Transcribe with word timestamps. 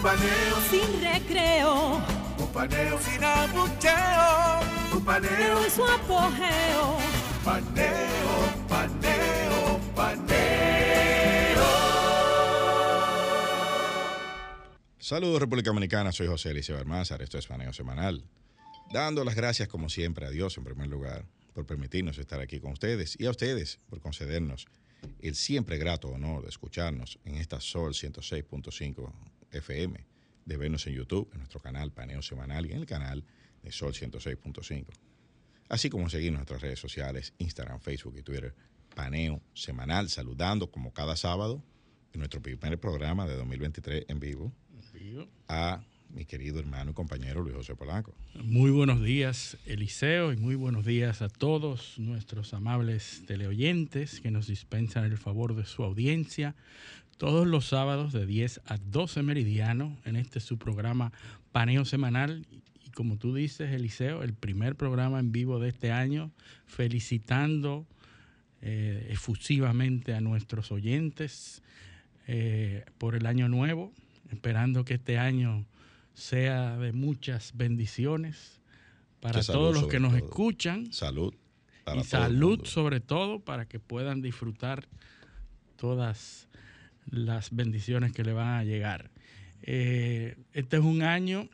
Un 0.00 0.04
paneo 0.04 0.56
Sin 0.70 1.02
recreo. 1.02 2.00
Un 2.38 2.52
paneo 2.54 2.98
sin 3.02 3.22
abucheo. 3.22 4.60
Un 4.94 5.04
paneo. 5.04 5.62
En 5.62 5.70
su 5.70 5.84
apogeo. 5.84 6.96
Paneo, 7.44 8.66
paneo, 8.66 9.80
paneo. 9.94 11.66
Saludos 14.98 15.38
República 15.38 15.68
Dominicana, 15.68 16.12
soy 16.12 16.28
José 16.28 16.52
Eliseo 16.52 16.78
Almázar, 16.78 17.20
esto 17.20 17.36
es 17.36 17.46
Paneo 17.46 17.74
Semanal. 17.74 18.24
Dando 18.90 19.22
las 19.22 19.34
gracias 19.34 19.68
como 19.68 19.90
siempre 19.90 20.24
a 20.24 20.30
Dios 20.30 20.56
en 20.56 20.64
primer 20.64 20.88
lugar 20.88 21.26
por 21.52 21.66
permitirnos 21.66 22.16
estar 22.16 22.40
aquí 22.40 22.58
con 22.58 22.72
ustedes 22.72 23.20
y 23.20 23.26
a 23.26 23.30
ustedes 23.30 23.80
por 23.90 24.00
concedernos 24.00 24.66
el 25.20 25.34
siempre 25.34 25.76
grato 25.76 26.08
honor 26.08 26.42
de 26.42 26.48
escucharnos 26.48 27.18
en 27.26 27.34
esta 27.34 27.60
Sol 27.60 27.92
106.5 27.92 29.12
FM, 29.52 30.06
de 30.44 30.56
vernos 30.56 30.86
en 30.86 30.94
YouTube, 30.94 31.28
en 31.32 31.38
nuestro 31.38 31.60
canal 31.60 31.92
Paneo 31.92 32.22
Semanal 32.22 32.66
y 32.66 32.72
en 32.72 32.78
el 32.78 32.86
canal 32.86 33.24
de 33.62 33.72
Sol 33.72 33.92
106.5. 33.92 34.86
Así 35.68 35.88
como 35.88 36.08
seguir 36.08 36.32
nuestras 36.32 36.62
redes 36.62 36.80
sociales, 36.80 37.32
Instagram, 37.38 37.80
Facebook 37.80 38.16
y 38.18 38.22
Twitter, 38.22 38.54
Paneo 38.94 39.40
Semanal, 39.54 40.08
saludando 40.08 40.70
como 40.70 40.92
cada 40.92 41.16
sábado 41.16 41.62
en 42.12 42.18
nuestro 42.18 42.42
primer 42.42 42.78
programa 42.80 43.26
de 43.26 43.36
2023 43.36 44.06
en 44.08 44.20
vivo 44.20 44.52
a 45.48 45.82
mi 46.12 46.24
querido 46.24 46.58
hermano 46.58 46.90
y 46.90 46.94
compañero 46.94 47.42
Luis 47.42 47.54
José 47.54 47.76
Polanco. 47.76 48.14
Muy 48.34 48.70
buenos 48.70 49.02
días, 49.02 49.56
Eliseo, 49.64 50.32
y 50.32 50.36
muy 50.36 50.56
buenos 50.56 50.84
días 50.84 51.22
a 51.22 51.28
todos 51.28 51.98
nuestros 51.98 52.52
amables 52.52 53.22
teleoyentes 53.26 54.20
que 54.20 54.30
nos 54.30 54.48
dispensan 54.48 55.04
el 55.04 55.18
favor 55.18 55.54
de 55.54 55.64
su 55.64 55.84
audiencia 55.84 56.56
todos 57.20 57.46
los 57.46 57.66
sábados 57.66 58.14
de 58.14 58.24
10 58.24 58.62
a 58.64 58.78
12 58.78 59.22
meridiano 59.22 59.98
en 60.06 60.16
este 60.16 60.40
su 60.40 60.56
programa 60.56 61.12
Paneo 61.52 61.84
Semanal. 61.84 62.46
Y 62.82 62.88
como 62.92 63.18
tú 63.18 63.34
dices, 63.34 63.72
Eliseo, 63.72 64.22
el 64.22 64.32
primer 64.32 64.74
programa 64.74 65.20
en 65.20 65.30
vivo 65.30 65.58
de 65.58 65.68
este 65.68 65.92
año, 65.92 66.32
felicitando 66.64 67.86
eh, 68.62 69.08
efusivamente 69.10 70.14
a 70.14 70.22
nuestros 70.22 70.72
oyentes 70.72 71.62
eh, 72.26 72.86
por 72.96 73.14
el 73.14 73.26
año 73.26 73.50
nuevo, 73.50 73.92
esperando 74.30 74.86
que 74.86 74.94
este 74.94 75.18
año 75.18 75.66
sea 76.14 76.78
de 76.78 76.92
muchas 76.92 77.52
bendiciones 77.54 78.62
para 79.20 79.42
todos 79.42 79.74
los 79.74 79.88
que 79.88 80.00
nos 80.00 80.12
todo. 80.12 80.24
escuchan 80.24 80.90
Salud. 80.90 81.34
para 81.84 82.00
y 82.00 82.04
salud 82.04 82.64
sobre 82.64 83.00
todo 83.00 83.40
para 83.40 83.68
que 83.68 83.78
puedan 83.78 84.22
disfrutar 84.22 84.88
todas 85.76 86.48
las 87.06 87.54
bendiciones 87.54 88.12
que 88.12 88.24
le 88.24 88.32
van 88.32 88.48
a 88.58 88.64
llegar. 88.64 89.10
Eh, 89.62 90.36
este 90.52 90.76
es 90.78 90.82
un 90.82 91.02
año 91.02 91.48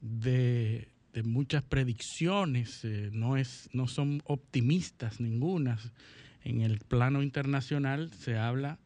de, 0.00 0.88
de 1.12 1.22
muchas 1.22 1.62
predicciones, 1.62 2.84
eh, 2.84 3.10
no, 3.12 3.36
es, 3.36 3.68
no 3.72 3.86
son 3.88 4.22
optimistas 4.26 5.20
ningunas. 5.20 5.92
En 6.44 6.60
el 6.60 6.78
plano 6.80 7.22
internacional 7.22 8.10
se 8.12 8.36
habla 8.36 8.78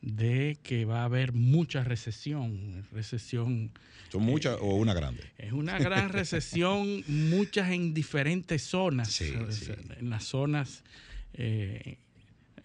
de 0.00 0.58
que 0.62 0.84
va 0.84 1.00
a 1.00 1.04
haber 1.04 1.32
mucha 1.32 1.82
recesión, 1.82 2.84
recesión 2.92 3.70
¿Son 4.10 4.22
muchas 4.22 4.58
o 4.60 4.74
una 4.76 4.92
grande? 4.94 5.22
es 5.38 5.52
una 5.52 5.78
gran 5.78 6.10
recesión, 6.10 7.02
muchas 7.08 7.70
en 7.70 7.94
diferentes 7.94 8.62
zonas, 8.62 9.08
Sí, 9.10 9.32
o 9.34 9.50
sí. 9.50 9.64
sea, 9.64 9.76
en 9.98 10.10
las 10.10 10.24
zonas 10.24 10.84
eh, 11.32 11.98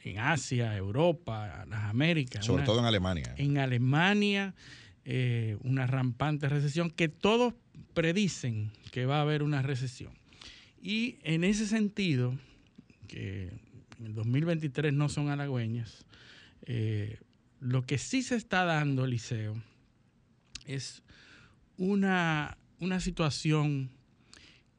en 0.04 0.20
Asia, 0.20 0.76
Europa, 0.78 1.66
las 1.68 1.84
Américas, 1.86 2.46
Sobre 2.46 2.62
una- 2.62 2.66
todo 2.66 2.80
en 2.80 2.86
Alemania. 2.86 3.34
en 3.38 3.58
Alemania, 3.58 4.56
eh, 5.06 5.58
una 5.62 5.88
rampante 5.88 6.48
recesión 6.50 6.90
que 6.90 7.10
todos 7.10 7.54
predicen 7.94 8.72
que 8.92 9.06
va 9.06 9.18
a 9.18 9.22
haber 9.22 9.44
una 9.44 9.62
recesión. 9.62 10.14
Y 10.82 11.18
en 11.24 11.44
ese 11.44 11.68
sentido, 11.68 12.38
que 13.08 13.52
en 14.00 14.06
el 14.06 14.14
2023 14.16 14.94
no 14.94 15.10
son 15.10 15.30
halagüeñas, 15.30 16.06
eh, 16.66 17.18
lo 17.60 17.86
que 17.86 17.98
sí 17.98 18.22
se 18.22 18.36
está 18.36 18.64
dando, 18.64 19.04
Eliseo, 19.06 19.62
es 20.66 21.04
una, 21.78 22.58
una 22.80 23.00
situación 23.00 23.90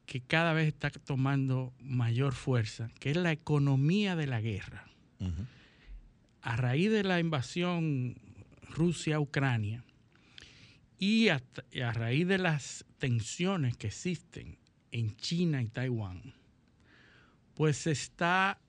que 0.05 0.21
cada 0.21 0.53
vez 0.53 0.67
está 0.67 0.89
tomando 0.89 1.73
mayor 1.79 2.33
fuerza, 2.33 2.89
que 2.99 3.11
es 3.11 3.17
la 3.17 3.31
economía 3.31 4.15
de 4.15 4.27
la 4.27 4.41
guerra. 4.41 4.87
A 6.41 6.55
raíz 6.55 6.91
de 6.91 7.03
la 7.03 7.19
invasión 7.19 8.15
Rusia-Ucrania 8.69 9.83
y 10.97 11.29
a, 11.29 11.41
raíz 11.93 12.27
de 12.27 12.37
las 12.37 12.85
tensiones 12.97 13.77
que 13.77 13.87
existen 13.87 14.57
en 14.91 15.15
China 15.15 15.61
y 15.61 15.67
Taiwán, 15.67 16.33
pues 17.55 17.77
se 17.77 17.91
está 17.91 18.59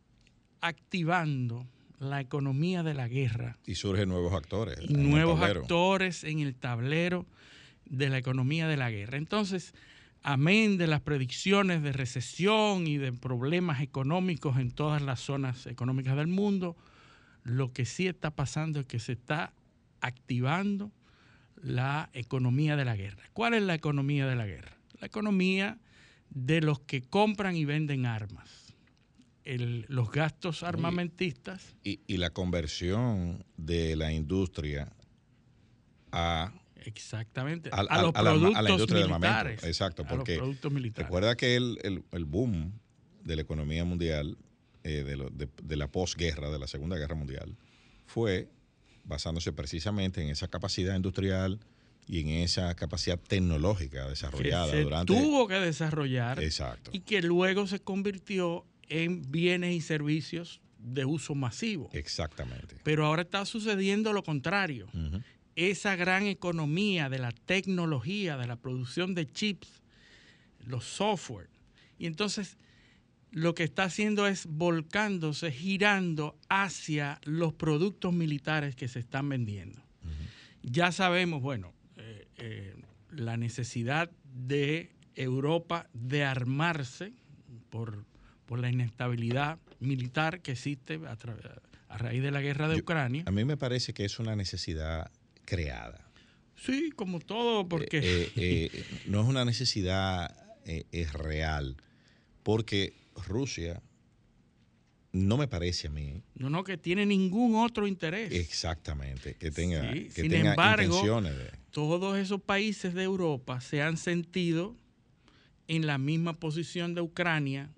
activando 0.61 1.67
la 1.99 2.21
economía 2.21 2.83
de 2.83 2.95
la 2.95 3.07
guerra 3.07 3.59
Y 3.65 3.77
surgen 3.77 4.09
nuevos 4.09 4.33
actores. 4.33 4.79
y 4.81 4.95
nuevos 4.95 5.41
actores 5.41 6.25
en 6.25 6.41
el 6.41 6.55
tablero 6.55 7.27
de 7.85 8.09
la 8.09 8.19
economía 8.19 8.67
de 8.67 8.77
la 8.77 8.91
guerra. 8.91 9.19
Entonces, 9.19 9.75
amén 10.23 10.79
de 10.79 10.87
las 10.87 11.01
predicciones 11.01 11.83
de 11.83 11.93
recesión 11.93 12.87
y 12.87 12.97
de 12.99 13.13
problemas 13.13 13.81
económicos 13.81 14.59
en 14.59 14.71
todas 14.71 15.03
las 15.03 15.21
zonas 15.21 15.67
económicas 15.67 16.17
del 16.17 16.29
mundo, 16.29 16.77
lo 17.45 17.73
que 17.73 17.85
sí 17.85 18.07
está 18.07 18.31
pasando 18.31 18.81
es 18.81 18.87
que 18.87 18.99
se 19.01 19.13
está 19.13 19.53
activando 20.01 20.93
la 21.57 22.11
economía 22.13 22.77
de 22.77 22.85
la 22.85 22.97
guerra. 22.97 23.23
¿Cuál 23.33 23.55
es 23.55 23.63
la 23.63 23.75
economía 23.75 24.27
de 24.27 24.37
la 24.37 24.47
guerra? 24.47 24.77
La 25.01 25.07
economía 25.07 25.79
de 26.31 26.61
los 26.61 26.81
que 26.81 27.03
compran 27.03 27.57
y 27.57 27.65
venden 27.65 28.07
armas. 28.07 28.75
El- 29.45 29.87
los 29.89 30.11
gastos 30.13 30.63
armamentistas 30.63 31.75
Y, 31.83 32.01
y 32.07 32.17
la 32.19 32.31
conversión 32.31 33.45
de 33.57 33.97
la 33.97 34.13
industria 34.13 34.93
a, 36.13 36.53
Exactamente. 36.87 37.71
a, 37.73 37.83
los 37.83 37.91
al- 37.91 37.99
a 37.99 38.03
la, 38.03 38.09
a 38.21 38.23
la 38.23 38.31
productos 38.33 38.71
industria 38.71 38.95
del 39.01 39.05
armamento. 39.13 39.37
militares. 39.45 39.65
Exacto, 39.65 40.03
a 40.03 40.05
los 40.07 40.15
porque 40.17 40.37
productos 40.37 40.73
militares. 40.73 41.07
recuerda 41.07 41.37
que 41.37 41.57
el, 41.57 41.79
el- 41.83 42.03
el 42.13 42.25
boom 42.25 42.73
de 43.25 43.37
la 43.37 43.43
economía 43.43 43.85
mundial, 43.85 44.37
eh, 44.85 45.05
de, 45.05 45.17
lo- 45.17 45.31
de- 45.31 45.49
de 45.63 45.77
la 45.77 45.89
posguerra, 45.89 46.51
de 46.51 46.59
la 46.59 46.67
Segunda 46.67 46.97
Guerra 46.97 47.15
Mundial, 47.15 47.57
fue 48.07 48.49
basándose 49.05 49.53
precisamente 49.53 50.23
en 50.23 50.29
esa 50.29 50.49
capacidad 50.49 50.95
industrial 50.97 51.61
y 52.07 52.21
en 52.21 52.29
esa 52.29 52.75
capacidad 52.75 53.19
tecnológica 53.19 54.05
que 54.05 54.11
desarrollada 54.11 54.71
se 54.71 54.83
durante... 54.83 55.13
tuvo 55.15 55.47
que 55.49 55.55
desarrollar 55.55 56.43
Exacto. 56.43 56.91
y 56.93 57.01
que 57.01 57.23
luego 57.23 57.67
se 57.67 57.81
convirtió 57.81 58.65
en 58.89 59.23
bienes 59.31 59.75
y 59.75 59.81
servicios 59.81 60.61
de 60.79 61.05
uso 61.05 61.35
masivo. 61.37 61.89
Exactamente. 61.93 62.77
Pero 62.83 63.07
ahora 63.07 63.23
está 63.23 63.45
sucediendo 63.45 64.13
lo 64.13 64.25
contrario. 64.25 64.87
Ujú. 64.93 65.23
Esa 65.57 65.97
gran 65.97 66.27
economía 66.27 67.09
de 67.09 67.19
la 67.19 67.33
tecnología, 67.33 68.37
de 68.37 68.47
la 68.47 68.57
producción 68.57 69.15
de 69.15 69.27
chips, 69.31 69.83
los 70.67 70.85
software. 70.85 71.49
Y 71.99 72.07
entonces 72.07 72.57
lo 73.31 73.55
que 73.55 73.65
está 73.65 73.85
haciendo 73.85 74.27
es 74.27 74.47
volcándose, 74.47 75.51
girando 75.53 76.37
hacia 76.49 77.21
los 77.25 77.53
productos 77.55 78.13
militares 78.13 78.77
que 78.77 78.89
se 78.89 78.99
están 79.01 79.29
vendiendo. 79.29 79.81
Ya 80.63 80.93
sabemos, 80.93 81.43
bueno, 81.43 81.73
eh, 81.97 82.27
eh, 82.37 82.75
la 83.11 83.37
necesidad 83.37 84.11
de 84.33 84.93
Europa 85.17 85.89
de 85.93 86.25
armarse 86.25 87.13
por, 87.69 88.05
por 88.47 88.61
la 88.61 88.71
inestabilidad 88.71 89.59
militar 89.81 90.41
que 90.41 90.53
existe 90.53 91.01
a, 91.89 91.97
raíz 91.99 92.23
de 92.23 92.31
la 92.31 92.41
guerra 92.41 92.69
de 92.69 92.77
Yo- 92.77 92.83
Ucrania. 92.83 93.25
A 93.27 93.31
mí 93.33 93.45
me 93.45 93.57
parece 93.57 93.93
que 93.93 94.05
es 94.05 94.19
una 94.19 94.37
necesidad 94.37 95.11
creada. 95.45 96.07
Sí, 96.57 96.93
como 96.95 97.19
todo, 97.21 97.69
porque 97.69 97.99
Eh, 97.99 98.33
eh, 98.37 98.71
eh, 98.73 98.85
no 99.07 99.21
es 99.23 99.29
una 99.29 99.45
necesidad 99.45 100.37
es 100.65 101.13
real, 101.13 101.77
porque 102.45 102.95
Rusia 103.27 103.83
no 105.13 105.37
me 105.37 105.47
parece 105.49 105.89
a 105.89 105.91
mí. 105.91 106.23
No, 106.35 106.49
no, 106.49 106.65
que 106.65 106.79
tiene 106.79 107.05
ningún 107.05 107.57
otro 107.57 107.87
interés. 107.87 108.33
Exactamente, 108.33 109.35
que 109.35 109.51
tenga, 109.51 109.93
Sí, 109.93 110.05
que 110.15 110.23
sin 110.23 110.31
tenga 110.31 110.51
embargo, 110.51 110.85
intenciones 110.85 111.37
de... 111.37 111.51
Todos 111.71 112.17
esos 112.19 112.41
países 112.41 112.95
de 112.95 113.03
Europa 113.03 113.61
se 113.61 113.83
han 113.83 113.97
sentido 113.97 114.77
en 115.69 115.87
la 115.87 115.99
misma 115.99 116.39
posición 116.39 116.95
de 116.95 117.01
Ucrania 117.01 117.71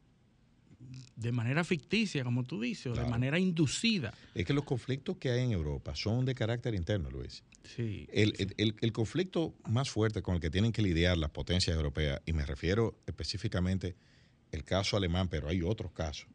de 1.17 1.32
manera 1.32 1.64
ficticia, 1.64 2.25
como 2.25 2.44
tú 2.44 2.61
dices, 2.61 2.87
o 2.87 2.94
de 2.94 3.05
manera 3.06 3.38
inducida. 3.38 4.12
Es 4.35 4.44
que 4.44 4.52
los 4.52 4.64
conflictos 4.64 5.17
que 5.19 5.31
hay 5.31 5.43
en 5.44 5.52
Europa 5.52 5.94
son 5.94 6.25
de 6.25 6.35
carácter 6.35 6.75
interno, 6.75 7.11
Luis. 7.11 7.43
Sí. 7.76 8.06
El, 8.12 8.35
el- 8.38 8.55
el- 8.58 8.76
el 8.81 8.93
conflicto 8.93 9.55
más 9.69 9.88
fuerte 9.91 10.20
con 10.23 10.35
el 10.35 10.41
que 10.41 10.50
tienen 10.50 10.73
que 10.73 10.82
lidiar 10.82 11.17
las 11.17 11.31
potencias 11.31 11.75
europeas, 11.76 12.20
y 12.26 12.32
me 12.32 12.44
refiero 12.44 12.99
específicamente 13.06 13.94
el 14.52 14.64
caso 14.64 14.96
alemán, 14.96 15.29
pero 15.29 15.49
hay 15.49 15.62
otros 15.62 15.93
casos 15.93 16.26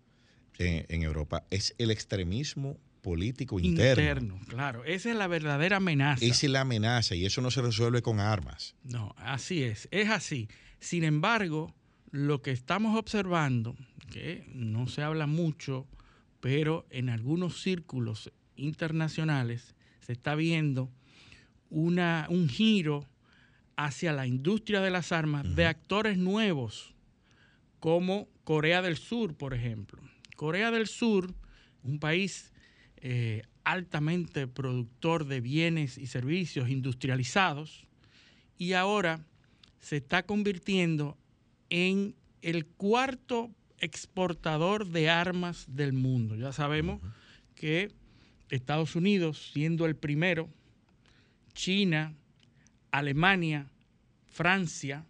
en, 0.57 0.85
en 0.89 1.03
Europa, 1.03 1.45
es 1.49 1.73
el 1.77 1.91
extremismo 1.91 2.77
político 3.01 3.59
interno. 3.59 4.01
Interno, 4.01 4.39
claro. 4.49 4.83
Esa 4.83 5.11
es 5.11 5.15
la 5.15 5.27
verdadera 5.27 5.77
amenaza. 5.77 6.25
Esa 6.25 6.45
es 6.47 6.51
la 6.51 6.61
amenaza 6.61 7.15
y 7.15 7.25
eso 7.25 7.41
no 7.41 7.49
se 7.51 7.61
resuelve 7.61 8.01
con 8.01 8.19
armas. 8.19 8.75
No, 8.83 9.13
así 9.17 9.63
es, 9.63 9.87
es 9.91 10.09
así. 10.09 10.49
Sin 10.81 11.03
embargo, 11.05 11.73
lo 12.11 12.41
que 12.41 12.51
estamos 12.51 12.97
observando, 12.97 13.75
que 14.11 14.45
no 14.53 14.87
se 14.87 15.03
habla 15.03 15.27
mucho, 15.27 15.87
pero 16.39 16.85
en 16.89 17.09
algunos 17.09 17.61
círculos 17.61 18.31
internacionales 18.55 19.75
se 19.99 20.13
está 20.13 20.35
viendo 20.35 20.89
una, 21.69 22.25
un 22.29 22.49
giro 22.49 23.07
hacia 23.75 24.11
la 24.11 24.27
industria 24.27 24.81
de 24.81 24.89
las 24.89 25.11
armas 25.11 25.55
de 25.55 25.65
actores 25.65 26.17
nuevos, 26.17 26.93
como 27.79 28.27
Corea 28.43 28.81
del 28.81 28.97
Sur, 28.97 29.35
por 29.35 29.53
ejemplo. 29.53 30.01
Corea 30.35 30.71
del 30.71 30.87
Sur, 30.87 31.33
un 31.83 31.99
país 31.99 32.51
eh, 32.97 33.43
altamente 33.63 34.47
productor 34.47 35.25
de 35.25 35.39
bienes 35.39 35.97
y 35.97 36.07
servicios 36.07 36.69
industrializados, 36.69 37.87
y 38.57 38.73
ahora 38.73 39.25
se 39.79 39.97
está 39.97 40.23
convirtiendo 40.23 41.17
en 41.69 42.15
el 42.41 42.65
cuarto 42.65 43.49
exportador 43.79 44.87
de 44.87 45.09
armas 45.09 45.65
del 45.67 45.93
mundo. 45.93 46.35
Ya 46.35 46.51
sabemos 46.51 47.01
que 47.55 47.91
Estados 48.49 48.95
Unidos, 48.95 49.51
siendo 49.53 49.85
el 49.85 49.95
primero, 49.95 50.49
China, 51.53 52.13
Alemania, 52.91 53.69
Francia, 54.27 55.05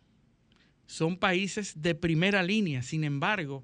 son 0.88 1.18
países 1.18 1.82
de 1.82 1.96
primera 1.96 2.44
línea. 2.44 2.82
Sin 2.82 3.04
embargo, 3.04 3.64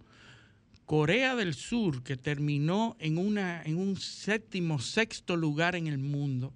Corea 0.86 1.36
del 1.36 1.56
Sur, 1.56 2.04
que 2.04 2.16
terminó 2.16 2.96
en, 3.00 3.18
una, 3.18 3.64
en 3.64 3.78
un 3.78 3.98
séptimo, 3.98 4.80
sexto 4.80 5.36
lugar 5.36 5.76
en 5.76 5.88
el 5.88 5.98
mundo, 5.98 6.54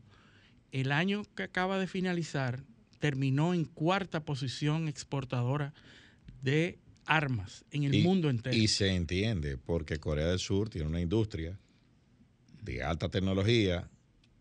el 0.72 0.92
año 0.92 1.24
que 1.36 1.44
acaba 1.44 1.80
de 1.80 1.88
finalizar, 1.88 2.64
terminó 3.00 3.54
en 3.54 3.66
cuarta 3.66 4.24
posición 4.24 4.88
exportadora 4.88 5.74
de 6.42 6.80
armas 7.06 7.66
en 7.72 7.84
el 7.84 7.96
Y- 7.96 8.02
mundo 8.04 8.30
entero. 8.30 8.56
Y 8.56 8.68
se 8.68 8.94
entiende 8.96 9.58
porque 9.58 9.98
Corea 10.00 10.28
del 10.28 10.40
Sur 10.40 10.70
tiene 10.70 10.88
una 10.88 11.02
industria 11.02 11.58
de 12.62 12.84
alta 12.84 13.10
tecnología, 13.10 13.90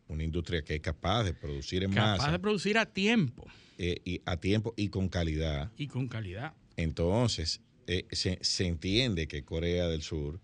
una 0.08 0.22
industria 0.24 0.62
que 0.62 0.74
es 0.76 0.80
capaz 0.80 1.24
de 1.24 1.34
producir 1.34 1.84
en 1.84 1.92
capaz 1.92 2.18
masa 2.18 2.32
de 2.32 2.38
producir 2.38 2.78
a 2.78 2.86
tiempo 2.86 3.46
eh, 3.78 4.00
y 4.04 4.20
a 4.26 4.36
tiempo 4.36 4.74
y 4.76 4.88
con 4.88 5.08
calidad. 5.08 5.70
y 5.76 5.86
con 5.86 6.08
calidad. 6.08 6.52
Entonces, 6.76 7.60
eh, 7.86 8.06
se, 8.10 8.38
se 8.42 8.66
entiende 8.66 9.26
que 9.28 9.44
Corea 9.44 9.86
del 9.88 10.02
Sur 10.02 10.40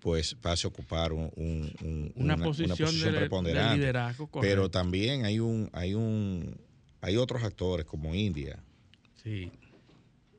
pues 0.00 0.34
pase 0.34 0.66
a 0.66 0.68
ocupar 0.68 1.12
un- 1.14 1.30
un- 1.36 1.72
un- 1.80 2.12
Una, 2.16 2.36
posición, 2.36 2.76
de, 3.00 3.10
de 3.10 3.18
preponderante. 3.20 3.78
liderazgo. 3.78 4.28
Pero 4.40 4.70
también 4.70 5.24
hay 5.24 5.40
un, 5.40 5.70
hay 5.72 5.94
un, 5.94 6.56
hay 7.00 7.16
otros 7.16 7.42
actores 7.42 7.86
como 7.86 8.14
India, 8.14 8.62
sí, 9.22 9.50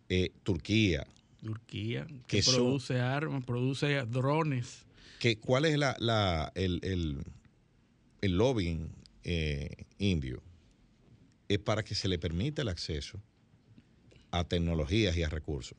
eh, 0.09 0.31
Turquía, 0.43 1.05
Turquía, 1.43 2.05
que 2.27 2.37
que 2.37 2.41
son- 2.41 2.55
produce 2.55 2.99
armas, 2.99 3.43
produce 3.45 4.01
drones. 4.05 4.85
que 5.19 5.37
cuál 5.39 5.65
es 5.65 5.77
la, 5.77 5.95
la- 5.99 6.51
el, 6.55 6.79
el, 6.83 7.23
el 8.21 8.37
lobbying 8.37 8.89
eh, 9.23 9.85
indio 9.97 10.41
es 11.47 11.59
para 11.59 11.83
que 11.83 11.95
se 11.95 12.07
le 12.07 12.17
permita 12.19 12.61
el 12.61 12.67
acceso 12.69 13.19
a 14.31 14.43
tecnologías 14.43 15.15
y 15.17 15.23
a 15.23 15.29
recursos 15.29 15.77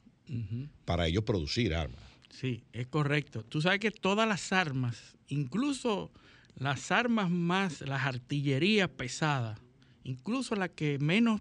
para 0.84 1.06
ellos 1.06 1.22
producir 1.24 1.74
armas. 1.74 2.00
Sí, 2.30 2.64
es 2.72 2.86
correcto. 2.88 3.44
Tú 3.44 3.60
sabes 3.60 3.78
que 3.80 3.90
todas 3.92 4.28
las 4.28 4.52
armas, 4.52 5.16
incluso 5.28 6.10
las 6.56 6.90
armas 6.90 7.30
más, 7.30 7.80
las 7.82 8.02
artillerías 8.04 8.88
pesadas, 8.88 9.60
incluso 10.04 10.56
las 10.56 10.70
que 10.70 10.98
menos 10.98 11.40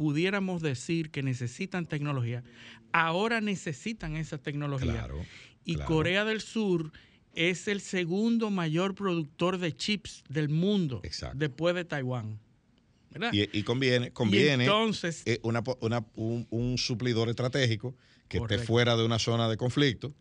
pudiéramos 0.00 0.62
decir 0.62 1.10
que 1.10 1.22
necesitan 1.22 1.84
tecnología, 1.84 2.42
ahora 2.90 3.42
necesitan 3.42 4.16
esa 4.16 4.38
tecnología. 4.38 4.92
Claro. 4.94 5.26
y 5.66 5.74
claro. 5.74 5.88
Corea 5.94 6.24
del 6.24 6.40
Sur 6.40 6.90
es 7.34 7.68
el 7.68 7.82
segundo 7.82 8.48
mayor 8.48 8.94
productor 8.94 9.58
de 9.58 9.76
chips 9.76 10.24
del 10.30 10.48
mundo 10.48 11.02
Exacto. 11.04 11.36
después 11.36 11.74
de 11.74 11.84
Taiwán. 11.84 12.38
Y, 13.32 13.58
y 13.58 13.62
conviene, 13.62 14.10
conviene 14.10 14.64
entonces- 14.64 15.22
eh, 15.26 15.38
una 15.42 15.62
un, 16.14 16.46
un 16.48 16.78
suplidor 16.78 17.28
estratégico 17.28 17.94
que 18.28 18.38
Correcto. 18.38 18.54
esté 18.62 18.66
fuera 18.66 18.96
de 18.96 19.04
una 19.04 19.18
zona 19.18 19.50
de 19.50 19.58
conflicto, 19.58 20.14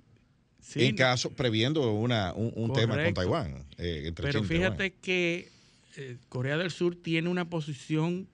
Sí, 0.59 0.83
en 0.83 0.95
caso, 0.97 1.29
previendo 1.31 1.89
una, 1.93 2.33
un, 2.33 2.51
un 2.53 2.73
tema 2.73 3.01
con. 3.01 3.13
Taiwán. 3.13 3.65
eh, 3.77 4.03
entre 4.07 4.25
Pero 4.27 4.41
China 4.41 4.45
y 4.45 4.49
Taiwán. 4.49 4.71
fíjate 4.77 4.93
que 5.01 5.49
eh, 5.95 6.17
Corea 6.27 6.57
del 6.57 6.69
Sur 6.69 6.97
tiene 6.97 7.29
una 7.29 7.49
posición 7.49 8.27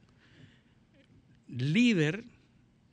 líder 1.48 2.26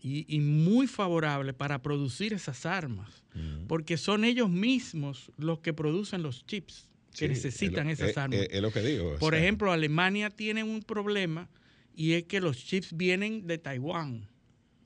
y, 0.00 0.24
y 0.34 0.40
muy 0.40 0.86
favorable 0.86 1.52
para 1.54 1.80
producir 1.80 2.32
esas 2.32 2.66
armas, 2.66 3.22
porque 3.68 3.96
son 3.96 4.24
ellos 4.24 4.50
mismos 4.50 5.30
los 5.38 5.60
que 5.60 5.72
producen 5.72 6.22
los 6.22 6.44
chips 6.46 6.88
que 7.12 7.26
Sí, 7.26 7.28
necesitan 7.28 7.88
es 7.88 7.98
lo- 8.00 8.04
esas 8.06 8.10
es- 8.10 8.18
armas. 8.18 8.38
Es, 8.40 8.48
es 8.50 8.62
lo 8.62 8.72
que 8.72 8.80
digo. 8.80 9.12
o 9.12 9.18
Por 9.18 9.34
sea, 9.34 9.42
ejemplo, 9.42 9.70
Alemania 9.72 10.30
tiene 10.30 10.64
un 10.64 10.82
problema 10.82 11.48
y 11.94 12.12
es 12.12 12.24
que 12.24 12.40
los 12.40 12.56
chips 12.64 12.96
vienen 12.96 13.46
de 13.46 13.58
Taiwán 13.58 14.28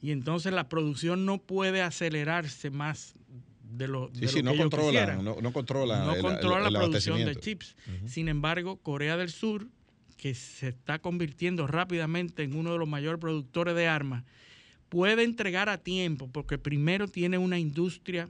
y 0.03 0.11
entonces 0.11 0.53
la 0.53 0.69
producción 0.69 1.25
no 1.25 1.39
puede 1.39 1.83
acelerarse 1.83 2.71
más 2.71 3.15
de 3.63 3.89
lo, 3.89 4.11
Sí, 4.13 4.21
de 4.21 4.29
sí, 4.29 4.37
lo 4.39 4.43
no 4.45 4.51
que 4.53 4.57
ellos 4.59 4.75
quisieran 4.75 5.25
no, 5.25 5.41
no 5.41 5.53
controlan 5.53 6.07
no 6.07 6.15
el- 6.15 6.21
controla 6.23 6.67
el- 6.69 6.73
la 6.73 6.81
producción 6.81 7.25
de 7.25 7.37
chips. 7.37 7.75
Sin 8.07 8.29
embargo, 8.29 8.77
Corea 8.79 9.17
del 9.17 9.31
Sur, 9.31 9.69
que 10.17 10.35
se 10.35 10.69
está 10.69 10.99
convirtiendo 10.99 11.67
rápidamente 11.67 12.43
en 12.43 12.55
uno 12.57 12.73
de 12.73 12.79
los 12.79 12.89
mayores 12.89 13.21
productores 13.21 13.75
de 13.75 13.87
armas, 13.89 14.25
puede 14.89 15.25
entregar 15.25 15.69
a 15.69 15.79
tiempo, 15.79 16.29
porque 16.33 16.59
primero 16.59 17.09
tiene 17.09 17.39
una 17.39 17.59
industria, 17.59 18.29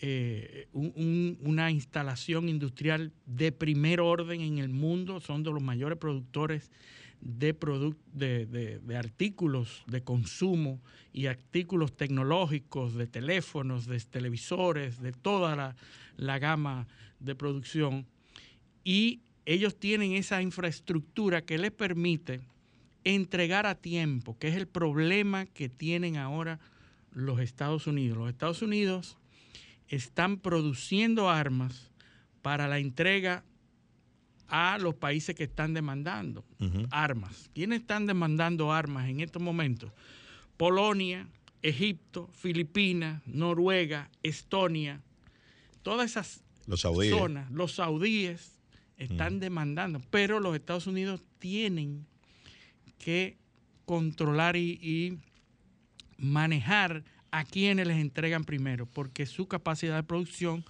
eh, 0.00 0.66
un- 0.72 0.92
un- 0.96 1.38
una 1.42 1.70
instalación 1.70 2.48
industrial 2.48 3.12
de 3.26 3.52
primer 3.52 4.00
orden 4.00 4.40
en 4.40 4.58
el 4.58 4.68
mundo, 4.70 5.20
son 5.20 5.42
de 5.42 5.50
los 5.50 5.62
mayores 5.62 5.98
productores 5.98 6.70
de, 7.20 7.54
de, 8.12 8.46
de- 8.46 8.78
de 8.80 8.96
artículos 8.96 9.82
de 9.86 10.02
consumo 10.02 10.80
y 11.12 11.26
artículos 11.26 11.96
tecnológicos, 11.96 12.94
de 12.94 13.06
teléfonos, 13.06 13.86
de 13.86 13.98
televisores, 14.00 15.00
de 15.00 15.12
toda 15.12 15.56
la, 15.56 15.76
la 16.16 16.38
gama 16.38 16.86
de 17.20 17.34
producción. 17.34 18.04
Y 18.84 19.20
ellos 19.46 19.78
tienen 19.78 20.12
esa 20.12 20.42
infraestructura 20.42 21.44
que 21.44 21.58
les 21.58 21.70
permite 21.70 22.40
entregar 23.04 23.66
a 23.66 23.74
tiempo, 23.74 24.38
que 24.38 24.48
es 24.48 24.56
el 24.56 24.66
problema 24.66 25.46
que 25.46 25.68
tienen 25.68 26.16
ahora 26.16 26.58
los 27.12 27.40
Estados 27.40 27.86
Unidos. 27.86 28.16
Los 28.18 28.30
Estados 28.30 28.62
Unidos 28.62 29.18
están 29.88 30.38
produciendo 30.38 31.28
armas 31.28 31.90
para 32.42 32.68
la 32.68 32.78
entrega 32.78 33.44
a 34.48 34.78
los 34.78 34.94
países 34.94 35.34
que 35.34 35.44
están 35.44 35.74
demandando 35.74 36.44
armas. 36.90 37.50
¿Quiénes 37.54 37.80
están 37.80 38.06
demandando 38.06 38.72
armas 38.72 39.08
en 39.08 39.20
estos 39.20 39.42
momentos? 39.42 39.92
Polonia, 40.56 41.28
Egipto, 41.62 42.28
Filipinas, 42.32 43.22
Noruega, 43.26 44.10
Estonia, 44.22 45.02
todas 45.82 46.10
esas 46.10 46.42
Los 46.66 46.82
saudíes. 46.82 47.14
zonas, 47.14 47.50
los 47.50 47.74
saudíes 47.74 48.53
están 48.96 49.36
Mm. 49.36 49.40
demandando, 49.40 50.00
pero 50.10 50.40
los 50.40 50.54
Estados 50.54 50.86
Unidos 50.86 51.22
tienen 51.38 52.06
que 52.98 53.36
controlar 53.84 54.56
y, 54.56 54.78
y 54.80 55.18
manejar 56.18 57.04
a 57.30 57.44
quienes 57.44 57.86
les 57.86 57.98
entregan 57.98 58.44
primero, 58.44 58.86
porque 58.86 59.26
su 59.26 59.46
capacidad 59.48 59.96
de 59.96 60.02
producción 60.04 60.64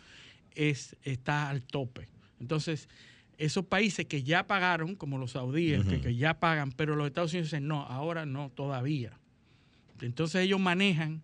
es, 0.55 0.97
está 1.03 1.51
al 1.51 1.63
tope. 1.63 2.09
Entonces, 2.41 2.89
esos 3.37 3.67
países 3.67 4.07
que 4.07 4.23
ya 4.23 4.47
pagaron, 4.47 4.95
como 4.97 5.19
los 5.19 5.33
saudíes, 5.33 5.85
que, 5.85 6.01
que 6.01 6.17
ya 6.17 6.41
pagan, 6.41 6.73
pero 6.73 6.97
los 6.97 7.07
Estados 7.07 7.33
Unidos 7.33 7.49
dicen, 7.51 7.67
no, 7.69 7.83
ahora 7.83 8.25
no, 8.27 8.51
todavía. 8.51 9.19
Entonces 10.01 10.43
ellos 10.43 10.61
manejan 10.61 11.23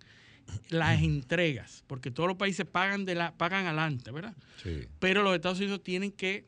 las 0.69 1.00
entregas, 1.02 1.85
porque 1.87 2.11
todos 2.11 2.28
los 2.28 2.37
países 2.37 2.66
pagan 2.66 3.04
de 3.04 3.14
la 3.14 3.33
pagan 3.37 3.66
adelante, 3.66 4.11
¿verdad? 4.11 4.35
Sí. 4.62 4.80
Pero 4.99 5.23
los 5.23 5.35
Estados 5.35 5.59
Unidos 5.61 5.83
tienen 5.83 6.11
que 6.12 6.45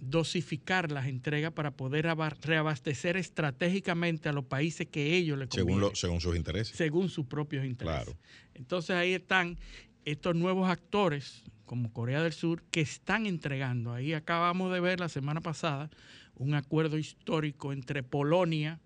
dosificar 0.00 0.92
las 0.92 1.06
entregas 1.06 1.52
para 1.52 1.72
poder 1.72 2.06
aba- 2.06 2.30
reabastecer 2.42 3.16
estratégicamente 3.16 4.28
a 4.28 4.32
los 4.32 4.44
países 4.44 4.86
que 4.86 5.16
ellos 5.16 5.38
les 5.38 5.48
conviene, 5.48 5.70
Según, 5.72 5.80
lo- 5.80 5.94
según 5.96 6.20
sus 6.20 6.36
intereses. 6.36 6.76
según 6.76 7.08
sus 7.08 7.26
propios 7.26 7.64
intereses. 7.64 8.04
Claro. 8.04 8.18
Entonces 8.54 8.90
ahí 8.96 9.12
están 9.14 9.58
estos 10.04 10.34
nuevos 10.36 10.68
actores 10.70 11.42
como 11.66 11.92
Corea 11.92 12.22
del 12.22 12.32
Sur 12.32 12.62
que 12.70 12.80
están 12.80 13.26
entregando. 13.26 13.92
Ahí 13.92 14.14
acabamos 14.14 14.72
de 14.72 14.80
ver 14.80 15.00
la 15.00 15.08
semana 15.08 15.40
pasada 15.40 15.90
un 16.36 16.54
acuerdo 16.54 16.96
histórico 16.96 17.72
entre 17.72 18.02
Polonia 18.02 18.80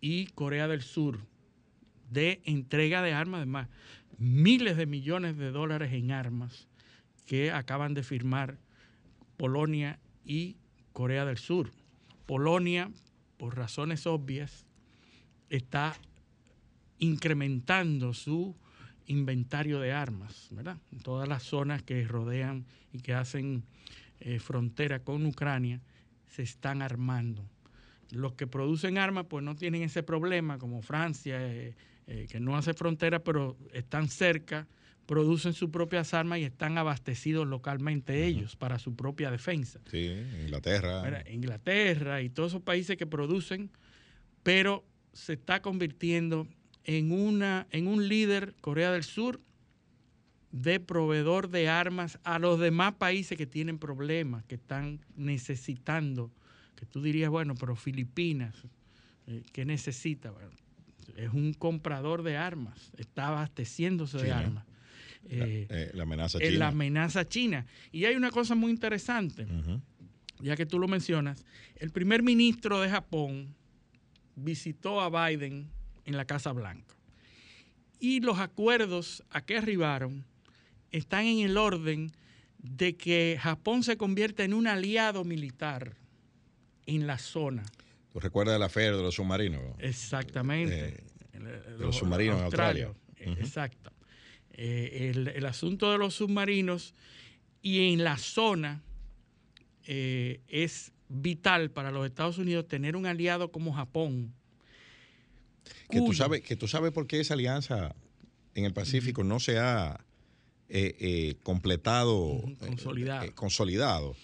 y 0.00 0.26
Corea 0.28 0.68
del 0.68 0.82
Sur 0.82 1.18
de 2.10 2.40
entrega 2.44 3.02
de 3.02 3.12
armas, 3.12 3.38
además 3.38 3.68
miles 4.18 4.76
de 4.76 4.86
millones 4.86 5.36
de 5.36 5.50
dólares 5.50 5.92
en 5.92 6.12
armas 6.12 6.68
que 7.26 7.50
acaban 7.50 7.94
de 7.94 8.02
firmar 8.02 8.58
Polonia 9.42 9.98
y 10.24 10.56
Corea 10.92 11.24
del 11.24 11.36
Sur. 11.36 11.72
Polonia, 12.26 12.92
por 13.38 13.56
razones 13.56 14.06
obvias, 14.06 14.66
está 15.50 15.96
incrementando 17.00 18.14
su 18.14 18.54
inventario 19.06 19.80
de 19.80 19.90
armas, 19.90 20.46
¿verdad? 20.52 20.78
En 20.92 21.00
todas 21.00 21.28
las 21.28 21.42
zonas 21.42 21.82
que 21.82 22.06
rodean 22.06 22.66
y 22.92 23.00
que 23.00 23.14
hacen 23.14 23.64
eh, 24.20 24.38
frontera 24.38 25.00
con 25.00 25.26
Ucrania 25.26 25.80
se 26.28 26.44
están 26.44 26.80
armando. 26.80 27.44
Los 28.12 28.34
que 28.34 28.46
producen 28.46 28.96
armas 28.96 29.26
pues 29.28 29.44
no 29.44 29.56
tienen 29.56 29.82
ese 29.82 30.04
problema, 30.04 30.58
como 30.58 30.82
Francia, 30.82 31.38
eh, 31.40 31.74
eh, 32.06 32.28
que 32.30 32.38
no 32.38 32.56
hace 32.56 32.74
frontera, 32.74 33.24
pero 33.24 33.56
están 33.72 34.08
cerca, 34.08 34.68
producen 35.12 35.52
sus 35.52 35.68
propias 35.68 36.14
armas 36.14 36.38
y 36.38 36.44
están 36.44 36.78
abastecidos 36.78 37.46
localmente 37.46 38.24
ellos 38.24 38.56
para 38.56 38.78
su 38.78 38.96
propia 38.96 39.30
defensa. 39.30 39.78
Sí, 39.90 40.10
Inglaterra. 40.40 41.22
Inglaterra 41.30 42.22
y 42.22 42.30
todos 42.30 42.52
esos 42.52 42.62
países 42.62 42.96
que 42.96 43.06
producen, 43.06 43.68
pero 44.42 44.86
se 45.12 45.34
está 45.34 45.60
convirtiendo 45.60 46.48
en, 46.84 47.12
una, 47.12 47.66
en 47.72 47.88
un 47.88 48.08
líder, 48.08 48.54
Corea 48.62 48.90
del 48.90 49.04
Sur, 49.04 49.42
de 50.50 50.80
proveedor 50.80 51.50
de 51.50 51.68
armas 51.68 52.18
a 52.24 52.38
los 52.38 52.58
demás 52.58 52.94
países 52.94 53.36
que 53.36 53.46
tienen 53.46 53.78
problemas, 53.78 54.46
que 54.46 54.54
están 54.54 55.04
necesitando, 55.14 56.30
que 56.74 56.86
tú 56.86 57.02
dirías, 57.02 57.28
bueno, 57.28 57.54
pero 57.54 57.76
Filipinas, 57.76 58.54
eh, 59.26 59.42
¿qué 59.52 59.66
necesita? 59.66 60.30
Bueno, 60.30 60.52
es 61.18 61.34
un 61.34 61.52
comprador 61.52 62.22
de 62.22 62.38
armas, 62.38 62.92
está 62.96 63.28
abasteciéndose 63.28 64.16
de 64.16 64.30
China. 64.30 64.64
La, 65.28 65.46
Eh, 65.46 65.66
eh, 65.70 65.90
la 65.94 66.02
amenaza 66.02 66.38
en 66.38 66.44
china. 66.48 66.58
la 66.58 66.68
amenaza 66.68 67.28
china. 67.28 67.66
Y 67.92 68.04
hay 68.04 68.16
una 68.16 68.30
cosa 68.30 68.54
muy 68.54 68.70
interesante 68.70 69.46
ya 70.40 70.56
que 70.56 70.66
tú 70.66 70.78
lo 70.80 70.88
mencionas, 70.88 71.44
el 71.76 71.90
primer 71.90 72.22
ministro 72.24 72.80
de 72.80 72.90
Japón 72.90 73.54
visitó 74.34 75.00
a 75.00 75.28
Biden 75.28 75.70
en 76.04 76.16
la 76.16 76.24
Casa 76.24 76.50
Blanca. 76.52 76.96
Y 78.00 78.20
los 78.20 78.38
acuerdos 78.40 79.22
a 79.30 79.42
que 79.44 79.56
arribaron 79.58 80.24
están 80.90 81.26
en 81.26 81.38
el 81.48 81.56
orden 81.56 82.10
de 82.58 82.96
que 82.96 83.38
Japón 83.40 83.84
se 83.84 83.96
convierta 83.96 84.42
en 84.42 84.52
un 84.54 84.66
aliado 84.66 85.22
militar 85.24 85.94
en 86.86 87.06
la 87.06 87.18
zona. 87.18 87.62
¿Tú 88.12 88.18
recuerdas 88.18 88.58
la 88.58 88.68
feria 88.68 88.92
de 88.96 89.02
los 89.02 89.14
submarinos? 89.14 89.62
Exactamente. 89.78 90.88
Eh, 90.88 91.04
el- 91.34 91.78
los 91.78 91.96
submarinos 91.96 92.38
en 92.38 92.44
Australia. 92.44 92.92
Eh. 93.16 93.36
Exacto. 93.38 93.92
Eh, 94.54 95.10
el, 95.14 95.28
el 95.28 95.46
asunto 95.46 95.90
de 95.90 95.98
los 95.98 96.14
submarinos 96.14 96.94
y 97.62 97.92
en 97.92 98.04
la 98.04 98.18
zona 98.18 98.82
eh, 99.86 100.40
es 100.48 100.92
vital 101.08 101.70
para 101.70 101.90
los 101.90 102.06
Estados 102.06 102.38
Unidos 102.38 102.68
tener 102.68 102.96
un 102.96 103.06
aliado 103.06 103.50
como 103.50 103.72
Japón. 103.72 104.34
Que 105.90 106.00
tú, 106.00 106.12
sabes, 106.12 106.42
que 106.42 106.56
tú 106.56 106.68
sabes 106.68 106.92
por 106.92 107.06
qué 107.06 107.20
esa 107.20 107.34
alianza 107.34 107.94
en 108.54 108.64
el 108.64 108.72
Pacífico 108.72 109.24
no 109.24 109.40
se 109.40 109.58
ha 109.58 110.04
eh, 110.68 111.36
completado, 111.42 112.42
consolidado. 112.58 113.34
consolidado. 113.34 114.16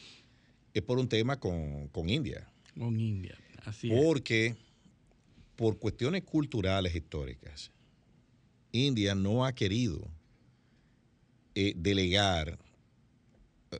Es 0.75 0.83
por 0.83 0.99
un 0.99 1.09
tema 1.09 1.39
con, 1.39 1.89
con 1.89 2.09
India. 2.09 2.49
con 2.79 2.99
India. 2.99 3.37
Así 3.65 3.93
es. 3.93 4.03
Porque 4.03 4.57
por 5.57 5.79
cuestiones 5.79 6.23
culturales 6.25 6.95
históricas, 6.95 7.71
India 8.73 9.15
no 9.15 9.45
ha 9.45 9.55
querido 9.55 10.09
eh, 11.61 11.73
delegar, 11.77 12.57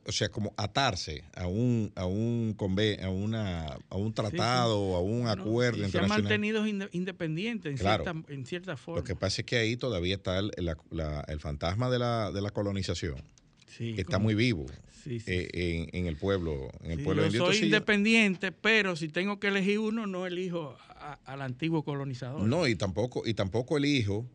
o 0.05 0.11
sea, 0.11 0.29
como 0.29 0.53
atarse 0.57 1.23
a 1.33 1.47
un 1.47 1.91
a 1.95 2.05
un 2.05 2.55
a 3.01 3.09
una 3.09 3.65
a 3.89 3.95
un 3.95 4.13
tratado, 4.13 4.95
a 4.95 5.01
un 5.01 5.23
¿no? 5.23 5.29
acuerdo 5.31 5.77
Y 5.77 5.79
se 5.79 5.97
ha 5.97 6.03
internacional. 6.03 6.23
mantenido 6.23 6.67
inde- 6.67 6.89
independiente 6.91 7.69
en, 7.69 7.77
Claro. 7.77 8.03
cierta, 8.03 8.33
en 8.33 8.45
cierta 8.45 8.77
forma. 8.77 8.99
Lo 8.99 9.03
que 9.05 9.15
pasa 9.15 9.41
es 9.41 9.45
que 9.45 9.57
ahí 9.57 9.77
todavía 9.77 10.15
está 10.15 10.39
el, 10.39 10.51
la- 10.57 10.77
la- 10.91 11.21
el 11.27 11.39
fantasma 11.39 11.89
de 11.89 11.99
la, 11.99 12.31
de 12.31 12.41
la 12.41 12.51
colonización, 12.51 13.23
Sí, 13.65 13.93
que 13.95 14.01
está 14.01 14.19
muy 14.19 14.35
vivo 14.35 14.65
eh, 15.05 15.47
en, 15.53 15.89
en 15.97 16.05
el 16.07 16.17
pueblo, 16.17 16.69
en 16.83 16.91
el 16.91 16.97
Sí, 16.99 17.03
pueblo 17.05 17.23
yo 17.23 17.29
soy 17.29 17.37
Entonces, 17.39 17.63
independiente, 17.63 18.51
pero 18.51 18.95
si 18.97 19.07
tengo 19.09 19.39
que 19.39 19.47
elegir 19.47 19.79
uno, 19.79 20.05
no 20.05 20.27
elijo 20.27 20.75
a- 20.89 21.17
al 21.25 21.41
antiguo 21.41 21.83
colonizador. 21.83 22.41
No, 22.47 22.67
y 22.67 22.75
tampoco, 22.75 23.23
y 23.25 23.33
tampoco 23.33 23.77
elijo 23.77 24.25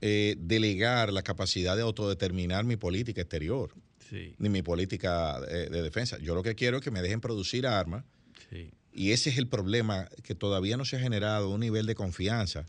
eh, 0.00 0.36
delegar 0.38 1.12
la 1.12 1.22
capacidad 1.22 1.76
de 1.76 1.82
autodeterminar 1.82 2.64
mi 2.64 2.76
política 2.76 3.20
exterior, 3.20 3.70
Sí, 4.08 4.34
ni 4.38 4.48
mi 4.48 4.62
política 4.62 5.38
de 5.40 5.82
defensa. 5.82 6.16
Yo 6.18 6.34
lo 6.34 6.42
que 6.42 6.54
quiero 6.54 6.78
es 6.78 6.82
que 6.82 6.90
me 6.90 7.02
dejen 7.02 7.20
producir 7.20 7.66
armas, 7.66 8.04
sí. 8.50 8.70
y 8.92 9.10
ese 9.12 9.28
es 9.28 9.36
el 9.36 9.48
problema, 9.48 10.08
que 10.22 10.34
todavía 10.34 10.76
no 10.78 10.84
se 10.86 10.96
ha 10.96 11.00
generado 11.00 11.50
un 11.50 11.60
nivel 11.60 11.84
de 11.84 11.94
confianza. 11.94 12.64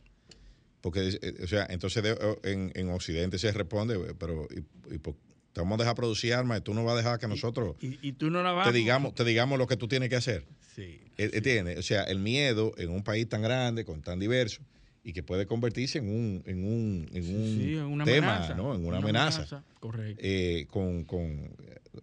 Porque, 0.81 1.17
eh, 1.21 1.35
o 1.43 1.47
sea, 1.47 1.65
entonces 1.69 2.03
de- 2.03 2.37
en, 2.43 2.71
en 2.75 2.89
Occidente 2.89 3.37
se 3.39 3.51
responde, 3.51 3.97
pero 4.17 4.47
y, 4.51 4.93
y 4.95 4.97
por- 4.97 5.15
te 5.53 5.61
vamos 5.61 5.79
a 5.79 5.83
dejar 5.83 5.95
producir 5.95 6.33
armas 6.33 6.59
y 6.59 6.61
tú 6.61 6.73
no 6.73 6.83
vas 6.83 6.93
a 6.93 6.97
dejar 6.97 7.19
que 7.19 7.27
nosotros 7.27 7.75
Y, 7.81 7.97
y 8.07 8.11
tú 8.13 8.29
no 8.29 8.43
la 8.43 8.51
vas 8.51 8.67
te 8.67 8.73
digamos, 8.73 9.15
te 9.15 9.23
digamos 9.25 9.57
lo 9.57 9.65
que 9.67 9.77
tú 9.77 9.87
tienes 9.87 10.09
que 10.09 10.15
hacer. 10.15 10.45
Sí. 10.75 10.99
¿Entiendes? 11.17 11.77
O 11.79 11.83
sea, 11.83 12.03
el 12.03 12.19
miedo 12.19 12.73
en 12.77 12.89
un 12.91 13.03
país 13.03 13.27
tan 13.27 13.41
grande, 13.41 13.83
con 13.83 14.01
tan 14.01 14.19
diverso, 14.19 14.61
y 15.09 15.13
que 15.13 15.23
puede 15.23 15.47
convertirse 15.47 15.97
en 15.97 16.07
un, 16.09 16.43
en 16.45 16.63
un, 16.63 17.09
en 17.13 17.35
un 17.35 17.57
Sí, 17.57 17.75
una 17.75 18.05
tema, 18.05 18.35
amenaza. 18.35 18.53
¿no? 18.53 18.75
En 18.75 18.85
una, 18.85 18.97
amenaza. 18.97 19.63
Correcto. 19.79 20.21
Eh, 20.23 20.67
con, 20.69 21.03
con- 21.03 21.49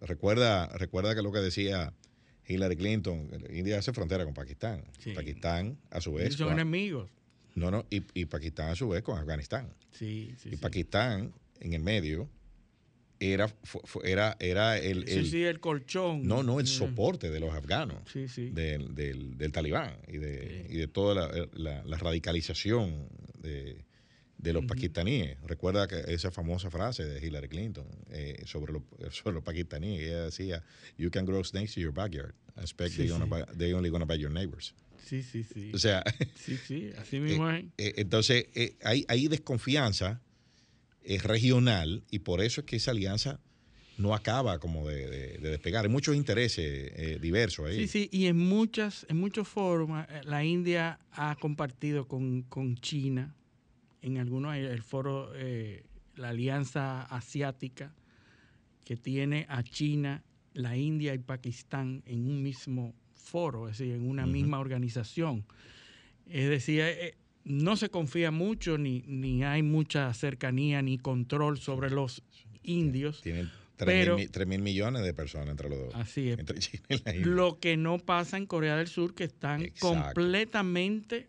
recuerda, 0.01 0.67
recuerda 0.77 1.15
que 1.15 1.21
lo 1.21 1.31
que 1.31 1.39
decía 1.39 1.93
Hillary 2.47 2.75
Clinton, 2.75 3.29
India 3.53 3.79
hace 3.79 3.93
frontera 3.93 4.25
con 4.25 4.33
Pakistán. 4.33 4.83
Sí. 4.99 5.13
Pakistán, 5.13 5.77
a 5.89 6.01
su 6.01 6.11
Y 6.11 6.15
vez. 6.23 6.35
son 6.35 6.47
con- 6.49 6.53
enemigos. 6.59 7.09
no, 7.55 7.71
no, 7.71 7.85
y, 7.89 8.03
y 8.13 8.25
Pakistán 8.25 8.69
a 8.71 8.75
su 8.75 8.89
vez 8.89 9.03
con 9.03 9.17
Afganistán. 9.17 9.69
Sí, 9.91 10.33
sí. 10.37 10.49
y. 10.51 10.57
Pakistán, 10.57 11.31
en 11.61 11.73
el 11.73 11.81
medio, 11.81 12.27
era, 13.19 13.53
era, 14.03 14.37
era 14.39 14.77
el, 14.77 15.07
el- 15.09 15.29
sí, 15.29 15.43
el 15.43 15.59
colchón. 15.59 16.27
no, 16.27 16.43
no, 16.43 16.59
el 16.59 16.65
Mm. 16.65 16.69
soporte 16.69 17.29
de 17.29 17.39
los 17.39 17.53
afganos 17.53 17.99
Sí, 18.11 18.49
del, 18.51 18.93
del, 18.95 19.37
del 19.37 19.51
talibán 19.51 19.97
y 20.07 20.17
de, 20.17 20.67
y 20.69 20.77
de 20.77 20.87
toda 20.87 21.15
la, 21.15 21.47
la- 21.53 21.83
la 21.83 21.97
radicalización 21.97 23.09
de, 23.39 23.85
de 24.37 24.53
los 24.53 24.61
Ujú. 24.61 24.67
pakistaníes. 24.67 25.37
Recuerda 25.43 25.87
que 25.87 26.03
esa 26.13 26.29
famosa 26.31 26.69
frase 26.69 27.03
de 27.05 27.25
Hillary 27.25 27.47
Clinton 27.49 27.87
eh, 28.11 28.41
sobre, 28.45 28.73
los, 28.73 28.83
sobre 29.11 29.33
los 29.35 29.43
pakistaníes. 29.43 30.01
Ella 30.03 30.23
decía, 30.25 30.63
you 30.97 31.09
can 31.09 31.25
grow 31.25 31.43
snakes 31.43 31.73
to 31.73 31.79
your 31.79 31.93
backyard. 31.93 32.33
I 32.55 32.61
expect 32.61 32.91
Sí, 32.91 32.97
they, 32.97 33.07
gonna 33.09 33.25
sí. 33.25 33.29
buy- 33.31 33.57
they 33.57 33.73
only 33.73 33.89
gonna 33.89 34.05
bite 34.05 34.19
your 34.21 34.31
neighbors. 34.31 34.73
Sí, 35.05 35.23
sí, 35.23 35.43
sí. 35.43 35.71
O 35.73 35.77
sea, 35.77 36.03
Sí, 36.35 36.57
sí, 36.57 36.91
así 36.97 37.19
mismo 37.19 37.49
es. 37.49 37.65
eh, 37.77 37.93
entonces 37.97 38.47
eh, 38.55 38.75
hay, 38.83 39.05
hay 39.07 39.27
desconfianza 39.27 40.21
eh, 41.07 41.17
regional 41.19 42.03
y 42.11 42.19
por 42.19 42.41
eso 42.41 42.61
es 42.61 42.67
que 42.67 42.75
esa 42.75 42.91
alianza 42.91 43.39
no 43.97 44.13
acaba 44.13 44.59
como 44.59 44.87
de, 44.87 45.09
de- 45.09 45.37
de 45.39 45.49
despegar. 45.49 45.83
Hay 45.85 45.89
muchos 45.91 46.15
intereses 46.15 46.91
eh, 46.95 47.17
diversos 47.19 47.65
ahí. 47.67 47.87
Sí, 47.87 47.87
sí, 47.87 48.09
y 48.11 48.27
en 48.27 48.37
muchas, 48.37 49.05
en 49.09 49.17
muchos 49.17 49.47
foros 49.47 49.89
eh, 50.09 50.21
la 50.23 50.43
India 50.45 50.99
ha 51.11 51.35
compartido 51.39 52.07
con, 52.07 52.43
con 52.43 52.75
China, 52.75 53.33
en 54.03 54.17
algunos, 54.19 54.55
el, 54.55 54.65
el 54.65 54.83
foro, 54.83 55.31
eh, 55.35 55.83
la 56.15 56.29
Alianza 56.29 57.03
Asiática, 57.03 57.95
que 58.85 58.95
tiene 58.97 59.45
a 59.49 59.63
China, 59.63 60.23
la 60.53 60.77
India 60.77 61.13
y 61.13 61.17
Pakistán 61.19 62.03
en 62.05 62.27
un 62.27 62.41
mismo 62.43 62.93
foro, 63.15 63.67
es 63.67 63.77
decir, 63.79 63.93
en 63.95 64.07
una 64.07 64.25
misma 64.27 64.59
organización. 64.59 65.43
Es 66.27 66.49
decir, 66.49 66.81
eh, 66.81 67.07
eh, 67.07 67.15
no 67.47 67.77
se 67.77 67.89
confía 67.89 68.29
mucho, 68.31 68.77
ni, 68.77 69.03
ni 69.07 69.43
hay 69.43 69.63
mucha 69.63 70.13
cercanía 70.13 70.81
ni 70.81 70.97
control 70.97 71.57
sobre 71.59 71.89
los 71.89 72.21
indios. 72.63 73.21
Tienen 73.21 73.49
Pero- 73.77 74.17
3 74.31 74.47
mil 74.47 74.61
millones 74.61 75.03
de 75.03 75.13
personas 75.13 75.49
entre 75.49 75.69
los 75.69 75.79
dos. 75.79 75.95
Así 75.95 76.29
es. 76.29 76.39
Entre 76.39 76.59
China 76.59 76.83
y 76.89 77.01
la 77.03 77.15
India. 77.15 77.27
Lo 77.31 77.59
que 77.59 77.77
no 77.77 77.99
pasa 77.99 78.37
en 78.37 78.45
Corea 78.47 78.75
del 78.75 78.87
Sur, 78.87 79.13
que 79.15 79.23
están 79.23 79.61
Exacto. 79.61 79.87
completamente 79.87 81.27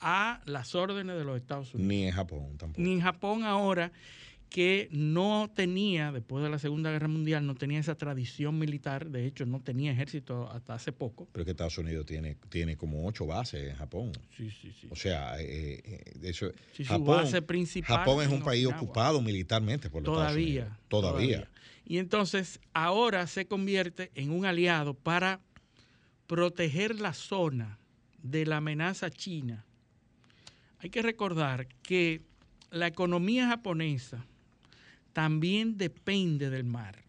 a 0.00 0.40
las 0.44 0.74
órdenes 0.74 1.16
de 1.16 1.24
los 1.24 1.36
Estados 1.36 1.74
Unidos. 1.74 1.88
Ni 1.88 2.04
en 2.04 2.12
Japón 2.12 2.56
tampoco. 2.58 2.82
Ni 2.82 2.92
en 2.92 3.00
Japón 3.00 3.44
ahora 3.44 3.92
que 4.48 4.88
no 4.90 5.50
tenía, 5.54 6.12
después 6.12 6.42
de 6.42 6.50
la 6.50 6.58
Segunda 6.58 6.90
Guerra 6.90 7.08
Mundial, 7.08 7.46
no 7.46 7.54
tenía 7.54 7.78
esa 7.80 7.96
tradición 7.96 8.58
militar, 8.58 9.10
de 9.10 9.26
hecho 9.26 9.44
no 9.44 9.60
tenía 9.60 9.92
ejército 9.92 10.50
hasta 10.50 10.74
hace 10.74 10.92
poco. 10.92 11.28
Pero 11.32 11.42
es 11.42 11.44
que 11.46 11.50
Estados 11.50 11.76
Unidos 11.78 12.06
tiene, 12.06 12.36
tiene 12.48 12.76
como 12.76 13.06
ocho 13.06 13.26
bases 13.26 13.68
en 13.70 13.76
Japón. 13.76 14.12
Sí, 14.36 14.50
sí, 14.50 14.72
sí. 14.80 14.88
O 14.90 14.96
sea, 14.96 15.38
eh, 15.40 15.80
eh, 15.84 16.04
eso, 16.22 16.50
Sí, 16.72 16.84
su 16.84 16.92
Japón, 16.92 17.06
base 17.24 17.42
principal 17.42 17.98
Japón 17.98 18.24
es 18.24 18.32
un 18.32 18.42
país 18.42 18.66
Okinawa. 18.66 18.82
ocupado 18.82 19.20
militarmente 19.20 19.90
por 19.90 20.02
los 20.02 20.14
todavía, 20.14 20.62
Estados 20.62 20.76
Unidos. 20.76 20.88
Todavía. 20.88 21.50
Y 21.84 21.98
entonces 21.98 22.60
ahora 22.72 23.26
se 23.26 23.46
convierte 23.46 24.10
en 24.14 24.30
un 24.30 24.44
aliado 24.46 24.94
para 24.94 25.40
proteger 26.26 27.00
la 27.00 27.12
zona 27.14 27.78
de 28.22 28.46
la 28.46 28.56
amenaza 28.58 29.10
china. 29.10 29.64
Hay 30.78 30.90
que 30.90 31.02
recordar 31.02 31.68
que 31.82 32.22
la 32.70 32.86
economía 32.86 33.48
japonesa 33.48 34.26
también 35.16 35.78
depende 35.78 36.50
del 36.50 36.64
mar. 36.64 37.02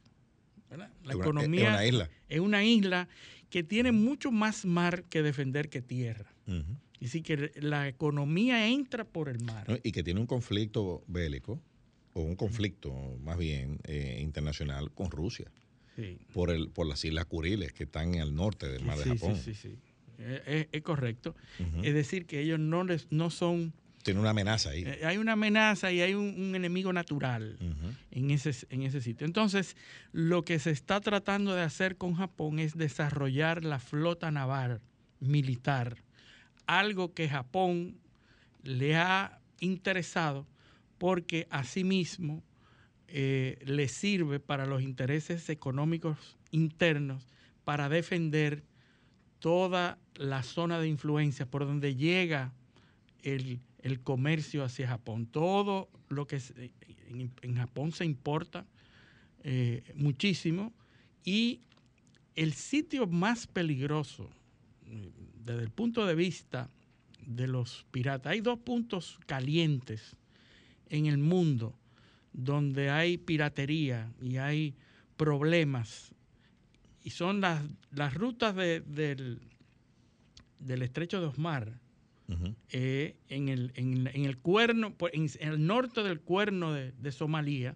¿verdad? 0.69 0.89
La 1.03 1.13
una- 1.17 1.25
economía 1.25 1.63
es 1.63 1.69
una 1.73 1.85
isla. 1.85 2.09
es 2.29 2.39
una 2.39 2.63
isla 2.63 3.09
que 3.49 3.63
tiene 3.63 3.91
mucho 3.91 4.31
más 4.31 4.63
mar 4.65 5.03
que 5.09 5.21
defender 5.21 5.67
que 5.67 5.81
tierra. 5.81 6.31
Es 7.01 7.11
decir, 7.11 7.23
que 7.23 7.51
la 7.59 7.89
economía 7.89 8.65
entra 8.69 9.03
por 9.03 9.27
el 9.27 9.43
mar. 9.43 9.67
¿no? 9.67 9.75
Y 9.83 9.91
que 9.91 10.03
tiene 10.03 10.21
un 10.21 10.25
conflicto 10.25 11.03
bélico, 11.07 11.61
o 12.13 12.21
un 12.21 12.37
conflicto 12.37 12.93
más 13.21 13.37
bien 13.37 13.79
eh, 13.83 14.19
internacional 14.21 14.89
con 14.91 15.11
Rusia, 15.11 15.51
Sí. 15.97 16.17
por, 16.31 16.49
el, 16.51 16.69
por 16.69 16.87
las 16.87 17.03
Islas 17.03 17.25
Kuriles 17.25 17.73
que 17.73 17.83
están 17.83 18.15
al 18.19 18.33
norte 18.33 18.69
del 18.69 18.85
mar 18.85 18.97
Sí, 18.99 19.09
de 19.09 19.17
Japón. 19.17 19.35
Sí, 19.35 19.53
sí, 19.53 19.69
sí. 19.69 20.23
Es, 20.47 20.67
es 20.71 20.81
correcto. 20.81 21.35
Es 21.83 21.93
decir, 21.93 22.25
que 22.25 22.39
ellos 22.39 22.57
no, 22.59 22.85
les, 22.85 23.11
no 23.11 23.29
son... 23.31 23.73
Tiene 24.07 24.21
una 24.21 24.29
amenaza 24.29 24.69
ahí. 24.69 24.83
eh, 24.85 25.01
hay 25.05 25.17
una 25.17 25.33
amenaza 25.33 25.91
y 25.91 25.99
hay 25.99 26.13
un, 26.13 26.33
un 26.39 26.55
enemigo 26.55 26.93
natural 26.93 27.57
en, 28.09 28.31
ese, 28.31 28.55
en 28.69 28.83
ese 28.83 29.01
sitio. 29.01 29.27
Entonces, 29.27 29.75
lo 30.13 30.45
que 30.45 30.59
se 30.59 30.71
está 30.71 31.01
tratando 31.01 31.53
de 31.53 31.61
hacer 31.61 31.97
con 31.97 32.13
Japón 32.15 32.59
es 32.59 32.77
desarrollar 32.77 33.65
la 33.65 33.79
flota 33.79 34.31
naval 34.31 34.79
militar, 35.19 35.97
algo 36.67 37.13
que 37.13 37.27
Japón 37.27 37.97
le 38.63 38.95
ha 38.95 39.41
interesado 39.59 40.47
porque 40.97 41.45
asimismo 41.49 42.41
eh, 43.09 43.59
le 43.65 43.89
sirve 43.89 44.39
para 44.39 44.65
los 44.65 44.81
intereses 44.81 45.49
económicos 45.49 46.37
internos 46.51 47.27
para 47.65 47.89
defender 47.89 48.63
toda 49.39 49.97
la 50.15 50.43
zona 50.43 50.79
de 50.79 50.87
influencia 50.87 51.45
por 51.45 51.65
donde 51.65 51.95
llega 51.95 52.53
el, 53.21 53.59
el 53.87 54.01
comercio 54.01 54.63
hacia 54.63 54.87
Japón. 54.87 55.25
Todo 55.27 55.89
lo 56.09 56.27
que 56.27 56.41
en, 57.41 57.55
Japón 57.55 57.91
se 57.91 58.05
importa 58.05 58.65
eh, 59.43 59.83
muchísimo 59.95 60.73
y 61.23 61.61
el 62.35 62.53
sitio 62.53 63.07
más 63.07 63.47
peligroso 63.47 64.29
eh, 64.85 65.11
desde 65.45 65.63
el 65.63 65.71
punto 65.71 66.05
de 66.05 66.15
vista 66.15 66.69
de 67.25 67.47
los 67.47 67.85
piratas, 67.91 68.31
hay 68.31 68.41
dos 68.41 68.59
puntos 68.59 69.19
calientes 69.25 70.15
en 70.89 71.07
el 71.07 71.17
mundo 71.17 71.77
donde 72.33 72.89
hay 72.89 73.17
piratería 73.17 74.11
y 74.21 74.37
hay 74.37 74.75
problemas 75.17 76.13
y 77.03 77.09
son 77.09 77.41
las, 77.41 77.63
las 77.91 78.13
rutas 78.13 78.55
de- 78.55 78.81
del, 78.81 79.39
del 80.59 80.81
estrecho 80.81 81.21
de 81.21 81.27
Osmar, 81.27 81.79
Eh, 82.71 83.15
en, 83.29 83.47
el, 83.47 83.71
en, 83.75 84.07
en 84.07 84.25
el 84.25 84.37
cuerno, 84.37 84.95
en, 85.13 85.29
el 85.39 85.65
norte 85.65 86.03
del 86.03 86.19
cuerno 86.19 86.73
de, 86.73 86.91
de 86.91 87.11
Somalia 87.13 87.75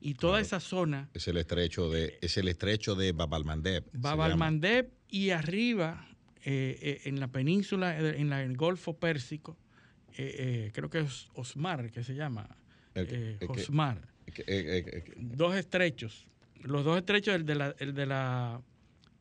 y 0.00 0.14
toda 0.14 0.34
Claro. 0.34 0.46
esa 0.46 0.60
zona, 0.60 1.10
Es 1.14 1.28
el 1.28 1.36
estrecho 1.36 1.90
de, 1.90 2.18
es 2.22 2.36
el 2.38 2.48
estrecho 2.48 2.94
de 2.94 3.12
Bab 3.12 3.34
al-Mandeb. 3.34 3.84
se 3.90 3.98
Bab 3.98 4.12
llama. 4.14 4.24
al-Mandeb 4.24 4.90
y 5.08 5.30
arriba 5.30 6.08
eh, 6.44 6.78
eh, 6.80 7.00
en 7.04 7.20
la 7.20 7.28
península, 7.28 7.98
eh, 8.00 8.18
en, 8.18 8.30
la- 8.30 8.42
en 8.42 8.52
el 8.52 8.56
Golfo 8.56 8.96
Pérsico, 8.98 9.58
eh, 10.16 10.34
eh, 10.38 10.70
creo 10.72 10.88
que 10.90 11.00
es 11.00 11.28
Osmar, 11.34 11.90
que 11.90 12.02
se 12.02 12.14
llama, 12.14 12.48
El- 12.94 13.06
eh, 13.10 13.36
el 13.40 13.46
que- 13.48 13.60
Osmar. 13.60 14.08
eh, 14.26 14.32
eh, 14.46 14.84
eh, 14.86 15.04
dos 15.18 15.54
estrechos. 15.54 16.26
Los 16.62 16.84
dos 16.84 16.96
estrechos, 16.98 17.34
el 17.34 17.44
de 17.44 17.54
la, 17.56 17.74
el 17.78 17.92
de 17.94 18.06
la 18.06 18.62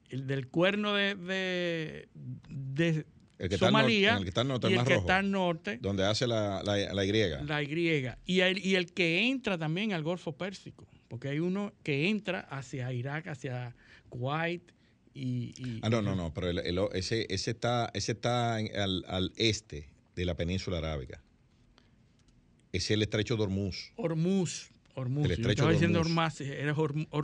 el 0.10 0.28
del 0.28 0.48
cuerno 0.48 0.94
de, 0.94 1.16
de, 1.16 2.10
de 2.50 3.06
el 3.46 3.58
Somalia 3.58 4.18
el 4.18 4.24
que 4.24 4.30
está 4.30 4.42
al 4.42 4.48
norte, 4.48 4.68
y 4.70 4.74
el 4.74 4.80
el 4.80 4.86
que 4.86 4.94
rojo, 4.94 5.02
está 5.02 5.18
al 5.18 5.32
norte, 5.32 5.78
donde 5.82 6.06
hace 6.06 6.28
la, 6.28 6.62
la, 6.64 6.76
la 6.94 7.06
Y. 7.06 7.12
la 7.46 7.64
Y. 7.64 8.08
Y 8.26 8.40
el, 8.42 8.66
y 8.66 8.76
el 8.76 8.94
que 8.94 9.28
entra 9.30 9.58
también 9.58 9.94
al 9.94 10.04
Golfo 10.04 10.34
Pérsico, 10.38 10.88
porque 11.08 11.30
hay 11.30 11.40
uno 11.40 11.74
que 11.84 12.10
entra 12.10 12.42
hacia 12.42 12.92
Irak, 12.94 13.28
hacia 13.28 13.76
Kuwait 14.10 14.72
y... 15.14 15.54
y- 15.58 15.80
Ah, 15.82 15.90
no, 15.90 16.02
no, 16.02 16.16
no, 16.16 16.34
pero 16.34 16.50
el- 16.50 16.60
el- 16.60 16.80
ese, 16.94 17.26
ese 17.30 17.52
está, 17.52 17.90
ese 17.94 18.12
está 18.14 18.60
en- 18.60 18.76
al, 18.80 19.04
al 19.08 19.34
este 19.36 19.90
de 20.16 20.26
la 20.26 20.36
península 20.36 20.78
arábiga. 20.78 21.22
Es 22.72 22.90
el 22.92 23.02
estrecho 23.02 23.36
de 23.36 23.44
Hormuz. 23.44 23.92
Hormuz. 23.98 24.70
Hormuz. 24.96 25.24
El 25.24 25.30
Yo 25.30 25.34
estrecho 25.34 25.50
estaba 25.52 25.70
de 25.70 25.74
diciendo 25.76 26.00
Hormuz. 26.00 26.42
Era. 26.42 26.76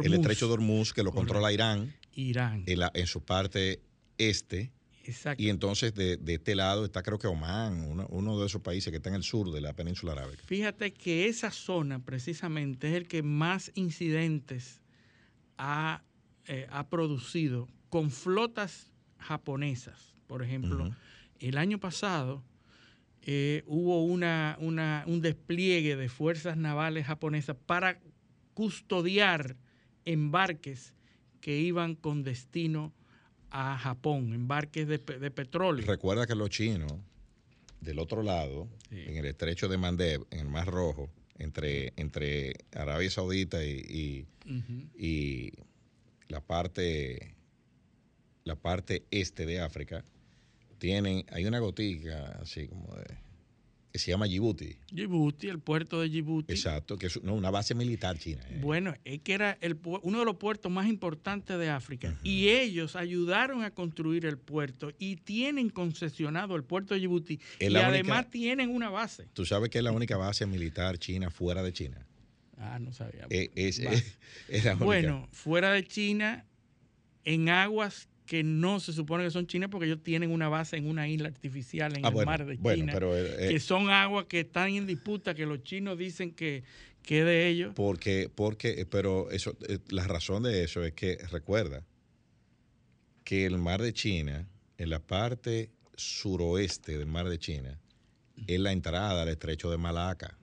El 0.04 0.14
estrecho 0.14 0.48
de 0.48 0.54
Hormuz 0.54 0.94
que 0.94 1.04
lo 1.04 1.12
Correcto. 1.12 1.34
controla 1.34 1.52
Irán 1.54 1.94
Irán. 2.16 2.64
en, 2.66 2.80
la- 2.80 2.92
en 2.94 3.08
su 3.08 3.24
parte 3.24 3.82
este. 4.18 4.72
Exacto. 5.08 5.42
Y 5.42 5.50
entonces 5.50 5.94
de, 5.96 6.18
de 6.18 6.34
este 6.36 6.54
lado 6.56 6.86
está 6.86 7.02
creo 7.04 7.18
que 7.18 7.28
Oman, 7.28 7.82
uno, 7.82 8.06
uno 8.10 8.40
de 8.40 8.46
esos 8.48 8.62
países 8.62 8.92
que 8.92 8.98
está 8.98 9.10
en 9.10 9.16
el 9.16 9.24
sur 9.24 9.52
de 9.52 9.62
la 9.62 9.74
península 9.74 10.12
arábiga. 10.14 10.42
Fíjate 10.46 10.94
que 10.94 11.28
esa 11.28 11.50
zona 11.52 12.00
precisamente 12.00 12.90
es 12.90 12.96
el 12.96 13.08
que 13.08 13.24
más 13.24 13.72
incidentes 13.76 14.82
ha, 15.58 16.04
eh, 16.46 16.68
ha 16.70 16.88
producido 16.90 17.68
con 17.90 18.12
flotas 18.12 18.92
japonesas. 19.18 20.14
Por 20.28 20.44
ejemplo, 20.44 20.94
el 21.40 21.58
año 21.58 21.80
pasado 21.80 22.44
eh, 23.22 23.64
hubo 23.66 24.04
una, 24.04 24.58
una- 24.60 25.04
un 25.08 25.22
despliegue 25.22 25.96
de 25.96 26.10
fuerzas 26.10 26.58
navales 26.58 27.06
japonesas 27.06 27.56
para 27.66 28.00
custodiar 28.54 29.56
embarques 30.06 30.94
que 31.42 31.60
iban 31.60 31.96
con 31.96 32.24
destino 32.24 32.94
a 33.52 33.78
Japón, 33.78 34.34
embarques 34.34 34.88
de, 34.88 34.98
de 34.98 35.32
petróleo. 35.32 35.86
Recuerda 35.86 36.28
que 36.28 36.36
los 36.36 36.50
chinos, 36.50 36.92
del 37.82 38.00
otro 38.00 38.24
lado, 38.24 38.68
Sí. 38.90 39.04
en 39.06 39.18
el 39.18 39.26
estrecho 39.26 39.68
de 39.68 39.78
Mandeb, 39.78 40.26
en 40.32 40.40
el 40.40 40.50
Mar 40.50 40.68
Rojo, 40.68 41.10
entre, 41.38 41.94
entre 41.98 42.54
Arabia 42.74 43.10
Saudita 43.12 43.64
y, 43.64 44.26
y, 44.48 44.52
y 44.98 45.54
la 46.30 46.42
parte 46.42 47.36
la 48.44 48.56
parte 48.56 49.04
este 49.12 49.46
de 49.46 49.60
África, 49.60 50.06
tienen, 50.78 51.26
hay 51.32 51.46
una 51.46 51.60
gotica 51.60 52.40
así 52.42 52.68
como 52.70 52.96
de, 52.96 53.18
que 53.98 54.04
se 54.04 54.12
llama 54.12 54.28
Djibouti. 54.28 54.78
Djibouti, 54.92 55.50
el 55.50 55.60
puerto 55.60 56.00
de 56.02 56.10
Djibouti. 56.10 56.54
Exacto, 56.54 56.98
que 56.98 57.08
es 57.08 57.24
no, 57.24 57.34
una 57.34 57.50
base 57.50 57.74
militar 57.74 58.18
china. 58.20 58.44
eh. 58.50 58.60
Bueno, 58.62 58.94
es 59.04 59.22
que 59.22 59.34
era 59.34 59.58
el, 59.60 59.80
uno 60.04 60.20
de 60.20 60.26
los 60.26 60.36
puertos 60.36 60.72
más 60.72 60.88
importantes 60.88 61.58
de 61.58 61.70
África. 61.70 62.16
Y 62.24 62.50
ellos 62.50 62.96
ayudaron 62.96 63.64
a 63.64 63.72
construir 63.72 64.26
el 64.26 64.38
puerto 64.38 64.92
y 65.00 65.16
tienen 65.16 65.70
concesionado 65.70 66.56
el 66.56 66.64
puerto 66.64 66.94
de 66.94 67.00
Djibouti. 67.00 67.40
Es 67.60 67.72
y 67.72 67.76
además 67.76 68.30
tienen 68.30 68.70
una 68.70 68.90
base. 68.90 69.28
Tú 69.34 69.46
sabes 69.46 69.70
que 69.70 69.80
es 69.80 69.84
la 69.84 69.92
única 69.92 70.16
base 70.16 70.46
militar 70.46 71.00
china 71.00 71.32
fuera 71.32 71.64
de 71.64 71.74
China. 71.74 72.06
Ah, 72.58 72.78
no 72.80 72.94
sabía. 72.94 73.26
Eh, 73.32 73.50
es 73.56 73.80
la 73.80 74.72
única. 74.74 74.86
bueno, 74.86 75.28
fuera 75.32 75.72
de 75.72 75.84
China, 75.84 76.46
en 77.24 77.50
aguas 77.50 78.10
que 78.28 78.44
no 78.44 78.80
se 78.80 78.94
supone 78.94 79.24
que 79.24 79.32
son 79.32 79.48
chinas 79.48 79.70
porque 79.72 79.88
ellos 79.88 80.04
tienen 80.04 80.30
una 80.32 80.50
base 80.50 80.78
en 80.78 80.86
una 80.88 81.08
isla 81.08 81.30
artificial 81.30 81.98
en 81.98 82.06
Ah, 82.06 82.10
el 82.10 82.14
bueno, 82.14 82.30
mar 82.32 82.46
de 82.46 82.58
bueno, 82.58 82.82
China. 82.82 82.94
pero 82.94 83.18
eh, 83.18 83.48
que 83.50 83.60
son 83.60 83.90
aguas 83.90 84.26
que 84.26 84.42
están 84.42 84.70
en 84.70 84.86
disputa, 84.86 85.34
que 85.34 85.46
los 85.48 85.64
chinos 85.64 85.98
dicen 85.98 86.32
que, 86.34 86.64
que 87.02 87.24
de 87.24 87.48
ellos. 87.48 87.74
Porque, 87.76 88.30
porque, 88.34 88.86
pero 88.88 89.32
eso, 89.32 89.58
eh, 89.68 89.80
la 89.90 90.06
razón 90.06 90.44
de 90.44 90.64
eso 90.64 90.84
es 90.84 90.94
que 90.94 91.18
recuerda 91.32 91.84
que 93.24 93.46
el 93.46 93.58
mar 93.58 93.82
de 93.82 93.94
China, 93.94 94.48
en 94.78 94.90
la 94.90 95.00
parte 95.00 95.72
suroeste 95.96 96.98
del 96.98 97.08
mar 97.08 97.28
de 97.28 97.40
China, 97.40 97.80
es 98.46 98.60
la 98.60 98.72
entrada 98.72 99.24
al 99.24 99.30
estrecho 99.30 99.72
de 99.72 99.78
Malaca. 99.78 100.38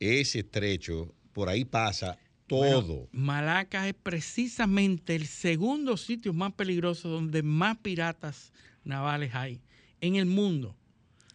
Ese 0.00 0.38
estrecho, 0.40 1.14
por 1.32 1.48
ahí 1.48 1.64
pasa 1.64 2.16
Bueno, 2.56 2.82
todo. 2.82 3.08
Malaca 3.12 3.86
es 3.88 3.94
precisamente 3.94 5.14
el 5.14 5.26
segundo 5.26 5.96
sitio 5.96 6.32
más 6.32 6.52
peligroso 6.54 7.08
donde 7.08 7.42
más 7.42 7.76
piratas 7.78 8.52
navales 8.84 9.34
hay 9.34 9.60
en 10.00 10.16
el 10.16 10.26
mundo. 10.26 10.74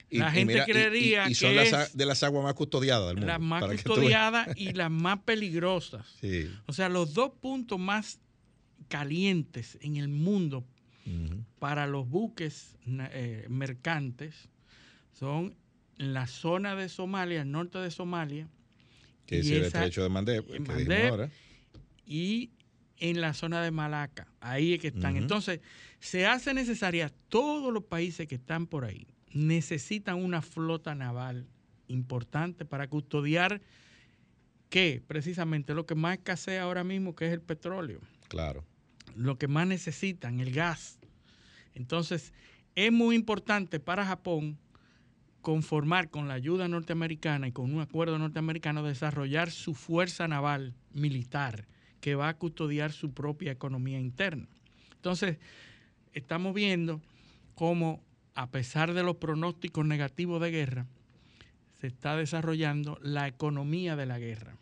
Y- 0.09 0.19
La 0.19 0.29
y 0.29 0.33
gente 0.33 0.53
mira, 0.53 0.65
creería 0.65 1.27
y, 1.27 1.31
y 1.31 1.35
son 1.35 1.49
que 1.53 1.69
las, 1.69 1.95
de 1.97 2.05
las 2.05 2.21
aguas 2.23 2.43
más 2.43 2.53
custodiadas 2.53 3.07
del 3.07 3.15
mundo. 3.17 3.27
las 3.27 3.39
más 3.41 3.61
tú 3.63 3.67
custodiadas 3.71 4.47
y 4.55 4.73
las 4.73 4.91
más 4.91 5.19
peligrosas. 5.23 6.05
Sí. 6.21 6.49
O 6.67 6.73
sea, 6.73 6.87
los 6.89 7.13
dos 7.13 7.31
puntos 7.41 7.79
más 7.79 8.19
calientes 8.87 9.77
en 9.81 9.97
el 9.97 10.07
mundo 10.07 10.65
para 11.59 11.85
los 11.87 12.07
buques 12.07 12.77
eh, 12.87 13.45
mercantes 13.49 14.47
son 15.11 15.55
en 15.97 16.13
la 16.13 16.27
zona 16.27 16.75
de 16.75 16.87
Somalia, 16.89 17.41
el 17.41 17.51
norte 17.51 17.77
de 17.79 17.91
Somalia. 17.91 18.47
Que 19.25 19.39
es 19.39 19.49
el 19.49 19.63
estrecho 19.63 20.03
de 20.03 20.09
Mandeb, 20.09 20.45
que 20.45 21.29
y 22.05 22.51
en 22.97 23.21
la 23.21 23.33
zona 23.33 23.61
de 23.61 23.71
Malaca. 23.71 24.27
Ahí 24.39 24.73
es 24.73 24.79
que 24.79 24.87
están. 24.89 25.17
Entonces, 25.17 25.61
se 25.99 26.25
hace 26.25 26.53
necesaria, 26.53 27.11
todos 27.29 27.73
los 27.73 27.83
países 27.83 28.27
que 28.27 28.35
están 28.35 28.67
por 28.67 28.85
ahí 28.85 29.07
necesitan 29.33 30.23
una 30.23 30.41
flota 30.41 30.95
naval 30.95 31.47
importante 31.87 32.65
para 32.65 32.87
custodiar 32.87 33.61
que 34.69 35.03
precisamente 35.05 35.73
lo 35.73 35.85
que 35.85 35.95
más 35.95 36.17
escasea 36.17 36.63
ahora 36.63 36.83
mismo, 36.83 37.15
que 37.15 37.27
es 37.27 37.33
el 37.33 37.41
petróleo. 37.41 37.99
Claro. 38.27 38.65
Lo 39.15 39.37
que 39.37 39.47
más 39.47 39.67
necesitan, 39.67 40.39
el 40.39 40.51
gas. 40.51 40.99
Entonces, 41.75 42.33
es 42.75 42.91
muy 42.91 43.15
importante 43.15 43.79
para 43.79 44.05
Japón 44.05 44.57
conformar 45.43 46.09
con 46.09 46.29
la 46.29 46.35
ayuda 46.35 46.69
norteamericana 46.69 47.49
y 47.49 47.51
con 47.51 47.71
un 47.71 47.81
acuerdo 47.81 48.17
norteamericano 48.17 48.81
desarrollar 48.81 49.51
su 49.51 49.75
fuerza 49.75 50.25
naval 50.27 50.73
militar 50.93 51.67
que 51.99 52.15
va 52.15 52.29
a 52.29 52.37
custodiar 52.37 52.93
su 52.93 53.13
propia 53.13 53.51
economía 53.51 53.99
interna. 53.99 54.47
Entonces, 54.95 55.37
estamos 56.13 56.53
viendo 56.53 57.01
cómo, 57.55 58.01
a 58.35 58.51
pesar 58.51 58.93
de 58.93 59.03
los 59.03 59.17
pronósticos 59.17 59.85
negativos 59.85 60.41
de 60.41 60.49
guerra, 60.49 60.87
se 61.81 61.87
está 61.87 62.15
desarrollando 62.15 62.97
la 63.01 63.27
economía 63.27 63.97
de 63.97 64.05
la 64.05 64.19
guerra 64.19 64.55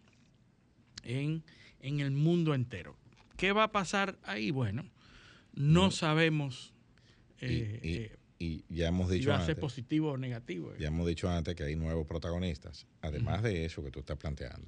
en, 1.04 1.44
el 1.80 2.10
mundo 2.10 2.56
entero. 2.56 2.98
¿Qué 3.38 3.52
va 3.52 3.66
a 3.66 3.72
pasar 3.72 4.18
ahí? 4.24 4.50
Bueno, 4.50 4.90
no, 5.54 5.92
sabemos. 5.92 6.74
y, 7.40 7.46
eh, 7.46 8.18
eh, 8.42 8.64
ya 8.70 8.88
hemos 8.88 9.10
dicho 9.10 9.24
si 9.24 9.30
va 9.30 9.38
a 9.38 9.46
ser 9.46 9.60
positivo 9.60 10.12
o 10.12 10.18
negativo. 10.18 10.74
Ya 10.78 10.88
hemos 10.88 11.08
dicho 11.08 11.30
antes 11.30 11.56
que 11.56 11.64
hay 11.64 11.76
nuevos 11.76 12.08
protagonistas, 12.08 12.88
además 13.02 13.44
de 13.44 13.66
eso 13.66 13.84
que 13.84 13.92
tú 13.92 14.00
estás 14.00 14.18
planteando 14.18 14.68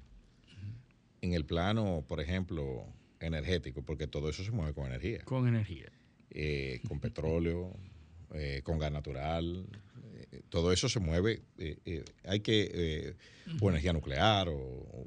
en 1.23 1.33
el 1.33 1.45
plano, 1.45 2.03
por 2.05 2.19
ejemplo, 2.19 2.85
energético, 3.21 3.81
porque 3.81 4.07
todo 4.07 4.29
eso 4.29 4.43
se 4.43 4.51
mueve 4.51 4.73
con 4.73 4.87
energía. 4.87 5.23
Con 5.23 5.47
energía. 5.47 5.89
Eh, 6.29 6.81
con 6.85 6.99
petróleo, 6.99 7.73
eh, 8.33 8.59
con 8.61 8.77
gas 8.77 8.91
natural, 8.91 9.65
eh, 10.31 10.41
todo 10.49 10.73
eso 10.73 10.89
se 10.89 10.99
mueve. 10.99 11.43
hay 12.25 12.41
que, 12.41 13.15
o 13.61 13.69
energía 13.69 13.93
nuclear 13.93 14.49
o, 14.49 14.53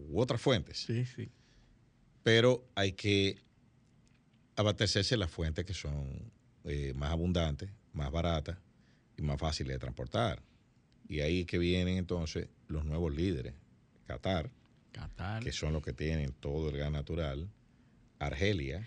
u 0.09 0.19
otras 0.19 0.41
fuentes. 0.41 0.79
Sí, 0.79 1.05
sí. 1.05 1.29
Pero 2.23 2.67
hay 2.75 2.93
que 2.93 3.37
abastecerse 4.57 5.19
las 5.19 5.31
fuentes 5.31 5.67
que 5.67 5.75
son 5.75 6.33
más 6.95 7.11
abundantes, 7.11 7.71
más 7.97 8.11
baratas 8.13 8.59
y 9.17 9.23
más 9.23 9.39
fáciles 9.39 9.75
de 9.75 9.79
transportar. 9.79 10.43
Y 11.09 11.21
ahí 11.21 11.45
que 11.45 11.59
vienen 11.59 11.97
entonces 11.97 12.49
los 12.69 12.85
nuevos 12.85 13.15
líderes. 13.15 13.55
Qatar, 14.07 14.51
que 15.43 15.53
son 15.53 15.73
los 15.73 15.83
que 15.83 15.93
tienen 15.93 16.33
todo 16.33 16.71
el 16.71 16.77
gas 16.77 16.93
natural. 16.93 17.49
Argelia. 18.19 18.87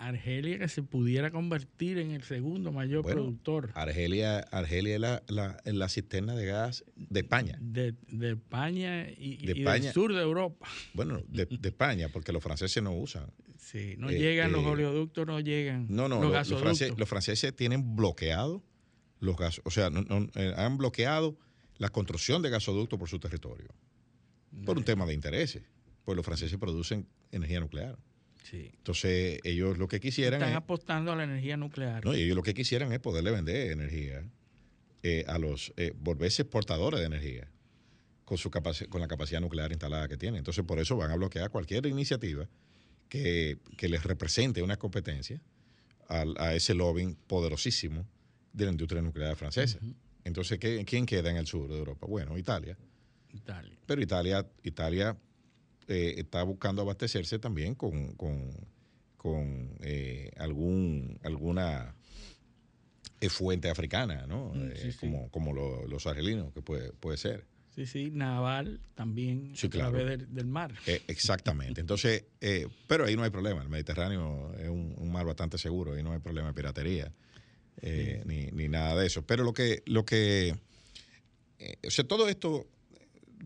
Argelia 0.00 0.58
que 0.58 0.68
se 0.68 0.82
pudiera 0.82 1.30
convertir 1.30 1.98
en 1.98 2.10
el 2.12 2.22
segundo 2.22 2.72
mayor 2.72 3.04
productor. 3.04 3.70
Argelia, 3.74 4.38
Argelia 4.38 4.94
es 4.94 5.00
la, 5.00 5.22
la, 5.28 5.60
la, 5.64 5.88
cisterna 5.90 6.34
de 6.34 6.46
gas 6.46 6.84
de 6.96 7.20
España. 7.20 7.58
De, 7.60 7.94
España 8.22 9.06
y, 9.10 9.46
del 9.46 9.92
sur 9.92 10.14
de 10.14 10.22
Europa. 10.22 10.66
Bueno, 10.94 11.22
de, 11.28 11.46
España, 11.62 12.08
porque 12.08 12.32
los 12.32 12.42
franceses 12.42 12.82
no 12.82 12.94
usan. 12.94 13.30
Sí, 13.58 13.94
no 13.98 14.10
llegan, 14.10 14.52
los 14.52 14.64
eh, 14.64 14.68
oleoductos 14.68 15.26
no 15.26 15.38
llegan. 15.38 15.86
No, 15.90 16.08
no, 16.08 16.22
los, 16.22 16.48
los, 16.48 17.08
franceses, 17.08 17.54
tienen 17.54 17.94
bloqueado 17.94 18.64
los 19.20 19.36
gasos, 19.36 19.62
o 19.66 19.70
sea, 19.70 19.90
eh, 20.34 20.54
han 20.56 20.78
bloqueado 20.78 21.38
la 21.76 21.90
construcción 21.90 22.40
de 22.40 22.48
gasoductos 22.48 22.98
por 22.98 23.08
su 23.08 23.18
territorio 23.18 23.68
por 24.64 24.78
un 24.78 24.84
tema 24.84 25.06
de 25.06 25.14
intereses, 25.14 25.62
pues 26.04 26.16
los 26.16 26.24
franceses 26.24 26.58
producen 26.58 27.06
energía 27.30 27.60
nuclear. 27.60 27.98
Sí. 28.44 28.70
Entonces, 28.76 29.40
ellos 29.44 29.78
lo 29.78 29.88
que 29.88 30.00
quisieran. 30.00 30.40
Están 30.40 30.56
apostando 30.56 31.12
a 31.12 31.16
la 31.16 31.24
energía 31.24 31.56
nuclear. 31.56 32.04
No, 32.04 32.14
y 32.14 32.22
ellos 32.22 32.36
lo 32.36 32.42
que 32.42 32.54
quisieran 32.54 32.92
es 32.92 32.98
poderle 32.98 33.30
vender 33.30 33.70
energía 33.70 34.24
eh, 35.02 35.24
a 35.28 35.38
los. 35.38 35.72
Eh, 35.76 35.92
volverse 35.96 36.42
exportadores 36.42 37.00
de 37.00 37.06
energía 37.06 37.50
con, 38.24 38.38
su 38.38 38.50
con 38.50 39.00
la 39.00 39.08
capacidad 39.08 39.40
nuclear 39.40 39.70
instalada 39.70 40.08
que 40.08 40.16
tienen. 40.16 40.38
Entonces, 40.38 40.64
por 40.64 40.78
eso 40.78 40.96
van 40.96 41.10
a 41.10 41.16
bloquear 41.16 41.50
cualquier 41.50 41.86
iniciativa 41.86 42.48
que, 43.08 43.58
les 43.80 44.02
represente 44.04 44.62
una 44.62 44.78
competencia 44.78 45.40
a, 46.08 46.54
ese 46.54 46.74
lobbying 46.74 47.14
poderosísimo 47.14 48.06
de 48.52 48.64
la 48.64 48.70
industria 48.70 49.02
nuclear 49.02 49.36
francesa. 49.36 49.78
Entonces, 50.24 50.58
¿quién 50.58 51.06
queda 51.06 51.30
en 51.30 51.36
el 51.36 51.46
sur 51.46 51.68
de 51.68 51.78
Europa? 51.78 52.06
Bueno, 52.06 52.38
Italia. 52.38 52.76
Italia. 53.32 53.78
Pero 53.86 54.00
Italia, 54.00 54.46
Italia 54.62 55.16
eh, 55.92 56.20
está 56.20 56.44
buscando 56.44 56.82
abastecerse 56.82 57.40
también 57.40 57.74
con, 57.74 58.14
eh, 59.80 60.30
algún, 60.36 61.18
alguna 61.24 61.96
eh, 63.20 63.28
fuente 63.28 63.68
africana, 63.68 64.24
¿no? 64.28 64.52
Mm, 64.54 64.70
como, 65.00 65.28
como 65.32 65.52
los 65.52 66.06
argelinos, 66.06 66.52
que 66.52 66.62
puede, 66.62 66.92
puede 66.92 67.16
ser. 67.16 67.44
Sí, 67.74 67.86
sí, 67.86 68.12
naval 68.12 68.78
también 68.94 69.52
a 69.60 69.68
través 69.68 70.32
del, 70.32 70.46
mar. 70.46 70.72
exactamente. 71.08 71.80
Entonces, 71.80 72.24
pero 72.86 73.06
ahí 73.06 73.16
no 73.16 73.24
hay 73.24 73.30
problema. 73.30 73.60
El 73.60 73.68
Mediterráneo 73.68 74.54
es 74.60 74.68
un, 74.68 75.10
mar 75.10 75.26
bastante 75.26 75.58
seguro, 75.58 75.94
ahí 75.94 76.04
no 76.04 76.12
hay 76.12 76.20
problema 76.20 76.46
de 76.48 76.54
piratería 76.54 77.12
ni, 78.26 78.46
ni, 78.52 78.68
nada 78.68 78.94
de 78.94 79.08
eso. 79.08 79.26
Pero 79.26 79.42
lo 79.42 79.52
que, 79.52 79.82
lo 79.86 80.04
que, 80.04 80.54
o 81.84 81.90
sea, 81.90 82.06
todo 82.06 82.28
esto 82.28 82.68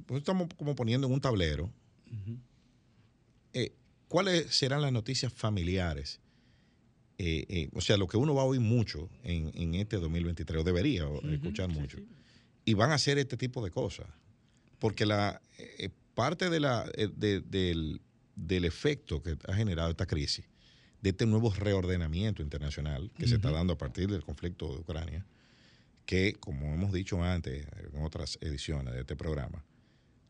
pues 0.04 0.18
estamos 0.18 0.48
como 0.58 0.74
poniendo 0.74 1.06
en 1.06 1.14
un 1.14 1.22
tablero 1.22 1.72
eh, 3.52 3.72
cuáles 4.08 4.54
serán 4.54 4.82
las 4.82 4.92
noticias 4.92 5.32
familiares. 5.32 6.20
Eh, 7.18 7.46
eh, 7.48 7.68
o 7.72 7.80
sea, 7.80 7.96
lo 7.96 8.08
que 8.08 8.16
uno 8.16 8.34
va 8.34 8.42
a 8.42 8.44
oír 8.44 8.60
mucho 8.60 9.08
en, 9.22 9.74
este 9.74 9.96
2023, 9.98 10.60
o 10.60 10.64
debería 10.64 11.06
escuchar 11.32 11.68
mucho. 11.68 11.98
Y 12.64 12.74
van 12.74 12.90
a 12.90 12.94
hacer 12.94 13.18
este 13.18 13.36
tipo 13.36 13.64
de 13.64 13.70
cosas. 13.70 14.06
Porque 14.78 15.06
la 15.06 15.40
parte 16.14 16.50
de 16.50 16.60
la, 16.60 16.84
del, 17.16 18.00
del, 18.36 18.64
efecto 18.64 19.22
que 19.22 19.36
ha 19.46 19.54
generado 19.54 19.90
esta 19.90 20.06
crisis, 20.06 20.44
de 21.00 21.10
este 21.10 21.26
nuevo 21.26 21.52
reordenamiento 21.52 22.42
internacional 22.42 23.10
que 23.18 23.28
se 23.28 23.36
está 23.36 23.50
dando 23.50 23.74
a 23.74 23.78
partir 23.78 24.10
del 24.10 24.24
conflicto 24.24 24.72
de 24.72 24.80
Ucrania, 24.80 25.26
que, 26.06 26.34
como 26.34 26.72
hemos 26.74 26.92
dicho 26.92 27.22
antes 27.22 27.66
en 27.92 28.02
otras 28.02 28.38
ediciones 28.40 28.94
de 28.94 29.00
este 29.00 29.16
programa, 29.16 29.64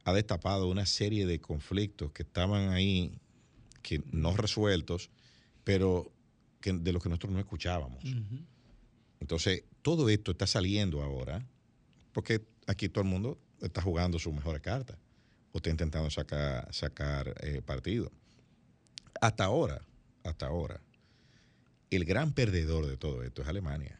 ha 0.04 0.12
destapado 0.12 0.68
una 0.68 0.86
serie 0.86 1.26
de 1.26 1.40
conflictos 1.40 2.12
que 2.12 2.22
estaban 2.22 2.70
ahí, 2.70 3.18
que 3.82 4.02
no 4.12 4.36
resueltos, 4.36 5.10
pero 5.64 6.12
que, 6.60 6.72
de 6.72 6.92
los 6.92 7.02
que 7.02 7.08
nosotros 7.08 7.32
no 7.32 7.38
escuchábamos. 7.38 8.04
Entonces, 9.20 9.64
todo 9.82 10.08
esto 10.08 10.32
está 10.32 10.46
saliendo 10.46 11.02
ahora, 11.02 11.46
porque 12.12 12.44
aquí 12.66 12.88
todo 12.88 13.02
el 13.02 13.10
mundo 13.10 13.38
está 13.60 13.80
jugando 13.80 14.18
su 14.18 14.32
mejor 14.32 14.60
carta 14.60 14.98
o 15.52 15.58
está 15.58 15.70
intentando 15.70 16.10
sacar, 16.10 16.72
sacar 16.72 17.34
eh, 17.40 17.62
partido. 17.62 18.12
Hasta 19.20 19.44
ahora, 19.44 19.80
hasta 20.22 20.46
ahora, 20.46 20.80
el 21.90 22.04
gran 22.04 22.32
perdedor 22.32 22.86
de 22.86 22.96
todo 22.96 23.22
esto 23.22 23.42
es 23.42 23.48
Alemania. 23.48 23.98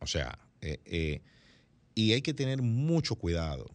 O 0.00 0.06
sea, 0.06 0.38
eh, 0.60 0.78
eh, 0.84 1.22
y 1.94 2.12
hay 2.12 2.22
que 2.22 2.34
tener 2.34 2.60
mucho 2.60 3.14
cuidado 3.16 3.70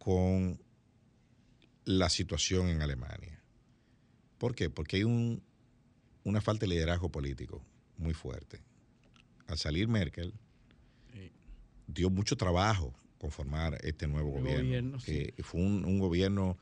con 0.00 0.58
la 1.84 2.08
situación 2.08 2.68
en 2.68 2.80
Alemania. 2.80 3.38
¿Por 4.38 4.54
qué? 4.54 4.70
Porque 4.70 4.96
hay 4.96 5.04
un, 5.04 5.42
una 6.24 6.40
falta 6.40 6.64
de 6.64 6.68
liderazgo 6.68 7.10
político 7.10 7.62
muy 7.98 8.14
fuerte. 8.14 8.62
Al 9.46 9.58
salir 9.58 9.88
Merkel, 9.88 10.32
dio 11.86 12.08
mucho 12.08 12.36
trabajo 12.36 12.94
conformar 13.18 13.76
este 13.82 14.08
nuevo 14.08 14.30
gobierno, 14.30 14.96
que 15.04 15.34
fue 15.42 15.60
un, 15.60 15.98
gobierno, 15.98 16.56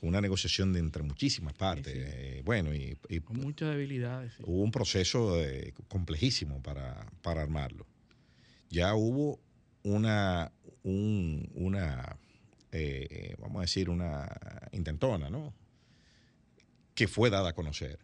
una 0.00 0.22
negociación 0.22 0.72
de 0.72 0.78
entre 0.78 1.02
muchísimas 1.02 1.52
partes. 1.52 1.92
Eh, 1.94 2.40
bueno, 2.42 2.72
y, 2.74 2.96
con 3.20 3.36
muchas 3.36 3.68
debilidades. 3.68 4.32
Hubo 4.40 4.62
un 4.62 4.70
proceso 4.70 5.38
eh, 5.38 5.74
complejísimo 5.88 6.62
para, 6.62 7.06
para, 7.20 7.42
armarlo. 7.42 7.86
Ya 8.70 8.94
hubo 8.94 9.38
una, 9.82 10.50
un, 10.82 11.50
una 11.54 12.16
eh, 12.72 13.34
vamos 13.38 13.58
a 13.58 13.60
decir, 13.62 13.90
una 13.90 14.28
intentona, 14.72 15.30
¿no? 15.30 15.54
Que 16.94 17.08
fue 17.08 17.30
dada 17.30 17.50
a 17.50 17.52
conocer. 17.54 17.98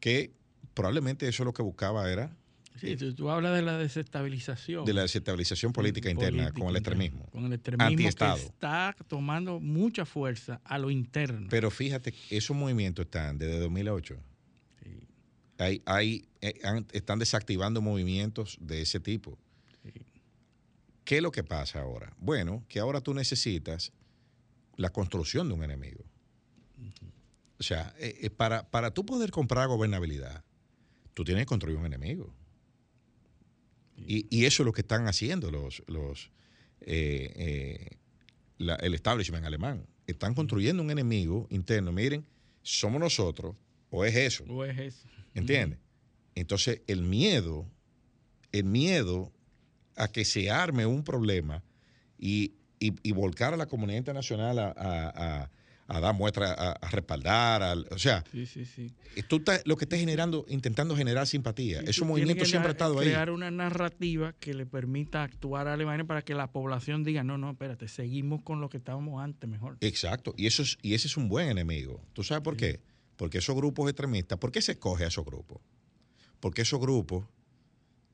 Que 0.00 0.32
probablemente 0.74 1.28
eso 1.28 1.44
lo 1.44 1.52
que 1.52 1.62
buscaba 1.62 2.10
era... 2.10 2.36
Sí, 2.80 2.96
tú, 2.96 3.28
hablas 3.28 3.54
de 3.54 3.62
la 3.62 3.76
desestabilización. 3.76 4.86
De 4.86 4.94
la 4.94 5.02
desestabilización 5.02 5.74
política 5.74 6.10
interna 6.10 6.50
con 6.52 6.68
el 6.68 6.76
extremismo. 6.76 7.26
Con 7.30 7.44
el 7.44 7.52
extremismo 7.52 7.96
que 7.96 8.08
está 8.08 8.96
tomando 9.06 9.60
mucha 9.60 10.06
fuerza 10.06 10.60
a 10.64 10.78
lo 10.78 10.90
interno. 10.90 11.48
Pero 11.50 11.70
fíjate, 11.70 12.14
esos 12.30 12.56
movimientos 12.56 13.04
están 13.04 13.38
desde 13.38 13.60
2008. 13.60 14.16
Hay, 15.58 15.82
hay, 15.84 16.24
eh, 16.40 16.54
están 16.92 17.18
desactivando 17.18 17.82
movimientos 17.82 18.56
de 18.60 18.80
ese 18.80 18.98
tipo. 19.00 19.38
¿Qué 21.04 21.16
es 21.16 21.22
lo 21.22 21.32
que 21.32 21.42
pasa 21.44 21.80
ahora? 21.80 22.14
Bueno, 22.18 22.64
que 22.68 22.78
ahora 22.80 23.00
tú 23.00 23.12
necesitas 23.14 23.92
la 24.76 24.90
construcción 24.90 25.48
de 25.48 25.54
un 25.54 25.64
enemigo. 25.64 26.04
O 27.58 27.62
sea, 27.62 27.94
eh, 27.98 28.18
eh, 28.22 28.30
para, 28.30 28.68
para 28.70 28.92
tú 28.92 29.04
poder 29.06 29.30
comprar 29.30 29.68
gobernabilidad, 29.68 30.44
tú 31.14 31.24
tienes 31.24 31.42
que 31.42 31.46
construir 31.46 31.76
un 31.76 31.86
enemigo. 31.86 32.34
Y, 33.96 34.26
y 34.36 34.46
eso 34.46 34.62
es 34.62 34.66
lo 34.66 34.72
que 34.72 34.80
están 34.80 35.06
haciendo 35.06 35.50
los, 35.50 35.82
los 35.86 36.30
eh, 36.80 37.98
la- 38.58 38.74
el 38.76 38.94
establishment 38.94 39.44
alemán. 39.44 39.86
Están 40.06 40.34
construyendo 40.34 40.82
un 40.82 40.90
enemigo 40.90 41.46
interno. 41.50 41.92
Miren, 41.92 42.24
somos 42.62 43.00
nosotros 43.00 43.54
o 43.90 44.04
es 44.04 44.16
eso. 44.16 44.44
O 44.48 44.64
es 44.64 44.76
eso. 44.78 45.08
¿Entiendes? 45.34 45.78
Entonces, 46.34 46.80
el 46.86 47.02
miedo, 47.02 47.68
el 48.50 48.64
miedo 48.64 49.32
a 49.96 50.08
que 50.08 50.24
se 50.24 50.50
arme 50.50 50.86
un 50.86 51.04
problema 51.04 51.62
y, 52.18 52.52
y- 52.80 52.94
y 53.02 53.12
volcar 53.12 53.54
a 53.54 53.56
la 53.56 53.66
comunidad 53.66 53.98
internacional 53.98 54.58
a, 54.58 54.68
a- 54.76 55.42
a- 55.42 55.50
a 55.88 56.00
dar 56.00 56.14
muestra, 56.14 56.52
a, 56.52 56.72
a 56.72 56.90
respaldar, 56.90 57.62
al- 57.62 57.86
o 57.90 57.98
sea, 57.98 58.24
Sí, 58.30 58.46
sí, 58.46 58.64
sí. 58.64 58.94
tú 59.28 59.36
estás, 59.36 59.62
lo 59.66 59.76
que 59.76 59.84
estás 59.84 59.98
generando, 59.98 60.46
intentando 60.48 60.96
generar 60.96 61.26
simpatía. 61.26 61.80
Ese 61.80 62.00
tú 62.00 62.06
movimiento 62.06 62.46
siempre 62.46 62.70
ha 62.70 62.72
estado 62.72 62.98
ahí. 62.98 63.08
Crear 63.08 63.30
una 63.30 63.50
narrativa 63.50 64.32
que 64.32 64.54
le 64.54 64.64
permita 64.64 65.22
actuar 65.22 65.68
a 65.68 65.74
Alemania 65.74 66.04
para 66.06 66.22
que 66.22 66.34
la 66.34 66.50
población 66.50 67.04
diga, 67.04 67.24
no, 67.24 67.36
no, 67.36 67.50
espérate, 67.50 67.88
seguimos 67.88 68.40
con 68.42 68.60
lo 68.62 68.70
que 68.70 68.78
estábamos 68.78 69.22
antes 69.22 69.50
mejor. 69.50 69.76
Exacto, 69.80 70.32
y, 70.38 70.46
eso 70.46 70.62
es, 70.62 70.78
y 70.80 70.94
ese 70.94 71.08
es 71.08 71.16
un 71.18 71.28
buen 71.28 71.48
enemigo. 71.50 72.00
¿Tú 72.14 72.22
sabes 72.24 72.42
por 72.42 72.56
qué? 72.56 72.80
Porque 73.16 73.38
esos 73.38 73.54
grupos 73.54 73.90
extremistas, 73.90 74.38
¿por 74.38 74.50
qué 74.50 74.62
se 74.62 74.72
escoge 74.72 75.04
a 75.04 75.08
esos 75.08 75.26
grupos? 75.26 75.60
Porque 76.40 76.62
esos 76.62 76.80
grupos 76.80 77.26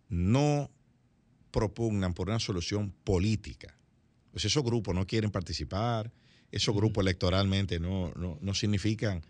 no 0.09 0.71
propugnan 1.51 2.15
por 2.15 2.29
una 2.29 2.39
solución 2.39 2.93
política. 3.05 3.77
Pues 4.31 4.45
esos 4.45 4.63
grupos 4.65 4.95
no 4.95 5.07
quieren 5.07 5.31
participar, 5.31 6.13
esos 6.53 6.75
grupos 6.75 7.03
electoralmente 7.03 7.79
no, 7.81 8.13
no, 8.15 8.39
no 8.41 8.55
significan, 8.55 9.23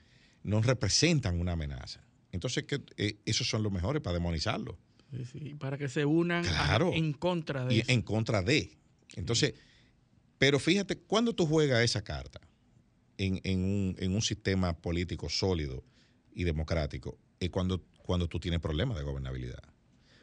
no 0.43 0.61
representan 0.63 1.41
una 1.41 1.53
amenaza. 1.53 2.05
Entonces, 2.33 2.65
que, 2.65 2.83
eh, 2.97 3.19
esos 3.25 3.49
son 3.49 3.63
los 3.63 3.73
mejores 3.73 4.03
para 4.03 4.15
demonizarlos. 4.15 4.77
Sí, 5.11 5.25
sí, 5.25 5.55
para 5.55 5.79
que 5.79 5.89
se 5.89 6.05
unan 6.05 6.45
a- 6.47 6.79
en 6.93 7.13
contra 7.15 7.65
de 7.65 7.75
y 7.77 7.81
eso. 7.81 7.91
en 7.93 8.03
contra 8.03 8.43
de. 8.43 8.77
Entonces, 9.17 9.55
pero 10.37 10.59
fíjate, 10.59 10.99
cuando 10.99 11.35
tú 11.35 11.47
juegas 11.47 11.83
esa 11.83 12.05
carta 12.05 12.41
en, 13.17 13.41
en 13.45 13.65
un, 13.65 13.97
en 13.99 14.15
un 14.15 14.23
sistema 14.23 14.77
político 14.77 15.29
sólido 15.31 15.83
y 16.35 16.45
democrático, 16.45 17.19
es 17.41 17.49
cuando, 17.51 17.83
cuando 18.03 18.29
tú 18.29 18.39
tienes 18.39 18.61
problemas 18.61 18.99
de 18.99 19.05
gobernabilidad. 19.05 19.63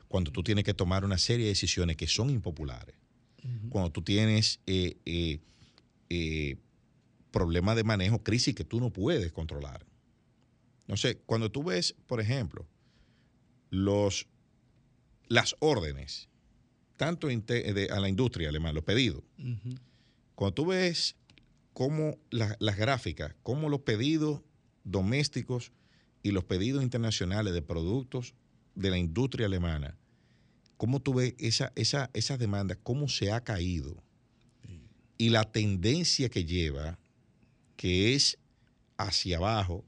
Cuando 0.08 0.32
tú 0.32 0.44
tienes 0.44 0.64
que 0.64 0.74
tomar 0.74 1.04
una 1.06 1.18
serie 1.18 1.46
de 1.46 1.52
decisiones 1.52 1.96
que 1.98 2.08
son 2.08 2.30
impopulares. 2.30 2.96
Cuando 3.70 3.92
tú 3.92 4.02
tienes 4.02 4.60
eh, 4.66 4.98
eh, 5.06 5.40
eh, 6.10 6.56
problemas 7.32 7.76
de 7.76 7.84
manejo, 7.84 8.24
crisis 8.24 8.56
que 8.56 8.64
tú 8.64 8.80
no 8.80 8.92
puedes 8.92 9.32
controlar. 9.32 9.86
No 10.88 10.98
sé, 10.98 11.18
cuando 11.26 11.52
tú 11.52 11.64
ves, 11.64 11.96
por 12.08 12.20
ejemplo, 12.22 12.66
los, 13.70 14.28
las 15.28 15.56
órdenes, 15.60 16.30
tanto 16.98 17.28
de- 17.28 17.88
a 17.92 18.00
la 18.00 18.10
industria 18.10 18.50
alemana, 18.50 18.74
los 18.74 18.84
pedidos, 18.84 19.24
cuando 20.36 20.54
tú 20.54 20.66
ves 20.68 21.16
cómo 21.74 22.18
la- 22.32 22.56
las 22.60 22.78
gráficas, 22.78 23.36
cómo 23.44 23.70
los 23.70 23.82
pedidos 23.82 24.42
domésticos 24.84 25.72
y 26.24 26.32
los 26.32 26.44
pedidos 26.46 26.84
internacionales 26.84 27.54
de 27.54 27.62
productos 27.62 28.34
de 28.76 28.90
la 28.90 28.98
industria 28.98 29.48
alemana, 29.48 29.98
cómo 30.78 31.00
tú 31.02 31.14
ves 31.16 31.34
esa, 31.40 31.72
esa, 31.76 32.10
esa 32.14 32.38
demanda, 32.38 32.76
cómo 32.76 33.08
se 33.08 33.32
ha 33.32 33.42
caído 33.44 34.04
y 35.18 35.30
la 35.30 35.44
tendencia 35.46 36.28
que 36.30 36.44
lleva, 36.44 37.00
que 37.78 38.14
es 38.16 38.38
hacia 38.98 39.38
abajo, 39.38 39.86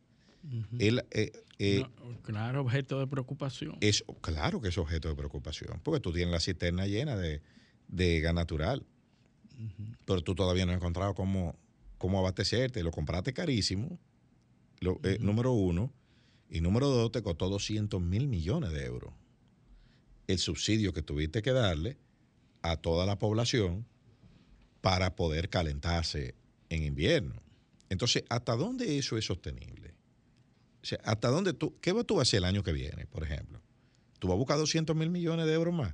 el, 0.79 1.03
eh, 1.11 1.31
eh, 1.59 1.83
No, 1.99 2.21
claro, 2.21 2.61
objeto 2.61 2.99
de 2.99 3.07
preocupación. 3.07 3.75
es 3.81 4.05
claro 4.21 4.61
que 4.61 4.69
es 4.69 4.77
objeto 4.77 5.09
de 5.09 5.15
preocupación, 5.15 5.81
porque 5.83 5.99
tú 5.99 6.13
tienes 6.13 6.31
la 6.31 6.39
cisterna 6.39 6.87
llena 6.87 7.17
de, 7.17 7.41
de 7.89 8.21
gas 8.21 8.33
natural, 8.33 8.85
pero 10.05 10.21
tú 10.21 10.35
todavía 10.35 10.65
no 10.65 10.71
has 10.71 10.77
encontrado 10.77 11.13
cómo, 11.13 11.57
cómo 11.97 12.19
abastecerte. 12.19 12.81
Lo 12.83 12.91
compraste 12.91 13.33
carísimo, 13.33 13.99
lo- 14.79 14.99
eh, 15.03 15.17
número 15.19 15.51
uno, 15.51 15.91
y 16.49 16.61
número 16.61 16.87
dos, 16.87 17.11
te 17.11 17.21
costó 17.21 17.49
200 17.49 18.01
mil 18.01 18.27
millones 18.27 18.71
de 18.71 18.85
euros. 18.85 19.13
El 20.27 20.39
subsidio 20.39 20.93
que 20.93 21.01
tuviste 21.01 21.41
que 21.41 21.51
darle 21.51 21.97
a 22.61 22.77
toda 22.77 23.05
la 23.05 23.17
población 23.19 23.85
para 24.81 25.15
poder 25.15 25.49
calentarse 25.49 26.35
en 26.69 26.83
invierno. 26.83 27.41
Entonces, 27.89 28.23
¿hasta 28.29 28.55
dónde 28.55 28.97
eso 28.97 29.17
es 29.17 29.25
sostenible? 29.25 29.93
O 30.81 30.85
sea, 30.85 30.99
¿hasta 31.03 31.29
dónde 31.29 31.53
tú, 31.53 31.75
qué 31.81 31.91
vas 31.91 32.05
tú 32.05 32.19
a 32.19 32.21
hacer 32.23 32.39
el 32.39 32.45
año 32.45 32.63
que 32.63 32.71
viene, 32.73 33.05
por 33.07 33.23
ejemplo? 33.23 33.61
¿Tú 34.19 34.27
vas 34.27 34.35
a 34.35 34.37
buscar 34.37 34.57
200 34.57 34.95
mil 34.95 35.09
millones 35.09 35.45
de 35.45 35.53
euros 35.53 35.73
más? 35.73 35.93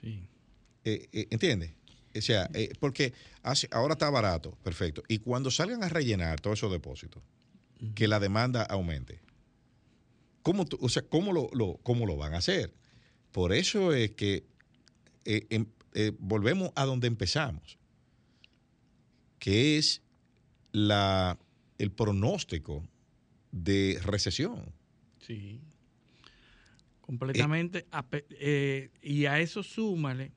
Sí. 0.00 0.26
Eh, 0.84 1.08
eh, 1.12 1.28
¿Entiendes? 1.30 1.72
O 2.16 2.20
sea, 2.20 2.50
eh, 2.54 2.72
porque 2.78 3.12
hace- 3.42 3.68
ahora 3.70 3.94
está 3.94 4.10
barato, 4.10 4.56
perfecto. 4.62 5.02
Y 5.08 5.18
cuando 5.18 5.50
salgan 5.50 5.82
a 5.82 5.88
rellenar 5.88 6.40
todos 6.40 6.58
esos 6.58 6.72
depósitos, 6.72 7.22
que 7.94 8.06
la 8.08 8.20
demanda 8.20 8.62
aumente, 8.62 9.20
¿cómo, 10.42 10.64
o 10.80 10.88
sea, 10.88 11.02
¿cómo, 11.02 11.32
lo, 11.32 11.48
lo- 11.52 11.78
cómo 11.82 12.06
lo 12.06 12.16
van 12.16 12.34
a 12.34 12.38
hacer? 12.38 12.72
Por 13.32 13.52
eso 13.52 13.92
es 13.94 14.10
que 14.12 14.44
eh, 15.24 15.46
em- 15.50 15.66
eh, 15.94 16.12
volvemos 16.18 16.70
a 16.74 16.84
donde 16.84 17.06
empezamos, 17.06 17.78
que 19.38 19.78
es 19.78 20.02
la, 20.72 21.38
el 21.78 21.90
pronóstico 21.90 22.82
de 23.50 24.00
recesión. 24.04 24.72
Sí. 25.20 25.60
Completamente. 27.00 27.86
eh, 28.30 28.90
y 29.02 29.26
a 29.26 29.40
eso 29.40 29.62
súmale 29.62 30.32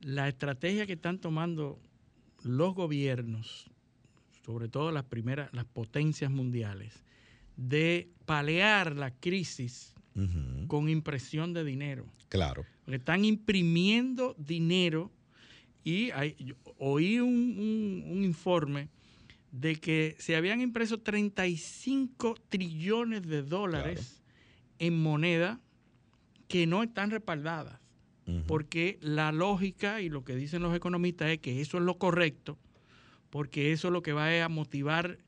la 0.00 0.28
estrategia 0.28 0.86
que 0.86 0.94
están 0.94 1.18
tomando 1.18 1.80
los 2.42 2.74
gobiernos, 2.74 3.70
sobre 4.44 4.68
todo 4.68 4.90
las 4.92 5.04
primeras, 5.04 5.52
las 5.52 5.64
potencias 5.66 6.30
mundiales, 6.30 7.02
de 7.60 8.08
palear 8.24 8.96
la 8.96 9.10
crisis 9.12 9.94
con 10.66 10.88
impresión 10.88 11.52
de 11.54 11.64
dinero. 11.64 12.04
Claro. 12.28 12.64
Porque 12.84 12.96
están 12.96 13.24
imprimiendo 13.24 14.34
dinero 14.38 15.10
y 15.84 16.10
hay- 16.10 16.34
yo 16.38 16.54
oí 16.78 17.20
un, 17.20 17.28
un- 17.58 18.04
un 18.10 18.24
informe 18.24 18.88
de 19.52 19.76
que 19.76 20.16
se 20.18 20.36
habían 20.36 20.60
impreso 20.60 20.98
35 20.98 22.36
trillones 22.48 23.22
de 23.26 23.42
dólares 23.42 24.22
en 24.78 25.00
moneda 25.00 25.60
que 26.48 26.66
no 26.66 26.82
están 26.82 27.10
respaldadas. 27.10 27.78
Porque 28.46 28.98
la 29.00 29.32
lógica 29.32 30.00
y 30.02 30.08
lo 30.08 30.22
que 30.24 30.36
dicen 30.36 30.62
los 30.62 30.74
economistas 30.76 31.30
es 31.30 31.38
que 31.38 31.60
eso 31.60 31.78
es 31.78 31.82
lo 31.84 31.98
correcto, 31.98 32.56
porque 33.30 33.72
eso 33.72 33.88
es 33.88 33.92
lo 33.92 34.02
que 34.02 34.12
va 34.12 34.44
a 34.44 34.48
motivar 34.48 35.18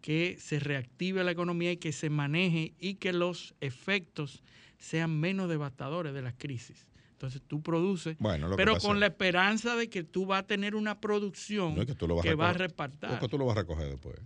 que 0.00 0.36
se 0.40 0.58
reactive 0.58 1.22
la 1.24 1.30
economía 1.30 1.72
y 1.72 1.76
que 1.76 1.92
se 1.92 2.10
maneje 2.10 2.74
y 2.78 2.94
que 2.94 3.12
los 3.12 3.54
efectos 3.60 4.42
sean 4.78 5.18
menos 5.20 5.48
devastadores 5.48 6.14
de 6.14 6.22
las 6.22 6.34
crisis. 6.38 6.86
Entonces 7.12 7.42
tú 7.46 7.60
produces, 7.62 8.16
Bueno, 8.18 8.50
pero 8.56 8.78
con 8.78 8.98
la 8.98 9.06
esperanza 9.08 9.76
de 9.76 9.90
que 9.90 10.02
tú 10.02 10.24
vas 10.24 10.40
a 10.40 10.46
tener 10.46 10.74
una 10.74 11.00
producción 11.00 11.74
No 11.74 11.82
es 11.82 11.86
que 11.86 11.94
tú 11.94 12.08
lo 12.08 12.14
vas 12.16 12.26
a 12.26 12.34
va 12.34 12.52
repartir. 12.54 13.10
Porque 13.10 13.28
tú 13.28 13.36
lo 13.38 13.44
vas 13.44 13.58
a 13.58 13.60
recoger 13.60 13.88
después. 13.90 14.16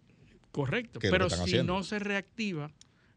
Correcto. 0.52 1.00
es 1.02 1.10
Pero 1.10 1.28
si 1.28 1.40
haciendo. 1.42 1.74
no 1.74 1.82
se 1.82 1.98
reactiva 1.98 2.70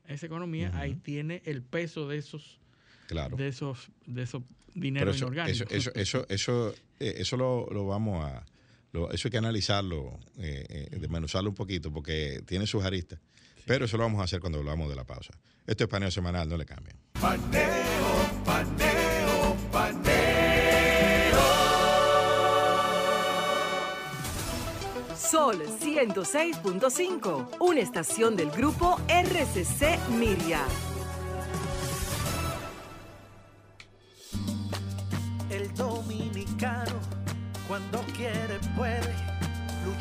esa 0.07 0.25
economía, 0.25 0.71
ahí 0.73 0.95
tiene 0.95 1.43
el 1.45 1.61
peso 1.61 2.07
de 2.07 2.17
esos, 2.17 2.59
Claro. 3.07 3.37
de 3.37 3.49
esos, 3.49 3.89
de 4.07 4.23
esos 4.23 4.41
dineros 4.73 5.15
eso, 5.15 5.25
inorgánicos. 5.25 5.61
eso, 5.71 5.91
eso, 5.93 6.25
eso, 6.25 6.25
eso, 6.29 6.75
eh, 6.99 7.13
eso 7.17 7.37
lo, 7.37 7.67
lo 7.71 7.85
vamos 7.85 8.25
a. 8.25 8.43
lo- 8.97 9.11
eso 9.11 9.27
hay 9.27 9.31
que 9.31 9.37
analizarlo, 9.37 10.19
eh, 10.37 10.65
eh, 10.91 10.97
desmenuzarlo 10.99 11.49
un 11.49 11.55
poquito, 11.55 11.91
porque 11.91 12.41
tiene 12.45 12.65
sus 12.67 12.83
aristas. 12.83 13.19
Pero 13.65 13.85
eso 13.85 13.97
lo 13.97 14.03
vamos 14.03 14.21
a 14.21 14.23
hacer 14.23 14.39
cuando 14.39 14.57
volvamos 14.59 14.89
de 14.89 14.95
la 14.95 15.03
pausa. 15.03 15.33
Esto 15.65 15.83
es 15.83 15.89
paneo 15.89 16.09
semanal, 16.11 16.47
no 16.47 16.55
le 16.57 16.65
cambien. 16.65 16.95
Paneo, 17.19 17.65
paneo, 18.45 19.57
paneo. 19.71 20.17
Sol 25.15 25.61
106.5, 25.81 27.49
una 27.59 27.79
estación 27.81 28.35
del 28.37 28.49
grupo 28.51 28.99
RCC 29.09 29.99
Miria. 30.17 30.61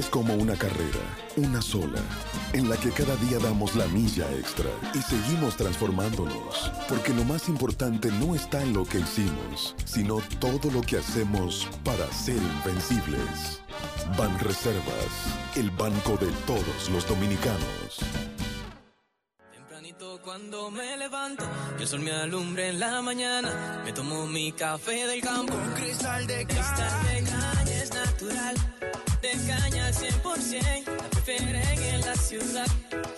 Es 0.00 0.08
como 0.08 0.34
una 0.34 0.56
carrera, 0.56 0.98
una 1.36 1.60
sola, 1.60 2.00
en 2.54 2.70
la 2.70 2.76
que 2.78 2.90
cada 2.90 3.14
día 3.16 3.38
damos 3.38 3.76
la 3.76 3.86
milla 3.88 4.26
extra 4.32 4.70
y 4.94 4.98
seguimos 5.02 5.56
transformándonos, 5.56 6.72
porque 6.88 7.12
lo 7.12 7.22
más 7.24 7.50
importante 7.50 8.10
no 8.12 8.34
está 8.34 8.62
en 8.62 8.72
lo 8.72 8.86
que 8.86 9.00
hicimos, 9.00 9.74
sino 9.84 10.22
todo 10.38 10.70
lo 10.70 10.80
que 10.80 10.96
hacemos 10.96 11.68
para 11.84 12.10
ser 12.12 12.38
invencibles. 12.38 13.60
Ban 14.16 14.38
Reservas, 14.38 15.12
el 15.56 15.70
banco 15.70 16.16
de 16.16 16.32
todos 16.46 16.88
los 16.90 17.06
dominicanos. 17.06 17.98
Tempranito 19.52 20.18
cuando 20.24 20.70
me 20.70 20.96
levanto, 20.96 21.44
que 21.76 21.82
el 21.82 21.88
sol 21.88 22.00
me 22.00 22.12
alumbre 22.12 22.70
en 22.70 22.80
la 22.80 23.02
mañana. 23.02 23.82
Me 23.84 23.92
tomo 23.92 24.26
mi 24.26 24.50
café 24.52 25.06
del 25.06 25.20
campo. 25.20 25.52
Un 25.54 25.72
cristal 25.74 26.26
de 26.26 26.46
cristal 26.46 27.04
de 27.04 27.22
caña 27.22 27.82
es 27.82 27.92
natural. 27.92 28.56
De 29.22 29.30
caña 29.46 29.86
al 29.86 29.94
100%. 29.94 30.86
La 30.86 31.08
prefieren 31.10 31.82
en 31.82 32.00
la 32.00 32.14
ciudad 32.14 32.66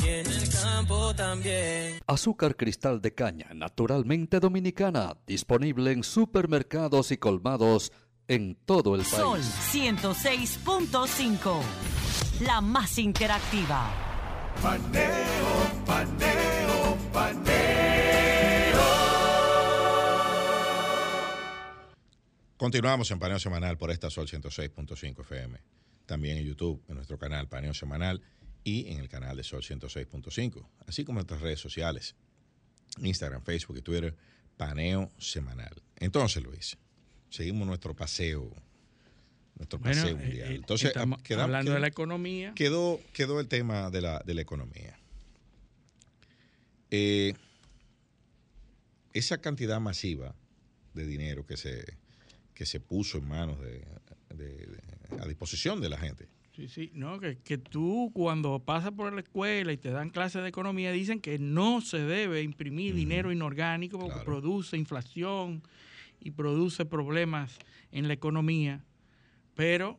y 0.02 0.08
en 0.08 0.26
el 0.26 0.48
campo 0.50 1.14
también. 1.14 2.00
Azúcar 2.06 2.56
cristal 2.56 3.00
de 3.00 3.14
caña, 3.14 3.48
naturalmente 3.54 4.40
dominicana, 4.40 5.16
disponible 5.26 5.92
en 5.92 6.02
supermercados 6.02 7.12
y 7.12 7.18
colmados 7.18 7.92
en 8.26 8.56
todo 8.64 8.96
el 8.96 9.04
Sol 9.04 9.38
país. 9.38 9.46
106.5. 9.72 11.60
La 12.40 12.60
más 12.60 12.98
interactiva. 12.98 13.90
Paneo, 14.60 15.84
paneo, 15.86 16.98
paneo. 17.12 17.62
Continuamos 22.56 23.10
en 23.10 23.18
Paneo 23.18 23.38
Semanal 23.38 23.76
por 23.76 23.90
esta 23.90 24.08
Sol 24.08 24.28
106.5 24.28 25.20
FM. 25.22 25.81
También 26.12 26.36
en 26.36 26.44
YouTube, 26.44 26.82
en 26.88 26.96
nuestro 26.96 27.16
canal 27.18 27.48
Paneo 27.48 27.72
Semanal 27.72 28.20
y 28.64 28.86
en 28.92 28.98
el 28.98 29.08
canal 29.08 29.34
de 29.34 29.42
Sol 29.42 29.62
106.5. 29.62 30.68
Así 30.86 31.04
como 31.06 31.18
en 31.20 31.22
nuestras 31.22 31.40
redes 31.40 31.58
sociales, 31.58 32.14
Instagram, 32.98 33.42
Facebook 33.42 33.78
y 33.78 33.80
Twitter, 33.80 34.14
Paneo 34.58 35.10
Semanal. 35.16 35.80
Entonces, 35.96 36.42
Luis, 36.42 36.76
seguimos 37.30 37.66
nuestro 37.66 37.96
paseo, 37.96 38.54
nuestro 39.56 39.80
paseo 39.80 40.08
eh, 40.08 40.14
mundial. 40.16 40.52
eh, 40.52 40.56
Entonces, 40.56 40.92
queda- 40.92 41.44
hablando 41.44 41.70
queda- 41.70 41.74
de 41.76 41.80
la 41.80 41.86
economía. 41.88 42.52
Quedó, 42.54 43.00
quedó 43.14 43.40
el 43.40 43.48
tema 43.48 43.88
de 43.88 44.02
la, 44.02 44.18
de 44.26 44.34
la 44.34 44.42
economía. 44.42 44.98
Eh, 46.90 47.32
esa 49.14 49.38
cantidad 49.40 49.80
masiva 49.80 50.34
de 50.92 51.06
dinero 51.06 51.46
que 51.46 51.56
se, 51.56 51.96
que 52.52 52.66
se 52.66 52.80
puso 52.80 53.16
en 53.16 53.28
manos 53.28 53.58
de, 53.62 53.82
de- 54.34 54.66
de- 54.66 54.91
a 55.20 55.26
disposición 55.26 55.80
de 55.80 55.88
la 55.88 55.98
gente. 55.98 56.28
Sí, 56.54 56.68
sí, 56.68 56.90
no, 56.94 57.18
que, 57.18 57.38
que 57.38 57.56
tú 57.56 58.10
cuando 58.12 58.58
pasas 58.58 58.92
por 58.92 59.10
la 59.12 59.20
escuela 59.22 59.72
y 59.72 59.78
te 59.78 59.90
dan 59.90 60.10
clases 60.10 60.42
de 60.42 60.48
economía 60.48 60.92
dicen 60.92 61.18
que 61.20 61.38
no 61.38 61.80
se 61.80 61.98
debe 61.98 62.42
imprimir 62.42 62.94
dinero 62.94 63.32
inorgánico 63.32 63.98
porque 63.98 64.12
Claro. 64.16 64.26
produce 64.26 64.76
inflación 64.76 65.62
y 66.20 66.30
produce 66.32 66.84
problemas 66.84 67.58
en 67.90 68.06
la 68.06 68.12
economía, 68.14 68.84
pero 69.54 69.98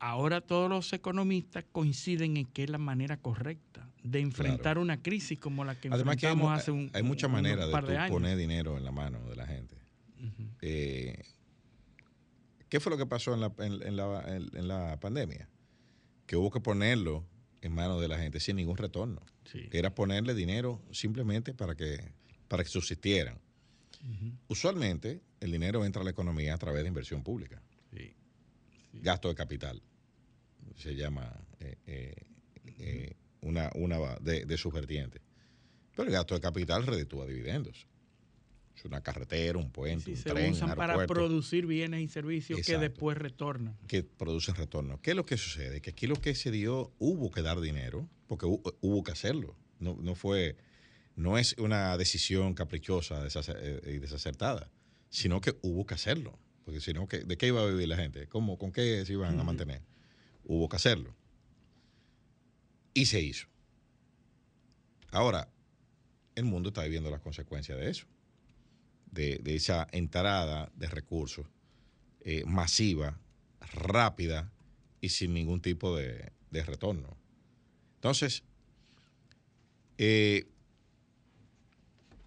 ahora 0.00 0.40
todos 0.40 0.68
los 0.68 0.92
economistas 0.92 1.64
coinciden 1.70 2.36
en 2.36 2.46
que 2.46 2.64
es 2.64 2.70
la 2.70 2.78
manera 2.78 3.16
correcta 3.16 3.88
de 4.02 4.20
enfrentar 4.20 4.78
una 4.78 5.00
crisis 5.00 5.38
como 5.38 5.64
la 5.64 5.78
que 5.78 5.88
Además 5.88 6.16
que 6.16 6.26
hay, 6.26 6.32
enfrentamos 6.32 6.58
hace 6.60 6.70
un, 6.72 6.90
hay 6.92 7.02
muchas 7.04 7.30
maneras 7.30 7.68
de, 7.70 7.92
de 7.92 8.08
poner 8.08 8.36
dinero 8.36 8.76
en 8.76 8.84
la 8.84 8.90
mano 8.92 9.20
de 9.28 9.36
la 9.36 9.46
gente. 9.46 9.76
Eh, 10.60 11.22
¿Qué 12.68 12.80
fue 12.80 12.90
lo 12.90 12.98
que 12.98 13.06
pasó 13.06 13.34
en 13.34 13.40
la, 13.40 13.52
en- 13.58 13.82
en 13.82 13.96
la- 13.96 14.24
en- 14.36 14.50
en 14.56 14.68
la 14.68 14.98
pandemia? 15.00 15.48
Que 16.26 16.36
hubo 16.36 16.50
que 16.50 16.60
ponerlo 16.60 17.24
en 17.62 17.72
manos 17.72 18.00
de 18.00 18.08
la 18.08 18.18
gente 18.18 18.40
sin 18.40 18.56
ningún 18.56 18.76
retorno. 18.76 19.22
Sí. 19.44 19.68
Era 19.72 19.94
ponerle 19.94 20.34
dinero 20.34 20.80
simplemente 20.92 21.54
para 21.54 21.74
que, 21.74 22.12
para 22.48 22.62
que 22.62 22.68
subsistieran. 22.68 23.38
Usualmente 24.48 25.20
el 25.40 25.50
dinero 25.52 25.84
entra 25.84 26.02
a 26.02 26.04
la 26.04 26.10
economía 26.10 26.54
a 26.54 26.58
través 26.58 26.82
de 26.82 26.88
inversión 26.88 27.22
pública. 27.22 27.60
Sí. 27.92 28.14
Gasto 28.92 29.28
de 29.28 29.34
capital. 29.34 29.82
Se 30.76 30.94
llama 30.94 31.32
eh, 31.60 31.76
eh, 31.86 32.14
eh, 32.78 33.12
una, 33.40 33.70
una 33.74 33.98
de, 34.20 34.44
de 34.44 34.56
sus 34.56 34.72
vertientes. 34.72 35.20
Pero 35.96 36.08
el 36.08 36.12
gasto 36.14 36.34
de 36.34 36.40
capital 36.40 36.86
reditúa 36.86 37.26
dividendos. 37.26 37.86
Es 38.78 38.84
una 38.84 39.00
carretera, 39.02 39.58
un 39.58 39.70
puente, 39.72 40.04
Sí, 40.04 40.10
un 40.12 40.16
se 40.16 40.30
tren, 40.30 40.52
usan 40.52 40.70
un 40.70 40.76
para 40.76 41.06
producir 41.06 41.66
bienes 41.66 42.00
y 42.00 42.08
servicios 42.08 42.58
Exacto. 42.60 42.80
que 42.80 42.88
después 42.88 43.18
retornan. 43.18 43.76
que 43.88 44.04
producen 44.04 44.54
retorno. 44.54 45.00
¿Qué 45.02 45.10
es 45.10 45.16
lo 45.16 45.26
que 45.26 45.36
sucede? 45.36 45.80
Que 45.80 45.90
aquí 45.90 46.06
lo 46.06 46.16
que 46.16 46.34
se 46.36 46.50
dio, 46.52 46.92
hubo 46.98 47.30
que 47.30 47.42
dar 47.42 47.60
dinero, 47.60 48.08
porque 48.28 48.46
hu- 48.46 48.76
hubo 48.80 49.02
que 49.02 49.10
hacerlo. 49.12 49.56
No, 49.80 49.96
no 50.00 50.14
fue, 50.14 50.56
no 51.16 51.38
es 51.38 51.54
una 51.58 51.96
decisión 51.96 52.54
caprichosa 52.54 53.26
eh, 53.26 53.80
y 53.94 53.98
desacertada, 53.98 54.70
sino 55.10 55.40
que 55.40 55.56
hubo 55.62 55.84
que 55.86 55.94
hacerlo. 55.94 56.38
Porque 56.64 56.80
si 56.80 56.92
no, 56.92 57.08
¿qué- 57.08 57.24
¿de 57.24 57.36
qué 57.36 57.48
iba 57.48 57.62
a 57.62 57.66
vivir 57.66 57.88
la 57.88 57.96
gente? 57.96 58.28
¿Cómo, 58.28 58.58
¿Con 58.58 58.70
qué 58.72 59.04
se 59.06 59.12
iban 59.14 59.40
a 59.40 59.42
mantener? 59.42 59.82
Hubo 60.44 60.68
que 60.68 60.76
hacerlo. 60.76 61.16
Y 62.94 63.06
se 63.06 63.20
hizo. 63.20 63.48
Ahora, 65.10 65.48
el 66.34 66.44
mundo 66.44 66.68
está 66.68 66.82
viviendo 66.84 67.10
las 67.10 67.20
consecuencias 67.20 67.78
de 67.78 67.90
eso, 67.90 68.06
de, 69.10 69.38
de 69.38 69.54
esa 69.56 69.86
entrada 69.92 70.70
de 70.76 70.88
recursos 70.88 71.46
eh, 72.20 72.44
masiva, 72.46 73.18
rápida 73.72 74.50
y 75.00 75.08
sin 75.10 75.34
ningún 75.34 75.60
tipo 75.60 75.96
de, 75.96 76.32
de 76.50 76.62
retorno. 76.64 77.16
Entonces, 77.96 78.42
eh, 79.98 80.46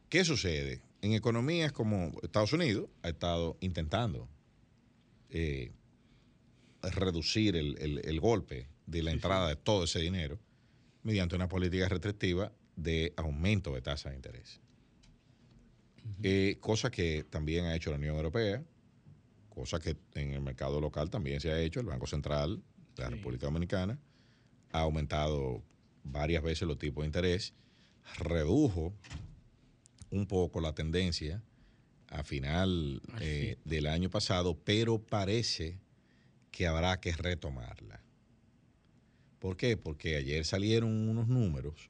¿qué 0.10 0.24
sucede? 0.26 0.82
En 1.02 1.14
economías 1.14 1.72
como 1.72 2.12
Estados 2.22 2.54
Unidos 2.54 2.90
ha 3.04 3.10
estado 3.10 3.58
intentando 3.62 4.28
eh, 5.30 5.72
reducir 6.84 7.56
el, 7.56 7.78
el- 7.80 8.02
el 8.06 8.20
golpe 8.20 8.68
de 8.88 9.04
la 9.04 9.12
entrada 9.12 9.48
de 9.48 9.56
todo 9.56 9.86
ese 9.86 10.00
dinero 10.00 10.40
mediante 11.04 11.36
una 11.36 11.48
política 11.48 11.88
restrictiva 11.90 12.52
de 12.76 13.14
aumento 13.18 13.74
de 13.74 13.82
tasa 13.82 14.10
de 14.10 14.16
interés. 14.16 14.60
Eh, 16.24 16.58
cosa 16.60 16.92
que 16.92 17.24
también 17.24 17.66
ha 17.66 17.76
hecho 17.76 17.90
la 17.92 17.98
Unión 17.98 18.16
Europea, 18.16 18.64
cosa 19.50 19.80
que 19.80 19.98
en 20.16 20.34
el 20.34 20.42
mercado 20.42 20.80
local 20.82 21.10
también 21.10 21.40
se 21.42 21.52
ha 21.52 21.60
hecho, 21.60 21.80
el 21.80 21.86
Banco 21.88 22.08
Central 22.08 22.62
de 22.96 23.04
la 23.04 23.10
Sí. 23.10 23.16
República 23.16 23.46
Dominicana 23.48 24.00
ha 24.72 24.80
aumentado 24.82 25.64
varias 26.04 26.42
veces 26.44 26.68
los 26.68 26.78
tipos 26.78 27.04
de 27.04 27.08
interés, 27.08 27.54
redujo 28.18 28.94
un 30.10 30.26
poco 30.28 30.60
la 30.62 30.74
tendencia 30.74 31.44
a 32.08 32.24
final 32.24 33.02
Así. 33.14 33.24
eh, 33.24 33.58
del 33.66 33.88
año 33.88 34.10
pasado, 34.10 34.58
pero 34.64 35.00
parece 35.00 35.80
que 36.52 36.68
habrá 36.68 37.00
que 37.00 37.14
retomarla. 37.14 38.02
¿Por 39.40 39.56
qué? 39.58 39.78
Porque 39.78 40.18
ayer 40.18 40.44
salieron 40.46 40.90
unos 41.10 41.28
números 41.28 41.90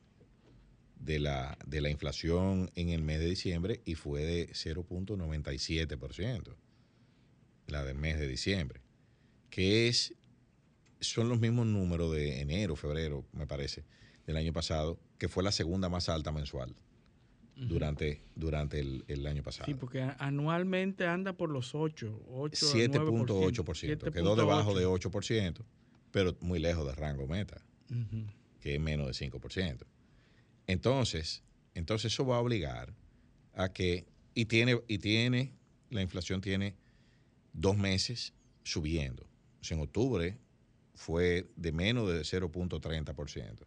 de 1.01 1.19
la, 1.19 1.57
de 1.65 1.81
la 1.81 1.89
inflación 1.89 2.69
en 2.75 2.89
el 2.89 3.01
mes 3.01 3.19
de 3.19 3.25
diciembre 3.25 3.81
y 3.85 3.95
fue 3.95 4.23
de 4.23 4.49
0.97%, 4.49 6.55
la 7.67 7.83
del 7.83 7.97
mes 7.97 8.19
de 8.19 8.27
diciembre, 8.27 8.81
que 9.49 9.87
es, 9.87 10.13
son 10.99 11.29
los 11.29 11.39
mismos 11.39 11.65
números 11.65 12.13
de 12.13 12.41
enero, 12.41 12.75
febrero, 12.75 13.25
me 13.33 13.47
parece, 13.47 13.83
del 14.27 14.37
año 14.37 14.53
pasado, 14.53 14.99
que 15.17 15.27
fue 15.27 15.43
la 15.43 15.51
segunda 15.51 15.89
más 15.89 16.07
alta 16.07 16.31
mensual 16.31 16.75
durante, 17.55 18.21
durante 18.35 18.79
el, 18.79 19.03
el 19.07 19.25
año 19.25 19.43
pasado. 19.43 19.65
Sí, 19.65 19.73
porque 19.73 20.01
anualmente 20.19 21.07
anda 21.07 21.33
por 21.33 21.49
los 21.49 21.73
8, 21.73 22.25
8 22.29 22.65
7.8%, 22.65 24.11
quedó 24.11 24.35
debajo 24.35 24.75
de 24.75 24.85
8%, 24.85 25.61
pero 26.11 26.37
muy 26.41 26.59
lejos 26.59 26.85
del 26.85 26.95
rango 26.95 27.27
meta, 27.27 27.61
que 28.59 28.75
es 28.75 28.81
menos 28.81 29.07
de 29.07 29.31
5%. 29.31 29.85
Entonces, 30.67 31.43
entonces 31.73 32.13
eso 32.13 32.25
va 32.25 32.37
a 32.37 32.39
obligar 32.39 32.93
a 33.53 33.71
que, 33.73 34.05
y 34.33 34.45
tiene, 34.45 34.81
y 34.87 34.97
tiene, 34.99 35.53
la 35.89 36.01
inflación 36.01 36.41
tiene 36.41 36.75
dos 37.53 37.77
meses 37.77 38.33
subiendo. 38.63 39.23
O 39.59 39.63
sea, 39.63 39.77
en 39.77 39.83
octubre 39.83 40.37
fue 40.93 41.47
de 41.55 41.71
menos 41.71 42.07
de 42.09 42.21
0.30%. 42.21 43.65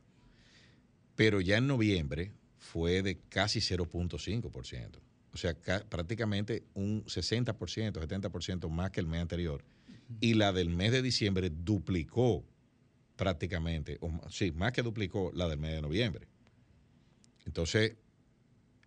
pero 1.16 1.40
ya 1.40 1.58
en 1.58 1.66
noviembre 1.66 2.32
fue 2.58 3.02
de 3.02 3.18
casi 3.28 3.60
0.5%. 3.60 4.98
O 5.32 5.36
sea, 5.36 5.54
prácticamente 5.88 6.64
un 6.74 7.04
60%, 7.04 7.54
70% 7.54 8.68
más 8.68 8.90
que 8.90 9.00
el 9.00 9.06
mes 9.06 9.20
anterior. 9.20 9.64
Y 10.20 10.34
la 10.34 10.52
del 10.52 10.70
mes 10.70 10.92
de 10.92 11.02
diciembre 11.02 11.50
duplicó 11.50 12.44
prácticamente, 13.16 13.98
o, 14.00 14.10
sí, 14.30 14.52
más 14.52 14.72
que 14.72 14.82
duplicó 14.82 15.32
la 15.34 15.48
del 15.48 15.58
mes 15.58 15.72
de 15.72 15.82
noviembre. 15.82 16.28
Entonces, 17.46 17.96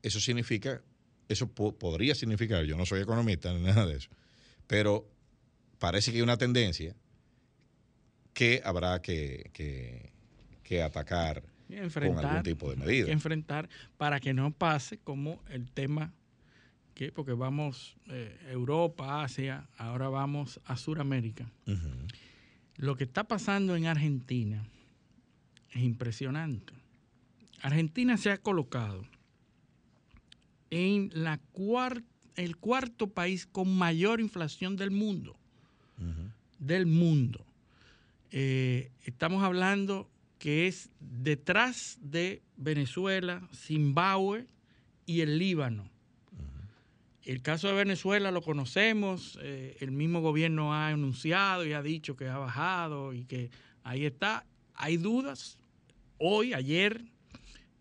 eso 0.02 0.20
significa, 0.20 0.82
eso 1.28 1.48
podría 1.48 2.16
significar, 2.16 2.64
yo 2.66 2.78
no 2.78 2.86
soy 2.86 3.02
economista 3.02 3.54
ni 3.54 3.62
nada 3.62 3.86
de 3.86 3.98
eso, 3.98 4.10
pero 4.68 5.08
parece 5.80 6.12
que 6.12 6.18
hay 6.18 6.24
una 6.24 6.38
tendencia 6.38 6.96
que 8.34 8.62
habrá 8.64 9.02
que, 9.02 9.50
que, 10.64 10.84
atacar 10.84 11.44
con 11.94 12.18
algún 12.20 12.44
tipo 12.44 12.70
de 12.70 12.76
medida. 12.76 13.12
Enfrentar 13.12 13.68
para 13.98 14.20
que 14.20 14.34
no 14.34 14.52
pase 14.52 15.00
como 15.00 15.42
el 15.50 15.72
tema 15.72 16.14
que, 16.94 17.12
porque 17.12 17.34
vamos 17.34 17.96
eh, 18.08 18.38
Europa, 18.50 19.24
Asia, 19.24 19.68
ahora 19.78 20.10
vamos 20.10 20.60
a 20.66 20.78
Sudamérica. 20.78 21.50
Lo 22.76 22.96
que 22.96 23.06
está 23.06 23.24
pasando 23.24 23.76
en 23.76 23.88
Argentina 23.88 24.64
es 25.72 25.82
impresionante. 25.82 26.74
Argentina 27.62 28.18
se 28.18 28.32
ha 28.32 28.38
colocado 28.38 29.04
en 30.70 31.10
la 31.14 31.40
el 32.36 32.58
cuarto 32.58 33.10
país 33.10 33.48
con 33.48 33.76
mayor 33.76 34.20
inflación 34.20 34.76
del 34.76 34.92
mundo. 34.92 35.36
Del 36.60 36.86
mundo. 36.86 37.46
Eh, 38.32 38.92
estamos 39.04 39.44
hablando 39.44 40.10
que 40.38 40.68
es 40.68 40.90
detrás 41.00 41.98
de 42.02 42.42
Venezuela, 42.58 43.48
Zimbabue 43.54 44.48
y 45.06 45.22
el 45.22 45.40
Líbano. 45.40 45.90
El 47.24 47.42
caso 47.42 47.68
de 47.68 47.74
Venezuela 47.74 48.32
lo 48.32 48.42
conocemos, 48.42 49.38
eh, 49.42 49.76
el 49.82 49.92
mismo 49.92 50.22
gobierno 50.22 50.74
ha 50.74 50.88
anunciado 50.88 51.66
y 51.66 51.74
ha 51.74 51.82
dicho 51.82 52.16
que 52.16 52.28
ha 52.30 52.38
bajado 52.38 53.14
y 53.14 53.26
que 53.26 53.50
ahí 53.84 54.06
está. 54.06 54.46
Hay 54.76 54.98
dudas 54.98 55.58
hoy, 56.20 56.54
ayer, 56.54 57.04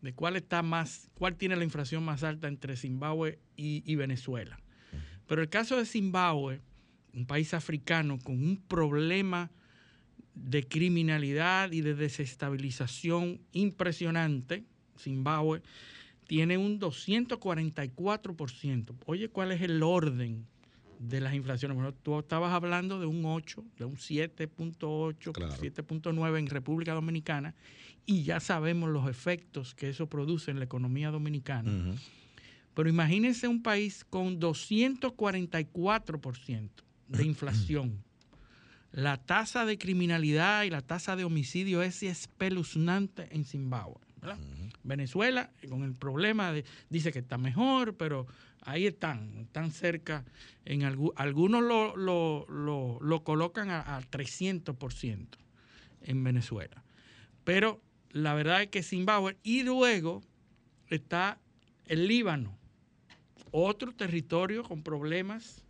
de 0.01 0.13
cuál 0.13 0.37
está 0.37 0.63
más, 0.63 1.11
cuál 1.15 1.37
tiene 1.37 1.57
la 1.57 1.65
inflación 1.65 2.05
más 2.05 2.23
alta 2.23 2.47
entre 2.49 2.77
Zimbabue 2.77 3.41
y, 3.57 3.95
Venezuela. 3.97 4.61
Pero 5.27 5.43
el 5.43 5.49
caso 5.49 5.77
de 5.77 5.87
Zimbabue, 5.87 6.61
un 7.13 7.27
país 7.27 7.53
africano 7.55 8.19
con 8.23 8.35
un 8.35 8.63
problema 8.69 9.51
de 10.35 10.69
criminalidad 10.69 11.73
y 11.73 11.81
de 11.81 11.95
desestabilización 11.95 13.41
impresionante, 13.53 14.65
Zimbabue, 14.99 15.63
tiene 16.27 16.59
un 16.59 16.79
244%. 16.79 18.95
Oye, 19.07 19.29
¿cuál 19.29 19.53
es 19.53 19.63
el 19.63 19.83
orden 19.83 20.47
de 20.99 21.21
las 21.21 21.35
inflaciones? 21.35 21.77
Bueno, 21.77 21.93
tú 21.93 22.19
estabas 22.19 22.53
hablando 22.53 22.99
de 23.01 23.07
un 23.07 23.25
8, 23.25 23.65
de 23.79 23.85
un 23.85 23.97
7.8, 23.97 25.33
7.9 25.33 26.39
en 26.39 26.47
República 26.47 26.95
Dominicana, 26.95 27.55
y 28.05 28.23
ya 28.23 28.41
sabemos 28.41 28.91
los 28.91 29.09
efectos 29.09 29.75
que 29.75 29.89
eso 29.89 30.09
produce 30.09 30.51
en 30.51 30.59
la 30.59 30.65
economía 30.65 31.11
dominicana. 31.11 31.95
Pero 32.75 32.89
imagínense 32.89 33.47
un 33.49 33.63
país 33.63 34.05
con 34.05 34.41
244% 34.41 36.71
de 37.09 37.25
inflación. 37.25 38.05
La 38.93 39.17
tasa 39.17 39.67
de 39.67 39.79
criminalidad 39.79 40.65
y 40.65 40.71
la 40.71 40.83
tasa 40.83 41.17
de 41.17 41.25
homicidio 41.25 41.83
es 41.83 42.03
espeluznante 42.03 43.29
en 43.31 43.45
Zimbabue. 43.45 44.07
Venezuela, 44.83 45.51
con 45.69 45.83
el 45.83 45.95
problema, 45.95 46.53
de, 46.53 46.65
dice 46.91 47.13
que 47.13 47.21
está 47.21 47.39
mejor, 47.39 47.97
pero 47.97 48.27
ahí 48.63 48.87
están, 48.87 49.39
están 49.39 49.71
cerca. 49.71 50.25
En 50.65 50.83
algunos 50.85 51.63
lo, 51.63 53.23
colocan 53.25 53.71
a, 53.71 54.01
300% 54.11 55.27
en 56.03 56.25
Venezuela. 56.25 56.83
Pero 57.45 57.81
la 58.11 58.35
verdad 58.35 58.63
es 58.63 58.69
que 58.69 58.83
Zimbabue, 58.83 59.37
y 59.43 59.63
luego 59.63 60.23
está 60.89 61.39
el 61.87 62.09
Líbano, 62.09 62.59
otro 63.51 63.93
territorio 63.93 64.65
con 64.65 64.83
problemas 64.83 65.63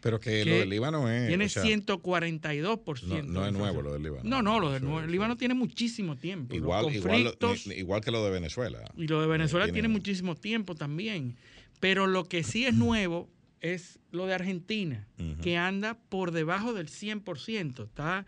pero 0.00 0.20
que, 0.20 0.44
lo 0.44 0.54
del 0.54 0.68
Líbano 0.68 1.10
es. 1.10 1.28
Tiene 1.28 1.46
142%. 1.46 3.24
No, 3.24 3.40
no 3.40 3.46
es 3.46 3.52
nuevo 3.52 3.82
lo 3.82 3.92
del 3.92 4.02
Líbano. 4.02 4.22
No, 4.24 4.42
no, 4.42 4.60
lo 4.60 4.70
del 4.70 5.10
Líbano 5.10 5.36
tiene 5.36 5.54
muchísimo 5.54 6.16
tiempo. 6.16 6.54
Igual, 6.54 6.94
igual, 6.94 8.00
que 8.00 8.10
lo 8.10 8.24
de 8.24 8.30
Venezuela. 8.30 8.78
Y 8.96 9.06
lo 9.06 9.20
de 9.20 9.26
Venezuela 9.26 9.70
tiene, 9.70 9.88
muchísimo 9.88 10.36
tiempo 10.36 10.74
también. 10.74 11.36
Pero 11.80 12.06
lo 12.06 12.24
que 12.24 12.42
sí 12.42 12.66
es 12.66 12.74
nuevo 12.74 13.28
es 13.60 13.98
lo 14.10 14.26
de 14.26 14.34
Argentina, 14.34 15.06
que 15.42 15.56
anda 15.56 15.98
por 16.08 16.32
debajo 16.32 16.72
del 16.72 16.88
100%. 16.88 17.84
Está 17.84 18.26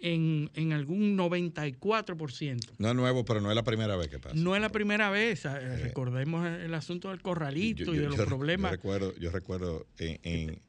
en, 0.00 0.50
en, 0.54 0.72
algún 0.72 1.16
94%. 1.16 2.70
No 2.78 2.88
es 2.88 2.94
nuevo, 2.94 3.24
pero 3.24 3.40
no 3.40 3.50
es 3.50 3.56
la 3.56 3.64
primera 3.64 3.96
vez 3.96 4.08
que 4.08 4.18
pasa. 4.18 4.34
No 4.34 4.54
es 4.54 4.60
la 4.60 4.70
primera 4.70 5.10
vez. 5.10 5.44
Eh, 5.44 5.76
recordemos 5.78 6.46
el 6.46 6.74
asunto 6.74 7.10
del 7.10 7.22
corralito 7.22 7.94
y 7.94 7.98
de 7.98 8.08
los 8.08 8.16
problemas. 8.16 8.70
Yo 8.70 8.76
recuerdo, 8.76 9.16
yo 9.16 9.30
recuerdo 9.30 9.86
en, 9.98 10.60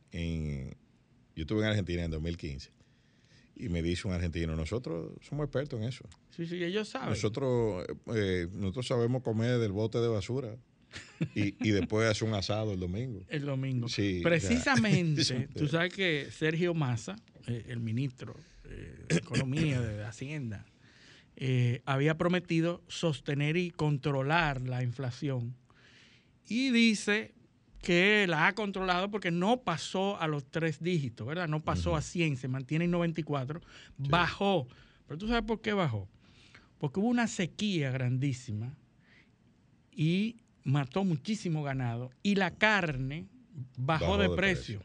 yo 1.35 1.41
estuve 1.41 1.61
en 1.61 1.67
Argentina 1.67 2.03
en 2.03 2.11
2015 2.11 2.71
y 3.57 3.69
me 3.69 3.81
dice 3.81 4.07
un 4.07 4.13
argentino, 4.13 4.55
nosotros 4.55 5.13
somos 5.21 5.45
expertos 5.45 5.79
en 5.79 5.87
eso. 5.87 6.07
Sí, 6.29 6.45
sí, 6.45 6.61
ellos 6.63 6.89
saben. 6.89 7.09
Nosotros, 7.09 7.85
eh, 8.13 8.47
nosotros 8.51 8.87
sabemos 8.87 9.23
comer 9.23 9.59
del 9.59 9.71
bote 9.71 9.99
de 9.99 10.07
basura 10.07 10.55
y, 11.35 11.55
y 11.67 11.71
después 11.71 12.09
hacer 12.09 12.27
un 12.27 12.33
asado 12.33 12.73
el 12.73 12.79
domingo. 12.79 13.21
El 13.29 13.45
domingo. 13.45 13.87
Sí, 13.87 14.21
Precisamente, 14.23 15.47
tú 15.55 15.67
sabes 15.67 15.93
que 15.93 16.27
Sergio 16.31 16.73
Massa, 16.73 17.15
eh, 17.47 17.65
el 17.67 17.79
ministro 17.79 18.35
eh, 18.65 19.05
de 19.07 19.15
Economía, 19.17 19.81
de 19.81 20.03
Hacienda, 20.03 20.65
había 21.85 22.17
prometido 22.17 22.81
sostener 22.87 23.57
y 23.57 23.69
controlar 23.71 24.61
la 24.61 24.83
inflación. 24.83 25.53
Y 26.47 26.69
dice, 26.69 27.35
que 27.85 28.25
la 28.27 28.47
ha 28.47 28.55
controlado 28.55 29.11
porque 29.11 29.29
no 29.29 29.61
pasó 29.61 30.19
a 30.19 30.27
los 30.27 30.43
tres 30.49 30.81
dígitos, 30.81 31.27
¿verdad? 31.27 31.47
No 31.47 31.63
pasó 31.63 31.95
a 31.95 32.01
100, 32.01 32.37
se 32.37 32.47
mantiene 32.47 32.85
en 32.85 32.91
94, 32.91 33.61
bajó. 33.97 34.67
Pero 35.07 35.19
tú 35.19 35.27
sabes 35.27 35.43
por 35.43 35.61
qué 35.61 35.71
bajó. 35.71 36.09
Porque 36.79 36.99
hubo 36.99 37.07
una 37.07 37.27
sequía 37.27 37.91
grandísima 37.91 38.75
y 39.91 40.37
mató 40.65 41.05
muchísimo 41.05 41.63
ganado 41.63 42.11
y 42.21 42.35
la 42.35 42.51
carne 42.51 43.27
bajó, 43.77 44.17
de, 44.17 44.29
precio. 44.29 44.81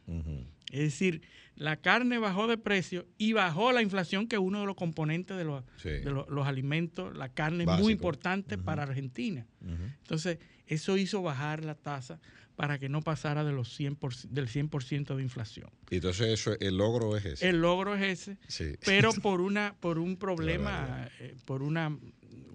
Es 0.71 0.81
decir, 0.81 1.23
la 1.57 1.77
carne 1.77 2.19
bajó 2.19 2.47
de 2.47 2.57
precio 2.57 3.07
y 3.19 3.33
bajó 3.33 3.73
la 3.73 3.83
inflación, 3.83 4.29
que 4.29 4.37
es 4.37 4.43
uno 4.43 4.61
de 4.61 4.67
los 4.67 4.77
componentes 4.77 5.37
de 5.37 5.45
los, 5.45 5.65
de 5.83 6.05
los, 6.05 6.47
alimentos. 6.47 7.17
La 7.17 7.31
carne 7.31 7.65
es 7.65 7.81
muy 7.81 7.93
importante 7.93 8.57
para 8.57 8.85
Argentina. 8.85 9.47
Entonces, 9.61 10.39
eso 10.67 10.97
hizo 10.97 11.23
bajar 11.23 11.65
la 11.65 11.75
tasa 11.75 12.21
para 12.55 12.79
que 12.79 12.91
no 12.91 13.01
pasara 13.01 13.43
de 13.43 13.53
los 13.53 13.81
100%, 13.81 14.29
del 14.29 14.47
100% 14.47 15.17
de 15.17 15.23
inflación. 15.23 15.71
Y 15.91 15.97
entonces 15.97 16.29
eso, 16.29 16.53
el 16.61 16.77
logro 16.77 17.17
es 17.17 17.25
ese. 17.25 17.49
El 17.49 17.63
logro 17.63 17.95
es 17.95 18.29
ese, 18.29 18.79
pero 18.85 19.13
por 19.23 19.41
una 19.41 19.75
por 19.81 19.99
un 19.99 20.19
problema, 20.19 21.09
eh, 21.21 21.35
por 21.47 21.63
una, 21.63 21.97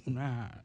una 0.05 0.61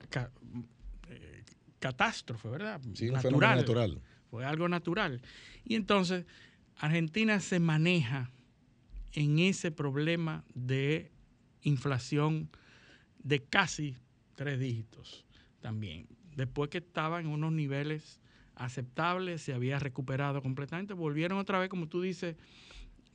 catástrofe, 1.80 2.48
¿verdad? 2.48 2.80
Sí, 2.94 3.10
natural. 3.10 3.56
natural. 3.56 4.00
Fue 4.30 4.44
algo 4.44 4.68
natural. 4.68 5.20
Y 5.64 5.74
entonces 5.74 6.24
Argentina 6.76 7.40
se 7.40 7.58
maneja 7.58 8.30
en 9.12 9.40
ese 9.40 9.72
problema 9.72 10.44
de 10.54 11.10
inflación 11.62 12.48
de 13.18 13.42
casi 13.42 13.96
tres 14.36 14.60
dígitos 14.60 15.26
también. 15.60 16.06
Después 16.36 16.70
que 16.70 16.78
estaba 16.78 17.20
en 17.20 17.26
unos 17.26 17.52
niveles 17.52 18.20
aceptable, 18.54 19.38
se 19.38 19.52
había 19.52 19.78
recuperado 19.78 20.42
completamente, 20.42 20.94
volvieron 20.94 21.38
otra 21.38 21.58
vez, 21.58 21.68
como 21.68 21.88
tú 21.88 22.02
dices, 22.02 22.36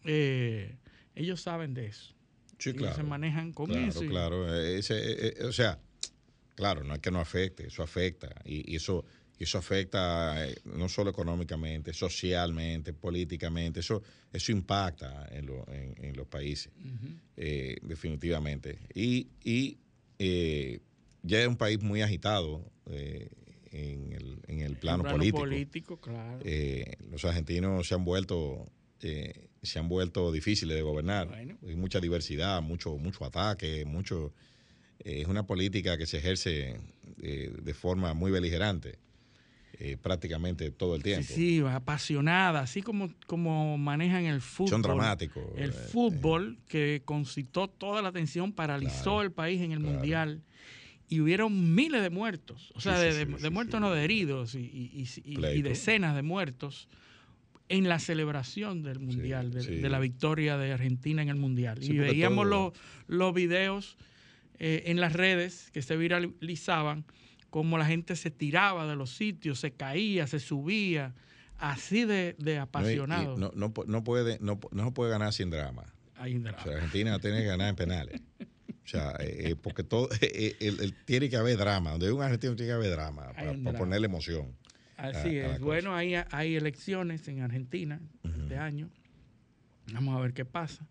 eh, 0.03 0.75
ellos 1.13 1.41
saben 1.41 1.73
de 1.73 1.87
eso. 1.87 2.13
Sí, 2.57 2.73
se 2.95 3.03
manejan 3.03 3.51
con 3.51 3.71
eso. 3.71 4.01
Claro, 4.01 4.53
eh, 4.53 4.79
eh, 4.89 5.43
o 5.43 5.51
sea, 5.51 5.79
claro, 6.55 6.83
no 6.83 6.95
es 6.95 6.99
que 6.99 7.11
no 7.11 7.19
afecte, 7.19 7.67
eso 7.67 7.83
afecta. 7.83 8.29
Y, 8.45 8.75
eso, 8.75 9.05
eso 9.37 9.57
afecta 9.57 10.47
no 10.65 10.89
solo 10.89 11.11
económicamente, 11.11 11.93
socialmente, 11.93 12.93
políticamente, 12.93 13.81
eso, 13.81 14.01
eso 14.31 14.51
impacta 14.51 15.27
en, 15.31 16.15
los 16.15 16.27
países, 16.27 16.71
definitivamente. 17.35 18.79
Y, 18.93 19.27
y 19.43 19.77
ya 21.23 21.41
es 21.41 21.47
un 21.47 21.57
país 21.57 21.81
muy 21.81 22.01
agitado 22.01 22.63
en 23.75 24.13
el, 24.13 24.39
en 24.47 24.61
el 24.61 24.75
plano, 24.77 25.03
político. 25.03 25.99
Eh, 26.43 26.93
los 27.11 27.25
argentinos 27.25 27.87
se 27.87 27.95
han 27.95 28.05
vuelto 28.05 28.71
eh, 29.01 29.49
se 29.61 29.79
han 29.79 29.89
vuelto 29.89 30.31
difíciles 30.31 30.75
de 30.75 30.81
gobernar. 30.81 31.33
Hay 31.33 31.75
mucha 31.75 31.99
diversidad, 31.99 32.61
mucho 32.61 32.97
mucho 32.97 33.25
ataque, 33.25 33.83
mucho 33.85 34.33
es 34.99 35.27
una 35.27 35.45
política 35.45 35.97
que 35.97 36.05
se 36.05 36.17
ejerce 36.17 36.79
eh, 37.21 37.53
de 37.61 37.73
forma 37.73 38.13
muy 38.13 38.31
beligerante. 38.31 38.99
Eh, 39.77 39.97
prácticamente 40.01 40.71
todo 40.71 40.95
el 40.95 41.03
tiempo. 41.03 41.27
Sí, 41.27 41.59
apasionada, 41.59 42.61
así 42.61 42.81
como, 42.81 43.09
como 43.27 43.77
manejan 43.77 44.23
el 44.23 44.39
fútbol. 44.39 44.69
Son 44.69 44.81
dramáticos. 44.81 45.43
El 45.57 45.73
fútbol 45.73 46.57
que 46.69 47.01
concitó 47.03 47.67
toda 47.67 48.01
la 48.01 48.07
atención, 48.07 48.53
paralizó 48.53 49.21
el 49.21 49.33
país 49.33 49.61
en 49.61 49.73
el 49.73 49.81
Mundial 49.81 50.43
y 51.09 51.19
hubieron 51.19 51.75
miles 51.75 52.01
de 52.01 52.09
muertos, 52.09 52.71
o 52.73 52.79
sea, 52.79 52.97
de, 52.97 53.25
muertos 53.49 53.81
no 53.81 53.91
de 53.91 54.03
heridos 54.03 54.55
y, 54.55 55.61
decenas 55.61 56.15
de 56.15 56.21
muertos 56.21 56.87
en 57.67 57.89
la 57.89 57.99
celebración 57.99 58.81
del 58.81 58.99
Mundial, 58.99 59.51
de, 59.51 59.89
la 59.89 59.99
victoria 59.99 60.57
de 60.57 60.71
Argentina 60.71 61.21
en 61.21 61.29
el 61.29 61.35
Mundial. 61.35 61.83
y 61.83 61.97
veíamos 61.97 62.47
los, 62.47 62.73
los 63.07 63.33
videos 63.33 63.97
eh, 64.59 64.83
en 64.87 64.99
las 65.01 65.13
redes 65.13 65.69
que 65.71 65.81
se 65.81 65.97
viralizaban, 65.97 67.05
como 67.49 67.77
la 67.77 67.85
gente 67.85 68.15
se 68.15 68.31
tiraba 68.31 68.87
de 68.87 68.95
los 68.95 69.11
sitios, 69.11 69.59
se 69.59 69.71
caía, 69.71 70.27
se 70.27 70.39
subía, 70.39 71.13
así 71.57 72.05
de, 72.05 72.59
apasionado. 72.59 73.37
No, 73.37 73.51
no, 73.55 73.73
no, 73.87 74.03
puede, 74.03 74.37
no, 74.41 74.59
no 74.71 74.93
puede 74.93 75.11
ganar 75.11 75.33
sin 75.33 75.49
drama. 75.49 75.85
Hay 76.17 76.37
drama. 76.37 76.57
Argentina 76.61 77.19
tiene 77.19 77.39
que 77.39 77.45
ganar 77.45 77.69
en 77.69 77.75
penales. 77.75 78.21
O 78.85 78.87
sea, 78.87 79.15
eh, 79.19 79.49
eh, 79.49 79.55
porque 79.55 79.83
todo, 79.83 80.09
tiene 81.05 81.29
que 81.29 81.35
haber 81.35 81.57
drama. 81.57 81.91
Donde 81.91 82.05
hay 82.05 82.11
un 82.11 82.21
argentino 82.21 82.55
tiene 82.55 82.69
que 82.69 82.73
haber 82.73 82.91
drama 82.91 83.33
para, 83.33 83.77
ponerle 83.77 84.05
emoción. 84.05 84.55
Así 84.95 85.37
es. 85.37 85.59
bueno, 85.59 85.95
hay, 85.95 86.13
hay 86.31 86.55
elecciones 86.55 87.27
en 87.27 87.41
Argentina 87.41 87.99
este 88.23 88.57
año. 88.57 88.89
Vamos 89.91 90.15
a 90.15 90.21
ver 90.21 90.33
qué 90.33 90.45
pasa. 90.45 90.87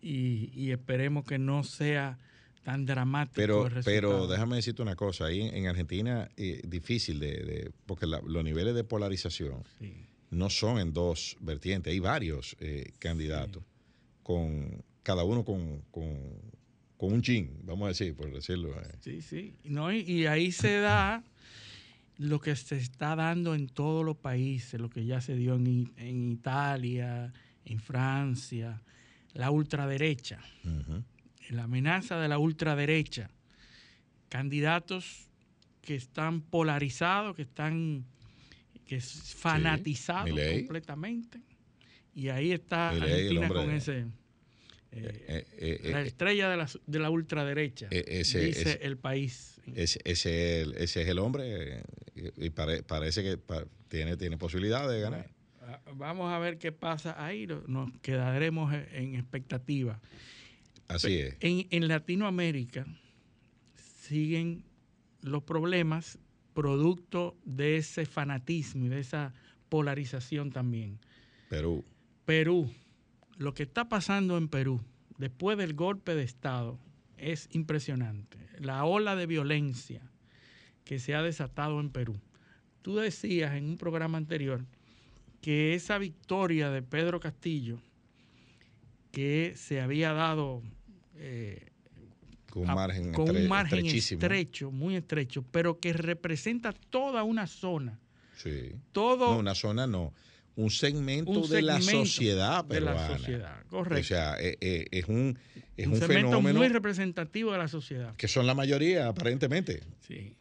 Y, 0.00 0.50
y 0.54 0.70
esperemos 0.70 1.24
que 1.24 1.38
no 1.38 1.64
sea 1.64 2.18
tan 2.66 2.84
dramático. 2.84 3.36
Pero, 3.36 3.68
pero 3.84 4.26
déjame 4.26 4.56
decirte 4.56 4.82
una 4.82 4.96
cosa, 4.96 5.26
ahí 5.26 5.40
en, 5.40 5.68
Argentina 5.68 6.28
es 6.36 6.58
eh, 6.58 6.62
difícil 6.66 7.20
de, 7.20 7.70
porque 7.86 8.06
los 8.06 8.42
niveles 8.42 8.74
de 8.74 8.82
polarización 8.82 9.62
no 10.30 10.50
son 10.50 10.80
en 10.80 10.92
dos 10.92 11.36
vertientes, 11.40 11.92
hay 11.92 12.00
varios 12.00 12.56
candidatos 12.98 13.62
con 14.24 14.82
cada 15.04 15.22
uno 15.22 15.44
con, 15.44 15.82
con 16.96 17.12
un 17.12 17.22
chin, 17.22 17.50
vamos 17.62 17.86
a 17.86 17.88
decir, 17.88 18.14
por 18.14 18.32
decirlo. 18.32 18.70
Eh. 18.80 18.94
Sí, 19.00 19.22
sí. 19.22 19.54
No, 19.64 19.92
y, 19.92 20.26
ahí 20.26 20.52
se 20.52 20.80
da 20.80 21.22
lo 22.18 22.40
que 22.40 22.56
se 22.56 22.76
está 22.76 23.14
dando 23.14 23.54
en 23.54 23.68
todos 23.68 24.04
los 24.04 24.16
países, 24.16 24.80
lo 24.80 24.88
que 24.88 25.04
ya 25.04 25.20
se 25.20 25.36
dio 25.36 25.54
en, 25.54 25.92
en 25.96 26.32
Italia, 26.32 27.32
en 27.64 27.78
Francia, 27.78 28.82
la 29.34 29.50
ultraderecha, 29.50 30.40
la 31.50 31.64
amenaza 31.64 32.18
de 32.18 32.28
la 32.28 32.38
ultraderecha, 32.38 33.30
candidatos 34.28 35.28
que 35.82 35.94
están 35.94 36.40
polarizados, 36.40 37.36
que 37.36 37.42
están 37.42 38.04
que 38.86 39.00
fanatizados 39.00 40.30
completamente. 40.30 41.40
Y 42.14 42.28
ahí 42.28 42.52
está 42.52 42.90
Argentina 42.90 43.48
con 43.48 43.70
ese 43.70 44.06
eh, 44.92 45.44
eh, 45.58 45.80
eh, 45.82 45.90
la 45.90 46.00
estrella 46.02 46.48
de 46.48 46.56
la, 46.56 46.68
de 46.86 46.98
la 46.98 47.10
ultraderecha, 47.10 47.88
dice 47.88 48.78
el 48.82 48.96
país. 48.96 49.60
Ese, 49.74 50.00
ese, 50.04 50.62
es 50.82 50.96
el 50.96 51.18
hombre 51.18 51.82
y 52.14 52.50
parece 52.50 53.22
que 53.22 53.38
tiene, 53.88 54.16
tiene 54.16 54.38
posibilidad 54.38 54.88
de 54.88 55.00
ganar. 55.00 55.28
Vamos 55.94 56.32
a 56.32 56.38
ver 56.38 56.58
qué 56.58 56.72
pasa 56.72 57.22
ahí, 57.22 57.46
nos 57.66 57.90
quedaremos 58.00 58.72
en 58.92 59.16
expectativa. 59.16 60.00
Así 60.88 61.14
es. 61.14 61.36
En, 61.40 61.66
en 61.70 61.88
Latinoamérica 61.88 62.86
siguen 63.76 64.64
los 65.22 65.42
problemas 65.42 66.18
producto 66.54 67.36
de 67.44 67.76
ese 67.76 68.06
fanatismo 68.06 68.86
y 68.86 68.88
de 68.88 69.00
esa 69.00 69.34
polarización 69.68 70.50
también. 70.50 70.98
Perú. 71.48 71.84
Perú 72.24 72.70
lo 73.36 73.52
que 73.52 73.64
está 73.64 73.88
pasando 73.88 74.38
en 74.38 74.48
Perú 74.48 74.80
después 75.18 75.58
del 75.58 75.74
golpe 75.74 76.14
de 76.14 76.22
Estado 76.22 76.78
es 77.18 77.48
impresionante. 77.52 78.38
La 78.58 78.84
ola 78.84 79.16
de 79.16 79.26
violencia 79.26 80.00
que 80.84 80.98
se 80.98 81.14
ha 81.14 81.22
desatado 81.22 81.80
en 81.80 81.90
Perú. 81.90 82.18
Tú 82.82 82.96
decías 82.96 83.54
en 83.54 83.64
un 83.66 83.76
programa 83.76 84.18
anterior 84.18 84.64
que 85.40 85.74
esa 85.74 85.98
victoria 85.98 86.70
de 86.70 86.82
Pedro 86.82 87.20
Castillo, 87.20 87.78
que 89.10 89.52
se 89.56 89.80
había 89.80 90.12
dado 90.12 90.62
eh, 91.18 91.66
con 92.50 92.62
un 92.62 93.48
margen, 93.48 93.86
estrecho, 93.86 94.70
muy 94.70 94.96
estrecho, 94.96 95.44
pero 95.50 95.78
que 95.78 95.92
representa 95.92 96.72
toda 96.72 97.22
una 97.22 97.46
zona. 97.46 98.00
Sí. 98.36 98.72
Todo, 98.92 99.34
no, 99.34 99.38
una 99.38 99.54
zona 99.54 99.86
no 99.86 100.12
un 100.56 100.70
segmento, 100.70 101.46
de 101.46 101.62
la 101.62 101.80
sociedad 101.80 102.66
peruana. 102.66 103.02
De 103.02 103.08
la 103.08 103.18
sociedad, 103.18 103.66
correcto. 103.68 104.00
O 104.00 104.04
sea, 104.04 104.36
eh, 104.40 104.56
eh, 104.60 104.86
es 104.90 105.06
un, 105.06 105.38
es 105.76 105.86
un, 105.86 105.96
fenómeno 105.96 106.58
muy 106.58 106.68
representativo 106.68 107.52
de 107.52 107.58
la 107.58 107.68
sociedad. 107.68 108.16
Que 108.16 108.26
son 108.26 108.46
la 108.46 108.54
mayoría, 108.54 109.08
aparentemente. 109.08 109.82
Sí. 110.00 110.34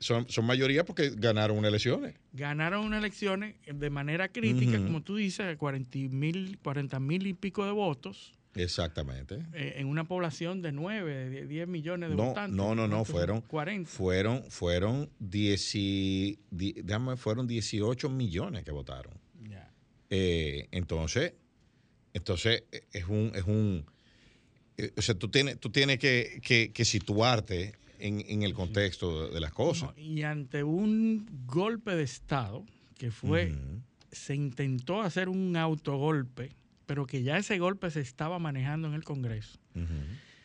Son, 0.00 0.28
son 0.28 0.46
mayoría 0.46 0.84
porque 0.84 1.10
ganaron 1.16 1.58
unas 1.58 1.68
elecciones. 1.68 2.16
Ganaron 2.32 2.84
unas 2.84 2.98
elecciones 2.98 3.54
de 3.72 3.90
manera 3.90 4.28
crítica, 4.28 4.78
como 4.78 5.00
tú 5.02 5.14
dices, 5.14 5.56
40 5.56 5.98
mil 6.10 6.58
40 6.60 6.98
y 7.20 7.34
pico 7.34 7.64
de 7.64 7.70
votos. 7.70 8.32
Exactamente. 8.54 9.38
Eh, 9.54 9.74
en 9.76 9.86
una 9.86 10.04
población 10.04 10.60
de 10.62 10.72
9, 10.72 11.30
de 11.30 11.46
10 11.46 11.68
millones 11.68 12.10
de 12.10 12.16
votantes. 12.16 12.54
No, 12.54 12.74
no, 12.74 12.86
no, 12.86 13.04
fueron 13.04 13.40
40. 13.40 13.90
Fueron, 13.90 14.42
fueron, 14.50 15.10
10, 15.18 15.74
fueron 17.16 17.46
18 17.46 18.10
millones 18.10 18.64
que 18.64 18.70
votaron. 18.70 19.14
Eh, 20.14 20.68
entonces, 20.72 21.32
entonces 22.12 22.64
eh, 22.70 22.82
es 22.92 23.08
un, 23.08 23.32
es 23.34 23.44
un 23.44 23.86
eh, 24.76 24.92
o 24.96 25.02
sea, 25.02 25.14
tú 25.14 25.28
tienes, 25.28 25.58
tú 25.58 25.70
tienes 25.70 25.98
que, 25.98 26.72
situarte 26.84 27.72
en, 27.98 28.42
el 28.42 28.54
contexto 28.54 29.30
de, 29.30 29.40
las 29.40 29.52
cosas. 29.52 29.96
y 29.96 30.22
ante 30.22 30.64
un 30.64 31.26
golpe 31.46 31.94
de 31.94 32.02
Estado 32.02 32.64
que 32.98 33.10
fue, 33.10 33.54
se 34.10 34.34
intentó 34.34 35.00
hacer 35.00 35.28
un 35.28 35.56
autogolpe, 35.56 36.50
pero 36.86 37.06
que 37.06 37.22
ya 37.22 37.38
ese 37.38 37.58
golpe 37.58 37.90
se 37.90 38.00
estaba 38.00 38.38
manejando 38.38 38.88
en 38.88 38.94
el 38.94 39.04
Congreso. 39.04 39.58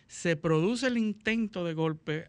Se 0.07 0.35
produce 0.35 0.87
el 0.87 0.97
intento 0.97 1.65
de 1.65 1.73
golpe 1.73 2.27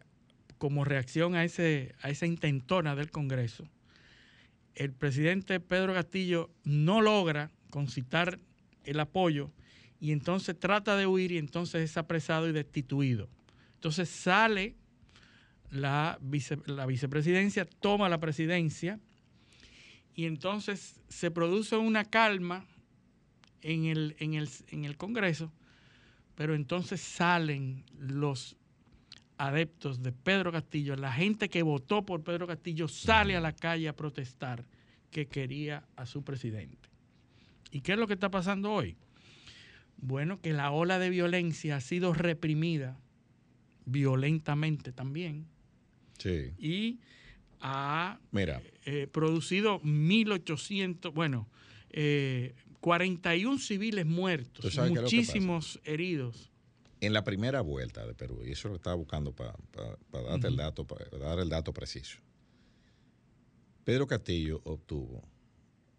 como 0.57 0.83
reacción 0.83 1.35
a, 1.35 1.43
ese, 1.43 1.95
a 2.01 2.09
esa 2.09 2.25
intentona 2.25 2.95
del 2.95 3.11
Congreso 3.11 3.69
el 4.79 4.93
presidente 4.93 5.59
Pedro 5.59 5.93
Castillo 5.93 6.49
no 6.63 7.01
logra 7.01 7.51
concitar 7.69 8.39
el 8.85 8.99
apoyo 9.01 9.51
y 9.99 10.13
entonces 10.13 10.57
trata 10.57 10.95
de 10.95 11.05
huir 11.05 11.33
y 11.33 11.37
entonces 11.37 11.81
es 11.81 11.97
apresado 11.97 12.47
y 12.47 12.53
destituido. 12.53 13.27
Entonces 13.75 14.09
sale 14.09 14.75
la, 15.69 16.17
la 16.65 16.85
vicepresidencia, 16.85 17.65
toma 17.65 18.07
la 18.07 18.21
presidencia 18.21 18.99
y 20.15 20.25
entonces 20.25 21.01
se 21.09 21.29
produce 21.29 21.75
una 21.75 22.05
calma 22.05 22.65
en 23.61 23.85
el, 23.85 24.15
en 24.19 24.33
el, 24.33 24.49
en 24.69 24.85
el 24.85 24.97
Congreso, 24.97 25.51
pero 26.35 26.55
entonces 26.55 27.01
salen 27.01 27.83
los 27.97 28.55
adeptos 29.37 30.03
de 30.03 30.11
Pedro 30.11 30.51
Castillo, 30.51 30.95
la 30.95 31.13
gente 31.13 31.49
que 31.49 31.63
votó 31.63 32.05
por 32.05 32.23
Pedro 32.23 32.45
Castillo 32.45 32.87
sale 32.87 33.35
a 33.35 33.39
la 33.39 33.53
calle 33.53 33.87
a 33.87 33.95
protestar 33.95 34.65
que 35.11 35.27
quería 35.27 35.85
a 35.95 36.05
su 36.05 36.23
presidente. 36.23 36.89
¿Y 37.71 37.81
qué 37.81 37.93
es 37.93 37.97
lo 37.97 38.07
que 38.07 38.13
está 38.13 38.29
pasando 38.29 38.71
hoy? 38.71 38.97
Bueno, 39.97 40.39
que 40.41 40.53
la 40.53 40.71
ola 40.71 40.99
de 40.99 41.09
violencia 41.09 41.77
ha 41.77 41.81
sido 41.81 42.13
reprimida 42.13 42.99
violentamente 43.85 44.91
también. 44.91 45.47
Sí. 46.17 46.53
Y 46.57 46.99
ha 47.61 48.19
Mira. 48.31 48.61
Eh, 48.85 49.07
producido 49.11 49.81
1.800, 49.81 51.13
bueno, 51.13 51.47
41 52.81 53.55
eh, 53.55 53.59
civiles 53.59 54.05
muertos, 54.05 54.77
muchísimos 54.89 55.79
heridos 55.83 56.49
en 57.01 57.13
la 57.13 57.23
primera 57.23 57.61
vuelta 57.61 58.05
de 58.05 58.13
Perú, 58.13 58.43
y 58.45 58.51
eso 58.51 58.67
lo 58.69 58.75
estaba 58.75 58.95
buscando 58.95 59.33
para 59.33 59.55
darte 60.11 60.47
el 60.47 60.57
dato, 60.57 60.85
para 60.85 61.09
dar 61.17 61.39
el 61.39 61.49
dato 61.49 61.73
preciso. 61.73 62.19
Pedro 63.83 64.05
Castillo 64.05 64.61
obtuvo 64.65 65.23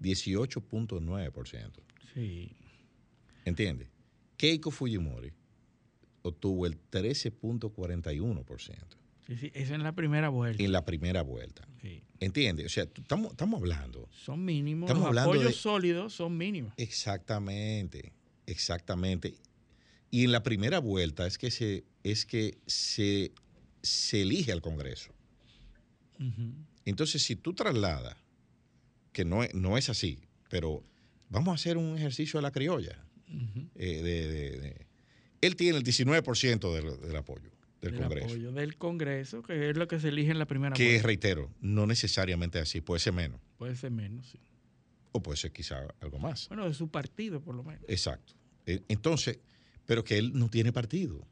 18.9%. 0.00 1.70
Sí. 2.12 2.50
¿Entiendes? 3.44 3.88
Keiko 4.36 4.72
Fujimori 4.72 5.32
obtuvo 6.22 6.66
el 6.66 6.76
13.41%. 6.90 8.96
Sí, 9.26 9.36
sí, 9.36 9.50
eso 9.54 9.74
en 9.74 9.82
la 9.82 9.92
primera 9.92 10.28
vuelta. 10.28 10.62
En 10.62 10.70
la 10.72 10.84
primera 10.84 11.22
vuelta. 11.22 11.66
Sí. 11.82 12.02
¿Entiendes? 12.20 12.66
O 12.66 12.68
sea, 12.68 12.84
estamos, 12.84 13.32
estamos 13.32 13.60
hablando. 13.60 14.08
Son 14.12 14.44
mínimos. 14.44 14.88
Estamos 14.88 15.02
Los 15.02 15.08
hablando 15.08 15.30
apoyos 15.32 15.52
de- 15.52 15.58
sólidos 15.58 16.12
son 16.14 16.36
mínimos. 16.36 16.72
Exactamente, 16.76 18.12
exactamente. 18.46 19.34
Y 20.10 20.24
en 20.24 20.32
la 20.32 20.42
primera 20.42 20.78
vuelta 20.78 21.26
es 21.26 21.38
que 21.38 21.50
se, 21.50 21.84
es 22.04 22.24
que 22.24 22.58
se, 22.66 23.32
se 23.82 24.22
elige 24.22 24.52
al 24.52 24.62
Congreso. 24.62 25.12
Entonces, 26.84 27.22
si 27.22 27.36
tú 27.36 27.52
trasladas, 27.52 28.16
que 29.12 29.24
no 29.24 29.42
es, 29.42 29.52
no 29.54 29.76
es 29.76 29.88
así, 29.90 30.18
pero 30.48 30.82
vamos 31.28 31.52
a 31.52 31.54
hacer 31.56 31.76
un 31.76 31.96
ejercicio 31.98 32.38
a 32.38 32.42
la 32.42 32.52
criolla. 32.52 33.02
Eh, 33.74 34.02
de- 34.02 34.28
de- 34.28 34.60
de- 34.60 34.86
él 35.40 35.56
tiene 35.56 35.76
el 35.78 35.82
19% 35.84 36.72
del, 36.74 37.00
del 37.00 37.16
apoyo 37.16 37.50
del 37.80 37.94
El 37.94 38.00
Congreso. 38.00 38.26
apoyo 38.26 38.52
del 38.52 38.76
Congreso, 38.76 39.42
que 39.42 39.70
es 39.70 39.76
lo 39.76 39.86
que 39.88 40.00
se 40.00 40.08
elige 40.08 40.30
en 40.30 40.38
la 40.38 40.46
primera 40.46 40.74
Que, 40.74 40.84
vuelta. 40.84 41.06
reitero, 41.06 41.50
no 41.60 41.86
necesariamente 41.86 42.58
así, 42.58 42.80
puede 42.80 43.00
ser 43.00 43.12
menos, 43.12 43.40
Puede 43.58 43.76
ser 43.76 43.90
menos, 43.90 44.26
sí. 44.30 44.38
o 45.12 45.22
puede 45.22 45.36
ser 45.36 45.52
quizá 45.52 45.86
algo 46.00 46.18
más. 46.18 46.48
Bueno, 46.48 46.66
de 46.66 46.74
su 46.74 46.88
partido, 46.88 47.40
por 47.40 47.54
lo 47.54 47.62
menos. 47.62 47.84
Exacto. 47.88 48.34
Eh, 48.66 48.80
Entonces, 48.88 49.38
pero 49.84 50.02
que 50.04 50.18
él 50.18 50.32
no 50.34 50.48
tiene 50.48 50.72
partido, 50.72 51.26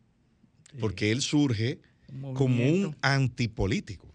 Sí. 0.70 0.78
porque 0.80 1.10
él 1.12 1.22
surge 1.22 1.80
Un 2.08 2.34
como 2.34 2.62
un 2.68 2.96
antipolítico. 3.02 4.12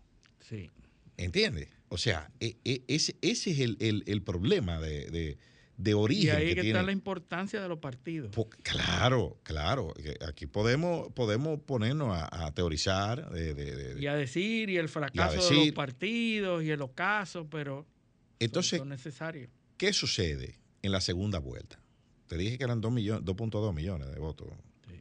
Sí. 0.47 0.69
¿Entiendes? 1.17 1.67
O 1.89 1.97
sea, 1.97 2.31
e- 2.39 2.55
e- 2.63 2.83
ese, 2.87 3.15
ese 3.21 3.51
es 3.51 3.59
el, 3.59 3.77
el- 3.79 4.03
el 4.05 4.21
problema 4.21 4.79
de, 4.79 5.09
de- 5.09 5.37
de 5.79 5.91
Y 5.91 5.93
origen 5.93 6.35
ahí 6.35 6.49
que, 6.49 6.61
que 6.61 6.67
está 6.67 6.83
la 6.83 6.91
importancia 6.91 7.61
de 7.61 7.69
los 7.69 7.79
partidos. 7.79 8.31
Claro, 8.63 9.39
claro. 9.43 9.93
que 9.93 10.17
Aquí 10.27 10.45
podemos, 10.45 11.09
podemos 11.13 11.57
ponernos 11.61 12.13
a, 12.13 12.45
a 12.47 12.53
teorizar 12.53 13.29
de, 13.31 13.53
de- 13.53 13.75
de- 13.95 14.01
Y 14.01 14.07
a 14.07 14.13
decir, 14.15 14.69
y 14.69 14.75
el 14.77 14.89
fracaso 14.89 15.49
de 15.49 15.55
los 15.67 15.71
partidos, 15.71 16.63
y 16.63 16.69
el 16.71 16.81
ocaso, 16.81 17.47
pero 17.49 17.87
Entonces, 18.39 18.79
son 18.79 18.89
necesarios. 18.89 19.49
¿qué 19.77 19.93
sucede 19.93 20.59
en 20.81 20.91
la 20.91 20.99
segunda 20.99 21.39
vuelta? 21.39 21.79
Te 22.27 22.37
dije 22.37 22.57
que 22.57 22.65
eran 22.65 22.81
2 22.81 22.91
millones, 22.91 23.23
2.2 23.23 23.73
millones 23.73 24.11
de 24.13 24.19
votos. 24.19 24.49
Sí. 24.87 24.99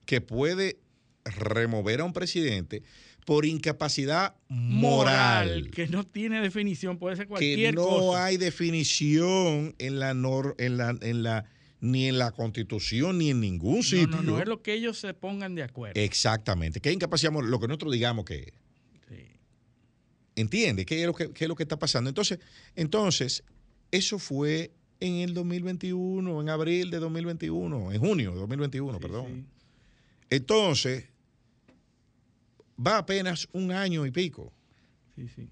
que 0.10 0.22
puede 0.22 0.80
remover 1.24 2.02
a 2.02 2.04
un 2.04 2.14
presidente 2.14 2.82
por 3.28 3.46
incapacidad 3.46 4.34
moral, 4.48 5.70
que 5.70 5.86
no 5.88 6.04
tiene 6.04 6.42
definición, 6.42 6.98
puede 6.98 7.16
ser 7.16 7.26
que 7.26 7.30
cualquier 7.30 7.76
no 7.76 7.86
cosa. 7.88 8.26
hay 8.26 8.38
definición 8.38 9.76
en 9.78 10.00
la, 10.00 10.16
nor- 10.16 10.56
en 10.58 10.78
la, 10.78 10.98
en 11.00 11.22
la 11.22 11.46
ni 11.80 12.08
en 12.08 12.18
la 12.18 12.32
Constitución 12.32 13.20
ni 13.20 13.30
en 13.30 13.40
ningún 13.40 13.78
no, 13.78 13.84
sitio. 13.84 14.08
no, 14.08 14.24
no, 14.24 14.40
es 14.40 14.48
lo 14.48 14.64
que 14.64 14.74
ellos 14.74 14.98
se 14.98 15.14
pongan 15.14 15.54
de 15.54 15.62
acuerdo. 15.62 16.02
Exactamente. 16.02 16.80
¿Qué 16.82 16.92
incapacidad 16.92 17.32
moral? 17.32 17.52
Lo 17.52 17.60
que 17.60 17.68
nosotros 17.68 17.94
digamos 17.94 18.26
que 18.26 18.36
es. 18.36 18.54
Sí. 19.08 19.28
¿Entiendes? 20.36 20.88
¿Qué 20.88 21.02
es 21.02 21.06
lo 21.06 21.14
que, 21.14 21.30
qué 21.32 21.46
es 21.46 21.48
lo 21.48 21.56
que 21.56 21.64
está 21.64 21.78
pasando? 21.78 22.10
Entonces, 22.10 22.40
entonces, 22.76 23.44
eso 23.92 24.18
fue 24.18 24.72
en 25.00 25.18
el 25.18 25.36
2021, 25.36 26.42
en 26.42 26.50
abril 26.50 26.90
de 26.90 26.98
2021, 26.98 27.92
en 27.92 28.00
junio 28.00 28.32
de 28.32 28.40
2021, 28.40 28.94
Sí, 28.94 29.00
perdón. 29.00 29.26
sí. 29.28 29.59
Entonces, 30.30 31.06
va 32.86 32.98
apenas 32.98 33.48
un 33.52 33.72
año 33.72 34.06
y 34.06 34.12
pico. 34.12 34.54
Sí, 35.16 35.28
sí. 35.28 35.50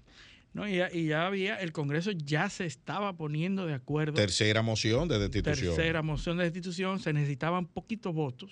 No, 0.52 0.66
y, 0.66 0.76
ya, 0.76 0.90
y 0.92 1.06
ya 1.06 1.26
había, 1.26 1.56
el 1.60 1.72
Congreso 1.72 2.10
ya 2.12 2.48
se 2.48 2.64
estaba 2.64 3.16
poniendo 3.16 3.66
de 3.66 3.74
acuerdo. 3.74 4.14
Tercera 4.14 4.62
moción 4.62 5.08
de 5.08 5.18
destitución. 5.18 5.76
Tercera 5.76 6.02
moción 6.02 6.38
de 6.38 6.44
destitución, 6.44 6.98
se 6.98 7.12
necesitaban 7.12 7.66
poquitos 7.66 8.14
votos 8.14 8.50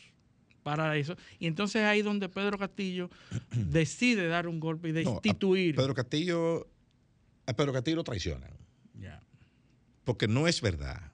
para 0.62 0.96
eso. 0.96 1.16
Y 1.38 1.46
entonces 1.46 1.82
ahí 1.82 2.02
donde 2.02 2.28
Pedro 2.28 2.58
Castillo 2.58 3.10
decide 3.50 4.28
dar 4.28 4.46
un 4.46 4.60
golpe 4.60 4.88
y 4.88 4.92
No, 4.92 4.98
a 4.98 5.12
destituir. 5.14 5.74
Pedro 5.74 5.94
Castillo, 5.94 6.68
a 7.46 7.52
Pedro 7.54 7.72
Castillo 7.72 7.96
lo 7.96 8.04
traicionan. 8.04 8.50
Ya. 9.00 9.22
Porque 10.04 10.28
no 10.28 10.46
es 10.46 10.60
verdad 10.60 11.12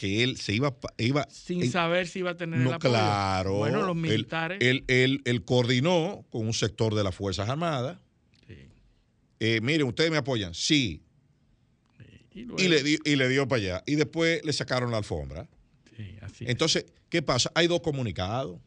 que 0.00 0.22
él 0.24 0.38
se 0.38 0.54
iba, 0.54 0.74
iba 0.96 1.28
Sin 1.30 1.60
él- 1.60 1.70
saber 1.70 2.08
si 2.08 2.20
iba 2.20 2.30
a 2.30 2.34
tener 2.34 2.58
el 2.58 2.64
No, 2.64 2.70
apoyo. 2.72 2.88
claro. 2.90 3.54
Bueno, 3.58 3.82
los 3.82 3.94
militares. 3.94 4.56
Él, 4.62 4.82
él- 4.88 5.20
él 5.26 5.44
coordinó 5.44 6.24
con 6.30 6.46
un 6.46 6.54
sector 6.54 6.94
de 6.94 7.04
las 7.04 7.14
Fuerzas 7.14 7.50
Armadas. 7.50 7.98
Sí. 8.48 8.54
Eh, 9.40 9.60
miren, 9.62 9.86
ustedes 9.86 10.10
me 10.10 10.16
apoyan. 10.16 10.54
Sí. 10.54 11.02
Y, 12.32 12.44
luego- 12.44 12.62
Y 12.62 12.68
le, 12.68 12.82
di- 12.82 12.98
y 13.04 13.16
le 13.16 13.28
dio 13.28 13.46
para 13.46 13.60
allá. 13.60 13.82
Y 13.86 13.96
después 13.96 14.42
le 14.42 14.54
sacaron 14.54 14.90
la 14.90 14.96
alfombra. 14.96 15.46
Sí, 15.94 16.16
así 16.22 16.44
es. 16.44 16.50
Entonces, 16.50 16.86
¿qué 17.10 17.20
pasa? 17.20 17.52
Hay 17.54 17.66
dos 17.66 17.80
comunicados. 17.82 18.58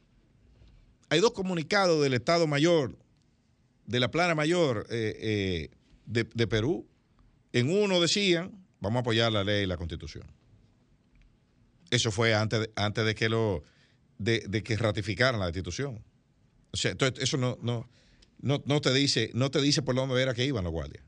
Hay 1.09 1.19
dos 1.19 1.31
comunicados 1.31 2.03
del 2.03 2.13
Estado 2.13 2.45
Mayor, 2.45 2.95
de 3.87 3.99
la 3.99 4.11
Plana 4.11 4.35
Mayor 4.35 4.85
eh, 4.91 5.17
eh, 5.19 5.69
de, 6.05 6.25
de 6.31 6.45
Perú. 6.47 6.85
En 7.53 7.71
uno 7.71 7.99
decían, 7.99 8.51
vamos 8.79 8.97
a 8.97 8.99
apoyar 9.01 9.31
la 9.31 9.43
ley 9.43 9.63
y 9.63 9.65
la 9.65 9.77
constitución. 9.77 10.25
Eso 11.93 12.11
fue 12.11 12.33
antes 12.33 12.59
de, 12.61 12.71
antes 12.75 13.05
de 13.05 13.15
que 13.15 13.29
lo 13.29 13.63
de, 14.17 14.43
de 14.47 14.63
que 14.63 14.75
ratificaran 14.77 15.39
la 15.39 15.45
destitución. 15.47 16.03
O 16.71 16.77
sea, 16.77 16.91
entonces 16.91 17.23
eso 17.23 17.37
no, 17.37 17.57
no, 17.61 17.87
no, 18.41 18.61
no 18.65 18.81
te 18.81 18.93
dice, 18.93 19.29
no 19.33 19.51
te 19.51 19.61
dice 19.61 19.81
por 19.81 19.95
dónde 19.95 20.21
era 20.21 20.33
que 20.33 20.45
iban 20.45 20.63
los 20.63 20.73
guardias. 20.73 21.03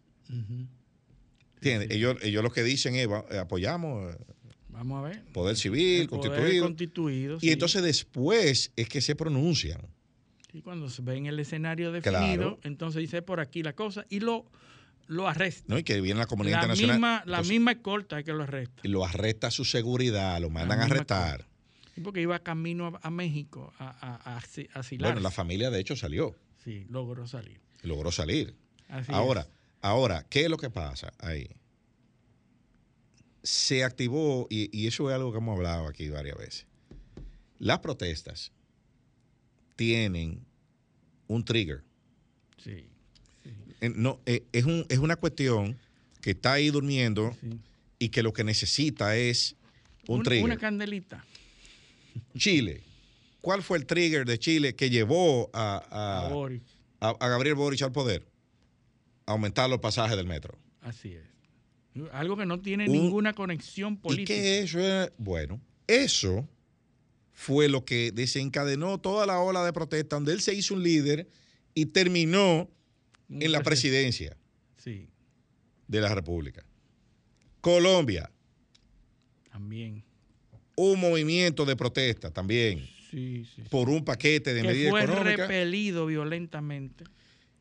¿Entiendes? 1.56 1.90
Ellos, 1.92 2.18
ellos 2.22 2.44
lo 2.44 2.52
que 2.52 2.64
dicen 2.64 2.96
es 2.96 3.08
eh, 3.32 3.38
apoyamos 3.40 4.14
eh, 4.14 4.18
Vamos 4.70 5.00
a 5.06 5.08
ver. 5.10 5.24
poder 5.32 5.56
civil, 5.56 6.02
El 6.02 6.08
poder 6.10 6.32
constituido. 6.32 6.66
constituido, 6.66 7.38
Y 7.38 7.40
sí. 7.42 7.52
entonces 7.52 7.82
después 7.82 8.72
es 8.76 8.90
que 8.90 9.02
se 9.02 9.16
pronuncian. 9.16 9.82
Y 10.52 10.62
cuando 10.62 10.90
se 10.90 11.02
ve 11.02 11.16
en 11.16 11.26
el 11.28 11.40
escenario 11.40 11.92
definido, 11.92 12.20
Claro. 12.36 12.60
entonces 12.64 13.00
dice 13.02 13.22
por 13.22 13.40
aquí 13.40 13.64
la 13.64 13.74
cosa 13.74 14.06
y 14.10 14.20
lo, 14.20 14.46
lo 15.08 15.28
arresta. 15.28 15.64
¿no? 15.68 15.78
Y 15.78 15.84
que 15.84 16.02
viene 16.02 16.20
la 16.20 16.26
comunidad 16.28 16.58
La 16.58 16.62
internacional. 16.64 16.96
misma, 16.96 17.10
la 17.18 17.22
entonces, 17.38 17.50
misma 17.52 17.72
escolta 17.74 18.24
que 18.24 18.34
lo 18.34 18.44
arresta. 18.44 18.82
Lo 18.84 19.06
arresta 19.06 19.52
su 19.52 19.66
seguridad, 19.66 20.40
lo 20.42 20.50
mandan 20.50 20.80
a 20.80 20.86
arrestar. 20.86 21.48
Sí, 21.94 22.02
porque 22.02 22.22
iba 22.22 22.38
camino 22.40 22.88
a, 22.88 23.00
a 23.08 23.10
México 23.12 23.74
a, 23.80 23.88
a, 23.90 24.38
a. 24.38 24.82
Bueno, 25.00 25.20
la 25.22 25.32
familia 25.32 25.70
de 25.70 25.80
hecho 25.80 25.96
salió, 25.96 26.36
Sí, 26.64 26.86
logró 26.90 27.28
salir. 27.28 27.62
logró 27.84 28.12
salir. 28.12 28.56
Así 28.90 29.12
ahora, 29.14 29.42
es. 29.42 29.48
ahora, 29.82 30.26
¿qué 30.30 30.44
es 30.46 30.50
lo 30.50 30.58
que 30.58 30.70
pasa 30.70 31.14
ahí? 31.20 31.48
Se 33.44 33.84
activó, 33.84 34.48
y, 34.50 34.76
y 34.78 34.88
eso 34.88 35.10
es 35.10 35.16
algo 35.16 35.32
que 35.32 35.38
hemos 35.38 35.56
hablado 35.56 35.88
aquí 35.88 36.10
varias 36.10 36.38
veces. 36.38 36.68
Las 37.60 37.80
protestas 37.80 38.52
tienen 39.76 40.46
un 41.28 41.46
trigger. 41.46 41.84
Sí, 42.58 42.90
No, 43.82 44.20
eh, 44.26 44.44
es, 44.52 44.66
un- 44.66 44.86
es 44.90 44.98
una 45.00 45.16
cuestión 45.16 45.78
que 46.22 46.32
está 46.32 46.54
ahí 46.54 46.70
durmiendo 46.70 47.36
sí. 47.42 47.60
y 48.00 48.10
que 48.10 48.24
lo 48.24 48.34
que 48.34 48.44
necesita 48.44 49.16
es 49.18 49.56
un 50.08 50.16
Una- 50.20 50.24
trigger. 50.24 50.46
Una 50.46 50.58
candelita. 50.58 51.26
Chile. 52.38 52.82
¿Cuál 53.42 53.62
fue 53.62 53.78
el 53.78 53.86
trigger 53.86 54.26
de 54.26 54.40
Chile 54.40 54.76
que 54.76 54.90
llevó 54.90 55.50
a, 55.54 55.84
A 57.02 57.10
a, 57.10 57.28
Gabriel 57.30 57.56
Boric 57.56 57.82
al 57.84 57.92
poder? 57.92 58.26
Aumentar 59.28 59.70
los 59.70 59.80
pasajes 59.80 60.16
del 60.18 60.26
metro. 60.28 60.58
Así 60.82 61.14
es. 61.14 61.24
Algo 62.12 62.36
que 62.38 62.46
no 62.46 62.60
tiene 62.60 62.86
Un- 62.88 62.92
ninguna 62.94 63.34
conexión 63.34 63.94
¿Y 63.94 63.98
política. 63.98 64.34
qué 64.34 64.60
eso 64.60 64.80
es? 64.80 65.12
Bueno, 65.18 65.62
eso 65.88 66.48
fue 67.34 67.70
lo 67.70 67.86
que 67.86 68.12
desencadenó 68.12 69.00
toda 69.00 69.26
la 69.26 69.40
ola 69.40 69.64
de 69.66 69.74
protesta, 69.74 70.16
donde 70.16 70.34
él 70.34 70.42
se 70.42 70.54
hizo 70.54 70.74
un 70.74 70.84
líder 70.84 71.28
y 71.74 71.88
terminó 71.88 72.70
en 73.30 73.52
la 73.52 73.62
presidencia 73.62 74.38
sí. 74.78 75.08
de 75.88 76.02
la 76.02 76.14
República. 76.14 76.64
Colombia. 77.62 78.30
También. 79.52 80.04
Un 80.76 81.00
movimiento 81.00 81.66
de 81.66 81.76
protesta 81.76 82.32
también. 82.32 82.88
Sí, 83.10 83.46
sí, 83.56 83.64
por 83.70 83.90
un 83.90 84.04
paquete 84.04 84.54
de 84.54 84.62
que 84.62 84.68
medidas 84.68 84.92
fue 84.92 85.04
económicas. 85.04 85.48
repelido 85.48 86.06
violentamente. 86.06 87.06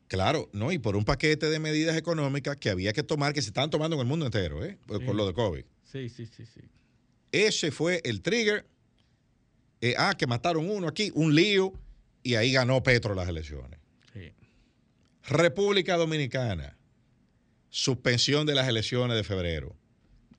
Claro, 0.07 0.49
no, 0.53 0.71
y 0.71 0.77
por 0.77 0.95
un 0.95 1.05
paquete 1.05 1.49
de 1.49 1.59
medidas 1.59 1.95
económicas 1.97 2.57
que 2.57 2.69
había 2.69 2.93
que 2.93 3.03
tomar, 3.03 3.33
que 3.33 3.41
se 3.41 3.47
están 3.47 3.69
tomando 3.69 3.95
en 3.95 4.01
el 4.01 4.07
mundo 4.07 4.25
entero, 4.25 4.63
¿eh? 4.63 4.77
por 4.85 5.15
lo 5.15 5.25
de 5.25 5.33
COVID. 5.33 5.63
Sí, 5.83 6.09
sí, 6.09 6.27
sí, 6.27 6.45
sí. 6.45 6.61
Ese 7.31 7.71
fue 7.71 8.01
el 8.03 8.21
trigger. 8.21 8.65
Eh, 9.81 9.93
ah, 9.97 10.15
que 10.17 10.25
mataron 10.25 10.69
uno 10.69 10.87
aquí, 10.87 11.11
un 11.15 11.35
lío, 11.35 11.73
y 12.23 12.35
ahí 12.35 12.51
ganó 12.51 12.81
Petro 12.81 13.13
las 13.13 13.27
elecciones. 13.27 13.79
República 15.27 15.97
Dominicana, 15.97 16.77
suspensión 17.69 18.45
de 18.45 18.55
las 18.55 18.67
elecciones 18.67 19.17
de 19.17 19.23
febrero, 19.23 19.75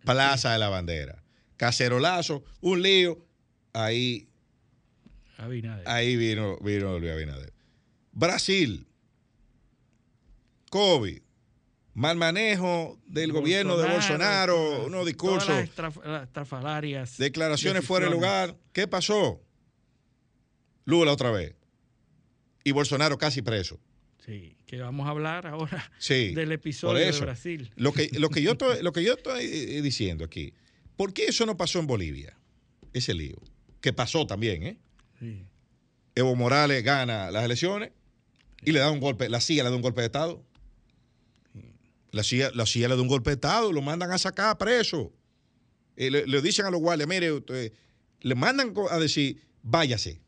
Plaza 0.04 0.52
de 0.52 0.58
la 0.58 0.68
Bandera, 0.68 1.24
cacerolazo, 1.56 2.44
un 2.60 2.82
lío, 2.82 3.26
ahí, 3.72 4.28
Abinader. 5.36 5.88
ahí 5.88 6.16
vino, 6.16 6.58
vino 6.58 6.98
Luis 6.98 7.12
Abinader. 7.12 7.52
Brasil, 8.12 8.86
COVID, 10.70 11.20
mal 11.94 12.16
manejo 12.16 13.00
del 13.06 13.32
gobierno 13.32 13.76
de 13.76 13.88
Bolsonaro, 13.90 14.86
unos 14.86 15.04
discursos. 15.04 15.68
Las 15.76 16.52
las. 16.62 17.18
Declaraciones 17.18 17.84
fuera 17.84 18.06
de 18.06 18.12
lugar. 18.12 18.56
¿Qué 18.72 18.86
pasó? 18.86 19.42
Lula 20.84 21.12
otra 21.12 21.32
vez. 21.32 21.56
Y 22.62 22.72
Bolsonaro 22.72 23.18
casi 23.18 23.42
preso. 23.42 23.80
Sí, 24.24 24.55
que 24.66 24.78
vamos 24.78 25.06
a 25.06 25.10
hablar 25.10 25.46
ahora 25.46 25.90
Sí. 25.98 26.34
del 26.34 26.52
episodio 26.52 27.12
de. 27.12 27.20
Brasil. 27.20 27.70
Lo 27.76 27.92
que, 27.92 28.08
lo 28.18 28.28
que 28.30 28.42
yo 28.42 28.52
estoy, 28.58 28.82
lo 28.82 28.92
que 28.92 29.02
yo 29.04 29.14
estoy 29.14 29.44
eh, 29.44 29.82
diciendo 29.82 30.24
aquí, 30.24 30.52
¿por 30.96 31.12
qué 31.12 31.26
eso 31.26 31.46
no 31.46 31.56
pasó 31.56 31.78
en 31.78 31.86
Bolivia? 31.86 32.36
Ese 32.92 33.14
lío. 33.14 33.36
Que 33.80 33.92
pasó 33.92 34.26
también, 34.26 34.62
¿eh? 34.62 34.78
Sí. 35.20 35.44
Evo 36.14 36.34
Morales 36.34 36.82
gana 36.82 37.30
las 37.30 37.44
elecciones 37.44 37.92
y 38.62 38.72
le 38.72 38.80
da 38.80 38.90
un 38.90 39.00
golpe, 39.00 39.28
la 39.28 39.40
CIA 39.40 39.64
le 39.64 39.70
da 39.70 39.76
un 39.76 39.82
golpe 39.82 40.00
de 40.00 40.06
Estado. 40.06 40.42
La 42.10 42.22
CIA, 42.24 42.50
la 42.54 42.64
CIA 42.64 42.88
le 42.88 42.96
da 42.96 43.02
un 43.02 43.08
golpe 43.08 43.30
de 43.30 43.34
Estado, 43.34 43.70
lo 43.72 43.82
mandan 43.82 44.10
a 44.10 44.16
sacar 44.18 44.56
preso. 44.56 45.12
Eh, 45.96 46.10
le, 46.10 46.26
le 46.26 46.40
dicen 46.40 46.64
a 46.64 46.70
los 46.70 46.80
guardias, 46.80 47.06
mire, 47.08 47.30
usted- 47.32 47.72
le 48.22 48.34
mandan 48.34 48.72
a 48.90 48.98
decir, 48.98 49.42
váyase. 49.62 50.20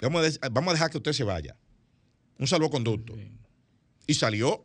Vamos 0.00 0.20
a, 0.20 0.30
de- 0.30 0.38
vamos 0.50 0.70
a 0.72 0.74
dejar 0.74 0.90
que 0.90 0.98
usted 0.98 1.12
se 1.14 1.24
vaya. 1.24 1.56
Un 2.42 2.48
salvoconducto. 2.48 3.14
Y 4.08 4.14
salió. 4.14 4.64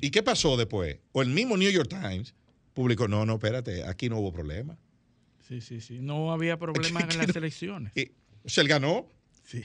¿Y 0.00 0.10
qué 0.10 0.24
pasó 0.24 0.56
después? 0.56 0.98
O 1.12 1.22
el 1.22 1.28
mismo 1.28 1.56
New 1.56 1.70
York 1.70 1.88
Times 1.88 2.34
publicó, 2.74 3.06
no, 3.06 3.24
no, 3.24 3.34
espérate, 3.34 3.84
aquí 3.84 4.08
no 4.08 4.18
hubo 4.18 4.32
problema. 4.32 4.76
Sí, 5.46 5.60
sí, 5.60 5.80
sí. 5.80 6.00
No 6.00 6.32
había 6.32 6.58
problemas 6.58 7.04
en 7.14 7.18
las 7.18 7.36
elecciones. 7.36 7.92
Y, 7.94 8.08
o 8.44 8.48
sea, 8.48 8.62
él 8.62 8.68
ganó. 8.68 9.06
Sí. 9.44 9.62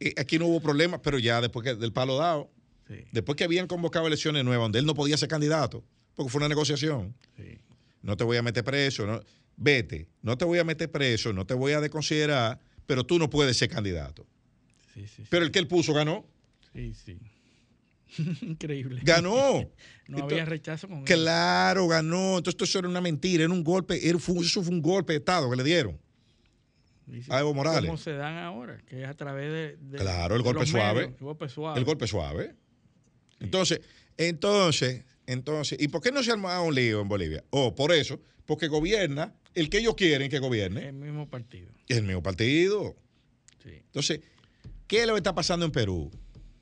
Y 0.00 0.20
aquí 0.20 0.40
no 0.40 0.46
hubo 0.46 0.60
problema, 0.60 1.00
pero 1.00 1.20
ya 1.20 1.40
después 1.40 1.62
que, 1.62 1.76
del 1.76 1.92
palo 1.92 2.16
dado, 2.16 2.50
Sí. 2.88 3.04
después 3.12 3.36
que 3.36 3.44
habían 3.44 3.68
convocado 3.68 4.08
elecciones 4.08 4.44
nuevas 4.44 4.64
donde 4.64 4.80
él 4.80 4.86
no 4.86 4.94
podía 4.94 5.16
ser 5.16 5.28
candidato, 5.28 5.84
porque 6.16 6.30
fue 6.30 6.40
una 6.40 6.48
negociación. 6.48 7.14
Sí. 7.36 7.58
No 8.02 8.16
te 8.16 8.24
voy 8.24 8.38
a 8.38 8.42
meter 8.42 8.64
preso, 8.64 9.06
no, 9.06 9.20
vete, 9.56 10.08
no 10.22 10.36
te 10.36 10.44
voy 10.44 10.58
a 10.58 10.64
meter 10.64 10.90
preso, 10.90 11.32
no 11.32 11.46
te 11.46 11.54
voy 11.54 11.72
a 11.74 11.80
desconsiderar, 11.80 12.58
pero 12.86 13.04
tú 13.06 13.20
no 13.20 13.30
puedes 13.30 13.56
ser 13.56 13.68
candidato. 13.68 14.26
Sí, 14.96 15.06
sí, 15.06 15.22
Pero 15.28 15.44
el 15.44 15.50
que 15.50 15.58
él 15.58 15.68
puso 15.68 15.92
ganó. 15.92 16.26
sí, 16.72 16.94
sí. 16.94 17.18
Increíble. 18.42 19.00
Ganó. 19.04 19.70
No 20.08 20.18
Entonces, 20.18 20.38
había 20.38 20.44
rechazo 20.44 20.86
con 20.86 20.98
él. 20.98 21.04
Claro, 21.04 21.88
ganó. 21.88 22.38
Entonces 22.38 22.62
eso 22.70 22.78
era 22.78 22.88
una 22.88 23.00
mentira, 23.00 23.42
era 23.42 23.52
un 23.52 23.64
golpe, 23.64 24.08
era- 24.08 24.20
fue- 24.20 24.38
eso 24.38 24.62
fue 24.62 24.72
un 24.72 24.80
golpe 24.80 25.12
de 25.14 25.18
Estado 25.18 25.50
que 25.50 25.56
le 25.56 25.64
dieron. 25.64 25.98
A 27.28 27.40
Evo 27.40 27.52
Morales. 27.54 27.86
Como 27.86 27.96
se 27.98 28.12
dan 28.12 28.36
ahora, 28.36 28.78
que 28.86 29.02
es 29.02 29.08
a 29.08 29.14
través 29.14 29.50
de. 29.50 29.76
de- 29.76 29.98
Claro, 29.98 30.36
el 30.36 30.42
de 30.42 30.44
golpe 30.48 30.64
suave. 30.66 31.00
medios, 31.08 31.18
el 31.20 31.24
golpe 31.24 31.48
suave. 31.48 31.78
El 31.80 31.84
golpe 31.84 32.06
suave. 32.06 32.54
Entonces, 33.40 33.80
entonces, 34.16 35.02
entonces, 35.26 35.76
¿y 35.80 35.88
por 35.88 36.00
qué 36.00 36.12
no 36.12 36.22
se 36.22 36.30
arma 36.30 36.60
un 36.62 36.74
lío 36.74 37.00
en 37.00 37.08
Bolivia? 37.08 37.42
Oh, 37.50 37.74
por 37.74 37.90
eso, 37.92 38.20
porque 38.44 38.68
gobierna 38.68 39.34
el 39.54 39.68
que 39.70 39.78
ellos 39.78 39.94
quieren 39.96 40.30
que 40.30 40.38
gobierne. 40.38 40.86
El 40.86 40.94
mismo 40.94 41.28
partido. 41.28 41.72
El 41.88 42.04
mismo 42.04 42.22
partido. 42.22 42.94
Sí. 43.64 43.70
Entonces, 43.72 44.20
¿qué 44.86 45.00
es 45.02 45.06
lo 45.06 45.14
que 45.14 45.18
está 45.18 45.34
pasando 45.34 45.66
en 45.66 45.72
Perú? 45.72 46.10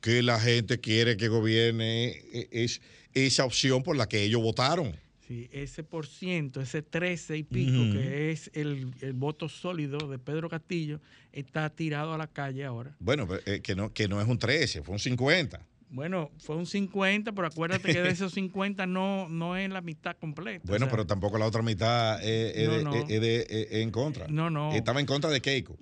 Que 0.00 0.22
la 0.22 0.38
gente 0.38 0.80
quiere 0.80 1.16
que 1.16 1.28
gobierne 1.28 2.08
eh, 2.32 2.48
es 2.52 2.80
esa 3.14 3.44
opción 3.44 3.82
por 3.82 3.96
la 3.96 4.08
que 4.08 4.22
ellos 4.22 4.42
votaron. 4.42 4.96
Sí, 5.26 5.48
ese 5.52 5.82
por 5.82 6.06
ciento, 6.06 6.60
ese 6.60 6.82
13 6.82 7.38
y 7.38 7.42
pico, 7.44 7.78
que 7.94 8.30
es 8.30 8.50
el, 8.52 8.92
el 9.00 9.14
voto 9.14 9.48
sólido 9.48 9.96
de 10.10 10.18
Pedro 10.18 10.50
Castillo, 10.50 11.00
está 11.32 11.70
tirado 11.70 12.12
a 12.12 12.18
la 12.18 12.26
calle 12.26 12.62
ahora. 12.64 12.94
Bueno, 12.98 13.26
pero, 13.26 13.40
eh, 13.46 13.62
que, 13.62 13.74
no, 13.74 13.90
que 13.94 14.06
no 14.06 14.20
es 14.20 14.28
un 14.28 14.38
13, 14.38 14.82
fue 14.82 14.92
un 14.92 14.98
50. 14.98 15.64
Bueno, 15.88 16.30
fue 16.38 16.56
un 16.56 16.66
50, 16.66 17.32
pero 17.32 17.46
acuérdate 17.46 17.90
que 17.90 18.02
de 18.02 18.10
esos 18.10 18.34
50 18.34 18.84
no, 18.86 19.28
no 19.30 19.56
es 19.56 19.70
la 19.70 19.80
mitad 19.80 20.14
completa. 20.18 20.64
Bueno, 20.66 20.84
o 20.86 20.88
sea, 20.88 20.90
pero 20.90 21.06
tampoco 21.06 21.38
la 21.38 21.46
otra 21.46 21.62
mitad 21.62 22.22
es, 22.22 22.56
es 22.56 22.68
No, 22.68 22.74
de- 22.76 22.84
no. 22.84 22.94
es 22.94 23.08
de- 23.20 23.36
es- 23.36 23.50
es 23.50 23.72
en 23.76 23.90
contra. 23.92 24.26
No, 24.28 24.50
no. 24.50 24.72
Estaba 24.74 25.00
en 25.00 25.06
contra 25.06 25.30
de 25.30 25.40
Keiko. 25.40 25.78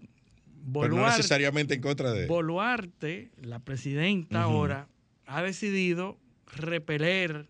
Pero 0.72 0.94
no 0.94 1.06
necesariamente 1.06 1.74
en 1.74 1.80
contra 1.80 2.12
de. 2.12 2.26
Boluarte, 2.26 3.30
la 3.40 3.58
presidenta 3.58 4.42
ahora, 4.42 4.88
ha 5.26 5.42
decidido 5.42 6.18
repeler 6.46 7.48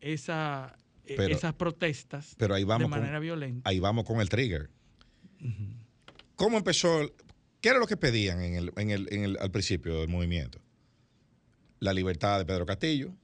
esa, 0.00 0.76
eh, 1.06 1.14
Pero- 1.16 1.34
esas 1.34 1.54
protestas 1.54 2.34
Pero 2.36 2.54
ahí 2.54 2.64
vamos 2.64 2.90
de 2.90 2.96
manera 2.96 3.14
con, 3.18 3.22
violenta. 3.22 3.68
ahí 3.68 3.78
vamos 3.80 4.04
con 4.04 4.20
el 4.20 4.28
trigger. 4.28 4.70
¿Cómo 6.36 6.58
empezó? 6.58 7.12
¿Qué 7.60 7.68
era 7.70 7.78
lo 7.78 7.86
que 7.86 7.96
pedían 7.96 8.40
en 8.42 8.54
el, 8.54 8.72
en 8.76 8.90
el- 8.90 9.08
en 9.12 9.24
el- 9.24 9.38
al 9.38 9.50
principio 9.50 10.00
del 10.00 10.08
movimiento? 10.08 10.60
La 11.80 11.92
libertad 11.92 12.38
de 12.38 12.44
Pedro 12.44 12.66
Castillo, 12.66 13.14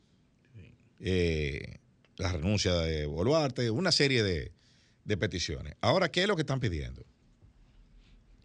eh, 1.00 1.78
la 2.16 2.32
renuncia 2.32 2.74
de 2.74 3.06
Boluarte, 3.06 3.70
una 3.70 3.90
serie 3.92 4.22
de, 4.22 4.52
de 5.04 5.16
peticiones. 5.16 5.74
Ahora, 5.80 6.10
¿qué 6.10 6.22
es 6.22 6.28
lo 6.28 6.36
que 6.36 6.42
están 6.42 6.60
pidiendo? 6.60 7.04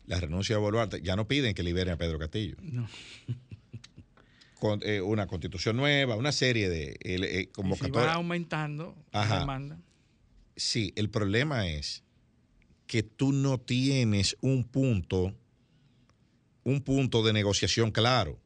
La 0.08 0.20
renuncia 0.20 0.56
de 0.56 0.62
Boluarte. 0.62 1.01
Ya 1.01 1.16
no 1.16 1.28
piden 1.28 1.53
que 1.53 1.64
liberen 1.64 1.93
a 1.93 1.97
Pedro 1.97 2.20
Castillo. 2.20 2.56
No. 2.62 2.88
Con, 4.60 4.80
eh, 4.84 5.01
una 5.01 5.28
constitución 5.28 5.76
nueva, 5.76 6.16
una 6.16 6.32
serie 6.32 6.70
de 6.70 6.91
eh, 6.91 6.97
eh, 7.03 7.39
si 7.41 7.47
convocatorias. 7.47 8.08
va 8.08 8.14
aumentando 8.14 8.95
Ajá. 9.12 9.36
la 9.36 9.39
demanda. 9.41 9.80
Sí, 10.56 10.93
el 10.95 11.10
problema 11.10 11.68
es 11.68 12.03
que 12.88 13.03
tú 13.03 13.34
no 13.34 13.60
tienes 13.60 14.38
un 14.41 14.64
punto, 14.64 15.36
un 16.64 16.82
punto 16.82 17.22
de 17.24 17.34
negociación 17.34 17.91
claro. 17.91 18.39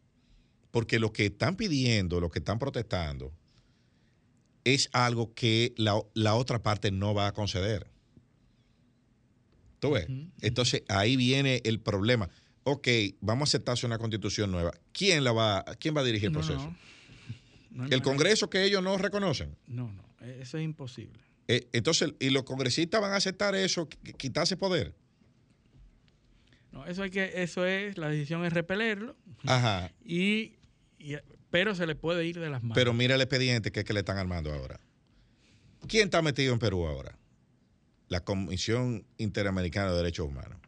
Porque 0.72 1.00
lo 1.00 1.12
que 1.14 1.28
están 1.28 1.56
pidiendo, 1.56 2.20
lo 2.20 2.30
que 2.30 2.40
están 2.40 2.60
protestando, 2.60 3.32
es 4.64 4.90
algo 4.94 5.34
que 5.34 5.74
la, 5.78 6.02
la 6.14 6.36
otra 6.36 6.62
parte 6.62 6.92
no 6.92 7.14
va 7.14 7.28
a 7.28 7.34
conceder. 7.34 7.90
¿Tú 9.80 9.92
ves? 9.92 10.08
Entonces 10.42 10.84
ahí 10.90 11.16
viene 11.16 11.62
el 11.64 11.80
problema. 11.80 12.30
Ok, 12.64 12.88
vamos 13.22 13.48
a 13.48 13.52
aceptarse 13.52 13.86
una 13.86 13.98
constitución 13.98 14.52
nueva. 14.52 14.74
¿Quién 14.92 15.24
la 15.24 15.32
va, 15.32 15.64
quién 15.80 15.96
va 15.96 16.02
a 16.02 16.04
dirigir 16.04 16.28
el 16.28 16.34
No, 16.34 16.40
proceso? 16.40 16.60
no. 16.66 16.78
No 17.72 17.84
hay 17.86 17.94
El. 17.94 18.02
Congreso 18.02 18.50
que 18.50 18.64
ellos 18.64 18.84
no 18.84 18.98
reconocen. 18.98 19.56
No, 19.68 19.92
no, 19.94 20.04
eso 20.26 20.58
es 20.58 20.64
imposible. 20.66 21.20
Eh, 21.48 21.68
entonces, 21.72 22.14
¿y 22.20 22.30
los 22.32 22.44
congresistas 22.44 23.00
van 23.02 23.14
a 23.14 23.16
aceptar 23.16 23.56
eso, 23.56 23.88
qu- 23.90 24.16
quitarse 24.18 24.58
poder? 24.58 24.94
No, 26.72 26.86
eso 26.86 27.04
hay 27.04 27.10
que, 27.10 27.42
eso 27.42 27.66
es, 27.66 27.98
la 27.98 28.10
decisión 28.10 28.46
es 28.46 28.54
repelerlo, 28.54 29.16
Ajá. 29.46 29.92
y, 30.04 30.56
y- 31.00 31.16
pero 31.50 31.74
se 31.76 31.86
le 31.88 31.96
puede 31.96 32.26
ir 32.26 32.40
de 32.40 32.50
las 32.50 32.62
manos. 32.62 32.76
Pero 32.76 32.94
mira 32.94 33.16
el 33.16 33.22
expediente 33.22 33.72
que 33.72 33.80
es 33.82 33.86
que 33.86 33.94
le 33.94 34.00
están 34.02 34.18
armando 34.18 34.52
ahora. 34.54 34.80
¿Quién 35.88 36.06
está 36.06 36.22
metido 36.22 36.54
en 36.54 36.60
Perú 36.60 36.86
ahora? 36.88 37.18
La 38.10 38.20
Comisión 38.26 39.06
Interamericana 39.18 39.92
de 39.92 39.98
Derechos 39.98 40.28
Humanos. 40.28 40.60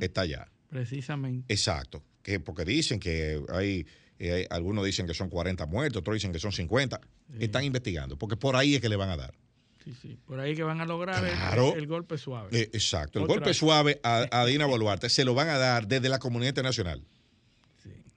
Está 0.00 0.22
allá. 0.22 0.48
Precisamente. 0.70 1.52
Exacto. 1.52 2.02
Que 2.22 2.40
porque 2.40 2.64
dicen 2.64 2.98
que 3.00 3.40
hay, 3.52 3.86
eh, 4.18 4.46
algunos 4.50 4.84
dicen 4.84 5.06
que 5.06 5.14
son 5.14 5.28
40 5.28 5.66
muertos, 5.66 6.00
otros 6.00 6.14
dicen 6.14 6.32
que 6.32 6.38
son 6.38 6.52
50. 6.52 7.00
Están 7.38 7.64
investigando, 7.64 8.16
porque 8.18 8.36
por 8.36 8.56
ahí 8.56 8.74
es 8.74 8.80
que 8.80 8.88
le 8.88 8.96
van 8.96 9.10
a 9.10 9.16
dar. 9.16 9.34
Sí, 9.84 9.92
sí. 10.00 10.18
Por 10.26 10.38
ahí 10.38 10.54
que 10.54 10.62
van 10.62 10.80
a 10.80 10.86
lograr 10.86 11.24
el- 11.24 11.32
Claro. 11.32 11.72
el, 11.72 11.80
el 11.80 11.86
golpe 11.88 12.16
suave. 12.18 12.48
Eh, 12.56 12.70
exacto. 12.72 13.18
El 13.18 13.24
Otra- 13.24 13.34
golpe 13.36 13.54
suave 13.54 13.98
a, 14.04 14.26
a 14.30 14.46
Dina 14.46 14.66
Boluarte 14.66 15.08
se 15.08 15.24
lo 15.24 15.34
van 15.34 15.48
a 15.48 15.58
dar 15.58 15.88
desde 15.88 16.08
la 16.08 16.18
comunidad 16.20 16.50
internacional. 16.50 17.02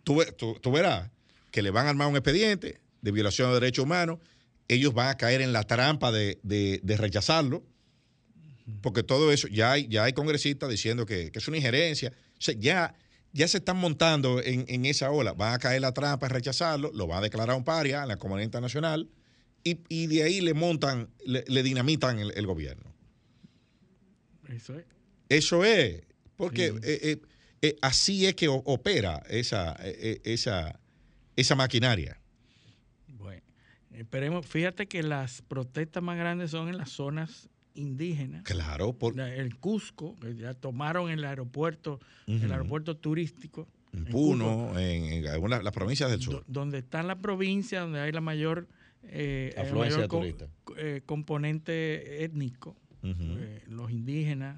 Tú, 0.03 0.17
ve- 0.17 0.31
tú- 0.33 0.59
tú 0.61 0.71
verás 0.71 1.09
que 1.51 1.61
le 1.63 1.71
van 1.71 1.87
a 1.87 1.89
armar 1.89 2.07
un 2.07 2.15
expediente 2.15 2.79
de 3.01 3.11
violación 3.11 3.47
de 3.49 3.55
derechos 3.55 3.83
humanos. 3.85 4.19
Ellos 4.67 4.93
van 4.93 5.07
a 5.09 5.15
caer 5.17 5.41
en 5.41 5.53
la 5.53 5.63
trampa 5.63 6.11
de, 6.11 6.39
de- 6.43 6.79
de 6.83 6.97
rechazarlo. 6.97 7.63
Porque 8.81 9.03
todo 9.03 9.31
eso, 9.31 9.47
ya 9.47 9.73
hay, 9.73 9.87
ya 9.87 10.05
hay 10.05 10.13
congresistas 10.13 10.69
diciendo 10.69 11.05
que, 11.05 11.31
que 11.31 11.39
es 11.39 11.47
una 11.47 11.57
injerencia. 11.57 12.11
O 12.33 12.41
sea, 12.41 12.55
ya, 12.57 12.95
ya 13.31 13.47
se 13.47 13.57
están 13.57 13.77
montando 13.77 14.41
en, 14.41 14.65
en 14.67 14.85
esa 14.85 15.11
ola. 15.11 15.33
Van 15.33 15.53
a 15.53 15.59
caer 15.59 15.81
la 15.81 15.93
trampa, 15.93 16.27
rechazarlo, 16.27 16.91
lo 16.93 17.05
van 17.05 17.19
a 17.19 17.21
declarar 17.21 17.55
un 17.55 17.63
paria 17.63 18.01
en 18.01 18.07
la 18.07 18.17
comunidad 18.17 18.45
internacional 18.45 19.09
y, 19.63 19.79
y 19.87 20.07
de 20.07 20.23
ahí 20.23 20.41
le 20.41 20.53
montan, 20.53 21.09
le, 21.25 21.43
le 21.47 21.63
dinamitan 21.63 22.19
el, 22.19 22.31
el 22.35 22.45
gobierno. 22.47 22.91
Eso 24.47 24.77
es. 24.79 24.85
Eso 25.29 25.63
es. 25.63 26.03
Porque 26.35 26.67
eh, 26.67 26.81
eh, 26.83 27.21
eh, 27.61 27.75
así 27.81 28.25
es 28.25 28.35
que 28.35 28.47
opera 28.47 29.23
esa, 29.29 29.73
esa, 29.73 30.79
esa 31.35 31.55
maquinaria. 31.55 32.19
Bueno, 33.07 33.41
esperemos. 33.91 34.45
Fíjate 34.45 34.87
que 34.87 35.01
las 35.03 35.41
protestas 35.41 36.03
más 36.03 36.17
grandes 36.17 36.51
son 36.51 36.67
en 36.67 36.77
las 36.77 36.89
zonas 36.89 37.49
indígenas. 37.75 38.43
Claro, 38.43 38.93
por, 38.93 39.19
El 39.19 39.57
Cusco, 39.57 40.15
que 40.19 40.35
ya 40.35 40.53
tomaron 40.53 41.09
el 41.11 41.23
aeropuerto, 41.23 41.99
el 42.27 42.51
aeropuerto 42.51 42.97
turístico. 42.97 43.67
en 43.93 44.07
en 44.07 44.11
Puno, 44.11 44.79
en, 44.79 45.05
en 45.05 45.27
algunas 45.27 45.63
las 45.63 45.73
provincias 45.73 46.09
del 46.11 46.19
do- 46.19 46.31
sur. 46.31 46.43
donde 46.47 46.79
está 46.79 47.03
la 47.03 47.19
provincia, 47.19 47.81
donde 47.81 47.99
hay 48.01 48.11
la 48.11 48.21
mayor, 48.21 48.67
eh, 49.03 49.53
Afluencia 49.57 50.07
mayor 50.07 50.49
co- 50.63 50.75
eh, 50.77 51.01
componente 51.05 52.23
étnico, 52.23 52.75
eh, 53.03 53.61
los 53.67 53.91
indígenas 53.91 54.57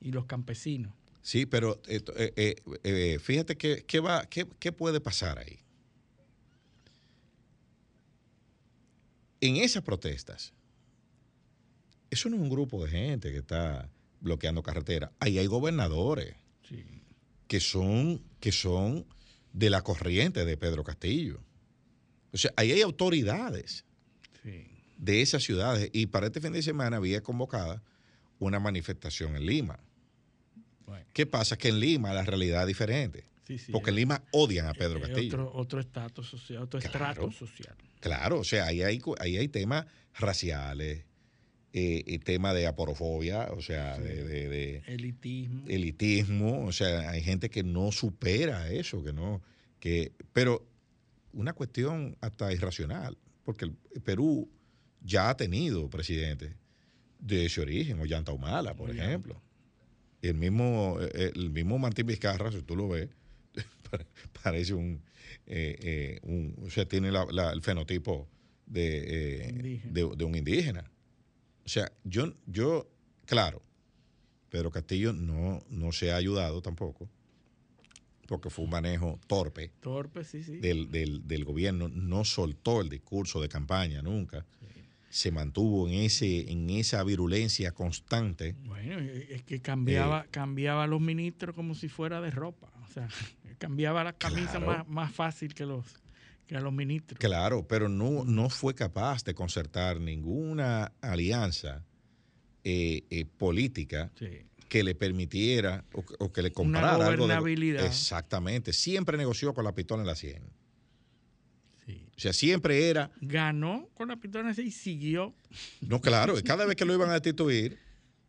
y 0.00 0.10
los 0.12 0.26
campesinos. 0.26 0.92
Sí, 1.22 1.46
pero 1.46 1.80
eh, 1.88 2.02
eh, 2.16 2.32
eh, 2.36 2.54
eh, 2.84 3.18
fíjate 3.20 3.56
que, 3.56 3.84
que 3.84 4.00
va, 4.00 4.26
qué, 4.26 4.46
qué 4.58 4.72
puede 4.72 5.00
pasar 5.00 5.38
ahí. 5.38 5.58
En 9.40 9.56
esas 9.56 9.82
protestas, 9.82 10.52
eso 12.10 12.28
no 12.28 12.36
es 12.36 12.42
un 12.42 12.50
grupo 12.50 12.84
de 12.84 12.90
gente 12.90 13.32
que 13.32 13.38
está 13.38 13.88
bloqueando 14.20 14.62
carreteras. 14.62 15.10
Ahí 15.20 15.38
hay 15.38 15.46
gobernadores 15.46 16.34
que 17.46 17.60
son, 17.60 18.22
que 18.40 18.52
son 18.52 19.06
de 19.52 19.70
la 19.70 19.82
corriente 19.82 20.44
de 20.44 20.56
Pedro 20.56 20.84
Castillo. 20.84 21.40
O 22.32 22.38
sea, 22.38 22.52
ahí 22.56 22.72
hay 22.72 22.82
autoridades 22.82 23.84
de 24.96 25.22
esas 25.22 25.42
ciudades. 25.42 25.90
Y 25.92 26.06
para 26.06 26.26
este 26.26 26.40
fin 26.40 26.52
de 26.52 26.62
semana 26.62 26.96
había 26.96 27.22
convocada 27.22 27.82
una 28.38 28.58
manifestación 28.58 29.36
en 29.36 29.46
Lima. 29.46 29.78
¿Qué 31.12 31.26
pasa? 31.26 31.56
Que 31.56 31.68
en 31.68 31.80
Lima 31.80 32.12
la 32.12 32.22
realidad 32.22 32.62
es 32.62 32.68
diferente. 32.68 33.24
Sí, 33.46 33.58
sí, 33.58 33.72
porque 33.72 33.90
en 33.90 33.96
Lima 33.96 34.24
odian 34.32 34.66
a 34.66 34.74
Pedro 34.74 35.00
Castillo. 35.00 35.28
Otro, 35.28 35.52
otro 35.54 35.80
estatus 35.80 36.28
social, 36.28 36.62
otro 36.64 36.80
estrato 36.80 37.30
social. 37.30 37.76
Claro, 38.00 38.40
o 38.40 38.44
sea, 38.44 38.66
ahí 38.66 38.82
hay, 38.82 39.00
ahí 39.20 39.36
hay 39.36 39.48
temas 39.48 39.86
raciales, 40.18 41.04
eh, 41.78 42.02
y 42.06 42.18
temas 42.20 42.54
de 42.54 42.66
aporofobia, 42.66 43.48
o 43.52 43.60
sea, 43.60 43.98
de, 43.98 44.24
de- 44.24 44.48
de 44.48 44.82
Elitismo. 44.86 45.64
elitismo, 45.68 46.64
o 46.64 46.72
sea, 46.72 47.10
hay 47.10 47.20
gente 47.22 47.50
que 47.50 47.62
no 47.62 47.92
supera 47.92 48.70
eso, 48.72 49.04
que 49.04 49.12
no, 49.12 49.42
que, 49.78 50.12
pero 50.32 50.66
una 51.34 51.52
cuestión 51.52 52.16
hasta 52.22 52.50
irracional, 52.52 53.18
porque 53.44 53.66
el 53.66 54.00
Perú 54.02 54.48
ya 55.02 55.28
ha 55.28 55.36
tenido 55.36 55.90
presidentes 55.90 56.54
de 57.18 57.44
ese 57.44 57.60
origen, 57.60 58.00
Ollanta 58.00 58.32
Humala, 58.32 58.74
por 58.74 58.90
ejemplo. 58.90 59.40
El 60.22 60.34
mismo, 60.34 60.96
eh, 61.00 61.30
el 61.34 61.50
mismo 61.50 61.78
Martín 61.78 62.06
Vizcarra, 62.06 62.50
si 62.52 62.62
tú 62.62 62.74
lo 62.74 62.88
ves, 62.88 63.10
pare- 63.90 64.06
parece 64.42 64.72
un, 64.72 65.02
eh, 65.46 65.76
eh, 65.82 66.20
un- 66.22 66.54
o 66.66 66.70
sea, 66.70 66.86
tiene 66.86 67.12
la- 67.12 67.26
la- 67.30 67.52
el 67.52 67.60
fenotipo 67.60 68.26
de, 68.66 69.48
eh, 69.48 69.80
de, 69.92 70.10
de 70.16 70.24
un 70.24 70.34
indígena. 70.36 70.90
O 71.66 71.68
sea, 71.68 71.90
yo, 72.04 72.32
yo, 72.46 72.88
claro, 73.26 73.60
Pedro 74.50 74.70
Castillo 74.70 75.12
no, 75.12 75.60
no 75.68 75.92
se 75.92 76.12
ha 76.12 76.16
ayudado 76.16 76.62
tampoco, 76.62 77.08
porque 78.28 78.50
fue 78.50 78.64
un 78.64 78.70
manejo 78.70 79.18
torpe 79.26 79.72
Torpe, 79.80 80.24
sí, 80.24 80.42
sí. 80.42 80.56
del, 80.58 80.90
del, 80.90 81.26
del 81.26 81.44
gobierno, 81.44 81.88
no 81.88 82.24
soltó 82.24 82.80
el 82.80 82.88
discurso 82.88 83.40
de 83.40 83.48
campaña 83.48 84.00
nunca, 84.02 84.46
se 85.08 85.30
mantuvo 85.30 85.88
en, 85.88 85.94
ese, 85.94 86.50
en 86.50 86.68
esa 86.70 87.02
virulencia 87.02 87.72
constante. 87.72 88.54
Bueno, 88.64 88.98
es 88.98 89.42
que 89.44 89.60
cambiaba, 89.60 90.22
Eh. 90.22 90.28
cambiaba 90.30 90.84
a 90.84 90.86
los 90.86 91.00
ministros 91.00 91.54
como 91.54 91.74
si 91.74 91.88
fuera 91.88 92.20
de 92.20 92.30
ropa. 92.30 92.70
O 92.82 92.86
sea, 92.92 93.08
cambiaba 93.58 94.04
la 94.04 94.12
camisa 94.12 94.58
Claro. 94.58 94.66
más, 94.66 94.88
más 94.88 95.12
fácil 95.14 95.54
que 95.54 95.64
los 95.64 95.86
a 96.54 96.60
los 96.60 96.72
ministros. 96.72 97.18
Claro, 97.18 97.66
pero 97.66 97.88
no, 97.88 98.24
no 98.24 98.48
fue 98.50 98.74
capaz 98.74 99.24
de 99.24 99.34
concertar 99.34 100.00
ninguna 100.00 100.92
alianza 101.00 101.84
eh, 102.64 103.04
eh, 103.10 103.24
política 103.24 104.10
que 104.68 104.82
le 104.84 104.94
permitiera 104.94 105.84
o, 105.92 106.04
que- 106.04 106.14
o 106.18 106.32
que 106.32 106.42
le 106.42 106.52
comprara 106.52 106.90
algo 106.94 107.04
de- 107.04 107.16
gobernabilidad. 107.18 107.86
Exactamente. 107.86 108.72
Siempre 108.72 109.16
negoció 109.16 109.54
con 109.54 109.64
la 109.64 109.72
pistola 109.74 110.02
en 110.02 110.06
la 110.08 110.14
sien. 110.16 110.42
O 111.88 112.18
sea, 112.18 112.32
siempre 112.32 112.88
era. 112.88 113.10
Ganó 113.20 113.88
con 113.94 114.08
la 114.08 114.16
pistola 114.16 114.52
y 114.56 114.70
siguió. 114.70 115.34
No, 115.82 116.00
claro, 116.00 116.34
cada 116.44 116.64
vez 116.64 116.74
que 116.76 116.84
lo 116.86 116.94
iban 116.94 117.10
a 117.10 117.12
destituir, 117.12 117.78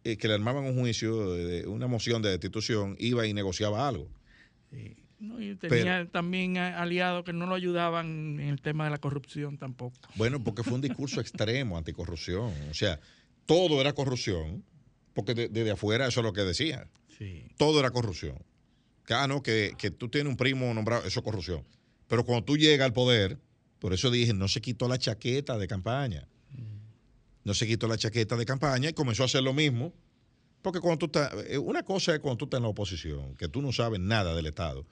eh, 0.03 0.17
que 0.17 0.27
le 0.27 0.33
armaban 0.33 0.65
un 0.65 0.77
juicio, 0.77 1.33
una 1.71 1.87
moción 1.87 2.21
de 2.21 2.29
destitución, 2.31 2.95
iba 2.99 3.25
y 3.25 3.33
negociaba 3.33 3.87
algo. 3.87 4.09
¿No? 5.19 5.41
Y 5.41 5.55
tenía 5.55 6.07
también 6.11 6.57
aliados 6.57 7.23
que 7.23 7.33
no 7.33 7.45
lo 7.47 7.55
ayudaban 7.55 8.39
en 8.39 8.49
el 8.49 8.61
tema 8.61 8.85
de 8.85 8.91
la 8.91 8.97
corrupción 8.99 9.57
tampoco. 9.57 9.95
Bueno, 10.15 10.43
porque 10.43 10.63
fue 10.63 10.73
un 10.73 10.81
discurso 10.81 11.19
extremo 11.21 11.77
anticorrupción. 11.77 12.53
O 12.69 12.73
sea, 12.73 12.99
todo 13.45 13.79
era 13.81 13.93
corrupción, 13.93 14.63
porque 15.13 15.33
de- 15.33 15.47
desde 15.49 15.71
afuera 15.71 16.07
eso 16.07 16.19
es 16.19 16.23
lo 16.25 16.33
que 16.33 16.41
decía. 16.41 16.87
Sí. 17.17 17.45
Todo 17.57 17.79
era 17.79 17.89
corrupción. 17.91 18.37
Que, 19.05 19.13
ah, 19.13 19.27
no, 19.27 19.41
que, 19.41 19.73
que 19.77 19.89
tú 19.89 20.09
tienes 20.09 20.29
un 20.29 20.37
primo 20.37 20.71
nombrado, 20.73 21.05
eso 21.07 21.19
es 21.21 21.23
corrupción. 21.23 21.63
Pero 22.07 22.23
cuando 22.25 22.43
tú 22.45 22.57
llegas 22.57 22.85
al 22.85 22.93
poder, 22.93 23.39
por 23.79 23.93
eso 23.93 24.11
dije, 24.11 24.33
no 24.33 24.47
se 24.47 24.61
quitó 24.61 24.87
la 24.87 24.97
chaqueta 24.97 25.57
de 25.57 25.67
campaña. 25.67 26.27
No 27.43 27.53
se 27.53 27.65
quitó 27.65 27.87
la 27.87 27.97
chaqueta 27.97 28.35
de 28.35 28.45
campaña 28.45 28.89
y 28.89 28.93
comenzó 28.93 29.23
a 29.23 29.27
hacer 29.27 29.41
lo 29.41 29.53
mismo. 29.53 29.93
Porque 30.61 30.79
cuando 30.81 30.97
tú 30.99 31.05
estás, 31.05 31.31
eh, 31.47 31.57
una 31.57 31.83
cosa 31.83 32.13
es 32.13 32.19
cuando 32.19 32.37
tú 32.37 32.45
estás 32.45 32.57
en 32.57 32.63
la 32.63 32.69
oposición, 32.69 33.35
que 33.37 33.47
tú 33.47 33.61
no 33.61 33.71
sabes 33.71 33.99
nada 34.01 34.35
del 34.35 34.47
Estado. 34.47 34.85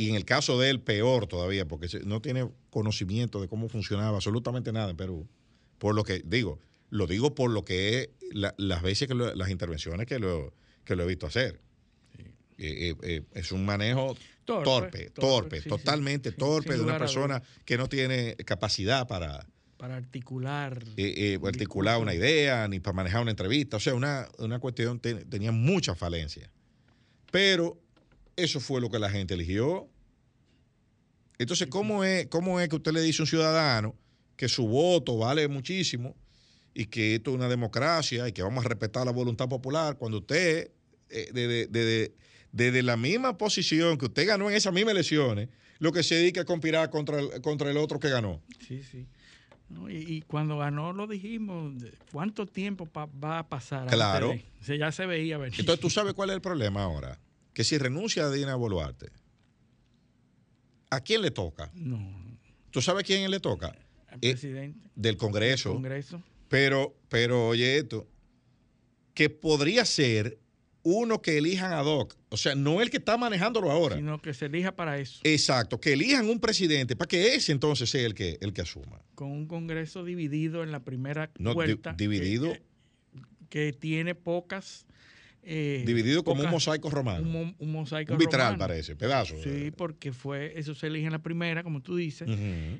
Y 0.00 0.08
en 0.08 0.14
el 0.16 0.24
caso 0.24 0.58
de 0.58 0.70
él, 0.70 0.80
peor 0.80 1.26
todavía, 1.26 1.66
porque 1.68 1.88
no 2.04 2.22
tiene 2.22 2.48
conocimiento 2.70 3.40
de 3.40 3.48
cómo 3.48 3.68
funcionaba 3.68 4.16
absolutamente 4.16 4.72
nada 4.72 4.90
en 4.90 4.96
Perú. 4.96 5.28
Por 5.78 5.94
lo 5.94 6.04
que 6.04 6.22
digo, 6.24 6.58
lo 6.88 7.06
digo 7.06 7.34
por 7.34 7.50
lo 7.50 7.64
que 7.64 7.98
es 8.00 8.08
la- 8.32 8.54
las 8.56 8.82
veces 8.82 9.08
que 9.08 9.14
lo- 9.14 9.34
las 9.34 9.50
intervenciones 9.50 10.06
que 10.06 10.18
lo, 10.18 10.54
que 10.84 10.96
lo 10.96 11.02
he 11.02 11.06
visto 11.06 11.26
hacer. 11.26 11.60
Eh, 12.58 12.90
eh, 12.90 12.94
eh, 13.02 13.22
es 13.34 13.52
un 13.52 13.64
manejo 13.64 14.16
Torpe, 14.44 14.64
torpe, 14.64 14.98
torpe, 15.10 15.20
torpe, 15.20 15.56
sí, 15.58 15.62
sí. 15.64 15.68
totalmente 15.68 16.32
torpe 16.32 16.74
de 16.76 16.80
una 16.82 16.98
persona 16.98 17.42
que 17.64 17.76
no 17.78 17.88
tiene 17.88 18.36
capacidad 18.44 19.06
para 19.06 19.46
Para 19.76 19.96
articular. 19.96 20.82
articular 21.46 22.00
una 22.00 22.14
idea 22.14 22.66
ni 22.68 22.80
para 22.80 22.94
manejar 22.94 23.22
una 23.22 23.30
entrevista. 23.30 23.76
O 23.76 23.80
sea, 23.80 23.94
una, 23.94 24.28
una 24.38 24.58
cuestión 24.58 24.98
te- 25.00 25.24
tenía 25.26 25.52
mucha 25.52 25.94
falencia. 25.94 26.50
Pero 27.30 27.78
eso 28.42 28.60
fue 28.60 28.80
lo 28.80 28.90
que 28.90 28.98
la 28.98 29.10
gente 29.10 29.34
eligió. 29.34 29.88
Entonces, 31.38 31.68
¿cómo 31.68 32.04
es, 32.04 32.26
¿cómo 32.26 32.60
es 32.60 32.68
que 32.68 32.76
usted 32.76 32.92
le 32.92 33.00
dice 33.02 33.22
a 33.22 33.24
un 33.24 33.26
ciudadano 33.28 33.96
que 34.36 34.48
su 34.48 34.66
voto 34.66 35.16
vale 35.18 35.48
muchísimo 35.48 36.14
y 36.74 36.86
que 36.86 37.14
esto 37.16 37.30
es 37.30 37.36
una 37.36 37.48
democracia 37.48 38.28
y 38.28 38.32
que 38.32 38.42
vamos 38.42 38.64
a 38.64 38.68
respetar 38.68 39.06
la 39.06 39.12
voluntad 39.12 39.48
popular 39.48 39.96
cuando 39.96 40.18
usted, 40.18 40.70
eh, 41.08 41.30
desde, 41.32 41.66
desde- 41.66 42.14
desde 42.52 42.82
la 42.82 42.96
misma 42.96 43.38
posición 43.38 43.96
que 43.96 44.06
usted 44.06 44.26
ganó 44.26 44.50
en 44.50 44.56
esas 44.56 44.72
mismas 44.72 44.92
elecciones, 44.92 45.48
lo 45.78 45.92
que 45.92 46.02
se 46.02 46.16
dedica 46.16 46.42
a 46.42 46.44
conspirar 46.44 46.90
contra 46.90 47.20
el, 47.20 47.40
contra 47.40 47.70
el 47.70 47.76
otro 47.76 47.98
que 48.00 48.08
ganó? 48.10 48.42
Sí, 48.66 48.82
sí. 48.82 49.06
No, 49.68 49.88
y, 49.88 49.96
y 49.98 50.22
cuando 50.22 50.58
ganó 50.58 50.92
lo 50.92 51.06
dijimos, 51.06 51.78
de- 51.80 51.92
¿cuánto 52.12 52.44
tiempo 52.46 52.86
pa- 52.86 53.06
va 53.06 53.38
a 53.38 53.48
pasar? 53.48 53.82
antes 53.82 53.94
Claro. 53.94 54.28
de- 54.30 54.44
o 54.60 54.64
sea, 54.64 54.76
ya 54.76 54.92
se 54.92 55.06
veía 55.06 55.38
venir. 55.38 55.58
Entonces, 55.60 55.80
¿tú 55.80 55.88
sabes 55.88 56.12
cuál 56.12 56.30
es 56.30 56.34
el 56.36 56.42
problema 56.42 56.82
ahora? 56.82 57.18
Que 57.52 57.64
si 57.64 57.78
renuncia 57.78 58.24
a 58.24 58.30
Dina 58.30 58.54
Boluarte, 58.54 59.10
¿a 60.90 61.00
quién 61.00 61.22
le 61.22 61.30
toca? 61.30 61.70
No, 61.74 61.98
¿Tú 62.70 62.80
sabes 62.80 63.02
a 63.02 63.06
quién 63.06 63.30
le 63.30 63.40
toca? 63.40 63.68
al 64.08 64.18
Eh, 64.22 64.30
presidente. 64.32 64.88
del 64.94 65.16
Congreso. 65.16 65.72
Congreso. 65.72 66.22
Pero, 66.48 66.96
pero 67.08 67.48
oye 67.48 67.78
esto, 67.78 68.08
que 69.14 69.30
podría 69.30 69.84
ser 69.84 70.38
uno 70.82 71.20
que 71.22 71.38
elijan 71.38 71.72
ad 71.72 71.84
hoc. 71.86 72.16
O 72.30 72.36
sea, 72.36 72.54
no 72.54 72.80
el 72.80 72.90
que 72.90 72.96
está 72.96 73.16
manejándolo 73.16 73.70
ahora. 73.70 73.96
Sino 73.96 74.20
que 74.22 74.32
se 74.34 74.46
elija 74.46 74.74
para 74.74 74.98
eso. 74.98 75.20
Exacto, 75.24 75.80
que 75.80 75.92
elijan 75.92 76.28
un 76.28 76.40
presidente 76.40 76.96
para 76.96 77.06
que 77.08 77.34
ese 77.34 77.52
entonces 77.52 77.90
sea 77.90 78.06
el 78.06 78.14
que, 78.14 78.38
el 78.40 78.52
que 78.52 78.62
asuma. 78.62 79.00
Con 79.14 79.30
un 79.30 79.46
Congreso 79.46 80.04
dividido 80.04 80.62
en 80.62 80.72
la 80.72 80.82
primera 80.84 81.30
No, 81.38 81.54
vuelta. 81.54 81.92
dividido. 81.92 82.52
Que, 82.52 82.62
que 83.48 83.72
tiene 83.72 84.14
pocas 84.14 84.86
eh, 85.42 85.82
Dividido 85.86 86.22
como 86.22 86.42
un 86.44 86.50
mosaico 86.50 86.90
romano. 86.90 87.22
Un, 87.22 87.32
mo- 87.32 87.54
un 87.58 87.72
mosaico 87.72 88.12
Un 88.12 88.18
vitral 88.18 88.52
romano. 88.52 88.58
parece, 88.68 88.94
pedazo. 88.96 89.34
Sí, 89.42 89.70
porque 89.74 90.12
fue, 90.12 90.58
eso 90.58 90.74
se 90.74 90.88
elige 90.88 91.06
en 91.06 91.12
la 91.12 91.22
primera, 91.22 91.62
como 91.62 91.80
tú 91.82 91.96
dices. 91.96 92.28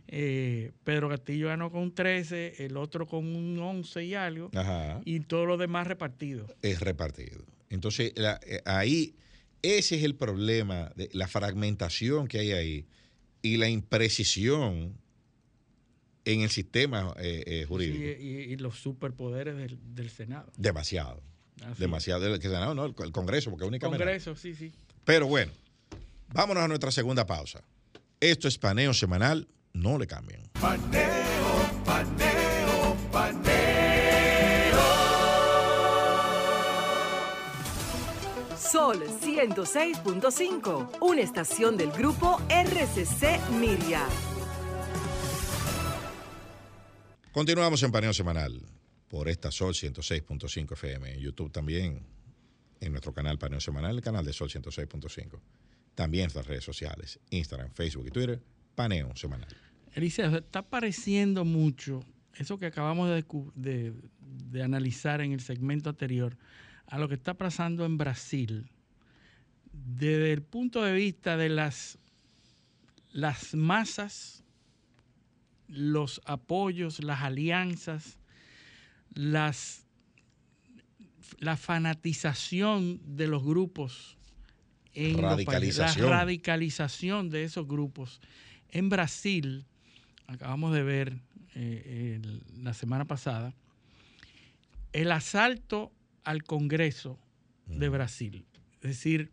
Eh, 0.08 0.72
Pedro 0.84 1.08
Castillo 1.08 1.46
ganó 1.48 1.70
con 1.70 1.82
un 1.82 1.94
13, 1.94 2.64
el 2.66 2.76
otro 2.76 3.06
con 3.06 3.24
un 3.34 3.58
11 3.58 4.04
y 4.04 4.14
algo, 4.14 4.50
Ajá. 4.54 5.00
y 5.04 5.20
todos 5.20 5.46
los 5.48 5.58
demás 5.58 5.86
repartidos. 5.86 6.50
Es 6.62 6.80
repartido. 6.80 7.44
Entonces, 7.70 8.12
la- 8.16 8.38
eh, 8.46 8.60
ahí, 8.66 9.14
ese 9.62 9.96
es 9.96 10.04
el 10.04 10.14
problema, 10.14 10.92
de 10.96 11.08
la 11.12 11.28
fragmentación 11.28 12.28
que 12.28 12.38
hay 12.40 12.52
ahí 12.52 12.86
y 13.42 13.56
la 13.56 13.68
imprecisión 13.70 14.98
en 16.26 16.40
el 16.42 16.50
sistema 16.50 17.14
Sí, 17.18 17.64
jurídico. 17.66 18.04
y, 18.22 18.52
y 18.52 18.56
los 18.56 18.78
superpoderes 18.78 19.56
del, 19.56 19.78
del 19.94 20.10
Senado. 20.10 20.52
Demasiado. 20.56 21.22
Así 21.66 21.80
Demasiado. 21.80 22.26
El, 22.26 22.38
que 22.40 22.48
Senado, 22.48 22.74
no, 22.74 22.86
el, 22.86 22.94
el 22.98 23.12
Congreso, 23.12 23.50
porque 23.50 23.64
es 23.64 23.68
única 23.68 23.86
Congreso, 23.86 24.34
sí, 24.34 24.54
sí. 24.54 24.72
Pero 25.04 25.26
bueno, 25.26 25.52
vámonos 26.32 26.64
a 26.64 26.68
nuestra 26.68 26.90
segunda 26.90 27.26
pausa. 27.26 27.62
Esto 28.20 28.48
es 28.48 28.58
paneo 28.58 28.94
semanal, 28.94 29.48
no 29.72 29.98
le 29.98 30.06
cambien. 30.06 30.42
Paneo, 30.60 31.82
paneo, 31.84 32.96
paneo. 33.10 33.60
Sol 38.56 39.02
106.5, 39.22 40.98
una 41.00 41.20
estación 41.20 41.76
del 41.76 41.90
grupo 41.90 42.40
RCC 42.48 43.50
Miria. 43.50 44.06
Continuamos 47.32 47.82
en 47.82 47.92
paneo 47.92 48.12
semanal 48.12 48.60
por 49.10 49.28
esta 49.28 49.50
Sol 49.50 49.74
106.5 49.74 50.72
FM. 50.72 51.14
En 51.14 51.20
YouTube 51.20 51.50
también, 51.50 52.06
en 52.80 52.92
nuestro 52.92 53.12
canal 53.12 53.38
Paneo 53.38 53.60
Semanal, 53.60 53.96
el 53.96 54.02
canal 54.02 54.24
de 54.24 54.32
Sol 54.32 54.48
106.5. 54.48 55.40
También 55.96 56.28
en 56.30 56.36
las 56.36 56.46
redes 56.46 56.62
sociales, 56.64 57.18
Instagram, 57.30 57.72
Facebook 57.74 58.06
y 58.06 58.10
Twitter, 58.12 58.40
Paneo 58.76 59.14
Semanal. 59.16 59.48
Eliseo, 59.92 60.36
está 60.38 60.62
pareciendo 60.62 61.44
mucho 61.44 62.04
eso 62.36 62.58
que 62.58 62.66
acabamos 62.66 63.10
de, 63.10 63.24
de- 63.56 63.92
de 64.20 64.62
analizar 64.62 65.20
en 65.20 65.32
el 65.32 65.40
segmento 65.40 65.90
anterior 65.90 66.38
a 66.86 66.98
lo 66.98 67.08
que 67.08 67.14
está 67.16 67.34
pasando 67.34 67.84
en 67.84 67.98
Brasil 67.98 68.70
desde 69.72 70.32
el 70.32 70.42
punto 70.42 70.82
de 70.84 70.92
vista 70.92 71.36
de 71.36 71.48
las, 71.48 71.98
las 73.10 73.54
masas, 73.56 74.44
los 75.66 76.20
apoyos, 76.24 77.02
las 77.02 77.22
alianzas, 77.22 78.19
las, 79.14 79.84
la 81.38 81.56
fanatización 81.56 83.00
de 83.16 83.26
los 83.26 83.42
grupos 83.44 84.16
en 84.94 85.12
los 85.12 85.22
países, 85.44 85.78
la 85.78 85.92
radicalización 86.10 87.30
de 87.30 87.44
esos 87.44 87.66
grupos. 87.68 88.20
En 88.70 88.88
Brasil, 88.88 89.64
acabamos 90.26 90.72
de 90.74 90.82
ver 90.82 91.20
eh, 91.54 92.18
el- 92.22 92.42
la 92.64 92.74
semana 92.74 93.04
pasada, 93.06 93.54
el 94.92 95.10
asalto 95.12 95.92
al 96.24 96.42
Congreso 96.44 97.18
de 97.66 97.88
Brasil. 97.88 98.44
Es 98.74 98.80
decir, 98.90 99.30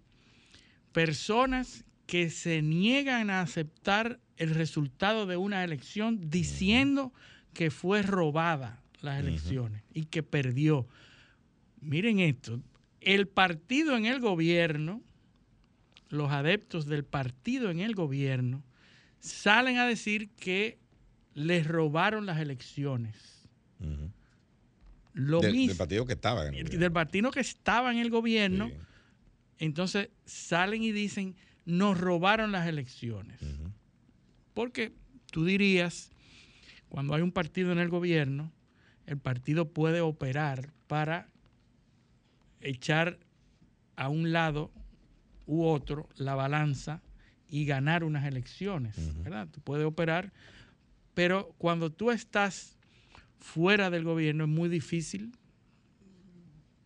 personas 0.91 1.85
que 2.05 2.29
se 2.29 2.61
niegan 2.61 3.29
a 3.29 3.41
aceptar 3.41 4.19
el 4.37 4.53
resultado 4.55 5.25
de 5.25 5.37
una 5.37 5.63
elección 5.63 6.29
diciendo 6.29 7.13
que 7.53 7.69
fue 7.71 8.01
robada 8.01 8.81
las 9.01 9.19
elecciones 9.19 9.83
y 9.93 10.05
que 10.05 10.23
perdió. 10.23 10.87
Miren 11.81 12.19
esto, 12.19 12.61
el 13.01 13.27
partido 13.27 13.95
en 13.95 14.05
el 14.05 14.19
gobierno, 14.19 15.01
los 16.09 16.31
adeptos 16.31 16.85
del 16.87 17.03
partido 17.03 17.69
en 17.69 17.79
el 17.79 17.95
gobierno, 17.95 18.63
salen 19.19 19.77
a 19.77 19.85
decir 19.85 20.29
que 20.29 20.79
les 21.33 21.67
robaron 21.67 22.25
las 22.25 22.39
elecciones. 22.39 23.47
Lo 25.13 25.39
del, 25.39 25.53
mismo 25.53 25.69
del 25.69 25.77
partido 25.77 26.05
que 26.05 26.13
estaba 26.13 26.41
en 26.41 26.47
el 26.47 26.63
gobierno. 26.63 26.79
del 26.79 26.91
partido 26.91 27.31
que 27.31 27.39
estaba 27.39 27.91
en 27.91 27.97
el 27.99 28.09
gobierno, 28.09 28.71
entonces 29.59 30.09
salen 30.25 30.83
y 30.83 30.91
dicen, 30.91 31.35
nos 31.65 31.99
robaron 31.99 32.51
las 32.51 32.67
elecciones. 32.67 33.39
Porque 34.53 34.93
tú 35.31 35.45
dirías, 35.45 36.11
cuando 36.89 37.13
hay 37.13 37.21
un 37.21 37.31
partido 37.31 37.71
en 37.71 37.79
el 37.79 37.89
gobierno, 37.89 38.51
el 39.07 39.17
partido 39.17 39.69
puede 39.69 40.01
operar 40.01 40.71
para 40.87 41.27
echar 42.61 43.17
a 43.95 44.09
un 44.09 44.31
lado 44.31 44.71
u 45.47 45.63
otro 45.63 46.07
la 46.17 46.35
balanza 46.35 47.01
y 47.49 47.65
ganar 47.65 48.03
unas 48.03 48.25
elecciones, 48.25 48.95
¿verdad? 49.23 49.47
Tú 49.49 49.61
puedes 49.61 49.85
operar, 49.85 50.31
pero 51.13 51.53
cuando 51.57 51.91
tú 51.91 52.11
estás 52.11 52.77
fuera 53.39 53.89
del 53.89 54.03
gobierno 54.03 54.43
es 54.43 54.49
muy 54.49 54.67
difícil 54.69 55.31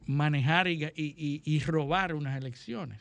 manejar 0.06 0.68
y, 0.68 0.80
ga- 0.80 0.94
y- 0.96 1.16
y- 1.18 1.42
y 1.44 1.60
robar 1.60 2.14
unas 2.14 2.38
elecciones. 2.38 3.00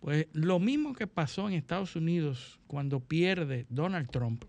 Pues 0.00 0.26
lo 0.32 0.58
mismo 0.58 0.94
que 0.94 1.06
pasó 1.06 1.48
en 1.48 1.54
Estados 1.54 1.94
Unidos 1.96 2.58
cuando 2.66 3.00
pierde 3.00 3.66
Donald 3.68 4.10
Trump, 4.10 4.44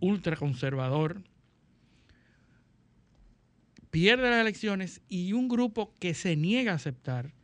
ultraconservador, 0.00 1.22
pierde 3.92 4.30
las 4.30 4.40
elecciones 4.40 5.02
y 5.06 5.34
un 5.34 5.48
grupo 5.48 5.94
que 6.00 6.14
se 6.14 6.34
niega 6.34 6.72
a 6.72 6.76
aceptar 6.76 7.34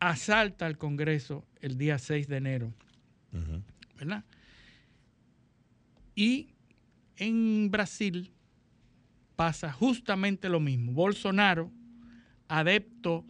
asalta 0.00 0.66
al 0.66 0.76
Congreso 0.76 1.46
el 1.60 1.78
día 1.78 1.96
6 1.96 2.26
de 2.26 2.36
enero. 2.36 2.74
¿Verdad? 3.96 4.24
Y 6.16 6.48
en 7.16 7.70
Brasil 7.70 8.32
pasa 9.36 9.72
justamente 9.72 10.48
lo 10.48 10.58
mismo. 10.58 10.92
Bolsonaro, 10.92 11.70
adepto 12.48 13.24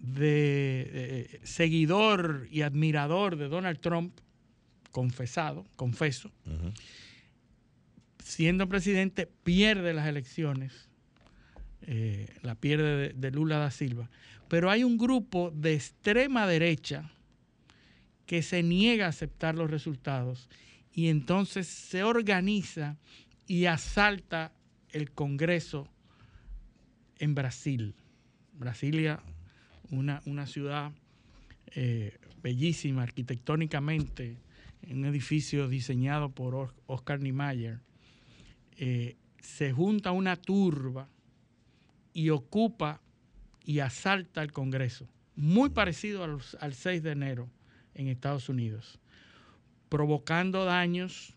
de 0.00 0.90
eh, 0.92 1.40
seguidor 1.44 2.48
y 2.50 2.62
admirador 2.62 3.36
de 3.36 3.48
Donald 3.48 3.78
Trump, 3.78 4.18
confesado, 4.90 5.64
confeso, 5.76 6.32
siendo 8.18 8.68
presidente, 8.68 9.26
pierde 9.44 9.94
las 9.94 10.08
elecciones, 10.08 10.88
eh, 11.86 12.28
la 12.42 12.54
pierde 12.54 13.12
de, 13.12 13.30
Lula 13.30 13.58
da 13.58 13.70
Silva. 13.70 14.10
Pero 14.48 14.70
hay 14.70 14.84
un 14.84 14.98
grupo 14.98 15.50
de 15.50 15.74
extrema 15.74 16.46
derecha 16.46 17.10
que 18.26 18.42
se 18.42 18.62
niega 18.62 19.06
a 19.06 19.10
aceptar 19.10 19.54
los 19.54 19.70
resultados 19.70 20.48
y 20.92 21.08
entonces 21.08 21.66
se 21.66 22.02
organiza 22.02 22.96
y 23.46 23.66
asalta 23.66 24.52
el 24.90 25.12
Congreso 25.12 25.88
en 27.18 27.34
Brasil. 27.34 27.94
Brasilia, 28.52 29.20
una, 29.90 30.22
una 30.26 30.46
ciudad 30.46 30.92
eh, 31.74 32.16
bellísima 32.42 33.02
arquitectónicamente, 33.02 34.36
en 34.82 34.98
un 34.98 35.06
edificio 35.06 35.68
diseñado 35.68 36.30
por 36.30 36.54
Os- 36.54 36.70
Oscar 36.86 37.20
Niemeyer. 37.20 37.80
Eh, 38.78 39.16
se 39.40 39.72
junta 39.72 40.12
una 40.12 40.36
turba 40.36 41.08
y 42.16 42.30
ocupa 42.30 43.02
y 43.62 43.80
asalta 43.80 44.42
el 44.42 44.50
Congreso, 44.50 45.06
muy 45.34 45.68
parecido 45.68 46.24
al, 46.24 46.38
al 46.60 46.72
6 46.72 47.02
de 47.02 47.10
enero 47.10 47.50
en 47.92 48.08
Estados 48.08 48.48
Unidos, 48.48 48.98
provocando 49.90 50.64
daños 50.64 51.34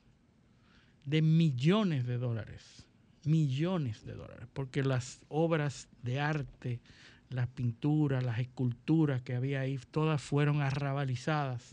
de 1.04 1.22
millones 1.22 2.08
de 2.08 2.18
dólares, 2.18 2.86
millones 3.26 4.06
de 4.06 4.14
dólares, 4.14 4.48
porque 4.54 4.82
las 4.82 5.20
obras 5.28 5.90
de 6.02 6.22
arte, 6.22 6.80
las 7.30 7.48
pinturas, 7.48 8.24
las 8.24 8.40
esculturas 8.40 9.22
que 9.22 9.36
había 9.36 9.62
ahí, 9.62 9.80
todas 9.92 10.20
fueron 10.22 10.62
arrabalizadas 10.62 11.64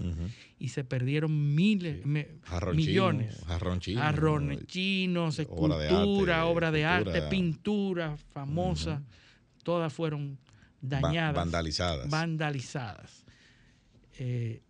y 0.58 0.68
se 0.68 0.84
perdieron 0.84 1.54
miles, 1.54 2.04
me- 2.04 2.28
Jarrón 2.42 2.76
chino, 2.76 2.86
millones. 2.88 3.42
jarrón 3.46 3.80
chino, 3.80 4.00
Jarrones 4.00 4.66
chinos, 4.66 5.38
obra 5.48 5.78
de 5.78 5.86
escultura, 5.86 6.40
arte, 6.42 6.50
obra 6.52 6.70
de 6.72 6.84
arte, 6.84 7.08
escultura. 7.08 7.30
pintura 7.30 8.16
famosa, 8.34 9.02
todas 9.62 9.92
fueron 9.92 10.38
Va- 10.84 11.00
dañadas. 11.00 11.34
vandalizadas. 11.34 12.10
Vandalizadas. 12.10 13.24
Eh, 14.18 14.62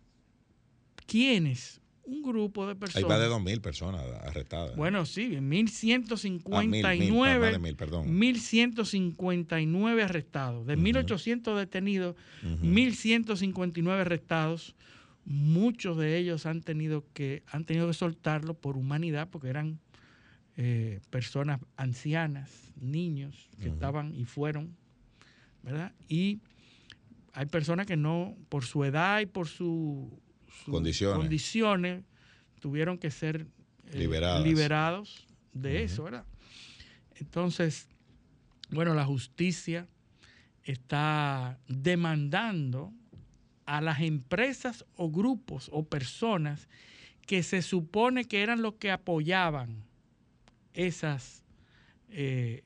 ¿Quiénes? 1.05 1.81
Un 2.09 2.21
grupo 2.23 2.65
de 2.65 2.71
Hay 2.71 2.77
personas. 2.77 3.09
más 3.09 3.19
de 3.19 3.27
2.000 3.27 3.59
personas 3.61 4.01
arrestadas. 4.23 4.75
Bueno, 4.77 5.05
sí, 5.05 5.35
en 5.35 5.37
Ah, 5.37 5.41
mil, 5.41 5.51
mil, 5.51 5.59
1159, 5.69 7.39
más 7.39 7.51
de 7.51 7.59
mil, 7.59 7.75
perdón. 7.75 8.17
1159 8.17 10.03
arrestados, 10.03 10.65
de 10.65 10.77
1800 10.77 11.57
detenidos, 11.57 12.15
1159 12.61 14.01
arrestados. 14.01 14.75
Muchos 15.25 15.97
de 15.97 16.17
ellos 16.17 16.45
han 16.45 16.61
tenido 16.61 17.03
que 17.13 17.43
han 17.51 17.65
tenido 17.65 17.87
que 17.87 17.93
soltarlo 17.93 18.53
por 18.53 18.77
humanidad 18.77 19.27
porque 19.29 19.49
eran 19.49 19.79
eh, 20.55 21.01
personas 21.09 21.59
ancianas, 21.75 22.71
niños 22.79 23.49
que 23.59 23.67
estaban 23.67 24.15
y 24.15 24.23
fueron, 24.23 24.77
¿verdad? 25.61 25.91
Y 26.07 26.39
hay 27.33 27.45
personas 27.47 27.85
que 27.85 27.97
no, 27.97 28.35
por 28.47 28.63
su 28.63 28.85
edad 28.85 29.19
y 29.19 29.25
por 29.25 29.47
su, 29.49 30.17
Condiciones. 30.65 31.17
condiciones, 31.17 32.03
tuvieron 32.59 32.97
que 32.97 33.11
ser 33.11 33.47
eh, 33.91 33.97
liberados 34.43 35.25
de 35.53 35.83
eso, 35.83 36.03
¿verdad? 36.03 36.25
Entonces, 37.15 37.87
bueno, 38.69 38.93
la 38.93 39.05
justicia 39.05 39.87
está 40.63 41.57
demandando 41.67 42.91
a 43.65 43.81
las 43.81 44.01
empresas 44.01 44.85
o 44.95 45.09
grupos 45.09 45.69
o 45.71 45.83
personas 45.85 46.67
que 47.25 47.43
se 47.43 47.61
supone 47.61 48.25
que 48.25 48.41
eran 48.41 48.61
los 48.61 48.75
que 48.75 48.91
apoyaban 48.91 49.83
esas, 50.73 51.43
eh, 52.09 52.63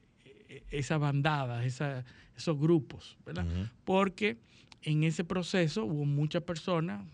esas 0.70 1.00
bandadas, 1.00 1.66
esa- 1.66 2.04
esos 2.36 2.60
grupos, 2.60 3.18
¿verdad? 3.26 3.46
Porque 3.86 4.38
en 4.84 5.04
ese 5.04 5.24
proceso 5.24 5.86
hubo 5.86 6.06
muchas 6.06 6.44
personas, 6.44 7.06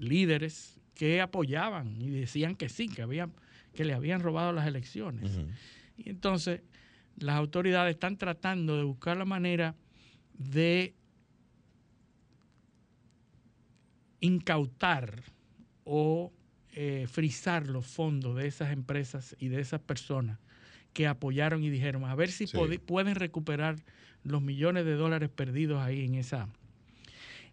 líderes, 0.00 0.78
que 0.94 1.20
apoyaban 1.20 2.00
y 2.00 2.10
decían 2.10 2.56
que 2.56 2.68
sí, 2.68 2.88
que, 2.88 3.02
habían, 3.02 3.32
que 3.74 3.84
le 3.84 3.94
habían 3.94 4.20
robado 4.20 4.52
las 4.52 4.66
elecciones. 4.66 5.38
Y 5.96 6.10
entonces 6.10 6.60
las 7.16 7.36
autoridades 7.36 7.94
están 7.94 8.16
tratando 8.16 8.76
de 8.76 8.84
buscar 8.84 9.16
la 9.16 9.24
manera 9.24 9.74
de 10.34 10.94
incautar 14.20 15.22
o 15.84 16.32
eh, 16.72 17.06
frisar 17.08 17.66
los 17.66 17.86
fondos 17.86 18.36
de 18.36 18.46
esas 18.46 18.72
empresas 18.72 19.34
y 19.38 19.48
de 19.48 19.60
esas 19.60 19.80
personas 19.80 20.38
que 20.92 21.06
apoyaron 21.06 21.62
y 21.64 21.70
dijeron, 21.70 22.04
a 22.04 22.14
ver 22.14 22.30
si 22.30 22.46
Sí. 22.46 22.56
pueden 22.86 23.14
recuperar 23.14 23.76
los 24.24 24.42
millones 24.42 24.84
de 24.84 24.94
dólares 24.94 25.30
perdidos 25.30 25.80
ahí 25.80 26.04
en 26.04 26.14
esa. 26.16 26.48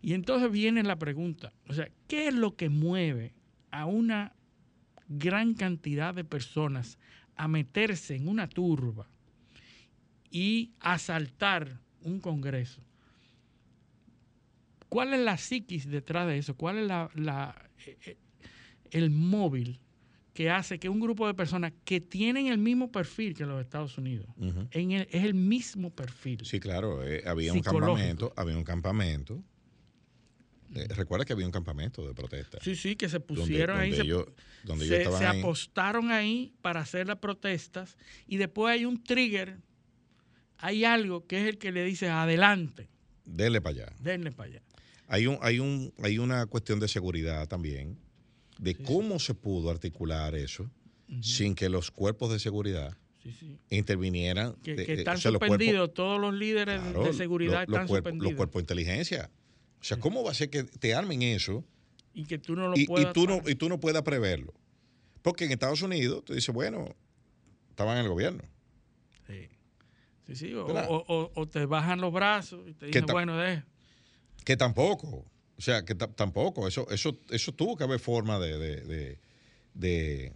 Y 0.02 0.14
entonces 0.14 0.52
viene 0.52 0.84
la 0.84 0.98
pregunta, 0.98 1.54
o 1.68 1.74
sea, 1.74 1.90
¿qué 2.08 2.28
es 2.28 2.34
lo 2.34 2.56
que 2.56 2.70
mueve 2.70 3.34
a 3.72 3.86
una 3.86 4.34
gran 5.10 5.54
cantidad 5.54 6.14
de 6.14 6.24
personas 6.24 6.98
a 7.36 7.48
meterse 7.48 8.16
en 8.16 8.28
una 8.28 8.48
turba 8.48 9.08
y 10.30 10.72
asaltar 10.80 11.80
un 12.04 12.20
Congreso? 12.20 12.82
¿Cuál 14.90 15.14
es 15.14 15.20
la 15.20 15.38
psiquis 15.38 15.88
detrás 15.90 16.28
de 16.28 16.38
eso? 16.38 16.56
¿Cuál 16.56 16.78
es 16.80 16.88
la, 16.88 17.10
la- 17.16 17.70
eh, 17.86 17.98
eh, 18.06 18.18
el 18.92 19.10
móvil 19.10 19.80
que 20.34 20.50
hace 20.50 20.80
que 20.80 20.88
un 20.88 21.00
grupo 21.00 21.28
de 21.28 21.34
personas 21.34 21.74
que 21.84 22.00
tienen 22.00 22.48
el 22.48 22.58
mismo 22.60 22.92
perfil 22.92 23.34
que 23.34 23.46
los 23.46 23.60
Estados 23.60 23.98
Unidos, 23.98 24.28
en 24.72 24.92
el- 24.92 25.08
es 25.12 25.24
el 25.26 25.34
mismo 25.34 25.90
perfil? 25.90 26.46
Sí, 26.46 26.60
claro, 26.62 27.04
eh, 27.06 27.24
había 27.26 27.52
un 27.52 27.60
campamento, 27.62 28.34
había 28.38 28.56
un 28.58 28.64
campamento. 28.64 29.44
Eh, 30.76 30.88
recuerda 30.96 31.24
que 31.26 31.34
había 31.34 31.46
un 31.46 31.52
campamento 31.52 32.06
de 32.06 32.14
protesta. 32.14 32.58
Sí, 32.62 32.76
sí, 32.76 32.96
que 32.96 33.08
se 33.10 33.20
Donde- 33.20 33.42
pusieron 33.42 33.80
ahí, 33.80 33.92
donde 33.92 34.04
se, 34.04 34.08
ellos- 34.08 34.26
donde 34.64 34.88
se- 34.88 34.98
estaban 34.98 35.20
se 35.20 35.26
ahí. 35.28 35.40
apostaron 35.40 36.12
ahí 36.12 36.54
para 36.62 36.82
hacer 36.82 37.08
las 37.08 37.18
protestas 37.18 37.98
y 38.28 38.38
después 38.38 38.74
hay 38.74 38.86
un 38.86 39.02
trigger, 39.04 39.60
hay 40.58 40.84
algo 40.86 41.26
que 41.26 41.42
es 41.42 41.48
el 41.48 41.58
que 41.58 41.72
le 41.72 41.84
dice 41.84 42.10
adelante, 42.10 42.90
Dele 43.26 43.62
para 43.62 43.86
allá. 43.86 43.96
denle 44.00 44.32
para 44.32 44.50
allá. 44.50 44.62
Hay 45.08 45.28
un, 45.28 45.38
hay 45.42 45.60
un, 45.60 45.94
hay 46.04 46.18
una 46.20 46.46
cuestión 46.48 46.80
de 46.80 46.88
seguridad 46.90 47.48
también, 47.48 47.98
de 48.60 48.76
cómo 48.76 49.20
se 49.20 49.34
pudo 49.36 49.70
articular 49.70 50.36
eso 50.36 50.70
sin 51.22 51.56
que 51.56 51.70
los 51.70 51.92
cuerpos 51.92 52.32
de 52.34 52.40
seguridad 52.40 52.98
Sí, 53.24 53.32
sí. 53.32 53.58
intervinieran. 53.70 54.56
Que, 54.64 54.76
de- 54.76 54.94
están 54.96 55.16
o 55.16 55.20
sea, 55.20 55.32
los 55.32 55.40
cuerpos- 55.40 55.56
suspendidos, 55.58 55.94
todos 55.94 56.20
los 56.20 56.34
líderes 56.34 56.82
claro, 56.82 57.04
de 57.06 57.14
seguridad 57.14 57.62
los- 57.62 57.70
los 57.70 57.76
están 57.76 57.88
cuerpos- 57.88 57.98
suspendidos. 57.98 58.32
Los 58.32 58.38
cuerpos 58.38 58.60
de 58.60 58.64
inteligencia. 58.64 59.30
O 59.80 59.84
sea, 59.84 60.00
¿cómo 60.00 60.24
va 60.24 60.32
a 60.32 60.34
ser 60.34 60.50
que 60.50 60.64
te 60.64 60.94
armen 60.94 61.22
eso 61.22 61.64
y 62.14 62.26
que 62.26 62.38
tú 62.38 62.56
no 62.56 62.68
lo 62.70 62.78
y, 62.78 62.82
y 62.82 62.86
puedas 62.88 63.14
tú 63.14 63.28
no, 63.28 63.42
y 63.48 63.56
tú 63.56 63.70
no 63.70 63.80
puedas 63.80 64.02
preverlo? 64.04 64.54
Porque 65.22 65.46
en 65.46 65.52
Estados 65.52 65.82
Unidos, 65.82 66.24
tú 66.26 66.34
dices, 66.34 66.54
bueno, 66.54 66.96
estaban 67.70 67.98
en 67.98 68.04
el 68.06 68.10
gobierno. 68.10 68.44
Sí, 69.28 69.50
sí, 70.26 70.36
sí, 70.36 70.54
o, 70.54 70.66
¿Verdad? 70.66 70.88
o- 70.90 71.04
o- 71.08 71.32
o 71.36 71.48
te 71.48 71.66
bajan 71.66 72.02
los 72.02 72.12
brazos 72.14 72.68
y 72.68 72.74
te 72.74 72.88
dicen, 72.88 73.06
bueno, 73.08 73.38
de, 73.38 73.64
Que 74.46 74.56
tampoco. 74.58 75.26
O 75.58 75.62
sea, 75.62 75.84
que 75.84 75.96
ta- 75.96 76.12
tampoco. 76.12 76.68
Eso, 76.68 76.88
eso, 76.90 77.20
eso 77.30 77.52
tuvo 77.54 77.76
que 77.76 77.84
haber 77.84 78.00
forma 78.00 78.40
de, 78.40 78.58
de, 78.58 78.76
de, 78.82 79.20
de, 79.74 80.34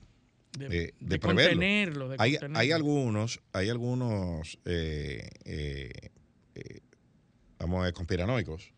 de, 0.58 0.68
de- 0.68 0.68
de 0.70 0.94
de 1.00 1.20
preverlo. 1.20 1.52
contenerlo. 1.54 2.10
de 2.10 2.16
hay, 2.20 2.32
contenerlo. 2.34 2.60
hay 2.60 2.72
algunos, 2.72 3.40
hay 3.54 3.70
algunos, 3.70 4.60
eh, 4.66 5.30
eh, 5.46 5.92
eh, 6.56 6.80
vamos 7.60 7.80
a 7.82 7.84
ver, 7.86 7.94
conspiranoicos 7.94 8.74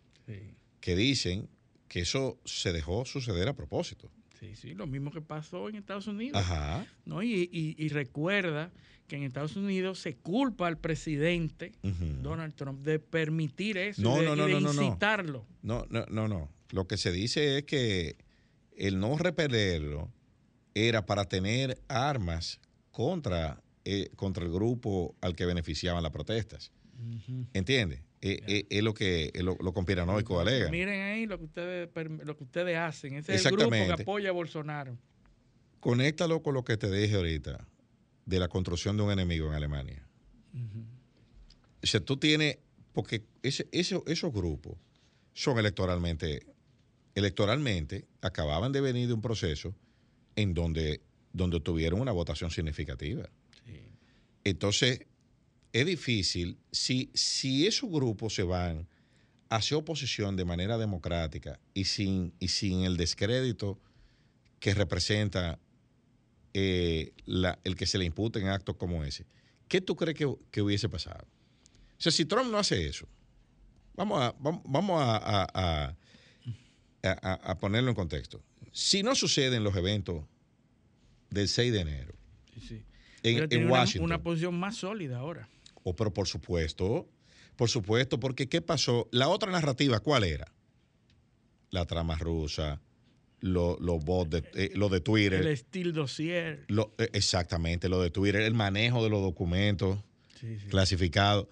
que 0.84 0.98
dicen 0.98 1.48
que 1.88 2.02
eso 2.02 2.38
se 2.44 2.74
dejó 2.74 3.06
suceder 3.06 3.48
a 3.48 3.54
propósito. 3.56 4.12
sí, 4.38 4.54
sí, 4.58 4.74
lo 4.74 4.86
mismo 4.86 5.12
que 5.12 5.22
pasó 5.22 5.70
en 5.70 5.76
Estados 5.76 6.08
Unidos. 6.08 6.36
Ajá. 6.42 6.86
¿no? 7.06 7.24
Y, 7.24 7.48
y- 7.54 7.76
y 7.78 7.88
recuerda 7.88 8.70
que 9.08 9.16
en 9.16 9.24
Estados 9.24 9.56
Unidos 9.56 10.00
se 10.00 10.18
culpa 10.18 10.68
al 10.68 10.78
presidente. 10.78 11.72
Donald 12.22 12.54
Trump 12.56 12.82
de 12.82 13.00
permitir 13.00 13.78
eso 13.78 14.02
No, 14.02 14.18
y 14.18 14.26
de, 14.26 14.26
no, 14.26 14.34
y 14.34 14.38
no, 14.38 14.46
de 14.48 14.54
no, 14.56 14.60
no, 14.60 14.74
no. 14.74 14.82
incitarlo. 14.84 15.46
No, 15.62 15.86
no, 15.90 16.06
no, 16.10 16.28
no. 16.28 16.50
Lo 16.72 16.86
que 16.86 16.98
se 16.98 17.14
dice 17.14 17.60
es 17.60 17.64
que 17.64 18.18
el 18.76 19.00
no 19.00 19.18
repelerlo 19.18 20.12
era 20.74 21.06
para 21.06 21.24
tener 21.30 21.82
armas 21.88 22.60
contra, 22.92 23.64
eh, 23.86 24.10
contra 24.18 24.44
el 24.44 24.52
grupo 24.52 25.16
al 25.22 25.34
que 25.38 25.46
beneficiaban 25.46 26.04
las 26.04 26.12
protestas. 26.12 26.74
¿Entiendes? 27.54 28.02
Eh, 28.26 28.40
eh, 28.48 28.66
es 28.70 28.82
lo 28.84 28.94
que 28.94 29.32
lo, 29.36 29.58
lo 29.60 29.74
conspiranoico 29.74 30.40
alega. 30.40 30.70
Miren 30.72 31.02
ahí 31.02 31.26
lo 31.26 31.38
que 31.38 31.44
ustedes 31.44 31.90
lo 32.24 32.38
que 32.38 32.44
ustedes 32.46 32.78
hacen. 32.78 33.16
Ese 33.16 33.36
es 33.36 33.46
el 33.46 33.52
grupo 33.52 33.70
que 33.98 34.02
apoya 34.04 34.30
a 34.30 34.32
Bolsonaro. 34.32 34.98
Conéctalo 35.82 36.42
con 36.42 36.54
lo 36.54 36.64
que 36.64 36.78
te 36.78 36.90
dije 36.90 37.16
ahorita 37.16 37.68
de 38.26 38.40
la 38.40 38.48
construcción 38.48 38.96
de 38.96 39.04
un 39.04 39.12
enemigo 39.12 39.48
en 39.50 39.54
Alemania. 39.56 40.08
O 41.84 41.86
sea, 41.86 42.00
tú 42.00 42.16
tienes, 42.16 42.60
porque 42.94 43.24
ese, 43.42 43.68
ese- 43.74 44.02
esos 44.06 44.32
grupos 44.32 44.78
son 45.34 45.60
electoralmente, 45.60 46.46
electoralmente 47.16 48.06
acababan 48.22 48.72
de 48.72 48.80
venir 48.80 49.08
de 49.10 49.14
un 49.16 49.22
proceso 49.22 49.76
en 50.38 50.54
donde, 50.54 51.02
donde 51.34 51.60
tuvieron 51.60 52.00
una 52.00 52.14
votación 52.14 52.52
significativa. 52.52 53.28
Entonces, 54.46 55.02
es 55.74 55.86
difícil, 55.86 56.58
si, 56.72 57.10
si 57.14 57.68
esos 57.68 57.90
grupos 57.90 58.34
se 58.36 58.44
van 58.44 58.88
hacia 59.50 59.76
oposición 59.78 60.36
de 60.36 60.46
manera 60.46 60.78
democrática 60.78 61.60
y 61.74 61.86
sin, 61.86 62.34
y 62.40 62.48
sin 62.50 62.84
el 62.84 62.96
descrédito 62.98 63.80
que 64.60 64.74
representa 64.74 65.60
eh, 66.54 67.12
la- 67.26 67.58
el 67.64 67.76
que 67.76 67.86
se 67.88 67.98
le 67.98 68.06
imputen 68.06 68.48
actos 68.48 68.76
como 68.78 69.04
ese, 69.04 69.26
¿qué 69.68 69.82
tú 69.82 69.96
crees 69.96 70.16
que, 70.18 70.32
que 70.52 70.62
hubiese 70.62 70.88
pasado? 70.90 71.26
O 71.98 72.02
sea, 72.04 72.12
si 72.12 72.26
Trump 72.26 72.52
no 72.52 72.58
hace 72.60 72.88
eso, 72.88 73.08
vamos 73.96 74.22
a, 74.22 74.36
vam- 74.38 74.62
vamos 74.66 75.02
a, 75.02 75.18
a- 75.52 75.96
a- 77.04 77.58
ponerlo 77.60 77.90
en 77.90 77.96
contexto. 77.96 78.42
Si 78.72 79.04
no 79.04 79.16
suceden 79.16 79.64
los 79.64 79.76
eventos 79.76 80.24
del 81.30 81.48
6 81.48 81.72
de 81.74 81.80
enero 81.82 82.14
Sí, 82.54 82.62
sí. 82.62 82.76
en, 83.24 83.34
Pero 83.36 83.44
en 83.44 83.50
tiene 83.50 83.66
una- 83.66 83.74
Washington, 83.74 84.06
Una, 84.06 84.22
posición 84.24 84.60
más 84.60 84.76
sólida 84.78 85.18
ahora. 85.20 85.50
O 85.84 85.96
pero 85.96 86.14
por 86.14 86.28
supuesto, 86.28 87.08
por 87.56 87.70
supuesto, 87.70 88.20
porque 88.20 88.48
¿qué 88.50 88.62
pasó? 88.62 89.08
La 89.12 89.28
otra 89.30 89.52
narrativa, 89.52 90.00
¿cuál 90.00 90.24
era? 90.24 90.52
La 91.70 91.86
trama 91.86 92.16
rusa, 92.18 92.82
lo- 93.42 93.78
los 93.80 94.04
bots 94.04 94.30
de, 94.32 94.44
eh, 94.54 94.72
lo 94.76 94.90
de 94.90 95.02
Twitter. 95.02 95.46
El 95.46 95.58
Steel 95.58 95.94
Dossier. 95.94 96.66
Lo- 96.68 96.94
eh, 96.98 97.10
exactamente, 97.14 97.90
lo 97.90 98.02
de 98.02 98.10
Twitter, 98.12 98.42
el 98.42 98.54
manejo 98.54 99.04
de 99.04 99.10
los 99.10 99.22
documentos 99.22 100.00
Sí, 100.40 100.58
sí. 100.60 100.68
clasificados. 100.68 101.48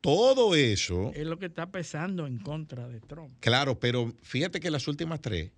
Todo 0.00 0.54
eso, 0.54 1.12
Es 1.14 1.26
lo 1.26 1.38
que 1.38 1.46
está 1.46 1.70
pesando 1.70 2.26
en 2.26 2.38
contra 2.38 2.88
de 2.88 3.00
Trump. 3.00 3.32
claro, 3.40 3.78
pero 3.78 4.14
fíjate 4.22 4.58
que 4.60 4.70
las 4.70 4.88
últimas 4.88 5.20
tres 5.20 5.50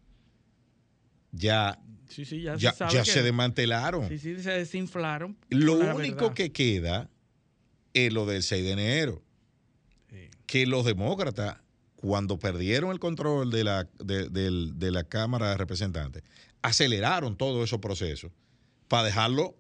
ya, 1.33 1.79
Sí, 2.09 2.25
sí, 2.27 2.43
ya, 2.43 2.57
ya, 2.57 2.73
se 2.73 3.05
ya 3.05 3.23
desmantelaron. 3.23 4.07
Sí, 4.09 4.19
sí, 4.19 4.39
se 4.43 4.51
desinflaron. 4.51 5.37
Lo 5.49 5.75
único 5.75 6.17
verdad. 6.17 6.35
que 6.35 6.53
queda 6.53 7.09
es 7.95 8.13
lo 8.13 8.27
del 8.27 8.43
6 8.43 8.65
de 8.65 8.71
enero. 8.73 9.23
Que 10.47 10.67
los 10.67 10.85
demócratas, 10.85 11.57
cuando 11.97 12.39
perdieron 12.39 12.91
el 12.93 12.99
control 12.99 13.51
de 13.51 13.65
la, 13.65 13.89
de, 13.99 14.29
de 14.29 14.91
la 14.91 15.05
Cámara 15.05 15.51
de 15.51 15.57
Representantes, 15.57 16.23
aceleraron 16.61 17.37
todos 17.37 17.65
esos 17.65 17.79
procesos 17.81 18.31
para 18.89 19.05
dejarlo 19.05 19.57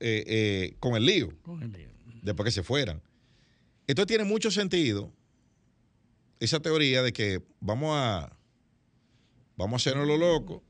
eh, 0.00 0.24
eh, 0.26 0.76
con 0.78 0.94
el 0.96 1.06
lío, 1.06 1.32
Con 1.42 1.62
el 1.62 1.72
lío. 1.72 1.88
después 2.22 2.44
que 2.44 2.50
se 2.50 2.62
fueran. 2.62 3.00
Entonces 3.86 4.08
tiene 4.08 4.24
mucho 4.24 4.50
sentido 4.50 5.10
esa 6.38 6.60
teoría 6.60 7.02
de 7.02 7.12
que 7.14 7.40
vamos 7.60 7.92
a, 7.96 8.36
vamos 9.56 9.72
a 9.72 9.76
hacernos 9.88 10.06
lo 10.06 10.16
loco, 10.18 10.62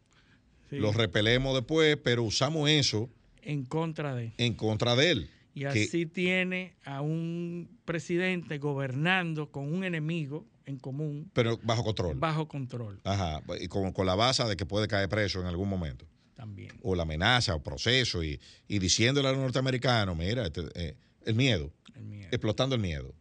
Sí. 0.71 0.77
los 0.79 0.95
repelemos 0.97 1.55
después, 1.55 1.97
pero 2.03 2.23
usamos 2.25 2.69
eso 2.69 3.09
En 3.43 3.65
contra 3.65 4.15
de. 4.17 4.33
en 4.39 4.55
contra 4.55 4.95
de 4.97 5.11
él. 5.13 5.31
Y 5.57 5.61
que- 5.63 5.69
así 5.69 6.05
tiene 6.07 6.75
a 6.85 7.01
un 7.01 7.69
presidente 7.87 8.59
gobernando 8.59 9.51
con 9.51 9.73
un 9.73 9.85
enemigo 9.85 10.47
en 10.67 10.77
común. 10.79 11.31
Pero 11.33 11.59
bajo 11.63 11.83
control. 11.83 12.15
Bajo 12.19 12.47
control. 12.47 13.01
Ajá. 13.05 13.41
Y 13.59 13.67
con, 13.69 13.91
con 13.93 14.05
la 14.05 14.15
base 14.15 14.45
de 14.45 14.55
que 14.57 14.67
puede 14.67 14.87
caer 14.87 15.09
preso 15.09 15.41
en 15.41 15.47
algún 15.47 15.69
momento. 15.71 16.05
También. 16.35 16.73
O 16.83 16.95
la 16.95 17.05
amenaza 17.05 17.55
o 17.55 17.63
proceso 17.63 18.23
y, 18.23 18.39
y 18.69 18.79
diciéndole 18.79 19.29
a 19.29 19.33
los 19.33 19.41
norteamericanos, 19.41 20.15
mira, 20.15 20.45
este, 20.45 20.65
eh, 20.75 20.95
el, 21.25 21.35
miedo, 21.35 21.73
el 21.95 22.05
miedo. 22.05 22.29
Explotando 22.31 22.75
el 22.75 22.83
miedo. 22.83 23.15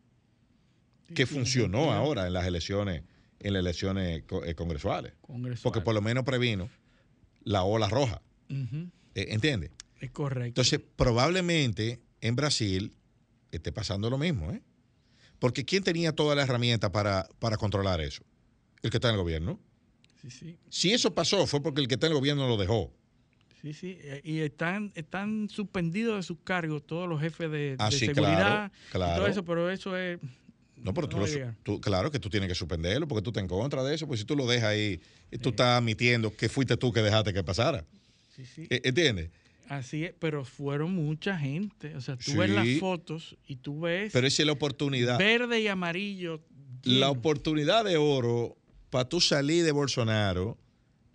que 1.14 1.26
funcionó 1.26 1.94
ahora 1.94 2.28
en 2.28 2.34
las 2.34 2.46
elecciones, 2.46 3.04
en 3.40 3.54
las 3.54 3.62
elecciones 3.62 4.24
eh, 4.46 4.56
congresuales. 4.56 5.14
Congresual. 5.22 5.64
Porque 5.64 5.80
por 5.82 5.94
lo 5.94 6.02
menos 6.02 6.26
previno 6.26 6.70
la 7.46 7.64
ola 7.64 7.88
roja. 7.88 8.22
Uh 8.50 8.54
-huh. 8.54 8.92
eh, 9.14 9.28
¿Entiendes? 9.30 9.72
Es 10.02 10.12
correcto. 10.12 10.48
Entonces, 10.62 10.82
probablemente 10.98 12.02
en 12.28 12.36
Brasil 12.36 12.92
esté 13.52 13.72
pasando 13.72 14.10
lo 14.10 14.18
mismo, 14.18 14.52
¿eh? 14.52 14.62
Porque 15.38 15.64
¿quién 15.64 15.84
tenía 15.84 16.12
toda 16.12 16.34
la 16.36 16.42
herramienta 16.42 16.92
para, 16.92 17.28
para 17.40 17.58
controlar 17.58 18.02
eso? 18.02 18.24
El 18.82 18.90
que 18.90 18.98
está 18.98 19.10
en 19.10 19.16
el 19.16 19.22
gobierno. 19.22 19.60
Sí, 20.22 20.32
sí. 20.32 20.58
Si 20.70 20.92
eso 20.92 21.14
pasó, 21.14 21.46
fue 21.46 21.62
porque 21.62 21.82
el 21.82 21.88
que 21.88 21.96
está 21.96 22.08
en 22.08 22.14
el 22.14 22.18
gobierno 22.18 22.48
lo 22.48 22.58
dejó. 22.58 22.92
Sí, 23.62 23.74
sí. 23.74 24.00
Y 24.24 24.40
están, 24.40 24.92
están 24.96 25.50
suspendidos 25.50 26.18
de 26.18 26.24
sus 26.24 26.38
cargos 26.44 26.86
todos 26.86 27.08
los 27.08 27.22
jefes 27.22 27.52
de, 27.52 27.76
ah, 27.78 27.90
de 27.90 27.98
sí, 27.98 28.06
seguridad 28.08 28.38
claro, 28.38 28.72
claro. 28.92 29.14
y 29.14 29.16
todo 29.18 29.28
eso, 29.28 29.46
pero 29.46 29.70
eso 29.70 29.96
es. 29.96 30.20
No, 30.78 30.94
pero 30.94 31.08
tú, 31.08 31.20
lo, 31.20 31.26
tú, 31.64 31.80
claro 31.80 32.12
que 32.12 32.20
tú 32.20 32.30
tienes 32.30 32.50
que 32.50 32.56
suspenderlo 32.56 33.08
porque 33.08 33.22
tú 33.22 33.30
estás 33.30 33.42
en 33.42 33.48
contra 33.48 33.84
de 33.84 33.96
eso, 33.96 34.08
pues 34.08 34.20
si 34.20 34.26
tú 34.26 34.36
lo 34.36 34.46
dejas 34.46 34.70
ahí, 34.70 35.00
tú 35.42 35.50
estás 35.50 35.80
admitiendo 35.80 36.36
que 36.36 36.50
fuiste 36.50 36.76
tú 36.78 36.92
que 36.92 37.02
dejaste 37.02 37.34
que 37.34 37.44
pasara. 37.44 37.86
Sí, 38.36 38.46
sí. 38.46 38.68
¿Entiendes? 38.70 39.30
Así 39.68 40.06
es, 40.06 40.14
pero 40.20 40.46
fueron 40.46 40.94
mucha 40.94 41.38
gente. 41.38 41.96
O 41.96 42.02
sea, 42.02 42.16
tú 42.16 42.32
sí, 42.32 42.38
ves 42.38 42.50
las 42.50 42.68
fotos 42.80 43.36
y 43.48 43.56
tú 43.58 43.82
ves. 43.82 44.12
Pero 44.14 44.28
esa 44.28 44.44
es 44.44 44.46
la 44.46 44.52
oportunidad. 44.52 45.18
Verde 45.18 45.62
y 45.62 45.68
amarillo. 45.68 46.42
Lleno. 46.84 47.00
La 47.00 47.10
oportunidad 47.10 47.84
de 47.84 47.98
oro 47.98 48.58
para 48.90 49.10
tú 49.10 49.20
salir 49.20 49.64
de 49.64 49.72
Bolsonaro 49.72 50.58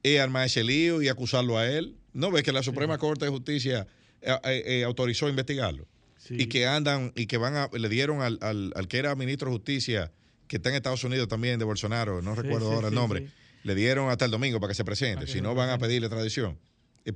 es 0.03 0.21
armar 0.21 0.47
ese 0.47 0.65
lío 0.65 1.01
y 1.01 1.09
acusarlo 1.09 1.59
a 1.59 1.69
él. 1.69 1.97
¿No 2.13 2.31
ves 2.31 2.43
que 2.43 2.53
la 2.53 2.63
Suprema 2.63 2.95
sí. 2.95 3.01
Corte 3.01 3.25
de 3.25 3.31
Justicia 3.31 3.87
eh, 4.21 4.39
eh, 4.45 4.85
autorizó 4.85 5.29
investigarlo? 5.29 5.87
Sí. 6.19 6.35
Y 6.39 6.47
que 6.47 6.67
andan 6.67 7.13
y 7.15 7.27
que 7.27 7.37
van 7.37 7.55
a. 7.57 7.71
Le 7.73 7.89
dieron 7.89 8.21
al, 8.21 8.39
al, 8.43 8.73
al, 8.75 8.89
que 8.89 8.99
era 8.99 9.15
ministro 9.15 9.49
de 9.49 9.57
Justicia, 9.57 10.13
que 10.49 10.57
está 10.57 10.71
en 10.71 10.75
Estados 10.75 11.05
Unidos 11.05 11.29
también, 11.29 11.59
de 11.59 11.65
Bolsonaro, 11.65 12.21
no 12.21 12.35
recuerdo 12.35 12.73
ahora 12.73 12.89
el 12.89 12.95
nombre. 12.95 13.29
Le 13.63 13.75
dieron 13.75 14.11
hasta 14.11 14.25
el 14.25 14.31
domingo 14.31 14.59
para 14.59 14.71
que 14.71 14.75
se 14.75 14.85
presente. 14.85 15.27
Si 15.27 15.41
no, 15.41 15.55
van 15.55 15.71
a 15.71 15.79
pedirle 15.79 16.09
tradición 16.09 16.59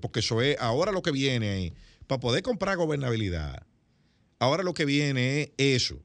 porque 0.00 0.20
eso 0.20 0.40
es 0.42 0.56
ahora 0.60 0.92
lo 0.92 1.02
que 1.02 1.10
viene 1.10 1.50
ahí, 1.50 1.74
para 2.06 2.20
poder 2.20 2.42
comprar 2.42 2.76
gobernabilidad. 2.76 3.66
Ahora 4.38 4.62
lo 4.62 4.74
que 4.74 4.84
viene 4.84 5.42
es 5.42 5.50
eso, 5.58 6.02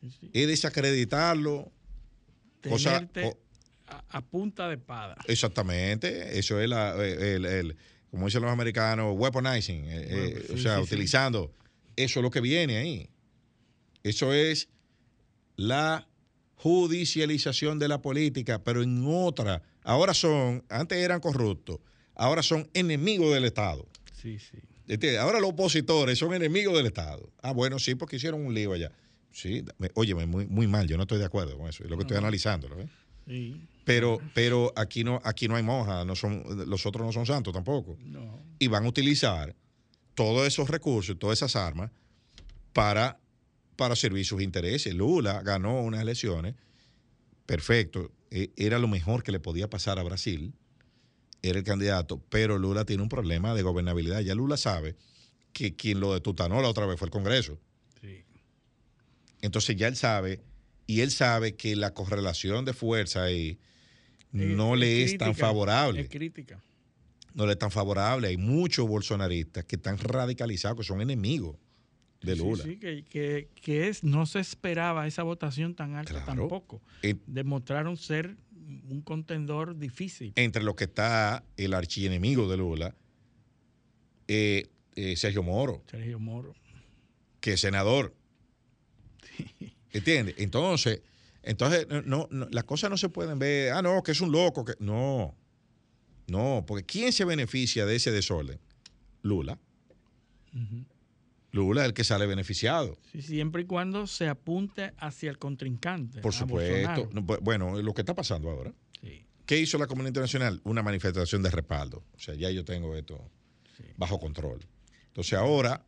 sí, 0.00 0.10
sí. 0.20 0.30
es 0.32 0.46
desacreditarlo. 0.46 1.70
Cosa, 2.68 3.08
o, 3.24 3.38
a, 3.88 4.04
a, 4.08 4.20
punta 4.22 4.68
de 4.68 4.76
espada. 4.76 5.16
Exactamente, 5.26 6.38
eso 6.38 6.60
es 6.60 6.68
la, 6.68 6.94
el, 7.04 7.44
el, 7.44 7.76
como 8.10 8.26
dicen 8.26 8.42
los 8.42 8.52
americanos, 8.52 9.14
weaponizing, 9.18 9.82
bueno, 9.82 10.00
eh, 10.00 10.44
sí, 10.46 10.52
o 10.52 10.58
sea, 10.58 10.80
utilizando. 10.80 11.52
Eso 11.96 12.20
es 12.20 12.22
lo 12.22 12.30
que 12.30 12.40
viene 12.40 12.76
ahí. 12.76 13.10
Eso 14.02 14.32
es 14.32 14.68
la 15.56 16.08
judicialización 16.54 17.78
de 17.78 17.88
la 17.88 18.00
política, 18.00 18.62
pero 18.62 18.82
en 18.82 19.04
otra. 19.06 19.62
Ahora 19.82 20.14
son, 20.14 20.64
antes 20.68 20.98
eran 20.98 21.20
corruptos 21.20 21.80
ahora 22.14 22.42
son 22.42 22.68
enemigos 22.74 23.32
del 23.34 23.44
Estado. 23.44 23.86
Sí, 24.20 24.38
sí. 24.38 24.58
¿Entiendes? 24.88 25.20
Ahora 25.20 25.40
los 25.40 25.50
opositores 25.50 26.18
son 26.18 26.34
enemigos 26.34 26.76
del 26.76 26.86
Estado. 26.86 27.30
Ah, 27.42 27.52
bueno, 27.52 27.78
sí, 27.78 27.94
porque 27.94 28.16
hicieron 28.16 28.44
un 28.44 28.54
lío 28.54 28.72
allá. 28.72 28.92
Sí, 29.32 29.64
oye, 29.94 30.14
muy, 30.26 30.46
muy 30.46 30.66
mal, 30.66 30.86
yo 30.86 30.96
no 30.96 31.04
estoy 31.04 31.18
de 31.18 31.24
acuerdo 31.24 31.56
con 31.56 31.68
eso, 31.68 31.84
es 31.84 31.90
lo 31.90 31.96
que 31.96 32.02
no. 32.02 32.08
estoy 32.08 32.16
analizando. 32.18 32.68
¿eh? 32.78 32.88
Sí. 33.26 33.66
Pero, 33.84 34.20
pero 34.34 34.72
aquí 34.76 35.04
no, 35.04 35.20
aquí 35.24 35.48
no 35.48 35.56
hay 35.56 35.62
monjas, 35.62 36.04
no 36.04 36.14
son, 36.14 36.44
los 36.68 36.84
otros 36.86 37.06
no 37.06 37.12
son 37.12 37.26
santos 37.26 37.52
tampoco. 37.52 37.96
No. 38.04 38.38
Y 38.58 38.68
van 38.68 38.84
a 38.84 38.88
utilizar 38.88 39.56
todos 40.14 40.46
esos 40.46 40.68
recursos, 40.68 41.18
todas 41.18 41.38
esas 41.38 41.56
armas 41.56 41.90
para, 42.72 43.18
para 43.76 43.96
servir 43.96 44.26
sus 44.26 44.42
intereses. 44.42 44.94
Lula 44.94 45.42
ganó 45.42 45.80
unas 45.80 46.02
elecciones, 46.02 46.54
perfecto, 47.46 48.12
era 48.30 48.78
lo 48.78 48.88
mejor 48.88 49.22
que 49.22 49.32
le 49.32 49.40
podía 49.40 49.68
pasar 49.68 49.98
a 49.98 50.02
Brasil 50.02 50.52
era 51.42 51.58
el 51.58 51.64
candidato, 51.64 52.22
pero 52.28 52.56
Lula 52.58 52.84
tiene 52.84 53.02
un 53.02 53.08
problema 53.08 53.54
de 53.54 53.62
gobernabilidad. 53.62 54.20
Ya 54.20 54.34
Lula 54.34 54.56
sabe 54.56 54.96
que 55.52 55.74
quien 55.74 56.00
lo 56.00 56.14
detutanó 56.14 56.62
la 56.62 56.68
otra 56.68 56.86
vez 56.86 56.98
fue 56.98 57.06
el 57.06 57.12
Congreso. 57.12 57.58
Sí. 58.00 58.24
Entonces 59.40 59.76
ya 59.76 59.88
él 59.88 59.96
sabe, 59.96 60.40
y 60.86 61.00
él 61.00 61.10
sabe 61.10 61.56
que 61.56 61.74
la 61.76 61.92
correlación 61.94 62.64
de 62.64 62.72
fuerza 62.72 63.24
ahí 63.24 63.58
no 64.30 64.74
es, 64.74 64.80
le 64.80 65.02
es, 65.02 65.18
tan 65.18 65.34
favorable. 65.34 66.02
Es 66.02 66.08
crítica. 66.08 66.62
No 67.34 67.46
le 67.46 67.52
es 67.52 67.58
tan 67.58 67.70
favorable. 67.70 68.28
Hay 68.28 68.36
muchos 68.36 68.86
bolsonaristas 68.86 69.64
que 69.64 69.76
están 69.76 69.98
radicalizados, 69.98 70.78
que 70.78 70.84
son 70.84 71.00
enemigos 71.00 71.56
de 72.20 72.36
Lula. 72.36 72.62
Sí, 72.62 72.70
sí 72.70 72.76
que, 72.76 73.04
que, 73.04 73.48
que, 73.60 73.88
es, 73.88 74.04
no 74.04 74.26
se 74.26 74.38
esperaba 74.38 75.06
esa 75.06 75.22
votación 75.22 75.74
tan 75.74 75.96
alta 75.96 76.12
Claro. 76.12 76.26
tampoco. 76.26 76.80
Eh, 77.02 77.16
Demostraron 77.26 77.96
ser 77.96 78.36
un 78.88 79.02
contendor 79.02 79.78
difícil. 79.78 80.32
entre 80.36 80.62
los 80.62 80.74
que 80.74 80.84
está 80.84 81.44
el 81.56 81.74
archienemigo 81.74 82.48
de 82.48 82.56
Lula, 82.56 82.94
eh, 84.28 84.68
eh, 84.94 85.16
Sergio 85.16 85.42
Moro, 85.42 85.82
Sergio 85.90 86.18
Moro. 86.18 86.54
que 87.40 87.54
es 87.54 87.60
senador. 87.60 88.14
¿Entiendes? 89.92 90.34
Entonces, 90.38 91.02
entonces 91.42 91.86
no, 92.06 92.28
no, 92.30 92.48
las 92.50 92.64
cosas 92.64 92.90
no 92.90 92.96
se 92.96 93.08
pueden 93.08 93.38
ver, 93.38 93.72
ah, 93.72 93.82
no, 93.82 94.02
que 94.02 94.12
es 94.12 94.20
un 94.20 94.32
loco, 94.32 94.64
que 94.64 94.74
no. 94.78 95.34
No, 96.28 96.64
porque 96.66 96.84
¿quién 96.84 97.12
se 97.12 97.24
beneficia 97.24 97.84
de 97.84 97.96
ese 97.96 98.10
desorden? 98.10 98.58
Lula. 99.22 99.58
Lula 101.52 101.82
es 101.82 101.88
el 101.88 101.94
que 101.94 102.02
sale 102.04 102.26
beneficiado. 102.26 102.96
Sí, 103.12 103.20
siempre 103.22 103.62
y 103.62 103.64
cuando 103.66 104.06
se 104.06 104.26
apunte 104.28 104.92
hacia 104.98 105.30
el 105.30 105.38
contrincante. 105.38 106.20
Por 106.20 106.32
supuesto. 106.32 107.08
No, 107.12 107.22
Bueno, 107.22 107.80
lo 107.80 107.92
que 107.94 108.00
está 108.02 108.14
pasando 108.14 108.50
ahora. 108.50 108.72
Sí. 109.00 109.24
¿Qué 109.46 109.58
hizo 109.60 109.76
la 109.78 109.86
comunidad 109.86 110.08
internacional? 110.10 110.60
Una 110.64 110.82
manifestación 110.82 111.42
de 111.42 111.50
respaldo. 111.50 112.04
O 112.14 112.18
sea, 112.18 112.34
ya 112.34 112.50
yo 112.50 112.64
tengo 112.64 112.96
esto 112.96 113.30
Sí. 113.76 113.84
bajo 113.96 114.18
control. 114.18 114.60
Entonces 115.08 115.34
ahora, 115.34 115.84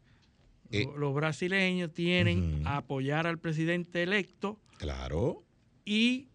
eh, 0.71 0.85
Lo- 0.85 0.99
Los 0.99 1.15
brasileños 1.15 1.93
tienen 1.95 2.67
a 2.67 2.79
apoyar 2.79 3.27
al 3.27 3.39
presidente 3.39 4.03
electo 4.03 4.59
claro, 4.79 5.45
y 5.85 6.29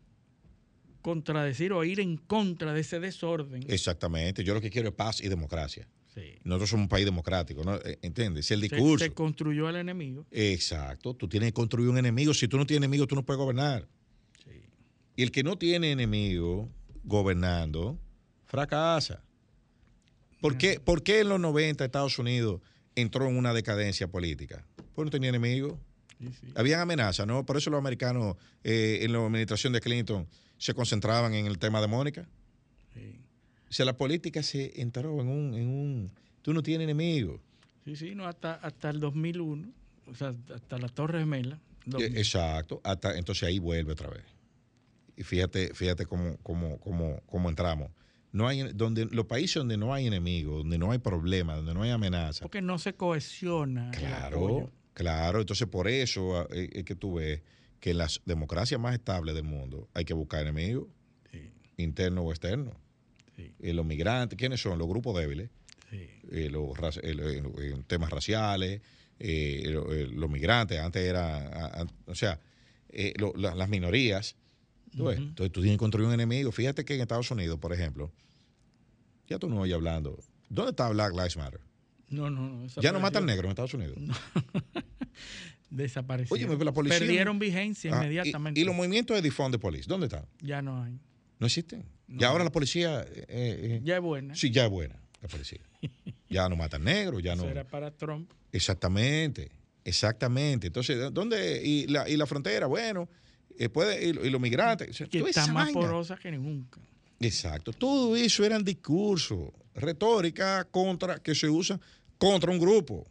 contradecir 1.01 1.71
o 1.73 1.83
ir 1.83 1.99
en 1.99 2.17
contra 2.17 2.73
de 2.73 2.81
ese 2.81 2.99
desorden. 2.99 3.63
exactamente. 3.67 4.43
Yo 4.43 4.53
lo 4.53 4.61
que 4.61 4.69
quiero 4.69 4.89
es 4.89 4.95
paz 4.95 5.21
y 5.21 5.27
democracia. 5.29 5.87
Sí. 6.13 6.39
Nosotros 6.43 6.69
somos 6.71 6.83
un 6.85 6.89
país 6.89 7.05
democrático, 7.05 7.63
¿no? 7.63 7.75
Eh, 7.77 7.99
¿entiendes? 8.01 8.49
El 8.51 8.59
Se- 8.61 8.67
discurso. 8.69 9.05
Se, 9.05 9.11
construyó 9.11 9.67
al 9.67 9.75
enemigo. 9.75 10.25
Exacto. 10.31 11.13
Tú 11.13 11.27
tienes 11.27 11.49
que 11.49 11.53
construir 11.53 11.87
un 11.89 11.97
enemigo. 11.97 12.33
Si 12.33 12.47
tú 12.47 12.57
no 12.57 12.65
tienes 12.65 12.79
enemigo, 12.87 13.05
tú 13.07 13.15
no 13.15 13.23
puedes 13.23 13.37
gobernar. 13.37 13.87
Sí. 14.43 14.63
Y 15.15 15.23
el 15.23 15.31
que 15.31 15.43
no 15.43 15.57
tiene 15.57 15.91
enemigo 15.91 16.69
gobernando, 17.03 17.99
fracasa. 18.45 19.23
¿Por 20.41 20.57
qué, 20.57 20.79
¿Por 20.79 21.03
qué 21.03 21.19
en 21.19 21.29
los 21.29 21.39
90 21.39 21.83
Estados 21.85 22.17
Unidos 22.17 22.61
entró 22.95 23.27
en 23.27 23.37
una 23.37 23.53
decadencia 23.53 24.07
política? 24.07 24.65
Porque 24.95 25.05
no 25.07 25.11
tenía 25.11 25.29
enemigo. 25.29 25.79
Sí, 26.19 26.27
sí. 26.41 26.47
Habían 26.55 26.79
amenazas, 26.79 27.27
¿no? 27.27 27.45
Por 27.45 27.57
eso 27.57 27.69
los 27.69 27.77
americanos 27.77 28.35
eh, 28.63 28.99
en 29.01 29.13
la 29.13 29.19
administración 29.19 29.73
de 29.73 29.79
Clinton 29.81 30.27
se 30.57 30.73
concentraban 30.73 31.33
en 31.33 31.45
el 31.45 31.57
tema 31.59 31.79
de 31.81 31.87
Mónica. 31.87 32.27
Sí. 32.93 33.19
O 33.69 33.73
sea, 33.73 33.85
la 33.85 33.97
política 33.97 34.43
se 34.43 34.81
entró 34.81 35.21
en 35.21 35.27
un... 35.27 35.53
En 35.53 35.67
un 35.67 36.11
tú 36.41 36.53
no 36.53 36.63
tienes 36.63 36.85
enemigo. 36.85 37.39
Sí, 37.85 37.95
sí, 37.95 38.15
no, 38.15 38.25
hasta, 38.25 38.55
hasta 38.55 38.89
el 38.89 38.99
2001, 38.99 39.67
o 40.07 40.15
sea, 40.15 40.33
hasta 40.53 40.77
la 40.77 40.89
Torre 40.89 41.19
Gemela. 41.19 41.59
Eh, 41.99 42.11
Exacto. 42.15 42.81
Hasta, 42.83 43.17
entonces 43.17 43.43
ahí 43.43 43.59
vuelve 43.59 43.93
otra 43.93 44.09
vez. 44.09 44.23
Y 45.15 45.23
fíjate, 45.23 45.73
fíjate 45.73 46.05
cómo, 46.05 46.37
cómo, 46.43 46.79
cómo, 46.79 47.21
cómo 47.25 47.49
entramos. 47.49 47.91
No 48.31 48.47
hay, 48.47 48.71
donde, 48.73 49.05
los 49.05 49.25
países 49.25 49.55
donde 49.55 49.77
no 49.77 49.93
hay 49.93 50.07
enemigos, 50.07 50.59
donde 50.59 50.77
no 50.77 50.91
hay 50.91 50.99
problemas, 50.99 51.57
donde 51.57 51.73
no 51.73 51.81
hay 51.81 51.89
amenaza. 51.89 52.43
Porque 52.43 52.61
no 52.61 52.77
se 52.77 52.93
cohesiona. 52.93 53.91
Claro, 53.91 54.71
claro. 54.93 55.39
Entonces, 55.39 55.67
por 55.67 55.87
eso 55.87 56.47
eh, 56.51 56.69
es 56.73 56.83
que 56.83 56.95
tú 56.95 57.15
ves 57.15 57.41
que 57.79 57.91
en 57.91 57.97
las 57.97 58.21
democracias 58.25 58.79
más 58.79 58.93
estables 58.93 59.33
del 59.33 59.45
mundo 59.45 59.89
hay 59.93 60.05
que 60.05 60.13
buscar 60.13 60.41
enemigos, 60.41 60.87
Sí, 61.31 61.51
internos 61.77 62.25
o 62.25 62.31
externos. 62.31 62.75
Sí, 63.43 63.53
Eh, 63.59 63.73
los 63.73 63.85
migrantes, 63.85 64.37
¿quiénes 64.37 64.61
son? 64.61 64.77
Los 64.79 64.87
grupos 64.87 65.17
débiles, 65.19 65.49
sí. 65.89 66.07
eh, 66.31 66.49
los, 66.49 66.77
eh, 66.97 67.01
eh, 67.03 67.75
temas 67.87 68.09
raciales, 68.09 68.81
lo- 69.19 69.91
los 69.93 70.29
migrantes, 70.29 70.79
antes 70.79 71.03
era, 71.03 71.37
a- 71.47 71.81
a- 71.81 71.87
o 72.05 72.15
sea, 72.15 72.39
lo- 73.17 73.33
la- 73.35 73.55
las 73.55 73.69
minorías. 73.69 74.35
¿tú 74.95 75.05
ves? 75.05 75.19
Ujú. 75.19 75.27
Entonces 75.29 75.51
tú 75.51 75.61
tienes 75.61 75.75
que 75.77 75.79
construir 75.79 76.07
un 76.07 76.13
enemigo. 76.13 76.51
Fíjate 76.51 76.83
que 76.83 76.95
en 76.95 77.01
Estados 77.01 77.29
Unidos, 77.31 77.59
por 77.59 77.73
ejemplo, 77.73 78.11
ya 79.27 79.37
tú 79.37 79.47
no 79.49 79.59
oyes 79.61 79.75
hablando. 79.75 80.17
¿Dónde 80.49 80.71
está 80.71 80.89
Black 80.89 81.11
Lives 81.13 81.37
Matter? 81.37 81.59
No, 82.09 82.29
no, 82.31 82.41
no. 82.49 82.67
Ya 82.81 82.91
no 82.91 82.99
matan 82.99 83.25
negros 83.27 83.45
en 83.45 83.49
Estados 83.51 83.73
Unidos. 83.75 83.97
desaparecieron. 85.69 86.55
Oye, 86.55 86.65
la 86.65 86.71
policía. 86.73 86.99
Perdieron 86.99 87.37
vigencia 87.39 87.91
Ah, 87.93 87.97
inmediatamente. 88.03 88.59
Y, 88.59 88.63
y 88.63 88.65
los 88.65 88.75
movimientos 88.75 89.15
de 89.15 89.21
defund 89.21 89.51
de 89.53 89.59
police, 89.59 89.85
¿dónde 89.87 90.07
están? 90.07 90.25
Ya 90.41 90.61
no 90.61 90.81
hay. 90.83 90.99
No 91.39 91.45
existen. 91.45 91.85
Y 92.09 92.13
No. 92.15 92.27
ahora 92.27 92.43
la 92.43 92.51
policía. 92.51 93.05
eh, 93.09 93.25
eh, 93.29 93.81
Ya 93.83 93.95
es 93.97 94.01
buena. 94.01 94.35
Sí, 94.35 94.49
ya 94.51 94.65
es 94.65 94.69
buena 94.71 94.95
la 95.21 95.27
policía. 95.27 95.59
ya 96.29 96.49
no 96.49 96.55
matan 96.55 96.83
negros, 96.83 97.21
ya 97.23 97.35
no. 97.35 97.43
Eso 97.43 97.51
era 97.51 97.63
para 97.65 97.91
Trump. 97.91 98.31
Exactamente, 98.51 99.51
exactamente. 99.85 100.67
Entonces, 100.67 101.13
¿dónde? 101.13 101.61
Y 101.63 101.87
la, 101.87 102.09
y 102.09 102.17
la 102.17 102.25
frontera, 102.25 102.67
bueno, 102.67 103.07
eh, 103.57 103.69
puede, 103.69 104.03
y, 104.05 104.09
y 104.09 104.29
los 104.29 104.41
migrantes. 104.41 104.89
o 104.89 104.93
sea, 104.93 105.07
Que 105.07 105.19
toda 105.19 105.29
está 105.29 105.47
más 105.47 105.65
vaina. 105.65 105.79
porosa 105.79 106.17
que 106.17 106.31
nunca. 106.31 106.79
Exacto. 107.19 107.73
Todo 107.73 108.15
eso 108.15 108.43
eran 108.45 108.63
discursos, 108.63 109.49
retórica 109.75 110.63
contra, 110.65 111.19
que 111.19 111.35
se 111.35 111.49
usa 111.49 111.79
contra 112.17 112.49
un 112.51 112.59
grupo 112.59 113.05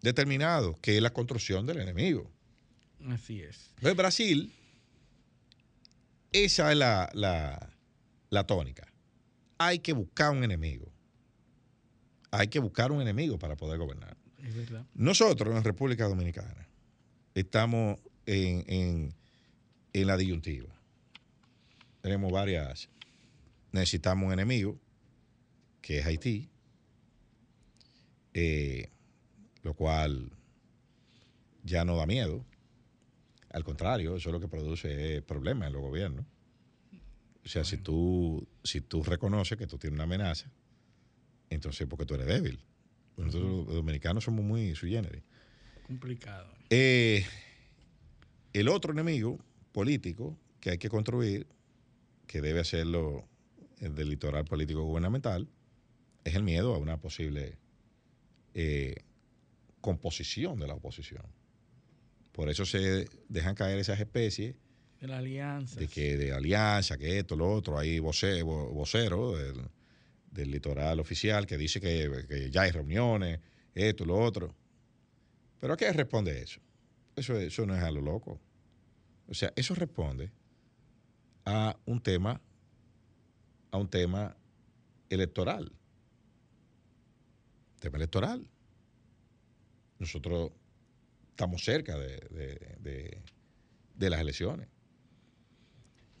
determinado, 0.00 0.74
que 0.80 0.96
es 0.96 1.02
la 1.02 1.10
construcción 1.12 1.66
del 1.66 1.80
enemigo. 1.80 2.30
Así 3.08 3.40
es. 3.42 3.70
Entonces, 3.76 3.96
Brasil, 3.96 4.52
esa 6.32 6.70
es 6.72 6.78
la, 6.78 7.10
la, 7.14 7.70
la 8.34 8.46
tónica. 8.46 8.86
Hay 9.58 9.78
que 9.78 9.92
buscar 9.92 10.32
un 10.32 10.44
enemigo. 10.44 10.90
Hay 12.30 12.48
que 12.48 12.58
buscar 12.58 12.90
un 12.92 13.00
enemigo 13.00 13.38
para 13.38 13.56
poder 13.56 13.78
gobernar. 13.78 14.16
Es 14.42 14.54
verdad. 14.54 14.84
Nosotros 14.94 15.56
en 15.56 15.64
República 15.64 16.06
Dominicana 16.08 16.68
estamos 17.34 17.98
en, 18.26 18.64
en- 18.66 19.14
en 19.92 20.06
la 20.06 20.16
disyuntiva. 20.16 20.68
Tenemos 22.02 22.30
varias. 22.32 22.88
Necesitamos 23.72 24.26
un 24.26 24.32
enemigo, 24.32 24.78
que 25.80 25.98
es 26.00 26.06
Haití, 26.06 26.50
eh, 28.34 28.88
lo 29.62 29.74
cual 29.74 30.30
ya 31.62 31.84
no 31.84 31.96
da 31.96 32.06
miedo. 32.06 32.44
Al 33.50 33.64
contrario, 33.64 34.16
eso 34.16 34.28
es 34.28 34.32
lo 34.32 34.40
que 34.40 34.48
produce 34.48 35.22
problemas 35.22 35.68
en 35.68 35.72
los 35.74 35.82
gobiernos. 35.82 36.26
O 37.44 37.48
sea, 37.48 37.64
si 37.64 37.76
tú, 37.76 38.46
si 38.62 38.80
tú 38.80 39.02
reconoces 39.02 39.58
que 39.58 39.66
tú 39.66 39.78
tienes 39.78 39.96
una 39.96 40.04
amenaza, 40.04 40.50
entonces 41.50 41.86
porque 41.86 42.06
tú 42.06 42.14
eres 42.14 42.26
débil. 42.26 42.58
Nosotros 43.16 43.66
los 43.66 43.74
dominicanos 43.74 44.24
somos 44.24 44.44
muy 44.44 44.74
sui 44.74 44.90
generis. 44.90 45.22
Complicado. 45.86 46.52
Eh, 46.70 47.24
el 48.52 48.68
otro 48.68 48.92
enemigo 48.92 49.38
político 49.72 50.38
que 50.60 50.70
hay 50.70 50.78
que 50.78 50.88
construir, 50.88 51.46
que 52.26 52.40
debe 52.40 52.60
hacerlo 52.60 53.28
el 53.80 53.94
del 53.94 54.08
litoral 54.08 54.44
político 54.46 54.82
gubernamental, 54.82 55.48
es 56.24 56.34
el 56.34 56.42
miedo 56.42 56.74
a 56.74 56.78
una 56.78 56.96
posible 56.96 57.58
eh, 58.54 59.04
composición 59.80 60.58
de 60.58 60.66
la 60.66 60.74
oposición. 60.74 61.24
Por 62.32 62.48
eso 62.48 62.64
se 62.64 63.08
dejan 63.28 63.54
caer 63.54 63.78
esas 63.78 64.00
especies 64.00 64.56
De 65.04 65.08
la 65.08 65.18
alianza. 65.18 65.78
de 65.78 65.86
que 65.86 66.16
de 66.16 66.32
alianza, 66.32 66.96
que 66.96 67.18
esto, 67.18 67.36
lo 67.36 67.52
otro, 67.52 67.76
hay 67.78 67.98
voce- 67.98 68.42
vo- 68.42 68.72
vocero 68.72 69.36
del, 69.36 69.60
del 70.30 70.50
litoral 70.50 70.98
oficial 70.98 71.46
que 71.46 71.58
dice 71.58 71.78
que, 71.78 72.24
que 72.26 72.50
ya 72.50 72.62
hay 72.62 72.70
reuniones, 72.70 73.38
esto, 73.74 74.06
lo 74.06 74.18
otro. 74.18 74.54
¿Pero 75.60 75.74
a 75.74 75.76
qué 75.76 75.92
responde 75.92 76.40
eso? 76.40 76.58
Eso, 77.16 77.36
eso 77.38 77.66
no 77.66 77.76
es 77.76 77.82
a 77.82 77.90
lo 77.90 78.00
loco. 78.00 78.40
O 79.28 79.34
sea, 79.34 79.52
eso 79.56 79.74
responde 79.74 80.32
a 81.44 81.76
un 81.84 82.00
tema, 82.00 82.40
a 83.72 83.76
un 83.76 83.88
tema 83.90 84.34
electoral. 85.10 85.70
Tema 87.78 87.98
electoral. 87.98 88.48
Nosotros 89.98 90.50
estamos 91.28 91.62
cerca 91.62 91.98
de- 91.98 92.26
de- 92.80 93.22
de 93.96 94.08
las 94.10 94.20
elecciones. 94.22 94.66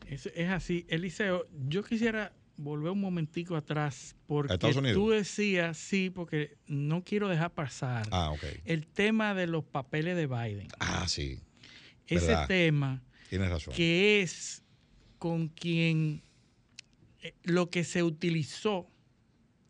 Es, 0.08 0.26
es 0.26 0.50
así. 0.50 0.84
Eliseo, 0.88 1.46
yo 1.68 1.82
quisiera 1.82 2.32
volver 2.56 2.92
un 2.92 3.00
momentico 3.00 3.56
atrás 3.56 4.14
porque 4.26 4.52
¿A 4.52 4.54
Estados 4.54 4.76
Unidos? 4.76 4.96
tú 4.96 5.10
decías, 5.10 5.76
sí, 5.76 6.10
porque 6.10 6.56
no 6.66 7.02
quiero 7.02 7.28
dejar 7.28 7.52
pasar 7.52 8.06
Ah, 8.12 8.32
el 8.64 8.86
tema 8.86 9.34
de 9.34 9.46
los 9.46 9.64
papeles 9.64 10.16
de 10.16 10.26
Biden. 10.26 10.68
Ah, 10.78 11.06
sí. 11.08 11.40
Ese 12.06 12.26
verdad. 12.28 12.46
tema 12.46 13.02
Tienes 13.30 13.50
razón. 13.50 13.74
que 13.74 14.22
es 14.22 14.62
con 15.18 15.48
quien 15.48 16.22
eh, 17.22 17.34
lo 17.44 17.70
que 17.70 17.82
se 17.82 18.02
utilizó 18.02 18.88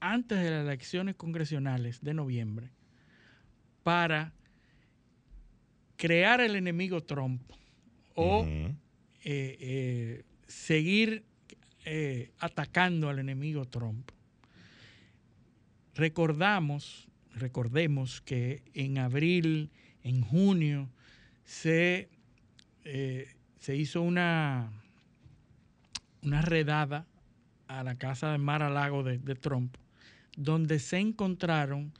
antes 0.00 0.38
de 0.42 0.50
las 0.50 0.64
elecciones 0.66 1.14
congresionales 1.14 2.02
de 2.02 2.12
noviembre 2.12 2.70
para 3.82 4.34
crear 5.96 6.40
el 6.40 6.56
enemigo 6.56 7.02
Trump 7.02 7.40
o 8.14 8.46
eh, 9.24 10.22
seguir 10.46 11.24
eh, 11.86 12.30
atacando 12.38 13.10
al 13.10 13.18
enemigo 13.18 13.66
Trump. 13.66 14.10
Recordamos, 15.94 17.08
recordemos 17.34 18.22
que 18.22 18.62
en 18.72 18.96
abril, 18.96 19.70
en 20.02 20.22
junio, 20.22 20.88
se, 21.44 22.08
eh, 22.84 23.28
se 23.60 23.76
hizo 23.76 24.00
una, 24.00 24.72
una 26.22 26.40
redada 26.40 27.06
a 27.68 27.84
la 27.84 27.96
casa 27.96 28.32
de 28.32 28.38
Mar 28.38 28.62
a 28.62 28.70
Lago 28.70 29.02
de, 29.02 29.18
de 29.18 29.34
Trump, 29.34 29.76
donde 30.36 30.78
se 30.78 30.98
encontraron 30.98 31.92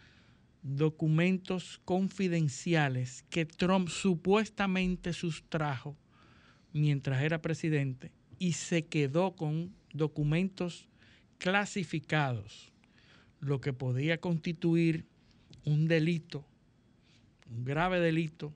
documentos 0.63 1.79
confidenciales 1.85 3.23
que 3.29 3.45
Trump 3.45 3.89
supuestamente 3.89 5.13
sustrajo 5.13 5.95
mientras 6.75 7.23
era 7.23 7.41
presidente 7.41 8.11
y 8.39 8.53
se 8.53 8.85
quedó 8.85 9.35
con 9.37 9.73
documentos 9.95 10.87
clasificados, 11.39 12.73
lo 13.41 13.61
que 13.61 13.73
podía 13.73 14.19
constituir 14.21 15.07
un 15.65 15.87
delito, 15.89 16.45
un 17.51 17.65
grave 17.65 18.01
delito, 18.01 18.53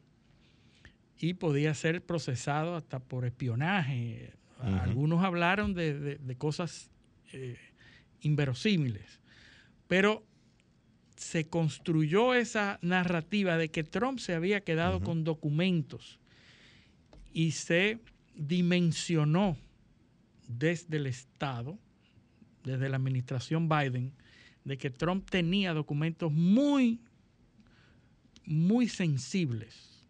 y 1.20 1.34
podía 1.34 1.74
ser 1.74 2.02
procesado 2.02 2.76
hasta 2.76 2.98
por 3.00 3.24
espionaje. 3.24 4.32
Algunos 4.60 5.24
hablaron 5.24 5.74
de, 5.74 5.98
de- 5.98 6.16
de 6.16 6.36
cosas 6.36 6.90
eh, 7.32 7.56
inverosímiles, 8.20 9.20
pero 9.86 10.24
se 11.16 11.48
construyó 11.48 12.34
esa 12.34 12.78
narrativa 12.82 13.56
de 13.56 13.68
que 13.70 13.84
Trump 13.84 14.18
se 14.18 14.34
había 14.34 14.60
quedado 14.62 15.00
con 15.00 15.24
documentos 15.24 16.18
y 17.32 17.52
se 17.52 17.98
dimensionó 18.34 19.56
desde 20.46 20.96
el 20.96 21.06
Estado, 21.06 21.78
desde 22.64 22.88
la 22.88 22.96
administración 22.96 23.68
Biden, 23.68 24.12
de 24.64 24.78
que 24.78 24.90
Trump 24.90 25.28
tenía 25.30 25.74
documentos 25.74 26.32
muy, 26.32 27.00
muy 28.44 28.88
sensibles 28.88 30.06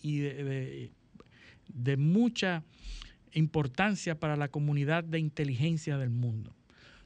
y 0.00 0.18
de, 0.18 0.90
mucha 1.96 2.64
importancia 3.32 4.18
para 4.18 4.36
la 4.36 4.48
comunidad 4.48 5.04
de 5.04 5.18
inteligencia 5.18 5.98
del 5.98 6.10
mundo. 6.10 6.54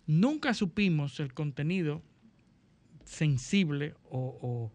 Nunca 0.07 0.55
supimos 0.55 1.21
el 1.21 1.35
contenido 1.35 2.03
sensible 3.05 3.95
o 4.11 4.71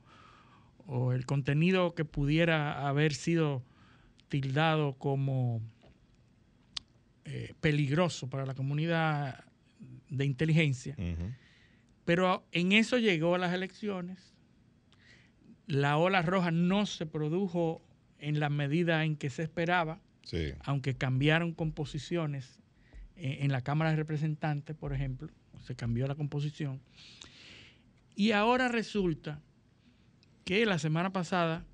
el 1.14 1.26
contenido 1.26 1.94
que 1.96 2.06
pudiera 2.06 2.88
haber 2.88 3.14
sido 3.14 3.64
tildado 4.30 4.94
como 4.98 5.62
eh, 7.26 7.54
peligroso 7.62 8.30
para 8.30 8.46
la 8.46 8.54
comunidad 8.54 9.44
de 10.10 10.26
inteligencia. 10.26 10.96
Pero 12.06 12.46
en 12.52 12.72
eso 12.72 12.98
llegó 12.98 13.36
a 13.36 13.38
las 13.38 13.54
elecciones. 13.54 14.34
La 15.66 15.98
ola 15.98 16.22
roja 16.22 16.52
no 16.52 16.86
se 16.86 17.06
produjo 17.06 17.82
en 18.20 18.40
la 18.40 18.50
medida 18.50 19.04
en 19.04 19.16
que 19.18 19.30
se 19.30 19.44
esperaba, 19.44 20.00
Sí. 20.24 20.54
aunque 20.66 20.96
cambiaron 20.96 21.54
composiciones 21.54 22.60
en, 23.16 23.44
en 23.46 23.52
la 23.52 23.62
Cámara 23.62 23.92
de 23.92 23.98
Representantes, 23.98 24.76
por 24.76 24.94
ejemplo, 24.94 25.30
se 25.66 25.76
cambió 25.76 26.08
la 26.08 26.16
composición. 26.16 26.82
Y 28.16 28.32
ahora 28.32 28.68
resulta 28.68 29.42
que 30.44 30.66
la 30.66 30.80
semana 30.80 31.12
pasada 31.14 31.66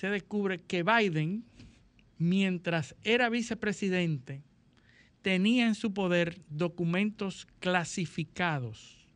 se 0.00 0.08
descubre 0.08 0.62
que 0.62 0.82
Biden, 0.82 1.44
mientras 2.16 2.94
era 3.04 3.28
vicepresidente, 3.28 4.40
tenía 5.20 5.66
en 5.66 5.74
su 5.74 5.92
poder 5.92 6.40
documentos 6.48 7.46
clasificados 7.58 9.06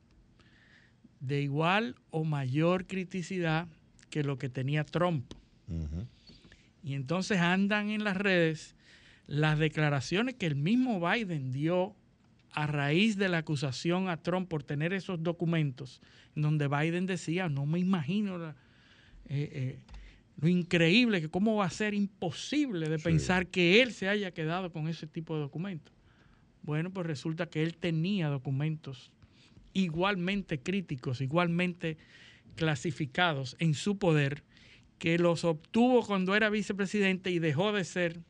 de 1.21 1.41
igual 1.41 1.97
o 2.11 2.25
mayor 2.25 2.87
criticidad 2.87 3.67
que 4.11 4.25
lo 4.25 4.37
que 4.37 4.51
tenía 4.51 4.85
Trump. 4.85 5.33
Y 6.83 6.93
entonces 6.93 7.39
andan 7.39 7.89
en 7.89 8.05
las 8.05 8.19
redes 8.19 8.75
las 9.27 9.59
declaraciones 9.59 10.35
que 10.35 10.45
el 10.45 10.55
mismo 10.57 11.01
Biden 11.01 11.51
dio 11.51 11.97
a 12.53 12.67
raíz 12.67 13.17
de 13.17 13.31
la 13.31 13.39
acusación 13.39 14.11
a 14.11 14.19
Trump 14.19 14.51
por 14.51 14.63
tener 14.63 14.93
esos 14.93 15.23
documentos, 15.23 16.03
en 16.37 16.43
donde 16.43 16.69
Biden 16.69 17.07
decía, 17.07 17.49
no 17.49 17.65
me 17.65 17.79
imagino 17.79 18.37
la- 18.37 18.55
eh, 19.31 19.49
eh, 19.51 19.79
lo 20.37 20.49
increíble 20.49 21.21
que 21.21 21.29
cómo 21.29 21.57
va 21.57 21.67
a 21.67 21.71
ser 21.71 21.95
imposible 21.95 22.89
de 22.89 22.99
pensar 22.99 23.47
que 23.47 23.83
él 23.83 23.93
se 23.93 24.09
haya 24.09 24.33
quedado 24.33 24.73
con 24.73 24.89
ese 24.89 25.07
tipo 25.07 25.35
de 25.35 25.43
documentos. 25.43 25.95
Bueno, 26.63 26.91
pues 26.91 27.07
resulta 27.07 27.47
que 27.47 27.63
él 27.63 27.77
tenía 27.77 28.29
documentos 28.29 29.13
igualmente 29.75 30.61
críticos, 30.61 31.21
igualmente 31.21 31.99
clasificados 32.57 33.57
en 33.59 33.75
su 33.75 33.99
poder, 33.99 34.45
que 34.99 35.19
los 35.19 35.45
obtuvo 35.45 36.07
cuando 36.07 36.35
era 36.35 36.51
vicepresidente 36.51 37.31
y 37.31 37.39
dejó 37.39 37.73
de 37.73 37.85
ser 37.85 38.21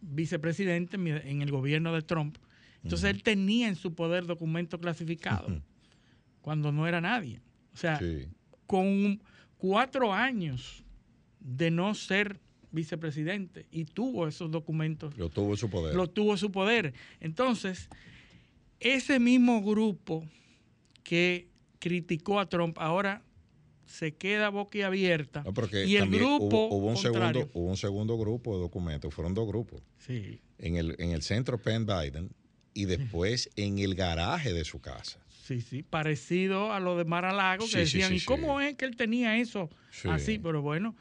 vicepresidente 0.00 0.96
en 0.96 1.42
el 1.42 1.50
gobierno 1.50 1.92
de 1.92 2.02
Trump. 2.02 2.38
Entonces 2.82 3.10
él 3.10 3.22
tenía 3.22 3.68
en 3.68 3.76
su 3.76 3.94
poder 3.94 4.26
documentos 4.26 4.80
clasificados 4.80 5.60
cuando 6.40 6.70
no 6.72 6.86
era 6.86 7.00
nadie. 7.00 7.40
O 7.74 7.76
sea, 7.76 8.00
con 8.66 9.20
cuatro 9.58 10.12
años 10.12 10.84
de 11.40 11.70
no 11.70 11.94
ser 11.94 12.40
vicepresidente 12.70 13.66
y 13.70 13.84
tuvo 13.84 14.26
esos 14.26 14.50
documentos. 14.50 15.16
Lo 15.16 15.28
tuvo 15.28 15.56
su 15.56 15.68
poder. 15.70 15.94
Lo 15.94 16.08
tuvo 16.08 16.36
su 16.36 16.50
poder. 16.50 16.94
Entonces, 17.20 17.88
ese 18.80 19.18
mismo 19.18 19.62
grupo 19.62 20.24
que 21.02 21.48
criticó 21.78 22.40
a 22.40 22.48
Trump 22.48 22.76
ahora 22.78 23.22
se 23.86 24.14
queda 24.14 24.50
boquiabierta. 24.50 25.40
abierta 25.40 25.84
y 25.84 25.96
el 25.96 26.10
grupo 26.10 26.68
hubo, 26.68 26.88
un 26.88 26.96
segundo, 26.96 27.50
hubo 27.54 27.70
un 27.70 27.76
segundo 27.76 28.18
grupo 28.18 28.54
de 28.54 28.60
documentos, 28.60 29.14
fueron 29.14 29.32
dos 29.32 29.48
grupos. 29.48 29.82
Sí. 29.98 30.40
En 30.58 30.76
el, 30.76 30.94
en 30.98 31.12
el 31.12 31.22
centro 31.22 31.58
Penn 31.58 31.86
Biden 31.86 32.30
y 32.74 32.84
después 32.84 33.50
en 33.56 33.78
el 33.78 33.94
garaje 33.94 34.52
de 34.52 34.64
su 34.64 34.80
casa. 34.80 35.18
Sí, 35.48 35.62
sí, 35.62 35.82
parecido 35.82 36.74
a 36.74 36.78
lo 36.78 36.98
de 36.98 37.06
Maralago, 37.06 37.64
que 37.72 37.78
decían, 37.78 38.12
¿y 38.12 38.20
cómo 38.20 38.60
es 38.60 38.74
que 38.76 38.84
él 38.84 38.96
tenía 38.96 39.38
eso 39.38 39.70
así? 40.04 40.38
Pero 40.38 40.60
bueno, 40.60 40.94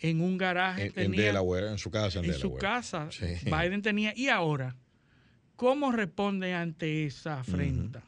en 0.00 0.20
un 0.20 0.36
garaje 0.36 0.86
en, 0.86 0.92
tenía... 0.94 1.20
En 1.20 1.26
Delaware, 1.26 1.68
en 1.68 1.78
su 1.78 1.92
casa 1.92 2.18
en, 2.18 2.24
en 2.24 2.34
su 2.34 2.56
casa, 2.56 3.08
Biden 3.44 3.82
tenía... 3.82 4.12
Y 4.16 4.30
ahora, 4.30 4.74
¿cómo 5.54 5.92
responde 5.92 6.54
ante 6.54 7.04
esa 7.06 7.38
afrenta? 7.38 8.02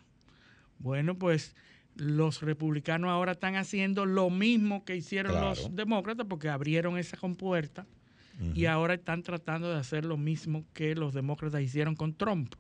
Bueno, 0.80 1.16
pues 1.16 1.54
los 1.94 2.42
republicanos 2.42 3.08
ahora 3.08 3.32
están 3.32 3.54
haciendo 3.54 4.06
lo 4.06 4.28
mismo 4.28 4.84
que 4.84 4.96
hicieron 4.96 5.40
los 5.40 5.72
demócratas 5.76 6.26
porque 6.28 6.48
abrieron 6.48 6.98
esa 6.98 7.16
compuerta 7.16 7.86
y 8.54 8.64
ahora 8.64 8.94
están 8.94 9.22
tratando 9.22 9.72
de 9.72 9.78
hacer 9.78 10.04
lo 10.04 10.16
mismo 10.16 10.64
que 10.74 10.96
los 10.96 11.14
demócratas 11.14 11.62
hicieron 11.62 11.94
con 11.94 12.12
Trump. 12.12 12.56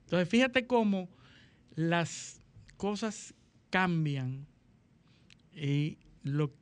Entonces, 0.00 0.28
fíjate 0.28 0.66
cómo 0.66 1.08
las 1.74 2.40
cosas 2.76 3.34
cambian 3.70 4.46
y 5.52 5.98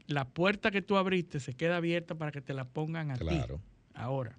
la 0.06 0.28
puerta 0.28 0.70
que 0.70 0.82
tú 0.82 0.96
abriste 0.96 1.40
se 1.40 1.54
queda 1.54 1.76
abierta 1.76 2.14
para 2.14 2.32
que 2.32 2.40
te 2.40 2.52
la 2.52 2.64
pongan 2.64 3.10
a 3.10 3.16
claro. 3.16 3.56
ti 3.56 3.62
ahora. 3.94 4.38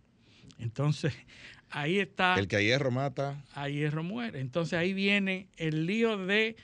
Entonces, 0.60 1.14
ahí 1.70 2.00
está. 2.00 2.36
El 2.36 2.48
que 2.48 2.58
a 2.58 2.62
hierro 2.62 2.92
mata. 2.92 3.44
A 3.54 3.70
hierro 3.70 4.04
muere. 4.04 4.40
Entonces 4.40 4.74
ahí 4.74 4.94
viene 4.94 5.48
el 5.58 5.86
lío 5.86 6.18
de 6.18 6.56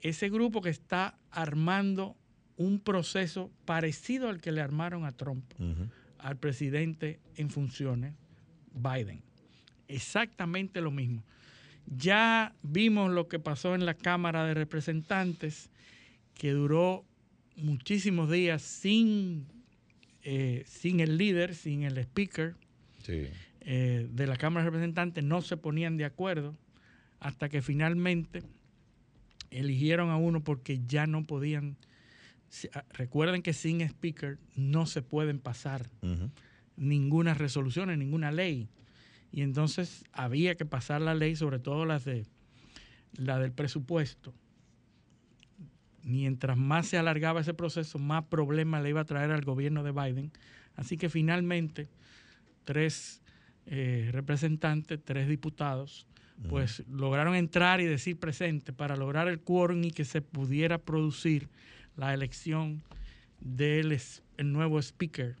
ese 0.00 0.28
grupo 0.28 0.60
que 0.60 0.70
está 0.70 1.18
armando 1.30 2.16
un 2.56 2.78
proceso 2.78 3.50
parecido 3.64 4.28
al 4.28 4.40
que 4.40 4.52
le 4.52 4.60
armaron 4.60 5.04
a 5.04 5.12
Trump, 5.12 5.44
al 6.18 6.36
presidente 6.36 7.20
en 7.36 7.50
funciones, 7.50 8.14
Biden. 8.72 9.22
Exactamente 9.88 10.80
lo 10.80 10.90
mismo. 10.90 11.24
Ya 11.86 12.54
vimos 12.62 13.10
lo 13.10 13.28
que 13.28 13.38
pasó 13.38 13.74
en 13.74 13.86
la 13.86 13.94
Cámara 13.94 14.44
de 14.44 14.54
Representantes, 14.54 15.70
que 16.34 16.52
duró 16.52 17.04
muchísimos 17.56 18.30
días 18.30 18.62
sin, 18.62 19.46
eh, 20.22 20.64
sin 20.66 21.00
el 21.00 21.18
líder, 21.18 21.54
sin 21.54 21.82
el 21.82 21.98
speaker 21.98 22.54
eh, 23.60 24.08
de 24.10 24.26
la 24.26 24.36
Cámara 24.36 24.64
de 24.64 24.70
Representantes, 24.70 25.22
no 25.22 25.42
se 25.42 25.56
ponían 25.56 25.96
de 25.96 26.04
acuerdo 26.04 26.56
hasta 27.20 27.48
que 27.48 27.62
finalmente 27.62 28.42
eligieron 29.50 30.10
a 30.10 30.16
uno 30.16 30.42
porque 30.42 30.80
ya 30.86 31.06
no 31.06 31.24
podían. 31.24 31.76
Ah, 32.72 32.84
recuerden 32.92 33.42
que 33.42 33.52
sin 33.52 33.80
speaker 33.80 34.38
no 34.54 34.86
se 34.86 35.02
pueden 35.02 35.38
pasar 35.38 35.88
ninguna 36.76 37.34
resolución, 37.34 37.96
ninguna 37.98 38.30
ley 38.30 38.68
y 39.34 39.42
entonces 39.42 40.04
había 40.12 40.54
que 40.54 40.64
pasar 40.64 41.00
la 41.00 41.12
ley, 41.12 41.34
sobre 41.34 41.58
todo 41.58 41.84
las 41.86 42.04
de 42.04 42.24
la 43.16 43.40
del 43.40 43.50
presupuesto. 43.50 44.32
Mientras 46.04 46.56
más 46.56 46.86
se 46.86 46.98
alargaba 46.98 47.40
ese 47.40 47.52
proceso, 47.52 47.98
más 47.98 48.26
problemas 48.26 48.84
le 48.84 48.90
iba 48.90 49.00
a 49.00 49.04
traer 49.04 49.32
al 49.32 49.44
gobierno 49.44 49.82
de 49.82 49.90
Biden. 49.90 50.30
Así 50.76 50.96
que 50.96 51.08
finalmente, 51.08 51.88
tres 52.62 53.22
eh, 53.66 54.10
representantes, 54.12 55.00
tres 55.04 55.26
diputados, 55.26 56.06
pues 56.48 56.84
lograron 56.88 57.34
entrar 57.34 57.80
y 57.80 57.86
decir 57.86 58.20
presente 58.20 58.72
para 58.72 58.94
lograr 58.94 59.26
el 59.26 59.40
quórum 59.40 59.82
y 59.82 59.90
que 59.90 60.04
se 60.04 60.22
pudiera 60.22 60.78
producir 60.78 61.48
la 61.96 62.14
elección 62.14 62.84
del 63.40 63.98
el 64.36 64.52
nuevo 64.52 64.78
speaker 64.78 65.34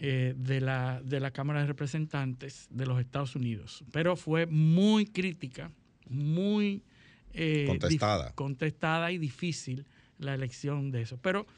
eh, 0.00 0.32
de, 0.36 0.60
la, 0.60 1.02
de 1.04 1.18
la 1.18 1.32
Cámara 1.32 1.62
de 1.62 1.66
Representantes 1.66 2.68
de 2.70 2.86
los 2.86 3.00
Estados 3.00 3.34
Unidos. 3.34 3.82
Pero 3.90 4.14
fue 4.14 4.46
muy 4.46 5.06
crítica, 5.06 5.72
muy 6.08 6.84
eh, 7.32 7.64
contestada. 7.66 8.32
contestada 8.36 9.10
y 9.10 9.18
difícil 9.18 9.86
la 10.18 10.34
elección 10.34 10.92
de 10.92 11.02
eso. 11.02 11.18
Pero 11.20 11.48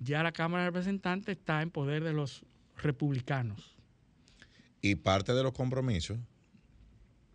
ya 0.00 0.22
la 0.22 0.32
Cámara 0.32 0.64
de 0.64 0.68
Representantes 0.68 1.38
está 1.38 1.62
en 1.62 1.70
poder 1.70 2.04
de 2.04 2.12
los 2.12 2.44
republicanos. 2.76 3.74
Y 4.82 4.96
parte 4.96 5.32
de 5.32 5.42
los 5.42 5.54
compromisos 5.54 6.18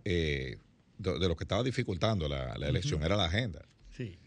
eh, 0.05 0.59
de, 0.99 1.27
lo 1.27 1.35
que 1.35 1.45
estaba 1.45 1.63
dificultando 1.63 2.29
la, 2.29 2.53
elección 2.57 3.01
era 3.01 3.15
la 3.15 3.25
agenda. 3.25 3.65
Sí. 3.89 4.19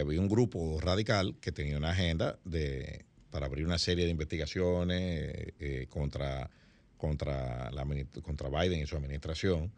había 0.00 0.18
un 0.18 0.30
grupo 0.30 0.80
radical 0.80 1.36
que 1.42 1.52
tenía 1.52 1.76
una 1.76 1.90
agenda 1.90 2.38
de 2.46 3.04
para 3.30 3.46
abrir 3.46 3.64
una 3.66 3.78
serie 3.78 4.04
de 4.04 4.10
investigaciones 4.10 5.00
eh, 5.00 5.54
eh, 5.60 5.86
contra, 5.88 6.50
contra, 6.96 7.70
la, 7.70 7.86
contra 8.22 8.48
Biden 8.48 8.80
y 8.80 8.86
su 8.86 8.96
administración. 8.96 9.72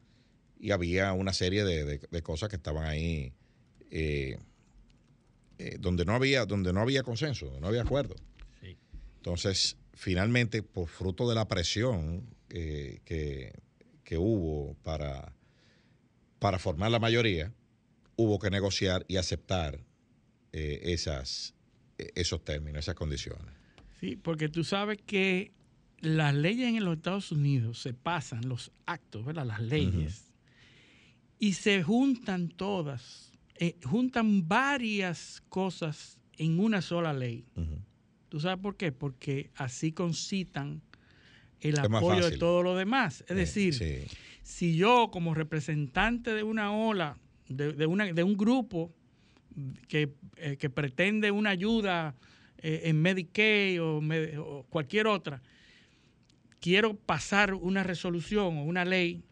Y 0.58 0.72
había 0.72 1.12
una 1.12 1.32
serie 1.32 1.64
de, 1.64 2.22
cosas 2.22 2.48
que 2.48 2.56
estaban 2.56 2.86
ahí 2.86 3.32
eh, 3.90 4.38
donde, 5.78 6.04
no 6.04 6.14
había, 6.14 6.44
donde 6.44 6.72
no 6.72 6.80
había 6.80 7.02
consenso, 7.02 7.46
donde 7.46 7.60
no 7.60 7.68
había 7.68 7.82
acuerdo. 7.82 8.14
Entonces, 9.16 9.76
finalmente, 9.94 10.62
por 10.62 10.88
fruto 10.88 11.28
de 11.28 11.34
la 11.34 11.48
presión 11.48 12.26
que, 12.48 13.00
que, 14.04 14.18
hubo 14.18 14.74
para, 14.82 15.34
para 16.38 16.58
formar 16.58 16.90
la 16.90 16.98
mayoría, 16.98 17.52
hubo 18.16 18.38
que 18.38 18.50
negociar 18.50 19.04
y 19.08 19.16
aceptar 19.16 19.80
esas, 20.52 21.54
esos 22.14 22.44
términos, 22.44 22.80
esas 22.80 22.94
condiciones. 22.94 23.54
Sí, 24.00 24.16
porque 24.16 24.48
tú 24.48 24.64
sabes 24.64 24.98
que 25.04 25.52
las 26.00 26.34
leyes 26.34 26.68
en 26.68 26.84
los 26.84 26.96
Estados 26.96 27.32
Unidos 27.32 27.78
se 27.80 27.92
pasan, 27.92 28.48
los 28.48 28.72
actos, 28.86 29.24
¿verdad? 29.24 29.46
Las 29.46 29.60
leyes, 29.60 30.32
y 31.38 31.54
se 31.54 31.82
juntan 31.82 32.48
todas, 32.48 33.32
eh, 33.56 33.76
juntan 33.84 34.48
varias 34.48 35.42
cosas 35.48 36.18
en 36.38 36.58
una 36.58 36.80
sola 36.80 37.12
ley. 37.12 37.44
¿Tú 38.28 38.40
sabes 38.40 38.58
por 38.62 38.76
qué? 38.76 38.92
Porque 38.92 39.50
así 39.56 39.92
concitan 39.92 40.82
el 41.60 41.78
apoyo 41.78 42.30
de 42.30 42.38
todo 42.38 42.62
lo 42.62 42.76
demás. 42.76 43.24
Es 43.28 43.36
decir, 43.36 44.08
si 44.42 44.76
yo 44.76 45.10
como 45.12 45.34
representante 45.34 46.32
de 46.32 46.42
una 46.42 46.72
ola, 46.72 47.18
de, 47.48 47.86
una, 47.86 48.12
de 48.12 48.22
un 48.22 48.36
grupo, 48.36 48.94
eh, 49.90 50.56
que, 50.58 50.70
pretende 50.70 51.30
una 51.30 51.50
ayuda 51.50 52.14
eh, 52.58 52.82
en 52.84 53.00
Medicaid 53.00 53.80
o, 53.82 54.64
cualquier 54.68 55.06
otra, 55.06 55.42
quiero 56.60 56.94
pasar 56.94 57.54
una 57.54 57.82
resolución 57.82 58.58
o 58.58 58.64
una 58.64 58.84
ley, 58.84 59.22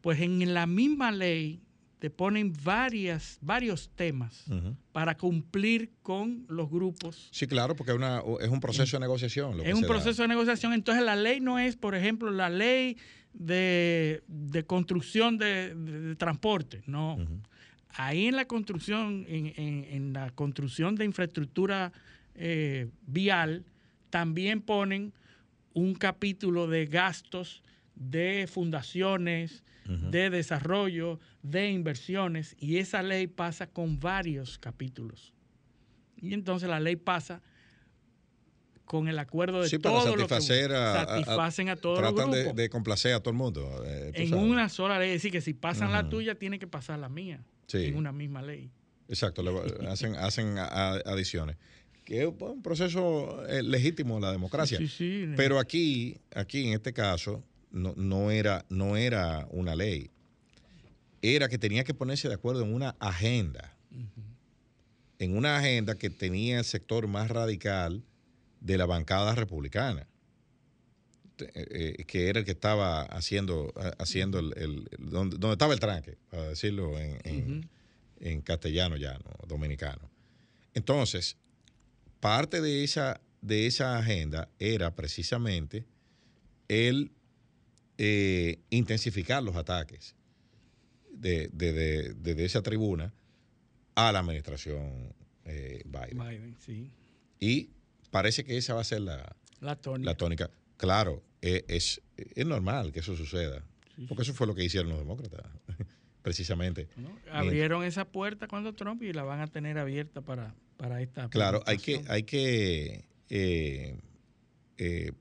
pues 0.00 0.20
en 0.20 0.54
la 0.54 0.66
misma 0.66 1.12
ley 1.12 1.60
te 1.98 2.10
ponen 2.10 2.52
varias, 2.62 3.38
varios 3.40 3.90
temas 3.94 4.44
para 4.92 5.16
cumplir 5.16 5.92
con 6.02 6.44
los 6.48 6.70
grupos. 6.70 7.28
Sí, 7.30 7.46
claro, 7.46 7.74
porque 7.74 7.92
es, 7.92 7.96
una, 7.96 8.22
es 8.40 8.48
un 8.48 8.60
proceso 8.60 8.96
de 8.96 9.00
negociación. 9.00 9.60
es 9.64 9.74
un 9.74 9.82
proceso 9.82 10.22
de 10.22 10.28
negociación. 10.28 10.72
Entonces 10.74 11.02
la 11.02 11.16
ley 11.16 11.40
no 11.40 11.58
es, 11.58 11.76
por 11.76 11.94
ejemplo, 11.94 12.30
la 12.30 12.50
ley 12.50 12.98
de, 13.32 14.22
construcción 14.66 15.38
de, 15.38 16.16
transporte, 16.18 16.82
no 16.86 17.16
ahí 17.96 18.26
en 18.26 18.36
la 18.36 18.44
construcción, 18.46 19.24
en, 19.28 20.12
la 20.12 20.30
construcción 20.30 20.94
de 20.96 21.04
infraestructura 21.04 21.92
eh, 22.34 22.88
vial, 23.06 23.64
también 24.10 24.60
ponen 24.60 25.12
un 25.72 25.94
capítulo 25.94 26.66
de 26.66 26.86
gastos 26.86 27.62
de 27.94 28.46
fundaciones, 28.50 29.62
de 29.86 30.30
desarrollo, 30.30 31.20
de 31.42 31.70
inversiones, 31.70 32.56
y 32.58 32.78
esa 32.78 33.02
ley 33.02 33.26
pasa 33.28 33.68
con 33.68 34.00
varios 34.00 34.58
capítulos. 34.58 35.32
Y 36.16 36.34
entonces 36.34 36.68
la 36.68 36.80
ley 36.80 36.96
pasa 36.96 37.40
con 38.84 39.08
el 39.08 39.18
acuerdo 39.18 39.62
de 39.62 39.68
Sí, 39.68 39.78
para 39.78 39.96
todo 40.00 40.16
lo 40.16 40.26
que 40.26 40.28
satisfacer 40.28 40.72
a, 40.72 41.02
a- 41.02 41.06
satisfacen 41.06 41.68
a, 41.68 41.76
todos 41.76 42.00
los 42.00 42.14
Tratan 42.14 42.32
de, 42.32 42.40
grupos. 42.40 42.56
de 42.56 42.68
complacer 42.70 43.14
a 43.14 43.20
todo 43.20 43.30
el 43.30 43.36
mundo. 43.36 43.82
eh, 43.84 44.12
en 44.14 44.28
sabes. 44.28 44.44
una 44.44 44.68
sola 44.68 44.98
ley. 44.98 45.08
Es 45.10 45.14
decir, 45.16 45.32
que 45.32 45.40
si 45.40 45.54
pasan 45.54 45.92
la 45.92 46.08
tuya, 46.08 46.34
tiene 46.36 46.58
que 46.58 46.66
pasar 46.66 46.98
la 46.98 47.08
mía. 47.08 47.44
Sí. 47.66 47.86
En 47.86 47.96
una 47.96 48.12
misma 48.12 48.42
ley. 48.42 48.70
Exacto, 49.08 49.42
le 49.42 49.50
hacen, 49.88 50.14
hacen 50.16 50.58
adiciones. 50.58 51.56
Que 52.04 52.22
es 52.22 52.28
un 52.38 52.62
proceso 52.62 53.44
eh, 53.48 53.62
legítimo 53.62 54.20
la 54.20 54.30
democracia. 54.30 54.78
Sí, 54.78 54.86
sí, 54.86 55.26
sí. 55.26 55.32
Pero 55.36 55.58
aquí, 55.58 56.18
aquí 56.34 56.68
en 56.68 56.74
este 56.74 56.92
caso, 56.92 57.42
no, 57.72 57.94
no, 57.96 58.30
era, 58.30 58.64
no 58.68 58.96
era 58.96 59.48
una 59.50 59.74
ley. 59.74 60.10
Era 61.20 61.48
que 61.48 61.58
tenía 61.58 61.82
que 61.82 61.94
ponerse 61.94 62.28
de 62.28 62.34
acuerdo 62.34 62.62
en 62.62 62.72
una 62.72 62.90
agenda. 63.00 63.76
En 65.18 65.36
una 65.36 65.58
agenda 65.58 65.96
que 65.96 66.10
tenía 66.10 66.58
el 66.58 66.64
sector 66.64 67.08
más 67.08 67.28
radical 67.28 68.04
de 68.60 68.78
la 68.78 68.86
bancada 68.86 69.34
republicana. 69.34 70.06
Eh, 71.38 71.94
eh, 71.98 72.04
que 72.04 72.28
era 72.28 72.38
el 72.40 72.44
que 72.46 72.52
estaba 72.52 73.02
haciendo, 73.02 73.72
ha- 73.76 73.94
haciendo 74.02 74.38
el, 74.38 74.54
el- 74.56 74.88
el- 74.98 75.10
donde, 75.10 75.36
donde 75.36 75.52
estaba 75.52 75.74
el 75.74 75.80
tranque, 75.80 76.16
para 76.30 76.48
decirlo 76.48 76.98
en, 76.98 77.18
en- 77.24 77.68
en 78.20 78.40
castellano 78.40 78.96
ya, 78.96 79.18
¿no? 79.18 79.46
dominicano. 79.46 80.10
Entonces, 80.72 81.36
parte 82.20 82.60
de 82.62 82.84
esa, 82.84 83.20
de 83.42 83.66
esa 83.66 83.98
agenda 83.98 84.48
era 84.58 84.94
precisamente 84.94 85.84
el 86.68 87.12
eh, 87.98 88.58
intensificar 88.70 89.42
los 89.42 89.56
ataques 89.56 90.14
de, 91.10 91.48
de- 91.52 91.72
de- 91.72 92.14
desde 92.14 92.44
esa 92.46 92.62
tribuna 92.62 93.12
a 93.94 94.10
la 94.12 94.20
administración 94.20 95.14
eh, 95.44 95.82
Biden. 95.84 96.18
Biden, 96.18 96.56
sí. 96.64 96.90
Y 97.40 97.70
parece 98.10 98.44
que 98.44 98.56
esa 98.56 98.72
va 98.74 98.80
a 98.80 98.84
ser 98.84 99.02
la, 99.02 99.36
La 99.60 99.76
tónica. 99.76 100.10
la 100.10 100.16
tónica. 100.16 100.50
Claro, 100.76 101.22
eh, 101.42 101.64
es, 101.68 102.02
es 102.16 102.46
normal 102.46 102.92
que 102.92 103.00
eso 103.00 103.16
suceda, 103.16 103.62
porque 104.08 104.22
eso 104.22 104.34
fue 104.34 104.46
lo 104.46 104.54
que 104.54 104.64
hicieron 104.64 104.90
los 104.90 104.98
demócratas, 104.98 105.42
precisamente. 106.22 106.88
Abrieron 107.30 107.84
esa 107.84 108.04
puerta 108.04 108.48
cuando 108.48 108.74
Trump 108.74 109.02
y 109.02 109.12
la 109.12 109.22
van 109.22 109.40
a 109.40 109.46
tener 109.46 109.78
abierta 109.78 110.20
para, 110.20 110.54
para 110.76 111.00
esta. 111.00 111.28
Claro, 111.28 111.62
hay 111.66 111.78
que, 111.78 112.04
hay 112.08 112.24
que 112.24 113.04
eh, 113.30 113.98
eh, 114.78 115.12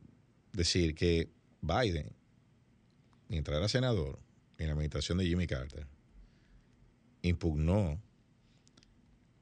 decir 0.53 0.95
que 0.95 1.30
Biden, 1.61 2.11
mientras 3.30 3.57
era 3.57 3.68
senador, 3.68 4.19
en 4.57 4.68
la 4.68 4.73
administración 4.73 5.18
de 5.18 5.26
Jimmy 5.26 5.48
Carter, 5.48 5.86
impugnó 7.22 7.99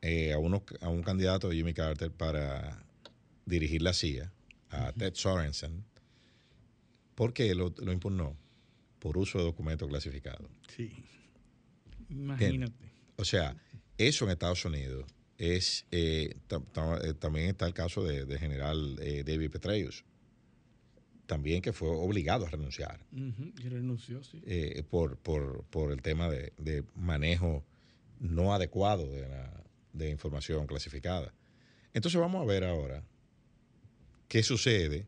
eh, 0.02 0.34
a, 0.34 0.38
uno, 0.38 0.64
a 0.82 0.90
un 0.90 1.04
candidato 1.04 1.50
de 1.50 1.56
Jimmy 1.56 1.74
Carter 1.74 2.12
para 2.12 2.84
dirigir 3.46 3.82
la 3.82 3.94
CIA, 3.94 4.32
a 4.70 4.92
Ted 4.94 5.14
Sorensen. 5.16 5.84
¿Por 7.16 7.34
qué 7.34 7.54
lo, 7.56 7.74
lo 7.78 7.92
impugnó? 7.92 8.36
Por 9.00 9.18
uso 9.18 9.38
de 9.38 9.44
documentos 9.44 9.88
clasificados. 9.90 10.50
Sí. 10.76 10.92
Imagínate. 12.10 12.74
O 13.18 13.26
sea, 13.26 13.56
eso 13.98 14.26
en 14.26 14.32
Estados 14.32 14.64
Unidos 14.66 15.06
es. 15.38 15.86
eh, 15.92 16.36
eh, 16.50 17.14
también 17.20 17.48
está 17.48 17.66
el 17.68 17.74
caso 17.74 18.04
de, 18.04 18.26
de 18.26 18.40
general 18.40 18.98
eh, 19.02 19.24
David 19.26 19.52
Petraeus, 19.52 20.06
también 21.26 21.62
que 21.62 21.74
fue 21.74 21.90
obligado 21.90 22.46
a 22.46 22.50
renunciar 22.50 23.06
Y 23.12 23.70
renunció, 23.70 24.24
sí. 24.24 24.42
eh, 24.46 24.84
por, 24.90 25.18
por, 25.18 25.64
por 25.66 25.92
el 25.92 26.02
tema 26.02 26.30
de, 26.30 26.54
de 26.58 26.84
manejo 26.96 27.64
no 28.20 28.54
adecuado 28.54 29.06
de, 29.08 29.28
la, 29.28 29.64
de 29.94 30.10
información 30.10 30.68
clasificada. 30.68 31.34
Entonces 31.94 32.20
vamos 32.20 32.42
a 32.42 32.46
ver 32.46 32.64
ahora 32.64 33.04
qué 34.28 34.44
sucede, 34.44 35.08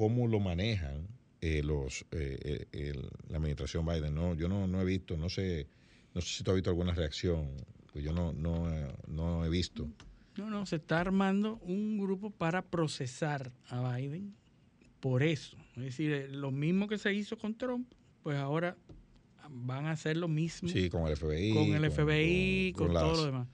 cómo 0.00 0.26
lo 0.28 0.40
manejan 0.40 1.06
eh, 1.42 1.62
los 1.62 2.06
eh, 2.12 2.38
eh, 2.42 2.66
el- 2.72 3.10
la 3.28 3.36
administración 3.36 3.84
Biden. 3.84 4.14
No, 4.14 4.32
yo 4.34 4.48
no, 4.48 4.66
no 4.66 4.80
he 4.80 4.84
visto, 4.86 5.18
no 5.18 5.28
sé, 5.28 5.66
no 6.14 6.22
sé 6.22 6.38
si 6.38 6.42
tú 6.42 6.52
has 6.52 6.54
visto 6.54 6.70
alguna 6.70 6.94
reacción, 6.94 7.50
pues 7.92 8.02
yo 8.02 8.14
no, 8.14 8.32
no, 8.32 8.66
no 9.08 9.44
he 9.44 9.50
visto. 9.50 9.86
No, 10.38 10.48
no, 10.48 10.64
se 10.64 10.76
está 10.76 11.00
armando 11.00 11.58
un 11.58 11.98
grupo 11.98 12.30
para 12.30 12.62
procesar 12.62 13.52
a 13.68 13.94
Biden 13.94 14.34
por 15.00 15.22
eso. 15.22 15.58
Es 15.76 15.82
decir, 15.82 16.12
eh, 16.12 16.28
lo 16.28 16.50
mismo 16.50 16.88
que 16.88 16.96
se 16.96 17.12
hizo 17.12 17.36
con 17.36 17.54
Trump, 17.58 17.92
pues 18.22 18.38
ahora 18.38 18.78
van 19.50 19.84
a 19.84 19.90
hacer 19.90 20.16
lo 20.16 20.28
mismo 20.28 20.70
Sí, 20.70 20.88
con 20.88 21.06
el 21.08 21.14
FBI. 21.14 21.52
con 21.52 21.74
el 21.74 21.84
FBI, 21.90 22.72
con, 22.72 22.86
con 22.86 22.94
todo 22.96 23.08
las- 23.10 23.18
lo 23.18 23.24
demás. 23.26 23.48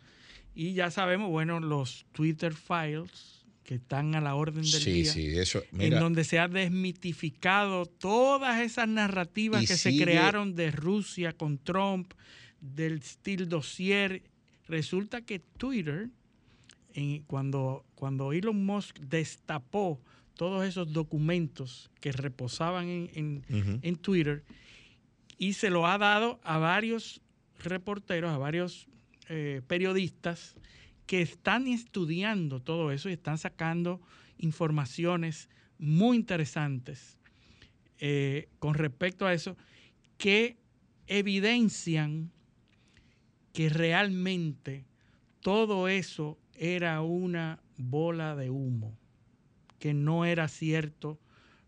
Y 0.55 0.75
ya 0.75 0.93
sabemos, 0.93 1.29
bueno, 1.29 1.59
los 1.59 2.07
Twitter 2.13 2.55
files 2.55 3.36
que 3.67 3.75
están 3.75 4.15
a 4.15 4.21
la 4.21 4.37
orden 4.37 4.63
del 4.63 4.81
Sí, 4.81 4.93
día, 5.03 5.13
sí, 5.13 5.27
eso. 5.39 5.63
en 5.77 5.91
donde 5.99 6.23
se 6.25 6.39
ha 6.39 6.47
desmitificado 6.49 7.85
todas 7.87 8.61
esas 8.61 8.89
narrativas 8.89 9.61
que 9.63 9.77
sigue- 9.77 9.99
se 9.99 10.05
crearon 10.05 10.55
de 10.55 10.71
Rusia 10.71 11.33
con 11.33 11.59
Trump, 11.59 12.13
del 12.61 13.03
Steel 13.03 13.49
Dossier. 13.49 14.23
Resulta 14.69 15.21
que 15.23 15.41
Twitter, 15.41 16.09
en- 16.95 17.23
cuando, 17.25 17.85
cuando 17.97 18.33
Elon 18.33 18.65
Musk 18.65 18.99
destapó 19.01 20.01
todos 20.35 20.65
esos 20.65 20.93
documentos 20.93 21.91
que 22.01 22.13
reposaban 22.13 22.89
en, 22.89 23.43
en 23.83 23.97
Twitter 23.97 24.45
y 25.39 25.55
se 25.55 25.71
lo 25.71 25.87
ha 25.87 25.99
dado 25.99 26.39
a 26.45 26.59
varios 26.59 27.21
reporteros, 27.59 28.31
a 28.33 28.39
varios 28.39 28.87
eh, 29.29 29.61
periodistas 29.67 30.55
que 31.07 31.23
están 31.23 31.67
estudiando 31.67 32.61
todo 32.61 32.91
eso 32.93 33.09
y 33.09 33.13
están 33.13 33.39
sacando 33.39 34.01
informaciones 34.39 35.49
muy 35.79 36.17
interesantes 36.17 37.17
eh, 37.99 38.49
con 38.59 38.75
respecto 38.75 39.27
a 39.27 39.33
eso 39.33 39.57
que 40.19 40.57
evidencian 41.07 42.31
que 43.53 43.69
realmente 43.69 44.85
todo 45.41 45.89
eso 45.89 46.39
era 46.55 47.01
una 47.03 47.61
bola 47.79 48.35
de 48.37 48.51
humo, 48.51 48.99
que 49.79 49.95
no 49.95 50.25
era 50.25 50.49
cierto 50.49 51.19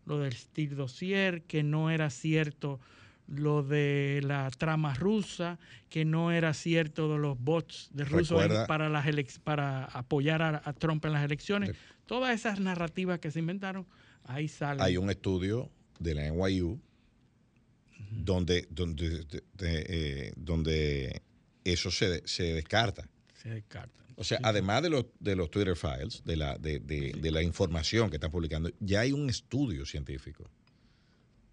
lo 0.05 0.19
del 0.19 0.33
Steel 0.33 0.75
Dossier, 0.75 1.43
que 1.43 1.63
no 1.63 1.89
era 1.89 2.09
cierto 2.09 2.79
lo 3.29 3.63
de 3.63 4.21
la 4.23 4.49
trama 4.51 4.93
rusa, 4.95 5.59
que 5.89 6.03
no 6.05 6.31
era 6.31 6.53
cierto 6.53 7.11
de 7.13 7.19
los 7.19 7.39
bots 7.39 7.89
de 7.93 8.05
rusos 8.05 8.41
para, 8.67 8.89
las 8.89 9.39
para 9.39 9.85
apoyar 9.85 10.41
a, 10.41 10.61
a 10.65 10.73
Trump 10.73 11.05
en 11.05 11.13
las 11.13 11.23
elecciones. 11.23 11.71
Todas 12.05 12.33
esas 12.33 12.59
narrativas 12.59 13.19
que 13.19 13.29
se 13.31 13.39
inventaron, 13.39 13.85
ahí 14.25 14.47
salen. 14.47 14.81
hay 14.81 14.97
un 14.97 15.09
estudio 15.09 15.69
de 15.99 16.15
la 16.15 16.27
NYU 16.31 16.79
donde, 18.11 18.67
donde, 18.69 19.09
de- 19.09 19.43
de- 19.53 19.85
eh, 19.89 20.33
donde 20.35 21.21
eso 21.63 21.91
se, 21.91 22.27
se 22.27 22.53
descarta. 22.53 23.07
Se 23.35 23.49
descartan. 23.49 24.05
O 24.15 24.23
sea, 24.23 24.37
Sí, 24.39 24.43
además 24.45 24.81
de 24.81 24.89
los, 24.89 25.05
de 25.19 25.35
los 25.35 25.49
Twitter 25.49 25.75
files, 25.75 26.23
de 26.25 26.35
la, 26.35 26.57
de, 26.57 26.79
de- 26.79 27.13
de 27.13 27.31
la 27.31 27.41
información 27.43 28.09
que 28.09 28.17
están 28.17 28.31
publicando, 28.31 28.69
ya 28.79 29.01
hay 29.01 29.11
un 29.13 29.29
estudio 29.29 29.85
científico 29.85 30.49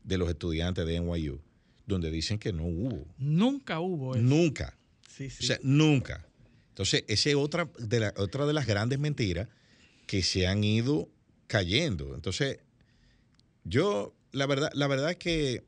de 0.02 0.18
los 0.18 0.28
estudiantes 0.28 0.86
de 0.86 1.00
NYU 1.00 1.40
donde 1.86 2.10
dicen 2.10 2.38
que 2.38 2.52
no 2.52 2.64
hubo. 2.64 3.06
Nunca 3.18 3.80
hubo 3.80 4.14
eso. 4.14 4.22
Nunca. 4.24 4.76
Sí, 5.08 5.30
sí. 5.30 5.44
O 5.44 5.46
sea, 5.46 5.58
nunca. 5.62 6.26
Entonces, 6.70 7.04
esa 7.08 7.30
es 7.30 7.36
otra 7.36 7.70
de, 7.78 8.00
la- 8.00 8.14
otra 8.16 8.44
de 8.46 8.52
las 8.52 8.66
grandes 8.66 8.98
mentiras 8.98 9.48
que 10.06 10.22
se 10.22 10.46
han 10.46 10.62
ido 10.64 11.08
cayendo. 11.46 12.14
Entonces, 12.14 12.58
yo, 13.64 14.14
la 14.32 14.46
verdad, 14.46 14.70
la 14.74 14.86
verdad 14.86 15.10
es 15.10 15.16
que 15.16 15.64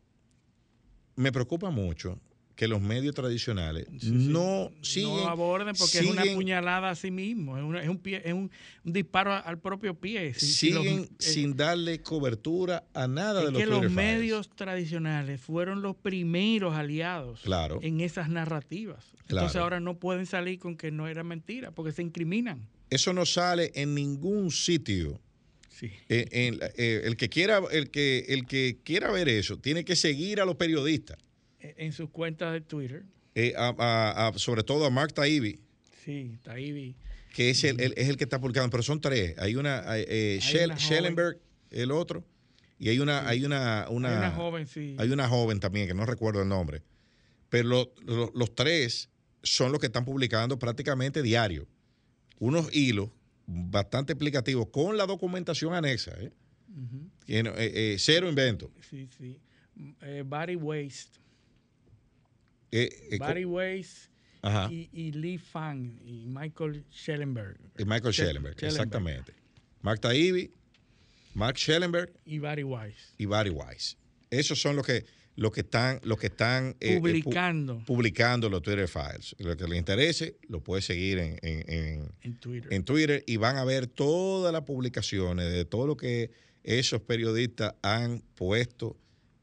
me 1.17 1.33
preocupa 1.33 1.71
mucho 1.71 2.21
que 2.59 2.67
los 2.67 2.81
medios 2.81 3.15
tradicionales 3.15 3.87
no 4.03 4.73
siguen. 4.83 5.11
no 5.11 5.29
aborden 5.29 5.77
porque 5.79 6.01
es 6.01 6.07
una 6.07 6.23
siguen- 6.25 6.35
puñalada 6.35 6.91
a 6.91 6.97
sí 6.97 7.13
mismo, 7.13 7.57
es, 7.57 7.63
una- 7.63 7.81
es 7.81 7.89
un, 7.89 7.99
pie, 7.99 8.21
es 8.25 8.33
un, 8.33 8.51
un 8.85 8.93
disparo 8.93 9.33
al 9.33 9.61
propio 9.61 9.95
pie. 9.95 10.35
Si- 10.35 10.47
si 10.47 10.71
los- 10.71 10.83
siguen 10.83 11.05
eh, 11.05 11.09
sin 11.21 11.57
darle 11.57 12.03
cobertura 12.03 12.83
a 12.95 13.07
nada 13.07 13.43
es 13.43 13.47
de 13.47 13.53
los 13.53 13.61
que 13.63 13.67
los 13.67 13.93
medios 13.93 14.51
tradicionales 14.51 15.41
fueron 15.41 15.83
los 15.83 15.95
primeros 15.95 16.75
aliados 16.75 17.43
Claro. 17.43 17.79
en 17.81 18.01
esas 18.01 18.29
narrativas. 18.29 19.05
Claro. 19.29 19.47
Entonces 19.47 19.57
ahora 19.63 19.79
no 19.79 20.01
pueden 20.01 20.27
salir 20.27 20.59
con 20.59 20.77
que 20.77 20.91
no 20.91 21.07
era 21.07 21.23
mentira 21.23 21.71
porque 21.71 21.93
se 21.93 22.03
incriminan. 22.03 22.67
Eso 22.91 23.13
no 23.13 23.25
sale 23.25 23.71
en 23.77 23.95
ningún 23.95 24.51
sitio. 24.51 25.21
Eh, 25.81 26.27
en 26.33 26.59
la- 26.59 26.73
eh, 26.77 27.03
el 27.05 27.17
que 27.17 27.29
quiera, 27.29 27.61
el 27.71 27.91
que, 27.93 28.25
el 28.31 28.47
que 28.47 28.79
quiera 28.83 29.13
ver 29.13 29.29
eso, 29.29 29.59
tiene 29.59 29.85
que 29.85 29.95
seguir 29.95 30.41
a 30.41 30.45
los 30.45 30.57
periodistas. 30.57 31.19
Eh, 31.69 31.75
En 31.79 31.93
sus 31.93 32.11
cuentas 32.11 32.53
de 32.53 32.61
Twitter. 32.61 33.05
Eh, 33.35 33.53
a- 33.57 33.75
a- 33.79 34.29
a- 34.29 34.39
sobre 34.39 34.63
todo 34.63 34.85
a 34.87 34.91
Mark 34.91 35.13
Taibbi, 35.13 35.61
Sí, 36.05 36.39
vi. 36.57 36.95
que 37.35 37.51
es 37.51 37.63
el, 37.65 37.81
el- 37.81 37.95
es 37.97 38.09
el 38.09 38.17
que 38.17 38.25
está 38.25 38.41
publicando, 38.41 38.71
pero 38.71 38.83
son 38.83 39.01
tres. 39.01 39.37
Hay 39.39 39.55
una, 39.57 39.89
hay, 39.91 40.05
eh, 40.09 40.41
una 40.43 40.75
joven. 40.75 40.79
Schellenberg, 40.79 41.39
el 41.71 41.91
otro, 41.91 42.25
y 42.79 42.89
hay 42.89 42.99
una, 43.01 43.29
hay 43.29 43.45
una, 43.45 43.87
una, 43.91 44.11
Hay 44.11 44.17
una 44.19 44.31
joven, 44.31 44.67
sí. 44.67 44.97
hay 44.99 45.11
una 45.11 45.29
joven 45.29 45.61
también 45.61 45.87
que 45.87 45.95
no 45.95 46.07
recuerdo 46.07 46.43
el 46.43 46.49
nombre. 46.49 46.83
Pero 47.51 47.69
lo- 47.69 47.93
lo- 48.05 48.33
los 48.35 48.55
tres 48.55 49.11
son 49.43 49.71
los 49.73 49.81
que 49.81 49.87
están 49.87 50.05
publicando 50.05 50.59
prácticamente 50.59 51.23
diario. 51.23 51.67
Unos 52.39 52.75
hilos 52.75 53.11
bastante 53.47 54.13
explicativo 54.15 54.71
con 54.71 54.97
la 54.97 55.07
documentación 55.07 55.75
anexa. 55.75 56.13
¿eh? 56.21 56.33
Eh, 57.27 57.43
eh, 57.57 57.97
cero 57.99 58.29
invento. 58.29 58.71
Sí, 58.89 59.09
sí. 59.17 59.39
Eh, 60.03 60.25
Barry 60.27 60.57
Waste. 60.57 61.19
Eh, 62.73 62.89
eh, 63.13 63.19
Barry 63.19 63.45
Weiss 63.45 64.11
y, 64.71 64.89
y 64.93 65.13
Lee 65.13 65.39
Fang 65.39 65.99
y 66.05 66.27
Michael 66.27 66.85
Schellenberg. 66.91 67.59
y 67.79 67.85
Michael 67.85 68.13
Schell- 68.13 68.27
Schellenberg, 68.27 68.55
Schellenberg. 68.57 68.65
exactamente. 68.65 69.33
Mark 69.83 70.01
Taibbi, 70.01 70.51
Mark 71.35 71.57
Schellenberg 71.57 72.13
Y 72.25 72.39
Barry 72.39 72.63
Weiss. 72.65 73.15
y 73.19 73.27
Barry 73.27 73.51
Weiss. 73.51 73.97
Esos 74.31 74.61
son 74.61 74.77
los 74.77 74.85
que, 74.87 75.05
los 75.37 75.53
que 75.53 75.61
están, 75.61 76.01
los 76.03 76.19
que 76.19 76.27
están 76.27 76.77
eh, 76.81 76.95
eh, 76.95 76.97
pu- 76.97 77.23
Publicando. 77.87 78.49
los 78.51 78.63
Twitter 78.63 78.89
Files. 78.89 79.35
Lo 79.39 79.57
que 79.57 79.67
le 79.69 79.77
interese 79.77 80.37
lo 80.49 80.61
puede 80.63 80.83
seguir 80.83 81.19
en, 81.19 81.39
en- 81.43 81.65
en- 81.73 82.13
En 82.23 82.37
Twitter. 82.39 82.73
en 82.73 82.85
Twitter 82.85 83.25
y 83.27 83.37
van 83.37 83.57
a 83.57 83.65
ver 83.65 83.87
todas 83.87 84.53
las 84.53 84.63
publicaciones 84.63 85.51
de 85.53 85.65
todo 85.65 85.87
lo 85.87 85.97
que 85.97 86.31
esos 86.65 87.01
periodistas 87.03 87.75
han 87.83 88.21
puesto 88.35 88.97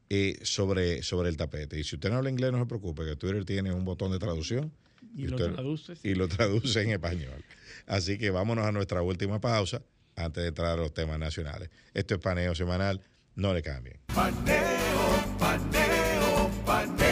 eh, 0.10 0.38
sobre, 0.44 1.02
sobre 1.04 1.30
el 1.30 1.38
tapete. 1.38 1.80
Y 1.80 1.84
si 1.84 1.96
usted 1.96 2.10
no 2.10 2.18
habla 2.18 2.30
inglés, 2.30 2.52
no 2.52 2.60
se 2.60 2.66
preocupe, 2.66 3.06
que 3.06 3.16
Twitter 3.16 3.44
tiene 3.46 3.72
un 3.74 3.86
botón 3.86 4.12
de 4.12 4.20
traducción. 4.20 4.72
Y 5.16 5.28
lo 5.28 5.36
usted- 5.38 5.54
traduce, 5.54 5.96
sí. 5.96 6.10
Y 6.10 6.16
lo 6.16 6.28
traduce 6.28 6.82
en 6.82 6.92
español. 6.92 7.44
Así 7.88 8.18
que 8.18 8.30
vámonos 8.32 8.66
a 8.66 8.72
nuestra 8.72 9.02
última 9.02 9.40
pausa 9.40 9.82
antes 10.16 10.44
de 10.44 10.50
entrar 10.50 10.72
a 10.72 10.76
los 10.82 10.94
temas 10.94 11.18
nacionales. 11.20 11.70
Esto 11.94 12.16
es 12.16 12.22
Paneo 12.22 12.54
Semanal, 12.56 13.02
no 13.36 13.54
le 13.54 13.62
cambien. 13.62 13.98
Paneo, 14.08 15.36
paneo, 15.40 16.52
paneo. 16.66 17.06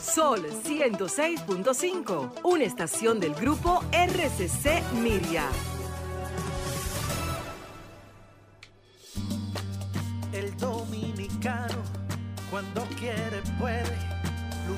Sol 0.00 0.44
106.5, 0.64 2.40
una 2.44 2.64
estación 2.64 3.20
del 3.20 3.34
grupo 3.34 3.84
RCC 3.92 4.82
Miria. 5.02 5.48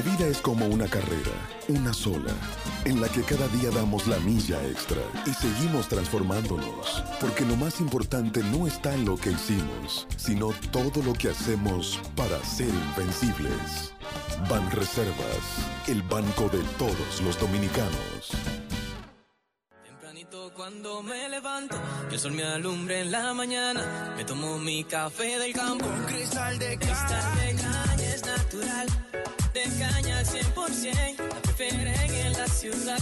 La 0.00 0.16
vida 0.16 0.28
es 0.28 0.40
como 0.40 0.66
una 0.66 0.86
carrera, 0.86 1.30
una 1.68 1.92
sola, 1.92 2.32
en 2.86 3.02
la 3.02 3.08
que 3.10 3.22
cada 3.22 3.46
día 3.48 3.68
damos 3.68 4.06
la 4.06 4.18
milla 4.20 4.58
extra 4.66 5.02
y 5.26 5.34
seguimos 5.34 5.88
transformándonos, 5.88 7.04
porque 7.20 7.44
lo 7.44 7.54
más 7.56 7.82
importante 7.82 8.42
no 8.44 8.66
está 8.66 8.94
en 8.94 9.04
lo 9.04 9.18
que 9.18 9.32
hicimos, 9.32 10.06
sino 10.16 10.54
todo 10.72 11.02
lo 11.02 11.12
que 11.12 11.28
hacemos 11.28 12.00
para 12.16 12.42
ser 12.42 12.70
invencibles. 12.70 13.92
Ban 14.48 14.70
Reservas, 14.70 15.68
el 15.86 16.00
banco 16.00 16.48
de 16.48 16.62
todos 16.78 17.20
los 17.22 17.38
dominicanos. 17.38 18.30
Tempranito 19.84 20.50
cuando 20.54 21.02
me 21.02 21.28
levanto, 21.28 21.76
que 22.08 22.14
el 22.14 22.20
sol 22.22 22.32
me 22.32 22.44
alumbre 22.44 23.02
en 23.02 23.10
la 23.10 23.34
mañana. 23.34 24.14
Me 24.16 24.24
tomo 24.24 24.58
mi 24.58 24.82
café 24.82 25.38
del 25.38 25.52
campo. 25.52 25.84
Un 25.84 26.04
cristal 26.04 26.58
de 26.58 26.78
cristal 26.78 27.34
de 27.36 27.54
caña 27.54 28.14
es 28.14 28.24
natural. 28.24 29.09
En 31.60 32.32
la 32.32 32.46
ciudad 32.48 32.98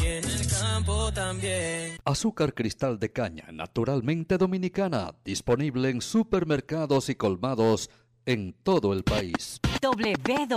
y 0.00 0.06
en 0.06 0.24
el 0.24 0.46
campo 0.48 1.12
también. 1.12 1.98
Azúcar 2.04 2.54
cristal 2.54 2.98
de 2.98 3.12
caña, 3.12 3.44
naturalmente 3.52 4.38
dominicana, 4.38 5.14
disponible 5.24 5.90
en 5.90 6.00
supermercados 6.00 7.08
y 7.08 7.14
colmados 7.14 7.90
en 8.26 8.54
todo 8.62 8.92
el 8.92 9.04
país. 9.04 9.60
www.solfm.com 9.80 10.48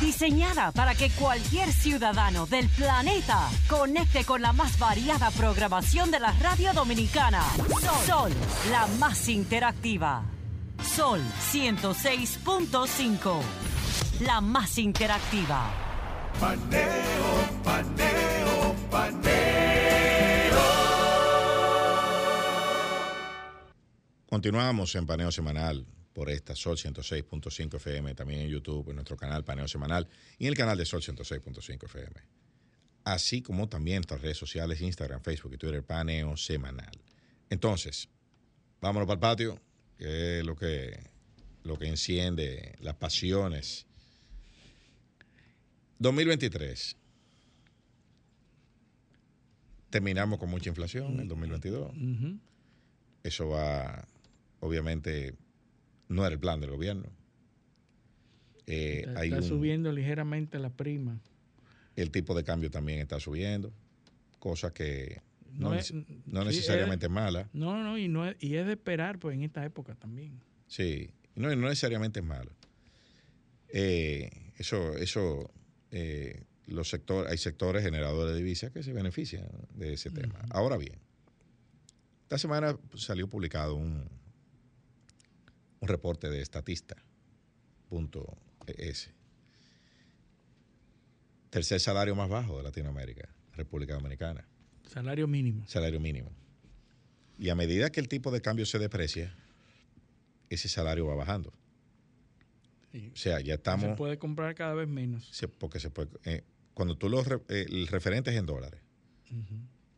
Diseñada 0.00 0.72
para 0.72 0.94
que 0.94 1.10
cualquier 1.10 1.72
ciudadano 1.72 2.46
del 2.46 2.68
planeta 2.68 3.48
conecte 3.68 4.24
con 4.24 4.40
la 4.42 4.52
más 4.52 4.78
variada 4.78 5.30
programación 5.32 6.10
de 6.10 6.20
la 6.20 6.32
radio 6.32 6.72
dominicana. 6.72 7.42
Sol, 7.68 8.06
Sol, 8.06 8.32
la 8.70 8.86
más 8.98 9.28
interactiva. 9.28 10.37
Sol 10.84 11.20
106.5, 11.52 13.42
la 14.20 14.40
más 14.40 14.78
interactiva. 14.78 15.70
Paneo, 16.40 17.62
paneo, 17.64 18.74
paneo. 18.90 19.58
Continuamos 24.28 24.94
en 24.94 25.06
Paneo 25.06 25.32
Semanal 25.32 25.86
por 26.12 26.30
esta 26.30 26.54
Sol 26.54 26.76
106.5 26.76 27.76
FM, 27.76 28.14
también 28.14 28.40
en 28.42 28.48
YouTube, 28.48 28.90
en 28.90 28.96
nuestro 28.96 29.16
canal 29.16 29.44
Paneo 29.44 29.68
Semanal 29.68 30.08
y 30.38 30.44
en 30.44 30.48
el 30.50 30.56
canal 30.56 30.76
de 30.76 30.84
Sol 30.84 31.00
106.5 31.00 31.84
FM. 31.84 32.20
Así 33.04 33.40
como 33.40 33.68
también 33.68 33.96
en 33.96 34.00
nuestras 34.00 34.20
redes 34.20 34.36
sociales, 34.36 34.80
Instagram, 34.80 35.22
Facebook 35.22 35.54
y 35.54 35.58
Twitter, 35.58 35.82
Paneo 35.82 36.36
Semanal. 36.36 37.00
Entonces, 37.48 38.08
vámonos 38.80 39.06
para 39.06 39.14
el 39.14 39.20
patio, 39.20 39.60
que 39.98 40.38
es 40.40 40.46
lo 40.46 40.56
que, 40.56 40.98
lo 41.64 41.78
que 41.78 41.88
enciende 41.88 42.76
las 42.80 42.94
pasiones. 42.96 43.86
2023. 45.98 46.96
Terminamos 49.90 50.38
con 50.38 50.50
mucha 50.50 50.68
inflación 50.68 51.18
en 51.20 51.28
2022. 51.28 51.90
Ujú. 51.96 52.38
Eso 53.22 53.48
va, 53.48 54.06
obviamente, 54.60 55.34
no 56.08 56.24
era 56.24 56.34
el 56.34 56.40
plan 56.40 56.60
del 56.60 56.70
gobierno. 56.70 57.10
Eh, 58.66 59.04
Está, 59.06 59.20
hay 59.20 59.28
está 59.30 59.40
un- 59.42 59.48
subiendo 59.48 59.90
ligeramente 59.92 60.58
la 60.58 60.70
prima. 60.70 61.18
el 61.96 62.10
tipo 62.10 62.34
de 62.34 62.44
cambio 62.44 62.70
también 62.70 63.00
está 63.00 63.18
subiendo, 63.18 63.72
cosa 64.38 64.72
que 64.72 65.20
no, 65.58 65.70
No 65.70 65.74
es- 65.74 65.92
nece- 65.92 66.22
no 66.26 66.40
sí, 66.42 66.46
necesariamente 66.48 67.06
es- 67.06 67.12
mala. 67.12 67.48
No, 67.52 67.82
no, 67.82 67.98
y, 67.98 68.08
no 68.08 68.26
es, 68.26 68.36
y 68.40 68.54
es 68.54 68.66
de 68.66 68.72
esperar 68.72 69.18
pues 69.18 69.34
en 69.34 69.42
esta 69.42 69.64
época 69.64 69.94
también. 69.96 70.40
Sí, 70.66 71.10
no, 71.34 71.48
no 71.54 71.68
necesariamente 71.68 72.20
es 72.20 72.26
malo. 72.26 72.52
Eh, 73.68 74.30
eso, 74.56 74.96
eso, 74.96 75.50
eh, 75.90 76.44
los 76.66 76.88
sectores, 76.88 77.30
hay 77.30 77.38
sectores 77.38 77.82
generadores 77.82 78.32
de 78.34 78.38
divisas 78.38 78.70
que 78.70 78.82
se 78.82 78.92
benefician 78.92 79.46
de 79.74 79.94
ese 79.94 80.10
tema. 80.10 80.38
Ahora 80.50 80.76
bien, 80.76 80.98
esta 82.22 82.38
semana 82.38 82.78
salió 82.94 83.28
publicado 83.28 83.74
un, 83.74 84.08
un 85.80 85.88
reporte 85.88 86.28
de 86.30 86.44
Statista.es. 86.44 89.10
Tercer 91.50 91.80
salario 91.80 92.14
más 92.14 92.28
bajo 92.28 92.58
de 92.58 92.62
Latinoamérica, 92.62 93.28
República 93.54 93.94
Dominicana. 93.94 94.46
Salario 94.88 95.26
mínimo. 95.28 95.66
Salario 95.66 96.00
mínimo. 96.00 96.30
Y 97.38 97.50
a 97.50 97.54
medida 97.54 97.90
que 97.90 98.00
el 98.00 98.08
tipo 98.08 98.30
de 98.30 98.40
cambio 98.40 98.66
se 98.66 98.78
deprecia, 98.78 99.34
ese 100.50 100.68
salario 100.68 101.06
va 101.06 101.14
bajando. 101.14 101.52
Sí. 102.90 103.10
O 103.12 103.16
sea, 103.16 103.38
ya 103.40 103.46
Se 103.46 103.52
estamos. 103.54 103.96
puede 103.96 104.18
comprar 104.18 104.54
cada 104.54 104.74
vez 104.74 104.88
menos. 104.88 105.28
se- 105.30 105.46
porque 105.48 105.78
se 105.78 105.90
puede. 105.90 106.10
eh, 106.24 106.42
cuando 106.74 106.96
tú 106.96 107.08
los. 107.08 107.26
eh, 107.26 107.66
el 107.68 107.86
referente 107.88 108.30
es 108.30 108.36
en 108.36 108.46
dólares, 108.46 108.80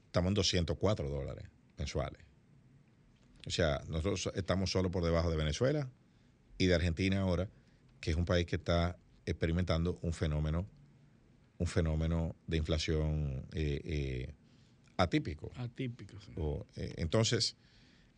estamos 0.07 0.29
en 0.31 0.35
204 0.35 1.09
dólares 1.09 1.45
mensuales. 1.79 2.21
O 3.47 3.51
sea, 3.51 3.81
nosotros 3.89 4.31
estamos 4.35 4.71
solo 4.71 4.91
por 4.91 5.03
debajo 5.05 5.31
de 5.31 5.37
Venezuela 5.37 5.89
y 6.59 6.67
de 6.67 6.75
Argentina 6.75 7.21
ahora, 7.21 7.49
que 8.01 8.11
es 8.11 8.17
un 8.17 8.25
país 8.27 8.45
que 8.47 8.57
está 8.57 8.99
experimentando 9.25 9.99
un 10.03 10.13
fenómeno, 10.13 10.67
un 11.59 11.67
fenómeno 11.67 12.35
de 12.47 12.57
inflación 12.59 13.47
eh, 13.55 13.81
eh, 13.85 14.35
atípico. 15.03 15.51
Atípico. 15.57 16.21
sí. 16.21 16.33
O, 16.37 16.67
eh, 16.77 16.95
entonces, 16.97 17.57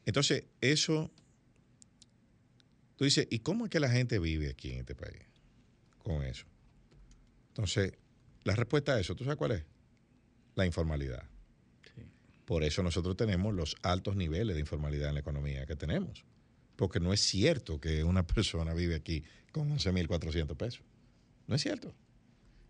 entonces, 0.05 0.45
eso, 0.61 1.11
tú 2.97 3.05
dices, 3.05 3.27
¿y 3.31 3.41
cómo 3.41 3.65
es 3.65 3.71
que 3.71 3.81
la 3.81 3.89
gente 3.91 4.19
vive 4.19 4.51
aquí 4.51 4.73
en 4.73 4.81
este 4.81 4.95
país 4.95 5.23
con 5.99 6.23
eso? 6.25 6.47
Entonces, 7.49 7.93
la 8.45 8.57
respuesta 8.57 8.95
a 8.95 9.01
eso, 9.01 9.15
¿tú 9.15 9.25
sabes 9.25 9.37
cuál 9.37 9.53
es? 9.53 9.65
La 10.55 10.67
informalidad. 10.67 11.25
Sí. 11.95 12.03
Por 12.45 12.65
eso 12.65 12.83
nosotros 12.83 13.17
tenemos 13.17 13.55
los 13.55 13.77
altos 13.83 14.17
niveles 14.17 14.55
de 14.55 14.61
informalidad 14.61 15.09
en 15.09 15.15
la 15.15 15.21
economía 15.21 15.67
que 15.67 15.77
tenemos. 15.77 16.25
Porque 16.77 16.99
no 16.99 17.13
es 17.13 17.21
cierto 17.21 17.81
que 17.81 18.03
una 18.03 18.27
persona 18.27 18.75
vive 18.75 18.97
aquí 18.97 19.23
con 19.53 19.71
11.400 19.71 20.57
pesos. 20.57 20.83
No 21.47 21.55
es 21.55 21.63
cierto. 21.63 21.95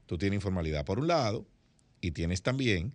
Tú 0.06 0.18
tienes 0.18 0.36
informalidad 0.36 0.84
por 0.84 0.98
un 0.98 1.06
lado 1.06 1.46
y 2.00 2.10
tienes 2.10 2.42
también 2.42 2.94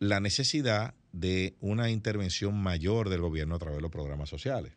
la 0.00 0.18
necesidad 0.18 0.94
de 1.12 1.54
una 1.60 1.90
intervención 1.90 2.60
mayor 2.60 3.10
del 3.10 3.20
gobierno 3.20 3.54
a 3.54 3.58
través 3.58 3.76
de 3.76 3.82
los 3.82 3.90
programas 3.90 4.28
sociales. 4.28 4.72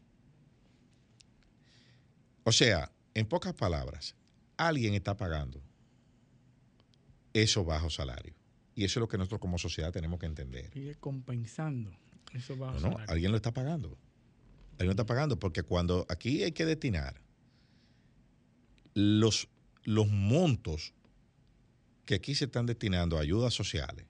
O 2.44 2.52
sea, 2.52 2.91
en 3.14 3.26
pocas 3.26 3.54
palabras, 3.54 4.16
alguien 4.58 4.94
está 4.94 5.16
pagando 5.16 5.62
esos 7.32 7.66
bajos 7.66 7.95
salarios. 7.95 8.36
Y 8.76 8.84
eso 8.84 9.00
es 9.00 9.02
lo 9.02 9.08
que 9.08 9.18
nosotros 9.18 9.40
como 9.40 9.58
sociedad 9.58 9.91
tenemos 9.94 10.20
que 10.20 10.26
entender. 10.26 10.70
Sigue 10.74 10.95
compensando 10.95 11.91
esos 12.34 12.58
bajos 12.58 12.82
no, 12.82 12.90
no, 12.91 12.98
alguien 13.08 13.32
lo 13.32 13.38
está 13.38 13.54
pagando. 13.54 13.98
Alguien 14.74 14.88
lo 14.88 14.91
está 14.91 15.06
pagando 15.06 15.40
porque 15.40 15.64
cuando 15.64 16.06
aquí 16.10 16.44
hay 16.44 16.52
que 16.52 16.66
destinar 16.66 17.22
los, 18.94 19.48
los 19.84 20.10
montos 20.10 20.94
que 22.06 22.16
aquí 22.16 22.36
se 22.36 22.45
están 22.45 22.66
destinando 22.66 23.18
a 23.18 23.22
ayudas 23.22 23.54
sociales 23.54 24.06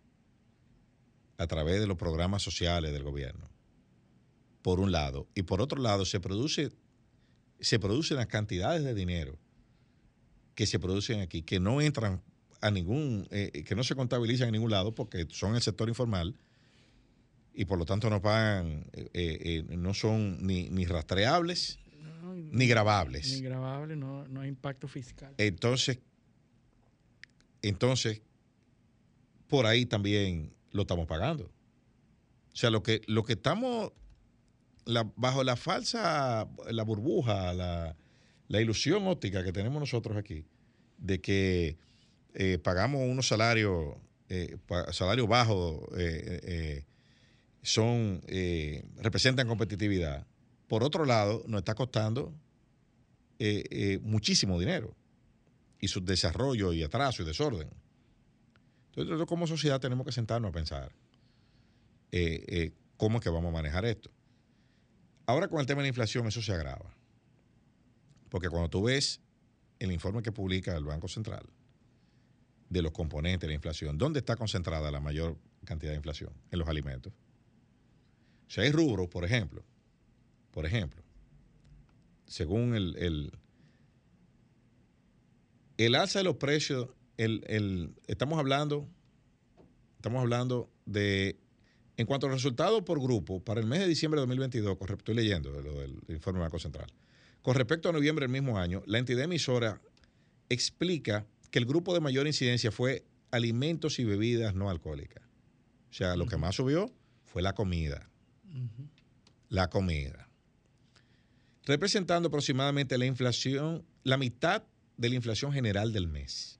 a 1.38 1.47
través 1.47 1.80
de 1.80 1.88
los 1.88 1.97
programas 1.97 2.41
sociales 2.41 2.91
del 2.93 3.03
gobierno, 3.03 3.49
por 4.61 4.80
un 4.80 4.91
lado, 4.91 5.27
y 5.35 5.43
por 5.43 5.61
otro 5.61 5.81
lado 5.81 6.05
se 6.05 6.19
produce 6.19 6.72
se 7.60 7.80
producen 7.80 8.18
las 8.18 8.27
cantidades 8.27 8.84
de 8.84 8.93
dinero 8.93 9.38
que 10.53 10.65
se 10.65 10.80
producen 10.80 11.22
aquí 11.22 11.43
que 11.43 11.61
no 11.61 11.81
entran 11.81 12.22
a 12.60 12.72
ningún, 12.72 13.27
eh, 13.31 13.64
que 13.65 13.76
no 13.76 13.84
se 13.84 13.95
contabilizan 13.95 14.49
en 14.49 14.53
ningún 14.53 14.72
lado 14.72 14.93
porque 14.93 15.27
son 15.30 15.55
el 15.55 15.61
sector 15.61 15.88
informal 15.88 16.35
y 17.53 17.65
por 17.65 17.77
lo 17.77 17.85
tanto 17.85 18.10
no 18.10 18.22
pagan, 18.22 18.85
eh, 18.93 19.10
eh, 19.14 19.64
no 19.77 19.93
son 19.93 20.45
ni, 20.45 20.69
ni 20.69 20.85
rastreables 20.85 21.80
ni 22.34 22.68
grabables. 22.68 23.34
Ni 23.34 23.41
grabables, 23.41 23.97
no, 23.97 24.27
no 24.27 24.41
hay 24.41 24.49
impacto 24.49 24.88
fiscal. 24.88 25.34
Entonces, 25.38 25.99
entonces, 27.61 28.22
por 29.47 29.65
ahí 29.65 29.85
también 29.85 30.53
lo 30.74 30.82
estamos 30.82 31.08
pagando. 31.08 31.45
O 31.45 32.56
sea, 32.56 32.70
lo 32.70 32.84
que, 32.84 33.02
lo 33.08 33.24
que 33.24 33.34
estamos 33.34 33.94
bajo 35.16 35.44
la 35.44 35.56
falsa, 35.56 36.48
la 36.70 36.84
burbuja, 36.84 37.54
la, 37.54 37.95
ilusión 38.50 39.08
óptica 39.08 39.44
que 39.44 39.52
tenemos 39.52 39.80
nosotros 39.80 40.18
aquí, 40.18 40.45
de 40.98 41.22
que 41.22 41.78
eh, 42.34 42.60
pagamos 42.60 43.02
unos 43.08 43.28
salarios, 43.28 43.95
eh, 44.30 44.58
salarios 44.91 45.28
bajos, 45.28 45.88
eh, 45.98 46.86
son, 47.62 48.22
representan 48.98 49.48
competitividad. 49.48 50.28
Por 50.68 50.84
otro 50.84 51.06
lado, 51.06 51.44
nos 51.48 51.60
está 51.60 51.76
costando 51.76 52.34
muchísimo 54.02 54.60
dinero 54.60 54.95
y 55.80 55.88
su 55.88 56.04
desarrollo 56.04 56.72
y 56.74 56.84
atraso 56.84 57.24
y 57.24 57.26
desorden. 57.26 57.70
Entonces, 58.94 59.10
nosotros 59.10 59.28
como 59.28 59.48
sociedad 59.48 59.82
tenemos 59.82 60.06
que 60.06 60.11
sentarnos 60.11 60.49
a 60.49 60.53
pensar 60.53 60.91
cómo 62.95 63.18
es 63.18 63.24
que 63.24 63.30
vamos 63.32 63.49
a 63.49 63.53
manejar 63.53 63.86
esto. 63.86 64.11
Ahora 65.26 65.48
con 65.48 65.60
el 65.60 65.65
tema 65.65 65.82
de 65.82 65.86
la 65.86 65.88
inflación 65.90 66.28
eso 66.28 66.44
se 66.44 66.53
agrava. 66.53 66.95
Porque 68.30 68.49
cuando 68.49 68.70
tú 68.70 68.84
ves 68.84 69.20
el 69.80 69.91
informe 69.91 70.22
que 70.22 70.32
publica 70.32 70.78
el 70.78 70.84
Banco 70.84 71.07
Central 71.07 71.44
de 72.70 72.82
los 72.84 72.91
componentes 72.91 73.41
de 73.41 73.48
la 73.48 73.56
inflación, 73.56 73.98
¿dónde 73.98 74.20
está 74.20 74.36
concentrada 74.36 74.91
la 74.91 74.99
mayor 74.99 75.40
cantidad 75.65 75.91
de 75.91 75.98
inflación? 75.98 76.32
En 76.52 76.60
los 76.60 76.68
alimentos. 76.68 77.11
O 78.48 78.52
sea, 78.52 78.64
hay 78.64 78.72
rubros, 78.72 79.07
por 79.07 79.26
ejemplo, 79.26 79.64
por 80.52 80.68
ejemplo, 80.68 81.02
según 82.28 82.76
el, 82.76 83.32
el, 85.78 85.95
alza 85.95 86.20
de 86.20 86.26
los 86.26 86.36
precios, 86.36 86.90
el, 87.18 87.95
estamos 88.07 88.40
hablando, 88.40 88.88
estamos 89.98 90.22
hablando 90.22 90.69
de 90.85 91.38
en 91.95 92.07
cuanto 92.07 92.27
a 92.27 92.31
resultados 92.31 92.81
por 92.84 92.99
grupo, 92.99 93.44
para 93.44 93.60
el 93.60 93.68
mes 93.68 93.80
de 93.80 93.88
diciembre 93.88 94.19
de 94.19 94.26
2022, 94.27 94.77
estoy 94.98 95.15
leyendo 95.15 95.52
lo 95.52 95.80
del 95.80 95.99
informe 96.10 96.40
Banco 96.40 96.57
Central, 96.57 96.88
con 97.44 97.56
respecto 97.56 97.90
a 97.90 97.91
noviembre 97.91 98.23
del 98.23 98.31
mismo 98.31 98.57
año, 98.57 98.81
la 98.88 98.98
entidad 98.98 99.26
emisora 99.26 99.80
explica 100.49 101.27
que 101.52 101.60
el 101.60 101.65
grupo 101.65 101.94
de 101.94 101.99
mayor 101.99 102.26
incidencia 102.26 102.72
fue 102.72 103.06
alimentos 103.31 103.99
y 103.99 104.06
bebidas 104.06 104.56
no 104.56 104.69
alcohólicas. 104.69 105.23
O 105.91 105.94
sea, 105.94 106.15
lo 106.15 106.26
que 106.26 106.38
más 106.38 106.56
subió 106.56 106.91
fue 107.23 107.41
la 107.41 107.53
comida. 107.53 108.10
La 109.49 109.69
comida. 109.69 110.30
Representando 111.65 112.27
aproximadamente 112.30 112.98
la 112.98 113.06
inflación, 113.06 113.85
la 114.03 114.18
mitad 114.18 114.64
de 114.98 115.10
la 115.10 115.15
inflación 115.15 115.52
general 115.52 115.94
del 115.94 116.07
mes. 116.07 116.60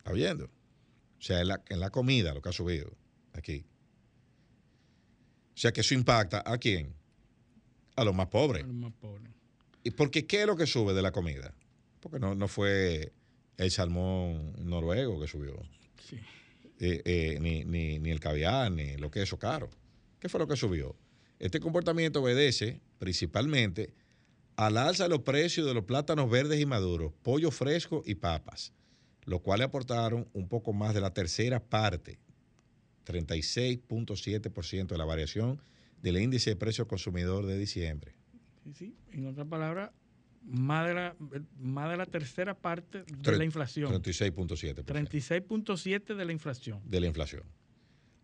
¿Está 0.00 0.12
viendo? 0.12 0.46
O 0.46 1.22
sea, 1.22 1.40
en 1.40 1.48
la, 1.48 1.62
en 1.68 1.78
la 1.78 1.90
comida 1.90 2.32
lo 2.32 2.40
que 2.40 2.48
ha 2.48 2.52
subido 2.52 2.90
aquí. 3.34 3.66
O 5.54 5.58
sea 5.60 5.72
que 5.72 5.82
eso 5.82 5.92
impacta 5.92 6.42
a 6.44 6.56
quién? 6.56 6.94
A 7.96 8.04
los 8.04 8.14
más 8.14 8.28
pobres. 8.28 8.64
A 8.64 8.66
los 8.66 8.76
más 8.76 8.92
pobres. 8.94 9.30
¿Y 9.84 9.90
porque 9.90 10.26
qué 10.26 10.40
es 10.40 10.46
lo 10.46 10.56
que 10.56 10.66
sube 10.66 10.94
de 10.94 11.02
la 11.02 11.12
comida? 11.12 11.54
Porque 12.00 12.18
no, 12.18 12.34
no 12.34 12.48
fue 12.48 13.12
el 13.58 13.70
salmón 13.70 14.54
noruego 14.58 15.20
que 15.20 15.28
subió. 15.28 15.60
Sí. 16.08 16.16
Eh, 16.78 17.02
eh, 17.04 17.38
ni, 17.40 17.64
ni, 17.64 17.98
ni, 17.98 18.10
el 18.10 18.20
caviar, 18.20 18.72
ni 18.72 18.96
lo 18.96 19.10
que 19.10 19.18
es 19.18 19.24
eso 19.24 19.38
caro. 19.38 19.68
¿Qué 20.18 20.30
fue 20.30 20.40
lo 20.40 20.48
que 20.48 20.56
subió? 20.56 20.96
Este 21.38 21.60
comportamiento 21.60 22.22
obedece 22.22 22.80
principalmente 22.98 23.92
al 24.56 24.78
alza 24.78 25.04
de 25.04 25.10
los 25.10 25.20
precios 25.20 25.66
de 25.66 25.74
los 25.74 25.84
plátanos 25.84 26.30
verdes 26.30 26.58
y 26.58 26.64
maduros, 26.64 27.12
pollo 27.22 27.50
fresco 27.50 28.02
y 28.06 28.14
papas, 28.14 28.72
lo 29.24 29.40
cual 29.40 29.62
aportaron 29.62 30.28
un 30.32 30.48
poco 30.48 30.72
más 30.72 30.94
de 30.94 31.00
la 31.00 31.12
tercera 31.12 31.60
parte 31.60 32.18
36.7% 33.06 34.86
de 34.86 34.98
la 34.98 35.04
variación 35.04 35.60
del 36.02 36.18
índice 36.18 36.50
de 36.50 36.56
precio 36.56 36.86
consumidor 36.86 37.46
de 37.46 37.58
diciembre. 37.58 38.14
Sí, 38.64 38.72
sí. 38.72 38.94
En 39.12 39.26
otras 39.26 39.46
palabras, 39.46 39.90
más 40.42 40.86
de 40.86 40.94
la, 40.94 41.16
más 41.58 41.90
de 41.90 41.96
la 41.96 42.06
tercera 42.06 42.54
parte 42.54 43.04
de 43.04 43.36
la 43.36 43.44
inflación. 43.44 43.92
36.7%. 43.92 44.84
36.7% 44.84 46.16
de 46.16 46.24
la 46.24 46.32
inflación. 46.32 46.80
De 46.84 47.00
la 47.00 47.06
inflación. 47.06 47.42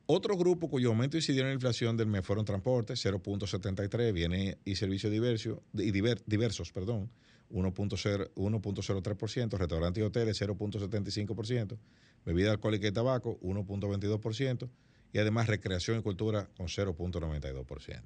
Otro 0.06 0.36
grupo 0.36 0.70
cuyo 0.70 0.90
aumento 0.90 1.16
incidió 1.16 1.43
en 1.43 1.48
la 1.48 1.55
inflación 1.55 1.97
del 1.97 2.06
mes 2.06 2.24
fueron 2.24 2.44
transporte, 2.44 2.94
0.73, 2.94 4.12
bienes 4.12 4.56
y 4.64 4.77
servicios 4.77 5.12
diversos, 5.12 5.59
y 5.74 5.90
diversos, 5.90 6.70
perdón, 6.70 7.10
1.03%, 7.51 9.59
restaurantes 9.59 10.01
y 10.01 10.05
hoteles, 10.05 10.40
0.75%, 10.40 11.78
bebida 12.24 12.52
alcohólica 12.52 12.89
y 12.89 12.93
tabaco, 12.93 13.39
1.22%, 13.40 14.68
y 15.12 15.18
además 15.18 15.47
recreación 15.47 15.98
y 15.98 16.02
cultura 16.02 16.48
con 16.56 16.66
0.92%. 16.66 18.02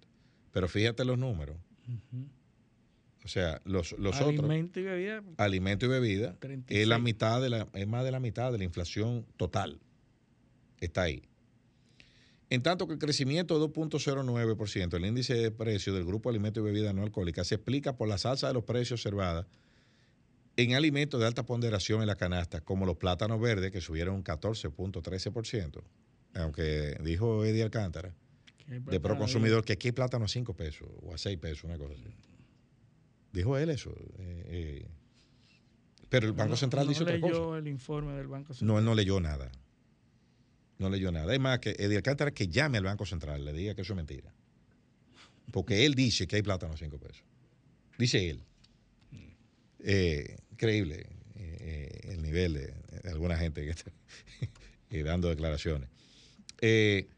Pero 0.52 0.68
fíjate 0.68 1.04
los 1.04 1.18
números. 1.18 1.56
O 3.24 3.28
sea, 3.28 3.60
los, 3.64 3.92
los 3.92 4.20
otros. 4.20 4.38
Alimento 4.38 4.80
y 4.80 4.84
bebida. 4.84 5.22
Alimento 5.36 5.86
y 5.86 5.88
bebida. 5.88 6.36
Es 6.68 6.86
la 6.86 6.98
mitad 6.98 7.40
de 7.40 7.50
la, 7.50 7.68
es 7.74 7.86
más 7.86 8.04
de 8.04 8.10
la 8.10 8.20
mitad 8.20 8.52
de 8.52 8.58
la 8.58 8.64
inflación 8.64 9.26
total. 9.36 9.80
Está 10.80 11.02
ahí. 11.02 11.29
En 12.50 12.62
tanto 12.62 12.88
que 12.88 12.94
el 12.94 12.98
crecimiento 12.98 13.58
de 13.58 13.72
2.09%, 13.72 14.94
el 14.94 15.04
índice 15.06 15.34
de 15.34 15.50
precio 15.52 15.94
del 15.94 16.04
grupo 16.04 16.30
alimento 16.30 16.60
y 16.60 16.64
bebida 16.64 16.92
no 16.92 17.04
alcohólica, 17.04 17.44
se 17.44 17.54
explica 17.54 17.96
por 17.96 18.08
la 18.08 18.18
salsa 18.18 18.48
de 18.48 18.54
los 18.54 18.64
precios 18.64 19.00
observada 19.00 19.46
en 20.56 20.74
alimentos 20.74 21.20
de 21.20 21.26
alta 21.26 21.46
ponderación 21.46 22.00
en 22.00 22.08
la 22.08 22.16
canasta, 22.16 22.60
como 22.60 22.86
los 22.86 22.96
plátanos 22.96 23.40
verdes, 23.40 23.70
que 23.70 23.80
subieron 23.80 24.16
un 24.16 24.24
14.13%, 24.24 25.80
aunque 26.34 26.98
dijo 27.02 27.44
Eddie 27.44 27.62
Alcántara, 27.62 28.14
de 28.66 29.00
pro 29.00 29.16
consumidor, 29.16 29.64
que 29.64 29.74
aquí 29.74 29.88
hay 29.88 29.92
plátano 29.92 30.24
a 30.24 30.28
5 30.28 30.54
pesos 30.54 30.88
o 31.02 31.14
a 31.14 31.18
6 31.18 31.38
pesos, 31.38 31.64
una 31.64 31.78
cosa 31.78 31.94
así. 31.94 32.14
Dijo 33.32 33.56
él 33.58 33.70
eso. 33.70 33.90
Eh, 34.18 34.44
eh. 34.48 34.88
pero 36.08 36.26
el 36.26 36.32
Banco 36.32 36.56
Central 36.56 36.88
dice 36.88 37.04
otra 37.04 37.20
cosa. 37.20 37.32
No 37.32 37.38
leyó 37.38 37.56
el 37.56 37.68
informe 37.68 38.12
del 38.14 38.26
Banco 38.26 38.54
Central. 38.54 38.66
No, 38.66 38.78
él 38.78 38.84
no 38.84 38.94
leyó 38.94 39.20
nada. 39.20 39.50
No 40.80 40.88
leyó 40.88 41.12
nada. 41.12 41.32
Es 41.34 41.38
más, 41.38 41.58
que 41.58 41.76
Eddie 41.78 41.98
Alcántara 41.98 42.30
que 42.30 42.48
llame 42.48 42.78
al 42.78 42.84
Banco 42.84 43.04
Central, 43.04 43.44
le 43.44 43.52
diga 43.52 43.74
que 43.74 43.82
eso 43.82 43.92
es 43.92 43.98
mentira. 43.98 44.32
Porque 45.52 45.84
él 45.84 45.94
dice 45.94 46.26
que 46.26 46.36
hay 46.36 46.42
plátano 46.42 46.72
a 46.72 46.76
5 46.78 46.98
pesos. 46.98 47.22
Dice 47.98 48.30
él. 48.30 48.42
Eh, 49.82 50.38
increíble 50.50 51.06
eh, 51.36 51.56
eh, 51.60 52.12
el 52.12 52.22
nivel 52.22 52.54
de, 52.54 52.74
alguna 53.10 53.36
gente 53.36 53.62
que 53.62 53.70
está 53.70 53.92
dando 55.04 55.28
declaraciones. 55.28 55.88
el 56.62 57.08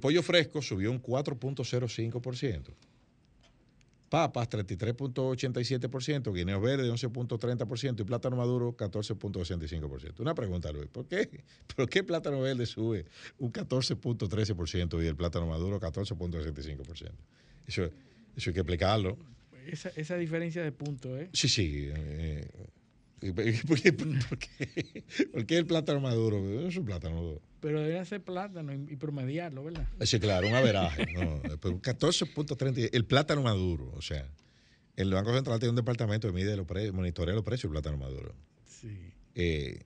pollo 0.00 0.22
fresco 0.24 0.60
subió 0.60 0.90
un 0.90 1.00
4.05%. 1.00 2.74
papas 4.10 4.50
33.87%, 4.50 6.34
guineos 6.34 6.60
verdes 6.60 6.90
11.30% 6.90 8.00
y 8.00 8.04
plátano 8.04 8.36
maduro 8.36 8.76
14.65%. 8.76 10.20
Una 10.20 10.34
pregunta, 10.34 10.70
Luis, 10.72 10.88
¿por 10.88 11.06
qué, 11.06 11.30
¿por 11.76 11.88
qué 11.88 12.02
plátano 12.02 12.40
verde 12.40 12.66
sube 12.66 13.06
un 13.38 13.52
14.13% 13.52 15.02
y 15.02 15.06
el 15.06 15.16
plátano 15.16 15.46
maduro 15.46 15.80
14.65%? 15.80 17.10
Eso, 17.66 17.84
eso 18.36 18.50
hay 18.50 18.54
que 18.54 18.60
explicarlo. 18.60 19.16
Esa, 19.66 19.90
esa 19.90 20.16
diferencia 20.16 20.64
de 20.64 20.72
puntos, 20.72 21.12
¿eh? 21.20 21.30
Sí, 21.32 21.48
sí. 21.48 21.88
Eh, 21.88 22.44
¿Por 23.66 23.80
qué, 23.80 23.92
por, 23.92 25.46
qué, 25.46 25.58
el 25.58 25.66
plátano 25.66 26.00
maduro? 26.00 26.66
Es 26.66 26.76
un 26.76 26.86
plátano. 26.86 27.38
Pero 27.60 27.80
debe 27.80 28.02
ser 28.06 28.22
plátano 28.22 28.72
y 28.72 28.96
promediarlo, 28.96 29.64
¿verdad? 29.64 29.86
Sí, 30.00 30.18
claro, 30.18 30.48
un 30.48 30.54
averaje. 30.54 31.06
no, 31.12 31.42
14.30, 31.42 32.88
el 32.92 33.04
plátano 33.04 33.42
maduro. 33.42 33.92
O 33.94 34.00
sea, 34.00 34.26
el 34.96 35.12
Banco 35.12 35.34
Central 35.34 35.58
tiene 35.58 35.70
un 35.70 35.76
departamento 35.76 36.28
que 36.28 36.34
mide 36.34 36.56
los 36.56 36.66
precios, 36.66 36.94
monitorea 36.94 37.34
los 37.34 37.44
precios 37.44 37.70
del 37.70 37.82
plátano 37.82 37.98
maduro. 37.98 38.34
Sí. 38.64 39.12
Eh, 39.34 39.80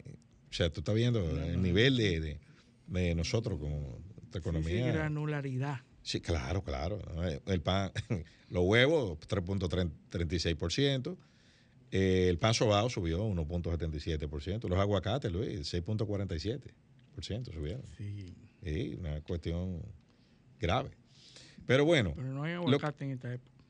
o 0.49 0.53
sea, 0.53 0.71
tú 0.71 0.81
estás 0.81 0.95
viendo 0.95 1.19
el 1.43 1.61
nivel 1.61 1.97
de, 1.97 2.39
de, 2.87 3.15
nosotros 3.17 3.59
como 3.59 3.99
economía. 4.33 4.87
Sí, 4.87 4.93
granularidad. 4.93 5.81
Sí, 6.03 6.21
claro, 6.21 6.63
claro. 6.63 7.01
El 7.47 7.61
pan, 7.61 7.91
los 8.51 8.63
huevos, 8.65 9.19
3.36%. 9.27 11.17
Eh, 11.97 12.29
el 12.29 12.39
pan 12.39 12.55
sobao 12.55 12.91
subió 12.91 13.25
1.77%. 13.25 14.69
Los 14.69 14.79
aguacates, 14.81 15.31
Luis, 15.31 15.73
6.47% 15.73 17.53
subieron. 17.53 17.85
Sí. 17.97 18.35
sí. 18.65 18.97
una 18.99 19.21
cuestión 19.21 19.81
grave. 20.59 20.91
Pero 21.67 21.85
bueno. 21.85 22.13
Pero 22.17 22.33
no 22.35 22.43
hay 22.43 22.55
aguacate 22.55 23.05
en 23.05 23.13
esta 23.13 23.33
época. 23.33 23.63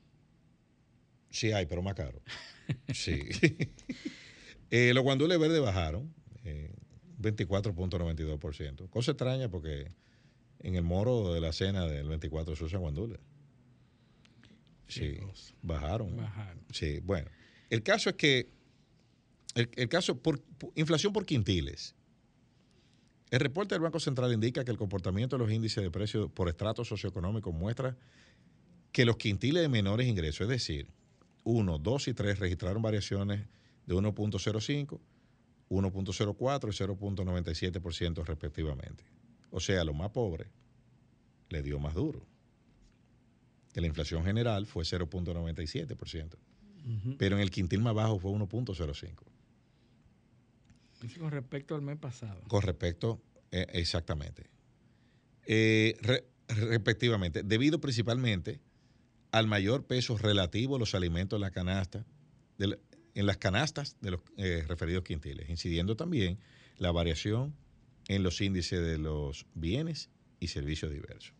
Sí 1.29 1.51
hay, 1.51 1.67
pero 1.67 1.83
más 1.83 1.93
caro. 1.93 2.19
sí. 2.95 3.19
eh, 4.71 4.91
los 4.95 5.03
guandules 5.03 5.37
verdes 5.37 5.61
bajaron 5.61 6.11
eh, 6.45 6.73
24.92%. 7.21 8.89
Cosa 8.89 9.11
extraña 9.11 9.49
porque 9.49 9.91
en 10.61 10.73
el 10.73 10.83
moro 10.83 11.31
de 11.31 11.41
la 11.41 11.53
cena 11.53 11.85
del 11.85 12.09
24 12.09 12.55
se 12.55 12.63
usan 12.63 12.81
guandules. 12.81 13.19
Sí, 14.87 15.19
bajaron. 15.61 16.17
Bajaron. 16.17 16.63
Sí, 16.71 17.01
bueno. 17.03 17.29
El 17.69 17.83
caso 17.83 18.09
es 18.09 18.15
que, 18.15 18.49
el, 19.55 19.89
caso, 19.89 20.17
por, 20.19 20.41
inflación 20.75 21.13
por 21.13 21.25
quintiles. 21.25 21.95
El 23.31 23.39
reporte 23.39 23.75
del 23.75 23.81
Banco 23.81 23.99
Central 23.99 24.31
indica 24.33 24.63
que 24.63 24.71
el 24.71 24.77
comportamiento 24.77 25.37
de 25.37 25.43
los 25.43 25.51
índices 25.51 25.83
de 25.83 25.91
precios 25.91 26.31
por 26.31 26.47
estrato 26.47 26.85
socioeconómico 26.85 27.51
muestra 27.51 27.97
que 28.91 29.05
los 29.05 29.17
quintiles 29.17 29.63
de 29.63 29.69
menores 29.69 30.07
ingresos, 30.07 30.41
es 30.41 30.49
decir, 30.49 30.87
1, 31.43 31.79
2 31.79 32.07
y 32.07 32.13
3, 32.13 32.39
registraron 32.39 32.81
variaciones 32.81 33.47
de 33.85 33.95
1.05, 33.95 34.99
1.04 35.69 36.67
y 36.67 37.15
0.97% 37.15 38.25
respectivamente. 38.25 39.03
O 39.51 39.59
sea, 39.59 39.83
los 39.83 39.95
más 39.95 40.11
pobres 40.11 40.47
le 41.49 41.61
dio 41.61 41.79
más 41.79 41.93
duro. 41.93 42.25
La 43.73 43.87
inflación 43.87 44.23
general 44.23 44.65
fue 44.65 44.83
0.97% 44.83 46.37
pero 47.17 47.35
en 47.35 47.41
el 47.41 47.49
quintil 47.49 47.81
más 47.81 47.93
bajo 47.93 48.19
fue 48.19 48.31
1.05. 48.31 49.23
Con 51.19 51.31
respecto 51.31 51.75
al 51.75 51.81
mes 51.81 51.97
pasado. 51.97 52.41
Con 52.47 52.61
respecto, 52.61 53.21
eh, 53.51 53.67
exactamente. 53.73 54.49
Eh, 55.45 55.95
respectivamente, 56.47 57.43
debido 57.43 57.79
principalmente 57.79 58.59
al 59.31 59.47
mayor 59.47 59.85
peso 59.85 60.17
relativo 60.17 60.75
de 60.75 60.79
los 60.79 60.95
alimentos 60.95 61.37
en 61.37 61.41
la 61.41 61.51
canasta, 61.51 62.05
en 62.57 63.25
las 63.25 63.37
canastas 63.37 63.97
de 64.01 64.11
los 64.11 64.21
eh, 64.37 64.63
referidos 64.67 65.03
quintiles, 65.03 65.49
incidiendo 65.49 65.95
también 65.95 66.39
la 66.77 66.91
variación 66.91 67.55
en 68.07 68.23
los 68.23 68.41
índices 68.41 68.81
de 68.81 68.97
los 68.97 69.45
bienes 69.53 70.09
y 70.39 70.47
servicios 70.47 70.91
diversos. 70.91 71.33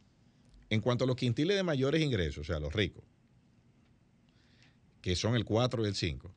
En 0.70 0.82
cuanto 0.82 1.04
a 1.04 1.08
los 1.08 1.16
quintiles 1.16 1.56
de 1.56 1.64
mayores 1.64 2.02
ingresos, 2.02 2.40
o 2.40 2.44
sea, 2.44 2.60
los 2.60 2.74
ricos, 2.74 3.04
que 5.06 5.16
son 5.16 5.36
el 5.36 5.46
4 5.46 5.86
y 5.86 5.88
el 5.88 5.94
5. 5.94 6.34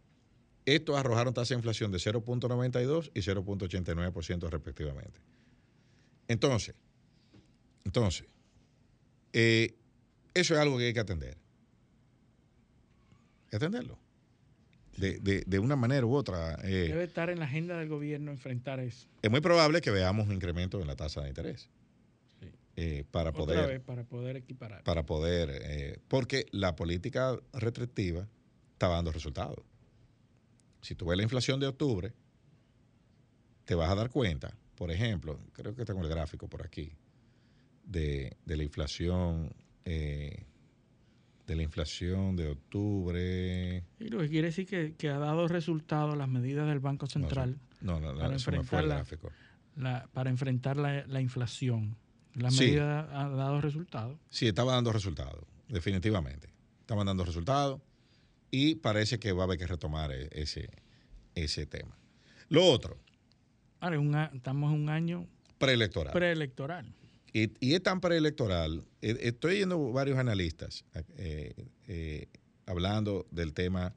Estos 0.67 0.99
arrojaron 0.99 1.33
tasa 1.33 1.55
de 1.55 1.59
inflación 1.59 1.91
de 1.91 1.97
0.92 1.97 3.11
y 3.15 3.21
0.89% 3.21 4.51
respectivamente. 4.51 5.21
Entonces, 6.29 6.75
entonces, 7.87 8.27
eh, 9.33 9.75
eso 10.35 10.53
es 10.53 10.61
algo 10.61 10.77
que 10.77 10.85
hay 10.85 10.93
que 10.93 11.01
atender. 11.01 11.39
Hay 13.45 13.49
que 13.49 13.57
atenderlo. 13.57 13.99
De, 14.99 15.59
una 15.59 15.77
manera 15.77 16.05
u 16.05 16.15
otra. 16.15 16.59
Eh, 16.63 16.89
Debe 16.89 17.05
estar 17.05 17.31
en 17.31 17.39
la 17.39 17.47
agenda 17.47 17.79
del 17.79 17.89
gobierno 17.89 18.33
enfrentar 18.33 18.81
eso. 18.81 19.09
Es 19.23 19.31
muy 19.31 19.41
probable 19.41 19.81
que 19.81 19.91
veamos 19.91 20.27
un 20.27 20.35
incremento 20.35 20.79
en 20.79 20.89
la 20.89 20.95
tasa 20.95 21.23
de 21.23 21.29
interés. 21.29 21.71
Eh, 22.77 23.05
para 23.11 23.33
poder 23.33 23.81
para 23.81 24.05
poder 24.05 24.37
equiparar 24.37 24.85
para 24.85 25.05
poder 25.05 26.01
porque 26.07 26.47
la 26.53 26.77
política 26.77 27.37
restrictiva 27.53 28.29
estaba 28.79 28.95
dando 28.95 29.11
resultados. 29.11 29.59
Si 30.81 30.95
tú 30.95 31.07
ves 31.07 31.17
la 31.17 31.25
inflación 31.25 31.59
de 31.59 31.67
octubre, 31.67 32.13
te 33.65 33.75
vas 33.75 33.91
a 33.91 33.97
dar 33.97 34.09
cuenta, 34.09 34.57
por 34.77 34.93
ejemplo, 34.93 35.41
creo 35.53 35.75
que 35.75 35.85
tengo 35.85 36.01
el 36.03 36.09
gráfico 36.09 36.47
por 36.47 36.65
aquí, 36.65 36.93
de, 37.85 38.37
la 38.47 38.63
inflación. 38.63 39.53
Eh, 39.85 40.45
de 41.45 41.57
la 41.57 41.63
inflación 41.63 42.37
de 42.37 42.51
octubre. 42.51 43.85
Y 43.99 44.09
lo 44.11 44.21
que 44.21 44.29
quiere 44.29 44.49
decir 44.49 44.67
que, 44.67 44.95
que 44.97 45.09
ha 45.09 45.19
dado 45.19 45.49
resultados 45.49 46.17
las 46.17 46.29
medidas 46.29 46.69
del 46.69 46.79
Banco 46.79 47.07
Central. 47.07 47.59
No, 47.81 47.99
no, 47.99 48.13
no 48.13 48.19
para 48.21 48.35
enfrentar 48.35 48.87
gráfico. 48.87 49.33
La, 49.75 50.07
para 50.13 50.31
enfrentar 50.31 50.77
la, 50.77 51.21
inflación. 51.21 51.97
La 52.35 52.51
medida 52.51 53.09
ha 53.11 53.29
dado 53.31 53.61
resultados. 53.61 54.19
Sí, 54.29 54.47
estaba 54.47 54.75
dando 54.75 54.93
resultados, 54.93 55.45
definitivamente. 55.69 56.49
Estaban 56.83 57.07
dando 57.07 57.25
resultados 57.25 57.81
y 58.51 58.77
parece 58.77 59.19
que 59.19 59.33
va 59.33 59.43
a 59.43 59.45
haber 59.45 59.59
que 59.59 59.67
retomar 59.67 60.13
e, 60.13 60.29
ese, 60.33 60.69
ese 61.35 61.67
tema. 61.67 61.97
Lo 62.49 62.65
otro. 62.65 62.99
estamos 64.35 64.75
en 64.75 64.81
un 64.83 64.89
año 64.89 65.27
preelectoral. 65.59 66.13
Preelectoral. 66.13 66.95
Y, 67.33 67.53
y 67.61 67.75
es 67.75 67.83
tan 67.83 68.01
preelectoral. 68.01 68.85
Eh, 69.03 69.19
estoy 69.23 69.57
oyendo 69.57 69.93
varios 69.93 70.19
analistas 70.19 70.85
eh, 71.19 71.53
eh, 71.87 72.27
hablando 72.67 73.27
del 73.31 73.53
tema, 73.53 73.95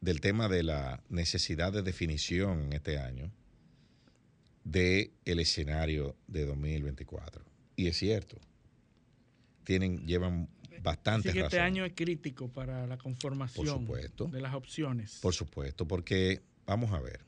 del 0.00 0.20
tema 0.20 0.48
de 0.48 0.62
la 0.62 1.02
necesidad 1.08 1.72
de 1.72 1.82
definición 1.82 2.62
en 2.62 2.72
este 2.72 2.98
año 2.98 3.32
del 4.64 5.10
el 5.24 5.40
escenario 5.40 6.16
de 6.28 6.46
2024. 6.46 7.44
Y 7.74 7.88
es 7.88 7.96
cierto. 7.96 8.36
Tienen, 9.64 10.06
llevan 10.06 10.48
bastante 10.80 11.30
Así 11.30 11.38
que 11.38 11.44
este 11.44 11.60
año 11.60 11.84
es 11.84 11.92
crítico 11.94 12.48
para 12.48 12.86
la 12.86 12.98
conformación 12.98 13.86
de 14.30 14.40
las 14.40 14.54
opciones. 14.54 15.18
Por 15.20 15.34
supuesto, 15.34 15.86
porque 15.86 16.42
vamos 16.66 16.92
a 16.92 17.00
ver. 17.00 17.24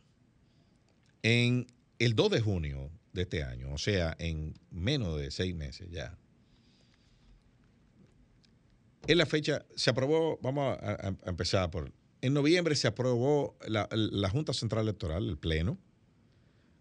En 1.23 1.66
el 1.99 2.15
2 2.15 2.31
de 2.31 2.41
junio 2.41 2.91
de 3.12 3.23
este 3.23 3.43
año, 3.43 3.73
o 3.73 3.79
sea, 3.79 4.15
en 4.19 4.55
menos 4.71 5.19
de 5.19 5.31
seis 5.31 5.55
meses 5.55 5.89
ya, 5.91 6.19
en 9.07 9.19
la 9.19 9.27
fecha, 9.27 9.65
se 9.75 9.91
aprobó, 9.91 10.39
vamos 10.43 10.79
a, 10.81 11.15
empezar 11.27 11.71
por, 11.71 11.93
en 12.21 12.33
noviembre 12.33 12.75
se 12.75 12.89
aprobó 12.89 13.57
la, 13.66 13.87
Junta 14.31 14.53
Central 14.53 14.85
Electoral, 14.85 15.29
el 15.29 15.37
Pleno, 15.37 15.79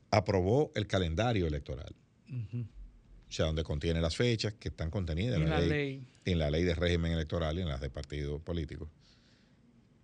aprobó 0.09 0.71
el 0.75 0.87
calendario 0.87 1.47
electoral 1.47 1.95
o 3.33 3.35
sea, 3.35 3.47
donde 3.47 3.63
contiene 3.63 3.99
las 3.99 4.15
fechas 4.15 4.53
que 4.53 4.69
están 4.69 4.91
contenidas 4.91 5.41
en, 5.41 5.49
la, 5.49 5.59
ley, 5.59 6.05
en 6.23 6.37
la 6.37 6.51
ley 6.51 6.63
de 6.63 6.75
régimen 6.75 7.13
electoral 7.13 7.57
y 7.57 7.63
en 7.63 7.67
las 7.67 7.81
de 7.81 7.89
partidos 7.89 8.39
políticos, 8.43 8.89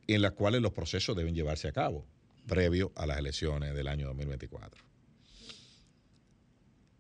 en 0.08 0.24
las 0.24 0.32
cuales 0.32 0.64
los 0.64 0.74
procesos 0.74 1.16
deben 1.16 1.36
llevarse 1.36 1.68
a 1.68 1.72
cabo 1.72 2.08
previo 2.48 2.92
a 2.96 3.06
las 3.06 3.20
elecciones 3.20 3.76
del 3.76 3.88
año 3.88 4.08
2024. 4.08 4.84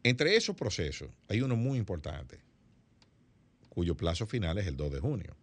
Entre 0.03 0.35
esos 0.35 0.55
procesos 0.55 1.09
hay 1.27 1.41
uno 1.41 1.55
muy 1.55 1.79
importante, 1.79 2.37
cuyo 3.67 3.97
plazo 3.97 4.27
final 4.27 4.59
es 4.59 4.67
el 4.67 4.77
2 4.77 4.91
de 4.91 4.99
junio, 4.99 5.35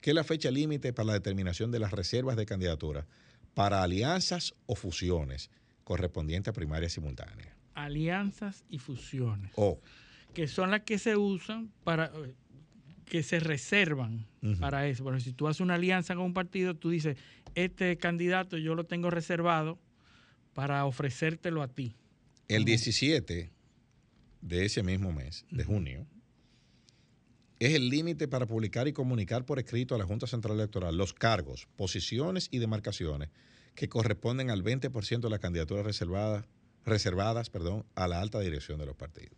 que 0.00 0.10
es 0.10 0.14
la 0.14 0.22
fecha 0.22 0.52
límite 0.52 0.92
para 0.92 1.06
la 1.06 1.12
determinación 1.14 1.72
de 1.72 1.80
las 1.80 1.90
reservas 1.90 2.36
de 2.36 2.46
candidatura 2.46 3.08
para 3.54 3.82
alianzas 3.82 4.54
o 4.66 4.76
fusiones 4.76 5.50
correspondientes 5.82 6.52
a 6.52 6.54
primarias 6.54 6.92
simultáneas 6.92 7.55
alianzas 7.76 8.64
y 8.68 8.78
fusiones. 8.78 9.52
Oh. 9.54 9.80
Que 10.34 10.48
son 10.48 10.70
las 10.70 10.82
que 10.82 10.98
se 10.98 11.16
usan 11.16 11.70
para 11.84 12.10
que 13.04 13.22
se 13.22 13.38
reservan 13.38 14.26
para 14.60 14.88
eso. 14.88 15.04
Pero 15.04 15.20
si 15.20 15.32
tú 15.32 15.46
haces 15.46 15.60
una 15.60 15.74
alianza 15.74 16.14
con 16.16 16.24
un 16.24 16.34
partido, 16.34 16.74
tú 16.74 16.90
dices, 16.90 17.16
este 17.54 17.96
candidato 17.96 18.58
yo 18.58 18.74
lo 18.74 18.84
tengo 18.84 19.10
reservado 19.10 19.78
para 20.54 20.84
ofrecértelo 20.84 21.62
a 21.62 21.68
ti. 21.68 21.94
El 22.48 22.64
17 22.64 23.50
de 24.40 24.64
ese 24.64 24.82
mismo 24.82 25.12
mes, 25.12 25.44
de 25.50 25.64
junio, 25.64 26.06
es 27.58 27.74
el 27.74 27.88
límite 27.88 28.28
para 28.28 28.46
publicar 28.46 28.86
y 28.88 28.92
comunicar 28.92 29.46
por 29.46 29.58
escrito 29.58 29.94
a 29.94 29.98
la 29.98 30.04
Junta 30.04 30.26
Central 30.26 30.56
Electoral 30.56 30.96
los 30.96 31.14
cargos, 31.14 31.68
posiciones 31.76 32.48
y 32.50 32.58
demarcaciones 32.58 33.30
que 33.74 33.88
corresponden 33.88 34.50
al 34.50 34.62
20% 34.62 35.20
de 35.20 35.30
las 35.30 35.40
candidaturas 35.40 35.84
reservadas, 35.84 36.46
reservadas 36.86 37.50
perdón, 37.50 37.84
a 37.94 38.08
la 38.08 38.20
alta 38.20 38.40
dirección 38.40 38.78
de 38.78 38.86
los 38.86 38.96
partidos. 38.96 39.36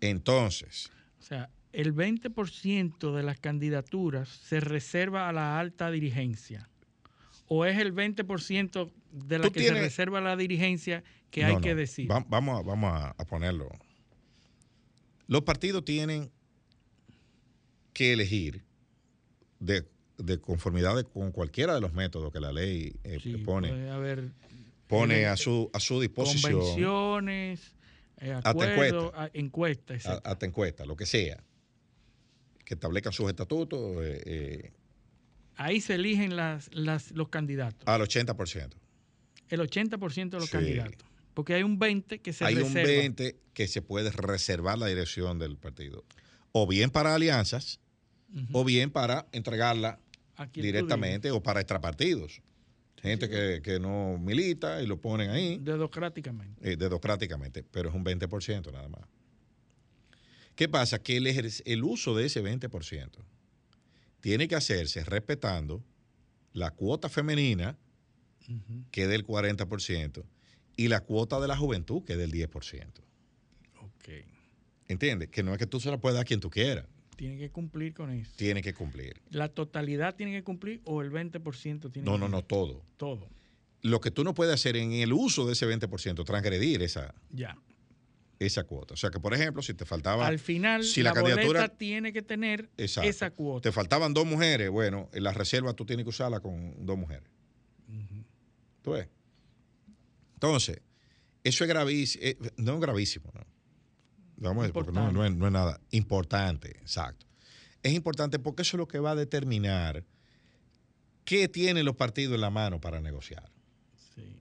Entonces. 0.00 0.90
O 1.18 1.22
sea, 1.22 1.50
el 1.72 1.94
20% 1.94 3.14
de 3.14 3.22
las 3.22 3.38
candidaturas 3.40 4.28
se 4.28 4.60
reserva 4.60 5.28
a 5.28 5.32
la 5.32 5.58
alta 5.58 5.90
dirigencia. 5.90 6.68
¿O 7.48 7.64
es 7.64 7.78
el 7.78 7.94
20% 7.94 8.92
de 9.10 9.38
la 9.38 9.50
que 9.50 9.64
se 9.64 9.74
reserva 9.74 10.18
a 10.18 10.22
la 10.22 10.36
dirigencia 10.36 11.02
que 11.30 11.44
hay 11.44 11.60
que 11.60 11.74
decir? 11.74 12.08
vamos, 12.08 12.60
a, 12.60 12.62
vamos 12.62 12.92
a 13.16 13.24
ponerlo. 13.24 13.68
Los 15.26 15.42
partidos 15.42 15.84
tienen 15.84 16.30
que 17.92 18.12
elegir 18.12 18.64
de, 19.60 19.86
conformidad 20.40 21.02
con 21.04 21.32
cualquiera 21.32 21.74
de 21.74 21.80
los 21.80 21.92
métodos 21.92 22.32
que 22.32 22.40
la 22.40 22.52
ley 22.52 22.94
eh, 23.04 23.42
pone. 23.44 23.70
Pone 24.92 25.20
eh, 25.20 25.26
a 25.26 25.36
su, 25.36 25.70
a 25.72 25.80
su 25.80 26.00
disposición. 26.00 26.52
Convenciones, 26.52 27.74
eh, 28.18 28.38
acuerdos, 28.44 29.12
encuestas. 29.32 30.06
Hasta 30.06 30.46
encuestas, 30.46 30.86
lo 30.86 30.96
que 30.96 31.06
sea. 31.06 31.42
Que 32.64 32.74
establezcan 32.74 33.12
sus 33.12 33.28
estatutos. 33.28 33.96
Ahí 35.56 35.80
se 35.80 35.94
eligen 35.94 36.36
las, 36.36 36.70
los 36.72 37.28
candidatos. 37.28 37.86
Al 37.86 38.00
80%. 38.00 38.70
El 39.48 39.60
80% 39.60 40.30
de 40.30 40.38
los 40.38 40.50
candidatos. 40.50 41.08
Porque 41.34 41.54
hay 41.54 41.62
un 41.62 41.78
20 41.78 42.20
que 42.20 42.32
se 42.32 42.44
hay 42.44 42.54
reserva. 42.54 42.80
Hay 42.80 42.96
un 42.96 43.00
20 43.16 43.36
que 43.54 43.68
se 43.68 43.82
puede 43.82 44.10
reservar 44.10 44.78
la 44.78 44.86
dirección 44.86 45.38
del 45.38 45.56
partido. 45.56 46.04
O 46.52 46.66
bien 46.66 46.90
para 46.90 47.14
alianzas, 47.14 47.80
o 48.52 48.64
bien 48.64 48.90
para 48.90 49.26
entregarla 49.32 49.98
directamente 50.52 51.30
o 51.30 51.42
para 51.42 51.60
extrapartidos. 51.60 52.42
Gente 53.02 53.28
que, 53.60 53.80
no 53.80 54.16
milita 54.16 54.80
y 54.80 54.86
lo 54.86 55.00
ponen 55.00 55.30
ahí. 55.30 55.58
Dedocráticamente. 55.58 56.72
Eh, 56.72 56.76
dedocráticamente, 56.76 57.64
pero 57.64 57.88
es 57.88 57.94
un 57.96 58.04
20% 58.04 58.72
nada 58.72 58.88
más. 58.88 59.02
¿Qué 60.54 60.68
pasa? 60.68 61.02
Que 61.02 61.16
el, 61.16 61.26
el 61.26 61.84
uso 61.84 62.14
de 62.14 62.26
ese 62.26 62.44
20% 62.44 63.10
tiene 64.20 64.46
que 64.46 64.54
hacerse 64.54 65.02
respetando 65.02 65.82
la 66.52 66.70
cuota 66.70 67.08
femenina, 67.08 67.76
que 68.92 69.02
es 69.02 69.08
del 69.08 69.26
40%, 69.26 70.24
y 70.76 70.88
la 70.88 71.00
cuota 71.00 71.40
de 71.40 71.48
la 71.48 71.56
juventud, 71.56 72.04
que 72.04 72.12
es 72.12 72.18
del 72.18 72.30
10%. 72.30 72.86
Ok. 73.80 74.08
¿Entiendes? 74.86 75.28
Que 75.30 75.42
no 75.42 75.52
es 75.52 75.58
que 75.58 75.66
tú 75.66 75.80
se 75.80 75.90
la 75.90 75.98
puedas 75.98 76.14
dar 76.14 76.22
a 76.22 76.24
quien 76.24 76.38
tú 76.38 76.50
quieras. 76.50 76.86
Tiene 77.16 77.38
que 77.38 77.50
cumplir 77.50 77.94
con 77.94 78.10
eso. 78.10 78.32
Tiene 78.36 78.62
que 78.62 78.74
cumplir. 78.74 79.20
¿La 79.30 79.48
totalidad 79.48 80.14
tiene 80.14 80.32
que 80.32 80.42
cumplir 80.42 80.80
o 80.84 81.02
el 81.02 81.10
20% 81.10 81.42
tiene 81.92 82.04
no, 82.04 82.12
que 82.12 82.18
No, 82.18 82.18
no, 82.18 82.28
no, 82.28 82.42
todo. 82.42 82.82
Todo. 82.96 83.28
Lo 83.82 84.00
que 84.00 84.10
tú 84.10 84.24
no 84.24 84.34
puedes 84.34 84.54
hacer 84.54 84.76
en 84.76 84.92
el 84.92 85.12
uso 85.12 85.46
de 85.46 85.52
ese 85.52 85.66
20%, 85.66 86.24
transgredir 86.24 86.82
esa, 86.82 87.14
ya. 87.30 87.56
esa 88.38 88.64
cuota. 88.64 88.94
O 88.94 88.96
sea 88.96 89.10
que, 89.10 89.18
por 89.18 89.34
ejemplo, 89.34 89.62
si 89.62 89.74
te 89.74 89.84
faltaba... 89.84 90.26
Al 90.26 90.38
final, 90.38 90.84
si 90.84 91.02
la, 91.02 91.12
candidatura 91.12 91.68
tiene 91.68 92.12
que 92.12 92.22
tener 92.22 92.70
esa 92.76 93.30
cuota. 93.30 93.68
Te 93.68 93.72
faltaban 93.72 94.14
dos 94.14 94.24
mujeres, 94.24 94.70
bueno, 94.70 95.08
en 95.12 95.24
la 95.24 95.32
reserva 95.32 95.74
tú 95.74 95.84
tienes 95.84 96.04
que 96.04 96.10
usarla 96.10 96.40
con 96.40 96.86
dos 96.86 96.96
mujeres. 96.96 97.28
¿Tú 98.82 98.92
ves? 98.92 99.08
Entonces, 100.34 100.80
eso 101.44 101.64
es 101.64 101.68
gravísimo, 101.68 102.24
eh, 102.24 102.36
no 102.56 102.74
es 102.74 102.80
gravísimo, 102.80 103.30
¿no? 103.32 103.46
Vamos 104.42 104.64
a 104.64 104.66
decir, 104.66 104.74
porque 104.74 104.92
no, 104.92 105.24
es, 105.24 105.32
nada 105.32 105.80
importante, 105.90 106.70
exacto. 106.80 107.26
Es 107.82 107.92
importante 107.92 108.38
porque 108.38 108.62
eso 108.62 108.76
es 108.76 108.78
lo 108.78 108.88
que 108.88 108.98
va 108.98 109.12
a 109.12 109.14
determinar 109.14 110.04
qué 111.24 111.48
tienen 111.48 111.84
los 111.84 111.96
partidos 111.96 112.34
en 112.34 112.40
la 112.40 112.50
mano 112.50 112.80
para 112.80 113.00
negociar. 113.00 113.50
Sí. 114.14 114.36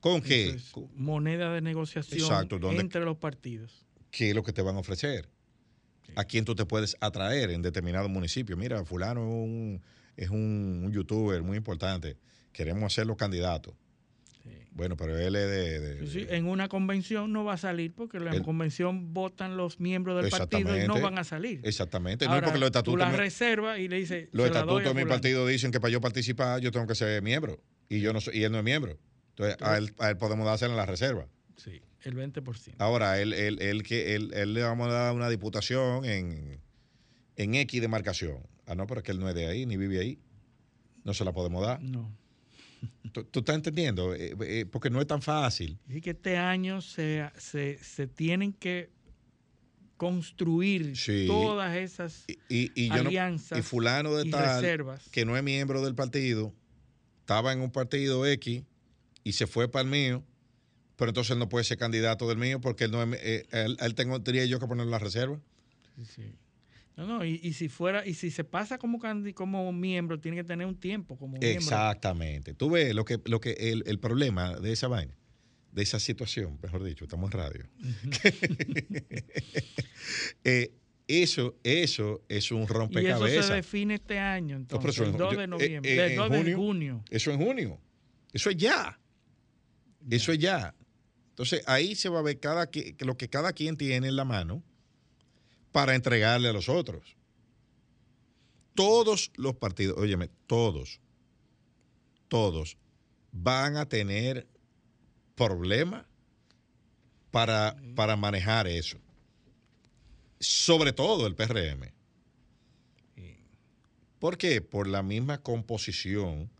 ¿Con 0.00 0.22
qué? 0.22 0.56
moneda 0.94 1.52
de 1.52 1.60
negociación 1.60 2.48
entre 2.78 3.04
los 3.04 3.16
partidos. 3.16 3.84
¿Qué 4.10 4.30
es 4.30 4.34
lo 4.34 4.42
que 4.42 4.52
te 4.52 4.62
van 4.62 4.76
a 4.76 4.78
ofrecer? 4.78 5.28
¿A 6.14 6.24
quién 6.24 6.44
tú 6.44 6.54
te 6.54 6.64
puedes 6.64 6.96
atraer 7.00 7.50
en 7.50 7.62
determinado 7.62 8.08
municipio? 8.08 8.56
Mira, 8.56 8.84
fulano 8.84 9.22
es 9.22 9.34
un, 9.34 9.82
es 10.16 10.30
un 10.30 10.90
youtuber 10.92 11.42
muy 11.42 11.56
importante. 11.56 12.16
Queremos 12.52 12.84
hacerlo 12.84 13.16
candidato 13.16 13.76
bueno, 14.72 14.96
pero 14.96 15.18
él 15.18 15.34
es 15.36 16.14
de... 16.14 16.36
en 16.36 16.46
una 16.46 16.68
convención 16.68 17.32
no 17.32 17.44
va 17.44 17.54
a 17.54 17.56
salir 17.56 17.94
porque 17.94 18.18
en 18.18 18.26
la 18.26 18.42
convención 18.42 19.14
votan 19.14 19.56
los 19.56 19.80
miembros 19.80 20.20
del 20.20 20.30
partido 20.30 20.78
y 20.78 20.86
no 20.86 21.00
van 21.00 21.18
a 21.18 21.24
salir. 21.24 21.60
Exactamente. 21.64 22.26
no 22.26 22.36
es 22.36 22.42
porque 22.42 22.58
los 22.58 22.66
estatutos... 22.66 22.94
Tú 22.94 22.98
la 22.98 23.10
reservas 23.10 23.78
y 23.78 23.88
le 23.88 23.96
dices... 23.96 24.28
Los 24.32 24.46
estatutos 24.46 24.84
de 24.84 24.94
mi 24.94 25.08
partido 25.08 25.46
dicen 25.46 25.70
que 25.70 25.80
para 25.80 25.92
yo 25.92 26.00
participar 26.00 26.60
yo 26.60 26.70
tengo 26.70 26.86
que 26.86 26.94
ser 26.94 27.22
miembro 27.22 27.62
y 27.88 28.00
yo 28.00 28.12
no 28.12 28.20
soy, 28.20 28.38
y 28.38 28.44
él 28.44 28.52
no 28.52 28.58
es 28.58 28.64
miembro. 28.64 28.98
Entonces, 29.30 29.56
a, 29.60 29.78
él, 29.78 29.94
a 29.98 30.10
él 30.10 30.16
podemos 30.16 30.46
dárselo 30.46 30.72
en 30.72 30.76
la 30.76 30.86
reserva. 30.86 31.26
Sí, 31.56 31.80
el 32.02 32.14
20%. 32.14 32.74
Ahora, 32.78 33.20
él, 33.20 33.32
él, 33.32 33.60
él, 33.60 33.82
que 33.82 34.14
él, 34.14 34.30
él 34.34 34.54
le 34.54 34.62
vamos 34.62 34.88
a 34.88 34.92
dar 34.92 35.14
una 35.14 35.28
diputación 35.28 36.04
en, 36.04 36.60
en 37.36 37.54
X 37.54 37.80
demarcación. 37.80 38.46
Ah, 38.66 38.74
no, 38.74 38.86
pero 38.86 39.00
es 39.00 39.04
que 39.04 39.12
él 39.12 39.20
no 39.20 39.28
es 39.28 39.34
de 39.34 39.46
ahí, 39.46 39.64
ni 39.66 39.76
vive 39.76 40.00
ahí. 40.00 40.18
No 41.04 41.14
se 41.14 41.24
la 41.24 41.32
podemos 41.32 41.64
dar. 41.64 41.82
No. 41.82 42.14
¿Tú, 43.12 43.40
estás 43.40 43.56
entendiendo? 43.56 44.14
Eh, 44.14 44.34
eh, 44.40 44.66
porque 44.70 44.90
no 44.90 45.00
es 45.00 45.06
tan 45.06 45.22
fácil. 45.22 45.78
Y 45.88 46.00
que 46.00 46.10
este 46.10 46.36
año 46.36 46.80
se, 46.80 47.30
se, 47.36 48.06
tienen 48.06 48.52
que 48.52 48.90
construir 49.96 50.94
todas 51.26 51.74
esas 51.76 52.24
y, 52.48 52.90
alianzas 52.90 53.58
y 53.58 53.62
fulano 53.62 54.14
de 54.14 54.30
tal 54.30 54.62
reservas. 54.62 55.08
que 55.10 55.24
no 55.24 55.38
es 55.38 55.42
miembro 55.42 55.82
del 55.82 55.94
partido 55.94 56.52
estaba 57.20 57.50
en 57.54 57.60
un 57.60 57.70
partido 57.70 58.26
X 58.26 58.62
y 59.24 59.32
se 59.32 59.46
fue 59.46 59.70
para 59.70 59.84
el 59.84 59.90
mío 59.90 60.22
pero 60.96 61.08
entonces 61.08 61.30
él 61.30 61.38
no 61.38 61.48
puede 61.48 61.64
ser 61.64 61.78
candidato 61.78 62.28
del 62.28 62.36
mío 62.36 62.60
porque 62.60 62.84
él 62.84 62.90
no 62.90 63.02
es, 63.02 63.18
eh, 63.22 63.46
él, 63.52 63.78
él 63.80 63.94
tengo, 63.94 64.20
tendría 64.20 64.44
yo 64.44 64.60
que 64.60 64.66
poner 64.66 64.86
la 64.86 64.98
reserva 64.98 65.40
sí. 66.14 66.34
No, 66.96 67.06
no, 67.06 67.24
y, 67.26 67.52
si 67.52 67.68
fuera, 67.68 68.06
y 68.06 68.14
si 68.14 68.30
se 68.30 68.42
pasa 68.42 68.78
como 68.78 68.98
como 69.34 69.72
miembro, 69.72 70.18
tiene 70.18 70.38
que 70.38 70.44
tener 70.44 70.66
un 70.66 70.80
tiempo 70.80 71.18
como 71.18 71.36
miembro. 71.36 71.50
Exactamente. 71.50 72.54
Tú 72.54 72.70
ves 72.70 72.94
lo 72.94 73.04
que, 73.04 73.20
lo 73.26 73.38
que 73.38 73.50
el, 73.84 73.98
problema 73.98 74.58
de 74.58 74.72
esa 74.72 74.88
vaina, 74.88 75.14
de 75.72 75.82
esa 75.82 76.00
situación, 76.00 76.58
mejor 76.62 76.82
dicho, 76.82 77.04
estamos 77.04 77.32
en 77.32 77.38
radio. 77.38 77.66
Eh, 80.44 80.72
eso, 81.08 81.56
eso 81.64 82.22
es 82.28 82.52
un 82.52 82.68
rompecabezas. 82.68 83.28
Y 83.28 83.32
eso 83.32 83.48
se 83.48 83.54
define 83.54 83.94
este 83.94 84.20
año, 84.20 84.56
entonces, 84.56 84.98
el 85.00 85.16
2 85.16 85.36
de 85.36 85.42
eh, 85.42 85.46
noviembre, 85.48 85.96
eh, 85.96 86.06
el 86.12 86.16
2 86.16 86.30
de 86.44 86.54
junio. 86.54 87.04
Eso 87.10 87.32
en 87.32 87.44
junio. 87.44 87.80
Eso 88.32 88.50
es 88.50 88.56
ya. 88.56 88.98
Eso 90.08 90.30
es 90.30 90.38
ya. 90.38 90.74
Entonces 91.30 91.62
ahí 91.66 91.96
se 91.96 92.08
va 92.08 92.20
a 92.20 92.22
ver 92.22 92.38
cada, 92.38 92.70
lo 93.00 93.16
que 93.16 93.28
cada 93.28 93.52
quien 93.52 93.76
tiene 93.76 94.08
en 94.08 94.16
la 94.16 94.24
mano 94.24 94.62
para 95.76 95.94
entregarle 95.94 96.48
a 96.48 96.54
los 96.54 96.70
otros. 96.70 97.18
Todos 98.74 99.30
los 99.36 99.56
partidos, 99.56 99.98
óyeme, 99.98 100.30
todos, 100.46 101.02
todos 102.28 102.78
van 103.30 103.76
a 103.76 103.86
tener 103.86 104.46
problemas 105.34 106.06
para, 107.30 107.76
para 107.94 108.16
manejar 108.16 108.66
eso. 108.66 108.96
Sobre 110.40 110.94
todo 110.94 111.26
el 111.26 111.34
PRM. 111.34 111.92
¿Por 114.18 114.38
qué? 114.38 114.62
Por 114.62 114.86
la 114.86 115.02
misma 115.02 115.42
composición 115.42 116.50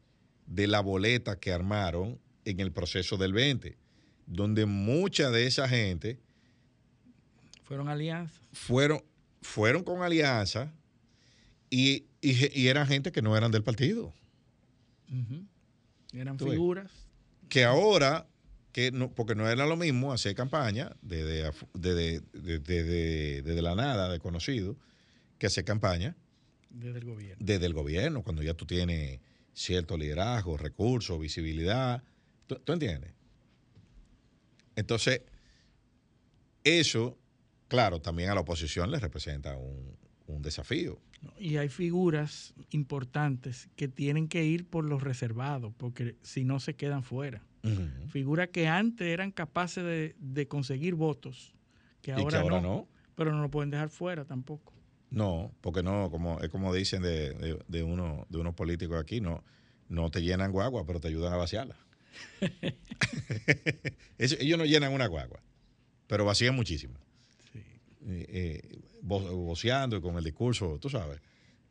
de 0.44 0.66
la 0.66 0.80
boleta 0.80 1.40
que 1.40 1.54
armaron 1.54 2.20
en 2.44 2.60
el 2.60 2.70
proceso 2.70 3.16
del 3.16 3.32
20, 3.32 3.78
donde 4.26 4.66
mucha 4.66 5.30
de 5.30 5.46
esa 5.46 5.66
gente 5.70 6.20
fueron 7.66 7.88
alianzas. 7.88 8.40
Fueron, 8.52 9.02
fueron 9.42 9.82
con 9.82 10.02
alianza 10.02 10.72
y, 11.68 12.06
eran 12.22 12.86
gente 12.86 13.12
que 13.12 13.22
no 13.22 13.36
eran 13.36 13.50
del 13.50 13.62
partido. 13.62 14.12
Eran 16.12 16.38
figuras. 16.38 16.90
Que 17.48 17.64
ahora, 17.64 18.26
que 18.72 18.90
no, 18.92 19.12
porque 19.12 19.34
no 19.34 19.48
era 19.48 19.66
lo 19.66 19.76
mismo 19.76 20.12
hacer 20.12 20.34
campaña 20.34 20.96
desde, 21.02 21.52
desde, 21.74 23.62
la 23.62 23.74
nada, 23.74 24.08
de 24.10 24.18
conocido, 24.18 24.76
que 25.38 25.46
hacer 25.46 25.64
campaña 25.64 26.16
desde 26.70 26.98
el 26.98 27.04
gobierno. 27.04 27.36
Desde 27.44 27.66
el 27.66 27.74
gobierno, 27.74 28.22
cuando 28.22 28.42
ya 28.42 28.54
tú 28.54 28.64
tienes 28.64 29.20
cierto 29.54 29.96
liderazgo, 29.96 30.56
recursos, 30.56 31.18
visibilidad. 31.20 32.02
¿Tú 32.46 32.72
entiendes? 32.72 33.12
Entonces, 34.76 35.22
eso 36.62 37.16
claro, 37.68 38.00
también 38.00 38.30
a 38.30 38.34
la 38.34 38.40
oposición 38.40 38.90
le 38.90 38.98
representa 38.98 39.56
un, 39.56 39.96
desafío. 40.42 41.00
Y 41.38 41.56
hay 41.56 41.68
figuras 41.68 42.54
importantes 42.70 43.68
que 43.74 43.88
tienen 43.88 44.28
que 44.28 44.44
ir 44.44 44.68
por 44.68 44.84
los 44.84 45.02
reservados, 45.02 45.72
porque 45.76 46.16
si 46.22 46.44
no 46.44 46.60
se 46.60 46.74
quedan 46.74 47.02
fuera. 47.02 47.42
Figuras 48.10 48.48
que 48.50 48.68
antes 48.68 49.08
eran 49.08 49.32
capaces 49.32 50.14
de, 50.18 50.48
conseguir 50.48 50.94
votos, 50.94 51.54
que 52.00 52.12
ahora, 52.12 52.44
no, 52.44 52.86
Pero 53.16 53.32
no 53.32 53.42
lo 53.42 53.50
pueden 53.50 53.70
dejar 53.70 53.88
fuera 53.88 54.24
tampoco. 54.24 54.72
No, 55.10 55.52
porque 55.60 55.82
no, 55.82 56.10
como 56.10 56.38
es 56.40 56.48
como 56.48 56.72
dicen 56.72 57.02
de, 57.02 57.58
de, 57.66 57.82
uno, 57.82 58.26
de 58.28 58.38
unos 58.38 58.54
políticos 58.54 59.00
aquí, 59.00 59.20
no, 59.20 59.42
no 59.88 60.10
te 60.10 60.22
llenan 60.22 60.52
guagua, 60.52 60.86
pero 60.86 61.00
te 61.00 61.08
ayudan 61.08 61.32
a 61.32 61.36
vaciarla. 61.36 61.76
ellos 64.18 64.58
no 64.58 64.64
llenan 64.64 64.92
una 64.92 65.06
guagua, 65.06 65.40
pero 66.06 66.24
vacían 66.24 66.54
muchísimo. 66.54 66.98
Eh, 68.06 68.26
eh 68.28 68.78
voceando 69.02 69.96
y 69.96 70.00
con 70.00 70.16
el 70.16 70.24
discurso, 70.24 70.78
tú 70.80 70.88
sabes. 70.90 71.20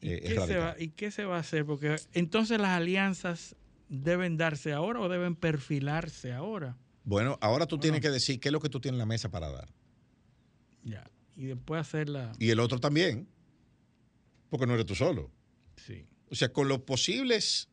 ¿Y, 0.02 0.12
eh, 0.12 0.22
qué 0.22 0.40
se 0.40 0.58
va, 0.58 0.76
¿Y 0.80 0.90
qué 0.90 1.12
se 1.12 1.26
va 1.26 1.38
a 1.38 1.40
hacer? 1.40 1.66
Porque 1.66 1.98
entonces 2.14 2.60
las 2.60 2.72
alianzas 2.72 3.56
deben 3.90 4.38
darse 4.38 4.74
ahora 4.74 5.02
o 5.02 5.10
deben 5.10 5.36
perfilarse 5.36 6.32
ahora. 6.32 6.78
Bueno, 7.04 7.38
ahora 7.42 7.66
tú 7.68 7.78
tienes 7.78 8.02
que 8.02 8.10
decir 8.10 8.40
qué 8.40 8.50
es 8.50 8.54
lo 8.54 8.60
que 8.60 8.70
tú 8.70 8.80
tienes 8.80 8.96
en 8.96 9.00
la 9.00 9.06
mesa 9.06 9.30
para 9.30 9.52
dar. 9.52 9.70
Ya. 10.84 11.04
Y 11.36 11.46
después 11.46 11.82
hacerla. 11.82 12.32
Y 12.40 12.50
el 12.50 12.60
otro 12.60 12.80
también. 12.80 13.28
Porque 14.50 14.66
no 14.66 14.74
eres 14.74 14.86
tú 14.86 14.96
solo. 14.96 15.32
Sí. 15.76 16.06
O 16.30 16.36
sea, 16.36 16.52
con 16.52 16.68
los 16.68 16.80
posibles 16.80 17.70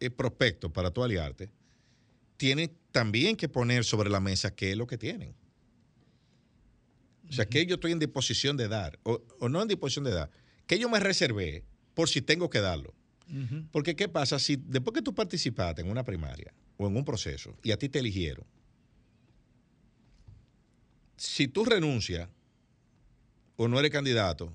eh, 0.00 0.10
prospectos 0.10 0.72
para 0.72 0.90
tu 0.90 1.02
aliarte, 1.02 1.50
tienes 2.36 2.70
también 2.90 3.36
que 3.36 3.48
poner 3.48 3.84
sobre 3.84 4.10
la 4.10 4.20
mesa 4.20 4.54
qué 4.54 4.72
es 4.72 4.76
lo 4.76 4.86
que 4.86 4.98
tienen. 4.98 5.34
O 7.28 7.32
sea, 7.32 7.46
que 7.46 7.66
yo 7.66 7.74
estoy 7.74 7.92
en 7.92 7.98
disposición 7.98 8.56
de 8.56 8.68
dar, 8.68 8.98
o, 9.02 9.20
no 9.48 9.62
en 9.62 9.68
disposición 9.68 10.04
de 10.04 10.12
dar, 10.12 10.30
que 10.66 10.78
yo 10.78 10.88
me 10.88 11.00
reservé 11.00 11.64
por 11.94 12.08
si 12.08 12.22
tengo 12.22 12.50
que 12.50 12.60
darlo. 12.60 12.94
Porque, 13.72 13.96
¿qué 13.96 14.08
pasa? 14.08 14.38
Si 14.38 14.54
después 14.56 14.94
que 14.94 15.02
tú 15.02 15.12
participaste 15.12 15.82
en 15.82 15.90
una 15.90 16.04
primaria 16.04 16.54
o 16.76 16.86
en 16.86 16.96
un 16.96 17.04
proceso 17.04 17.56
y 17.64 17.72
a 17.72 17.76
ti 17.76 17.88
te 17.88 17.98
eligieron, 17.98 18.46
si 21.16 21.48
tú 21.48 21.64
renuncias 21.64 22.28
o 23.56 23.66
no 23.66 23.80
eres 23.80 23.90
candidato, 23.90 24.52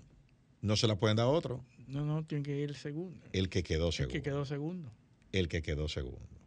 no 0.61 0.77
se 0.77 0.87
la 0.87 0.95
pueden 0.95 1.17
dar 1.17 1.25
a 1.25 1.29
otro. 1.29 1.65
No, 1.87 2.05
no, 2.05 2.23
tiene 2.23 2.43
que 2.43 2.57
ir 2.57 2.69
el 2.69 2.75
segundo. 2.75 3.19
El 3.33 3.49
que 3.49 3.63
quedó 3.63 3.91
segundo. 3.91 4.15
El 4.15 4.21
que 4.21 4.29
quedó 4.29 4.45
segundo. 4.45 4.91
El 5.33 5.47
que 5.49 5.61
quedó 5.61 5.89
segundo. 5.89 6.39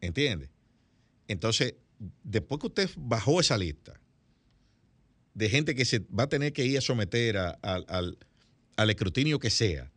¿Entiende? 0.00 0.50
Entonces, 1.28 1.76
después 2.22 2.60
que 2.60 2.66
usted 2.66 2.90
bajó 2.98 3.40
esa 3.40 3.56
lista 3.56 3.98
de 5.36 5.50
gente 5.50 5.74
que 5.74 5.84
se 5.84 5.98
va 5.98 6.24
a 6.24 6.28
tener 6.28 6.52
que 6.54 6.64
ir 6.64 6.78
a 6.78 6.80
someter 6.80 7.36
al, 7.36 8.18
al 8.76 8.90
escrutinio 8.90 9.38
que 9.38 9.50
sea 9.50 9.92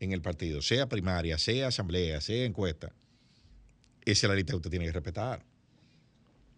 en 0.00 0.12
el 0.12 0.22
partido, 0.22 0.62
sea 0.62 0.88
primaria, 0.88 1.36
sea 1.38 1.68
asamblea, 1.68 2.22
sea 2.22 2.44
encuesta, 2.46 2.92
esa 4.06 4.26
es 4.26 4.30
la 4.30 4.34
lista 4.34 4.52
que 4.52 4.56
usted 4.56 4.70
tiene 4.70 4.86
que 4.86 4.92
respetar. 4.92 5.44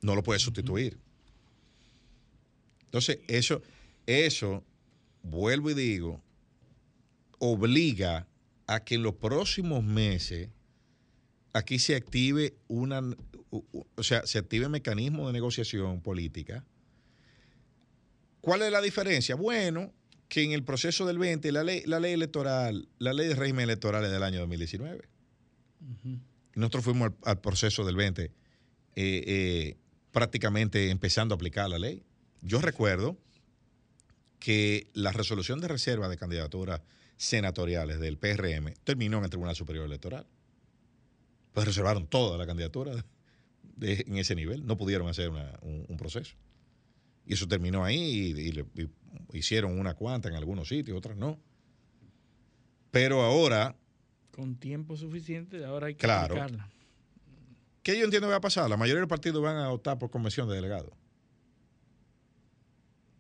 No 0.03 0.15
lo 0.15 0.23
puede 0.23 0.39
sustituir. 0.39 0.97
Entonces, 2.85 3.19
eso, 3.27 3.63
eso, 4.07 4.63
vuelvo 5.25 5.71
y 5.71 5.75
digo, 5.75 6.23
obliga 7.41 8.29
a 8.69 8.85
que 8.85 8.95
en 8.95 9.03
los 9.03 9.17
próximos 9.17 9.83
meses 9.83 10.49
aquí 11.53 11.81
se 11.81 11.97
active 11.97 12.55
una, 12.69 13.03
o 13.51 14.03
sea, 14.05 14.25
se 14.25 14.39
active 14.39 14.69
mecanismo 14.69 15.27
de 15.27 15.33
negociación 15.33 16.01
política. 16.01 16.65
¿Cuál 18.41 18.63
es 18.63 18.73
la 18.73 18.81
diferencia? 18.81 19.35
Bueno, 19.35 19.93
que 20.29 20.43
en 20.43 20.53
el 20.53 20.63
proceso 20.63 21.07
del 21.07 21.19
20, 21.19 21.53
la 21.53 21.65
ley, 21.65 21.83
la 21.87 22.01
ley 22.01 22.13
electoral, 22.13 22.89
la 22.99 23.13
ley 23.13 23.29
de 23.29 23.35
régimen 23.35 23.65
electoral 23.65 24.05
es 24.05 24.11
del 24.11 24.23
año 24.23 24.41
2019. 24.41 25.09
Nosotros 26.55 26.85
fuimos 26.85 27.13
al, 27.25 27.41
proceso 27.41 27.85
del 27.85 27.97
20 27.97 28.23
eh, 28.23 28.33
eh, 28.97 29.77
prácticamente 30.13 30.91
empezando 30.91 31.35
a 31.35 31.37
aplicar 31.37 31.69
la 31.69 31.79
ley. 31.79 32.05
Yo 32.43 32.61
recuerdo 32.61 33.19
que 34.39 34.89
la 34.95 35.13
resolución 35.13 35.61
de 35.61 35.69
reserva 35.69 36.09
de 36.09 36.17
candidaturas 36.17 36.81
senatoriales 37.17 38.01
del 38.01 38.17
PRM 38.17 38.75
terminó 38.85 39.19
en 39.19 39.25
el 39.25 39.31
Tribunal 39.31 39.55
Superior 39.55 39.85
Electoral. 39.85 40.27
Pues 41.53 41.67
reservaron 41.67 42.07
toda 42.07 42.39
la 42.39 42.47
candidatura 42.47 43.05
en 43.81 44.17
ese 44.17 44.35
nivel, 44.35 44.67
no 44.67 44.77
pudieron 44.77 45.09
hacer 45.09 45.31
un, 45.31 45.97
proceso. 45.99 46.35
Y 47.27 47.35
eso 47.35 47.47
terminó 47.47 47.85
ahí 47.85 48.35
y, 48.37 49.39
hicieron 49.39 49.79
una 49.79 49.95
cuanta 49.95 50.29
en 50.29 50.35
algunos 50.35 50.69
sitios, 50.69 50.97
otras 50.97 51.17
no. 51.17 51.39
Pero 52.91 53.23
ahora... 53.23 53.77
Con 54.33 54.57
tiempo 54.57 54.97
suficiente, 54.97 55.65
ahora 55.65 55.89
hay 55.89 55.95
que 55.95 56.05
claro, 56.05 56.47
¿Qué 57.83 57.99
yo 57.99 58.05
entiendo 58.05 58.29
que 58.29 58.33
va 58.33 58.37
a 58.37 58.43
pasar? 58.43 58.69
La 58.69 58.77
mayoría 58.77 58.97
de 58.97 59.03
los 59.03 59.09
partidos 59.09 59.43
van 59.43 59.57
a 59.57 59.71
optar 59.71 59.99
por 59.99 60.11
convención 60.11 60.49
de 60.49 60.55
delegados. 60.55 60.93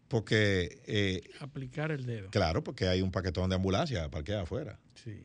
Porque... 0.08 0.82
Eh, 0.86 1.22
Aplicar 1.40 1.92
el 1.92 2.04
dedo. 2.04 2.30
Claro, 2.30 2.62
porque 2.62 2.86
hay 2.88 3.00
un 3.00 3.10
paquetón 3.10 3.48
de 3.48 3.56
ambulancia 3.56 4.10
parqueada 4.10 4.42
afuera. 4.42 4.78
Sí. 4.94 5.24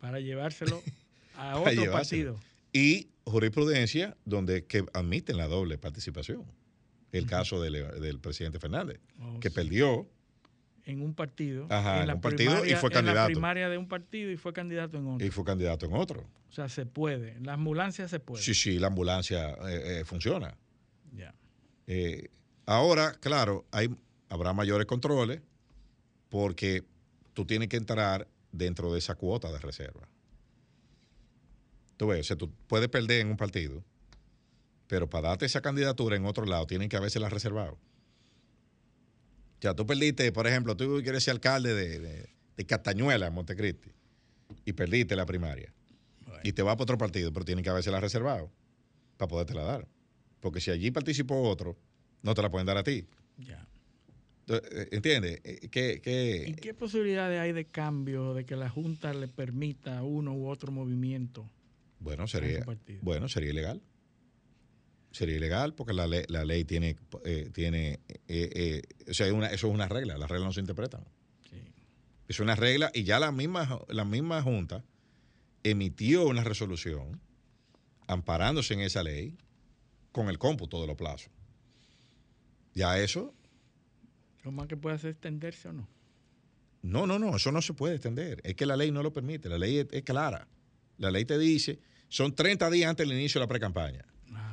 Para 0.00 0.20
llevárselo 0.20 0.82
a 1.36 1.58
otro 1.58 1.92
partido. 1.92 2.38
Y 2.72 3.08
jurisprudencia 3.24 4.16
donde 4.24 4.64
que 4.64 4.84
admiten 4.92 5.36
la 5.36 5.48
doble 5.48 5.76
participación. 5.76 6.44
El 7.18 7.26
caso 7.26 7.60
del, 7.60 8.18
presidente 8.20 8.58
Fernández, 8.58 9.00
oh, 9.20 9.40
que 9.40 9.50
perdió 9.50 10.08
en 10.84 11.02
un 11.02 11.14
partido. 11.14 11.66
Ajá, 11.70 12.04
en, 12.04 12.10
un 12.10 12.20
partido 12.20 12.64
y 12.64 12.74
fue 12.74 12.90
candidato. 12.90 13.18
En 13.18 13.22
la 13.22 13.26
primaria 13.26 13.68
de 13.68 13.78
un 13.78 13.88
partido 13.88 14.30
y 14.30 14.36
fue 14.36 14.52
candidato 14.52 14.98
en 14.98 15.06
otro. 15.08 15.26
Y 15.26 15.30
fue 15.30 15.44
candidato 15.44 15.86
en 15.86 15.94
otro. 15.94 16.28
O 16.48 16.52
sea, 16.52 16.68
se 16.68 16.86
puede. 16.86 17.38
La 17.40 17.54
ambulancia 17.54 18.08
se 18.08 18.20
puede. 18.20 18.42
Sí, 18.42 18.54
sí, 18.54 18.78
la 18.78 18.86
ambulancia 18.86 19.50
eh, 19.68 20.00
eh, 20.00 20.04
funciona. 20.04 20.56
Ya. 21.12 21.34
Eh, 21.86 22.28
Ahora, 22.66 23.12
claro, 23.20 23.64
hay, 23.70 23.88
habrá 24.28 24.52
mayores 24.52 24.86
controles 24.86 25.40
porque 26.28 26.84
tú 27.32 27.46
tienes 27.46 27.68
que 27.68 27.76
entrar 27.76 28.28
dentro 28.50 28.92
de 28.92 28.98
esa 28.98 29.14
cuota 29.14 29.52
de 29.52 29.58
reserva. 29.60 30.08
Tú 31.96 32.08
ves, 32.08 32.20
o 32.20 32.24
sea, 32.24 32.36
tú 32.36 32.52
puedes 32.66 32.88
perder 32.88 33.20
en 33.20 33.28
un 33.28 33.36
partido, 33.36 33.84
pero 34.86 35.08
para 35.08 35.28
darte 35.28 35.46
esa 35.46 35.60
candidatura 35.60 36.16
en 36.16 36.26
otro 36.26 36.44
lado 36.44 36.66
tienen 36.66 36.88
que 36.88 36.96
haberse 36.96 37.20
la 37.20 37.28
reservado. 37.28 37.78
O 39.58 39.62
sea, 39.62 39.74
tú 39.74 39.86
perdiste, 39.86 40.30
por 40.32 40.46
ejemplo, 40.46 40.76
tú 40.76 41.00
quieres 41.02 41.24
ser 41.24 41.32
alcalde 41.32 41.74
de, 41.74 42.28
de, 42.56 42.66
Castañuela, 42.66 43.26
en 43.26 43.34
Montecristi, 43.34 43.90
y 44.64 44.72
perdiste 44.72 45.16
la 45.16 45.26
primaria. 45.26 45.72
Y 46.42 46.52
te 46.52 46.62
vas 46.62 46.74
para 46.76 46.84
otro 46.84 46.98
partido, 46.98 47.32
pero 47.32 47.44
tienen 47.44 47.64
que 47.64 47.70
haberse 47.70 47.90
la 47.90 48.00
reservado 48.00 48.52
para 49.16 49.28
poderte 49.28 49.54
la 49.54 49.62
dar. 49.62 49.88
Porque 50.40 50.60
si 50.60 50.70
allí 50.70 50.90
participó 50.90 51.42
otro, 51.42 51.76
no 52.22 52.34
te 52.34 52.42
la 52.42 52.50
pueden 52.50 52.66
dar 52.66 52.76
a 52.76 52.84
ti. 52.84 53.06
Ya. 53.38 53.66
Eh, 54.48 54.88
¿Entiendes? 54.92 55.40
Eh, 55.42 55.68
¿Qué, 55.70 56.44
y 56.46 56.54
qué 56.54 56.74
posibilidades 56.74 57.40
hay 57.40 57.52
de 57.52 57.64
cambio, 57.64 58.34
de 58.34 58.44
que 58.44 58.54
la 58.54 58.68
Junta 58.68 59.12
le 59.12 59.26
permita 59.28 60.02
uno 60.02 60.34
u 60.34 60.48
otro 60.48 60.70
movimiento? 60.70 61.50
Bueno, 61.98 62.28
sería, 62.28 62.64
bueno, 63.02 63.28
sería 63.28 63.50
ilegal. 63.50 63.82
Sería 65.12 65.36
ilegal 65.36 65.74
porque 65.74 65.92
la 65.92 66.06
ley, 66.06 66.24
la 66.28 66.44
ley 66.44 66.64
tiene, 66.64 66.96
eh, 67.24 67.50
tiene 67.52 68.00
o 69.08 69.14
sea, 69.14 69.32
una, 69.32 69.46
eso 69.46 69.68
es 69.68 69.74
una 69.74 69.88
regla, 69.88 70.18
las 70.18 70.30
reglas 70.30 70.46
no 70.46 70.52
se 70.52 70.60
interpretan. 70.60 71.04
Sí. 71.50 71.56
Es 72.28 72.40
una 72.40 72.54
regla 72.54 72.90
y 72.92 73.04
ya 73.04 73.18
la 73.18 73.32
misma, 73.32 73.80
la 73.88 74.04
misma 74.04 74.42
Junta 74.42 74.84
emitió 75.62 76.26
una 76.26 76.44
resolución 76.44 77.20
amparándose 78.06 78.74
en 78.74 78.80
esa 78.80 79.02
ley 79.02 79.36
con 80.12 80.28
el 80.28 80.38
cómputo 80.38 80.80
de 80.80 80.86
los 80.86 80.96
plazos. 80.96 81.30
Ya 82.74 82.98
eso. 82.98 83.34
¿Lo 84.44 84.52
más 84.52 84.68
que 84.68 84.76
puede 84.76 84.96
hacer 84.96 85.10
es 85.10 85.14
extenderse 85.14 85.68
o 85.68 85.72
no? 85.72 85.88
No, 86.82 87.06
no, 87.06 87.18
no, 87.18 87.36
eso 87.36 87.50
no 87.50 87.60
se 87.62 87.74
puede 87.74 87.94
extender. 87.96 88.40
Es 88.44 88.54
que 88.54 88.64
la 88.64 88.76
ley 88.76 88.92
no 88.92 89.02
lo 89.02 89.12
permite. 89.12 89.48
La 89.48 89.58
ley 89.58 89.86
es, 89.90 90.02
clara. 90.04 90.46
La 90.98 91.10
ley 91.10 91.24
te 91.24 91.36
dice, 91.36 91.80
son 92.08 92.34
30 92.34 92.70
días 92.70 92.90
antes 92.90 93.08
del 93.08 93.18
inicio 93.18 93.40
de 93.40 93.44
la 93.44 93.48
precampaña 93.48 94.04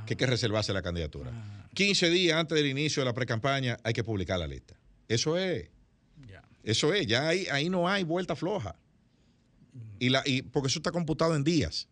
que 0.05 0.13
hay 0.13 0.17
que 0.17 0.25
reservarse 0.25 0.73
la 0.73 0.81
candidatura. 0.81 1.31
15 1.73 2.09
días 2.09 2.37
antes 2.37 2.57
del 2.57 2.67
inicio 2.67 3.01
de 3.01 3.05
la 3.05 3.13
precampaña 3.13 3.77
hay 3.83 3.93
que 3.93 4.03
publicar 4.03 4.39
la 4.39 4.47
lista. 4.47 4.75
Eso 5.07 5.37
es. 5.37 5.69
Eso 6.63 6.93
es. 6.93 7.05
Ya 7.07 7.27
ahí, 7.27 7.45
ahí 7.51 7.69
no 7.69 7.89
hay 7.89 8.03
vuelta 8.03 8.35
floja. 8.35 8.75
Y 9.99 10.09
la, 10.09 10.23
y 10.25 10.43
porque 10.43 10.67
eso 10.67 10.79
está 10.79 10.91
computado 10.91 11.35
en 11.35 11.43
días. 11.43 11.89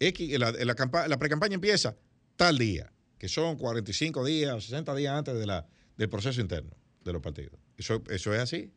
X, 0.00 0.38
la, 0.38 0.50
la, 0.50 1.08
la 1.08 1.18
precampaña 1.18 1.54
empieza 1.54 1.96
tal 2.36 2.58
día 2.58 2.90
que 3.20 3.28
son 3.28 3.56
45 3.58 4.24
días 4.24 4.54
o 4.54 4.60
60 4.62 4.94
días 4.94 5.14
antes 5.14 5.38
de 5.38 5.46
la, 5.46 5.68
del 5.98 6.08
proceso 6.08 6.40
interno 6.40 6.74
de 7.04 7.12
los 7.12 7.20
partidos. 7.20 7.60
Eso, 7.76 8.02
eso 8.08 8.34
es 8.34 8.40
así. 8.40 8.72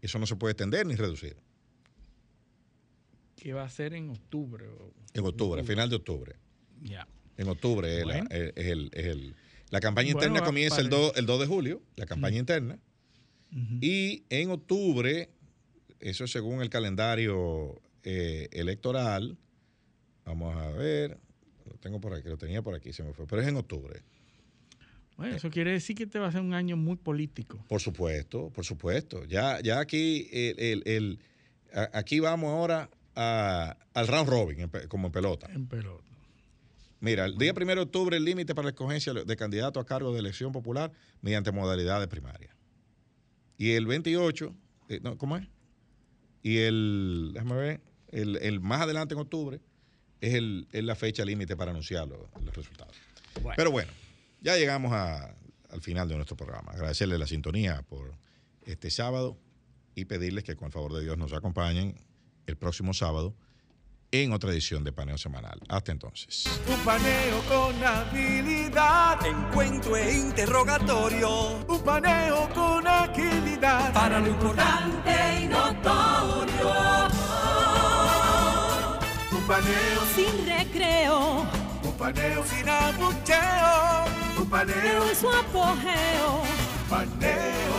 Eso 0.00 0.18
no 0.18 0.26
se 0.26 0.34
puede 0.36 0.52
extender 0.52 0.86
ni 0.86 0.96
reducir. 0.96 1.36
¿Qué 3.36 3.52
va 3.52 3.64
a 3.64 3.68
ser 3.68 3.92
en 3.92 4.08
octubre? 4.08 4.66
En 5.12 5.26
octubre, 5.26 5.60
a 5.60 5.64
final 5.64 5.90
de 5.90 5.96
octubre. 5.96 6.36
Ya. 6.80 7.06
En 7.42 7.48
octubre 7.48 8.02
es, 8.30 8.66
el, 8.66 9.34
La 9.70 9.80
campaña 9.80 10.10
interna 10.10 10.42
comienza 10.42 10.80
el 10.80 10.88
2, 10.88 11.14
el 11.16 11.26
2 11.26 11.40
de 11.40 11.46
julio, 11.46 11.82
la 11.96 12.06
campaña 12.06 12.38
interna. 12.38 12.78
Y 13.80 14.24
en 14.30 14.50
octubre, 14.50 15.28
eso 16.00 16.26
según 16.26 16.62
el 16.62 16.70
calendario 16.70 17.82
eh, 18.02 18.48
electoral, 18.52 19.36
vamos 20.24 20.56
a 20.56 20.70
ver, 20.70 21.18
lo 21.66 21.74
tengo 21.78 22.00
por 22.00 22.14
aquí, 22.14 22.28
lo 22.28 22.38
tenía 22.38 22.62
por 22.62 22.74
aquí, 22.74 22.92
se 22.92 23.02
me 23.02 23.12
fue, 23.12 23.26
pero 23.26 23.42
es 23.42 23.48
en 23.48 23.56
octubre. 23.56 24.00
Bueno, 25.16 25.36
eso 25.36 25.50
quiere 25.50 25.72
decir 25.72 25.96
que 25.96 26.04
este 26.04 26.18
va 26.18 26.28
a 26.28 26.32
ser 26.32 26.40
un 26.40 26.54
año 26.54 26.76
muy 26.76 26.96
político. 26.96 27.62
Por 27.68 27.80
supuesto, 27.80 28.50
por 28.50 28.64
supuesto. 28.64 29.24
Ya, 29.26 29.60
ya 29.60 29.80
aquí, 29.80 30.28
el, 30.32 30.82
el, 30.86 31.18
aquí 31.92 32.20
vamos 32.20 32.50
ahora 32.50 32.88
al 33.14 34.08
round 34.08 34.30
robin, 34.30 34.70
como 34.88 35.08
en 35.08 35.12
pelota. 35.12 35.50
En 35.52 35.66
pelota. 35.66 36.11
Mira, 37.02 37.24
el 37.24 37.36
día 37.36 37.52
primero 37.52 37.80
de 37.80 37.86
octubre 37.86 38.16
el 38.16 38.24
límite 38.24 38.54
para 38.54 38.66
la 38.66 38.70
escogencia 38.70 39.12
de 39.12 39.36
candidato 39.36 39.80
a 39.80 39.84
cargo 39.84 40.12
de 40.12 40.20
elección 40.20 40.52
popular 40.52 40.92
mediante 41.20 41.50
modalidades 41.50 42.06
primarias. 42.06 42.54
Y 43.58 43.72
el 43.72 43.86
28, 43.86 44.54
eh, 44.88 45.00
¿cómo 45.18 45.36
es? 45.36 45.48
Y 46.44 46.58
el, 46.58 47.32
déjame 47.34 47.56
ver, 47.56 47.80
el, 48.12 48.60
más 48.60 48.82
adelante 48.82 49.14
en 49.14 49.20
octubre 49.20 49.60
es, 50.20 50.34
el, 50.34 50.68
la 50.70 50.94
fecha 50.94 51.24
límite 51.24 51.56
para 51.56 51.72
anunciar 51.72 52.06
los, 52.06 52.20
resultados. 52.54 52.94
Pero 53.56 53.72
bueno, 53.72 53.90
ya 54.40 54.56
llegamos 54.56 54.92
al 54.92 55.80
final 55.80 56.08
de 56.08 56.14
nuestro 56.14 56.36
programa. 56.36 56.70
Agradecerle 56.70 57.18
la 57.18 57.26
sintonía 57.26 57.82
por 57.82 58.14
este 58.64 58.92
sábado 58.92 59.36
y 59.96 60.04
pedirles 60.04 60.44
que 60.44 60.54
con 60.54 60.66
el 60.66 60.72
favor 60.72 60.94
de 60.94 61.02
Dios 61.02 61.18
nos 61.18 61.32
acompañen 61.32 61.96
el 62.46 62.56
próximo 62.56 62.94
sábado 62.94 63.34
en 64.12 64.32
otra 64.32 64.50
edición 64.50 64.84
de 64.84 64.92
Paneo 64.92 65.16
Semanal. 65.16 65.58
Hasta 65.68 65.90
entonces. 65.90 66.44
Un 66.68 66.78
paneo 66.84 67.40
con 67.48 67.82
habilidad, 67.82 69.24
encuentro 69.26 69.96
e 69.96 70.18
interrogatorio. 70.18 71.64
Un 71.66 71.82
paneo 71.82 72.48
con 72.54 72.86
agilidad, 72.86 73.92
para 73.92 74.20
lo 74.20 74.28
importante 74.28 75.40
y 75.42 75.46
notorio. 75.46 77.08
Un 79.32 79.46
paneo 79.46 80.02
sin 80.14 80.46
recreo. 80.46 81.46
Un 81.82 81.92
paneo 81.98 82.44
sin 82.44 82.68
abucheo. 82.68 84.04
Un 84.38 84.50
paneo 84.50 85.08
en 85.08 85.16
su 85.16 85.28
apogeo. 85.30 86.42
Paneo 86.88 87.72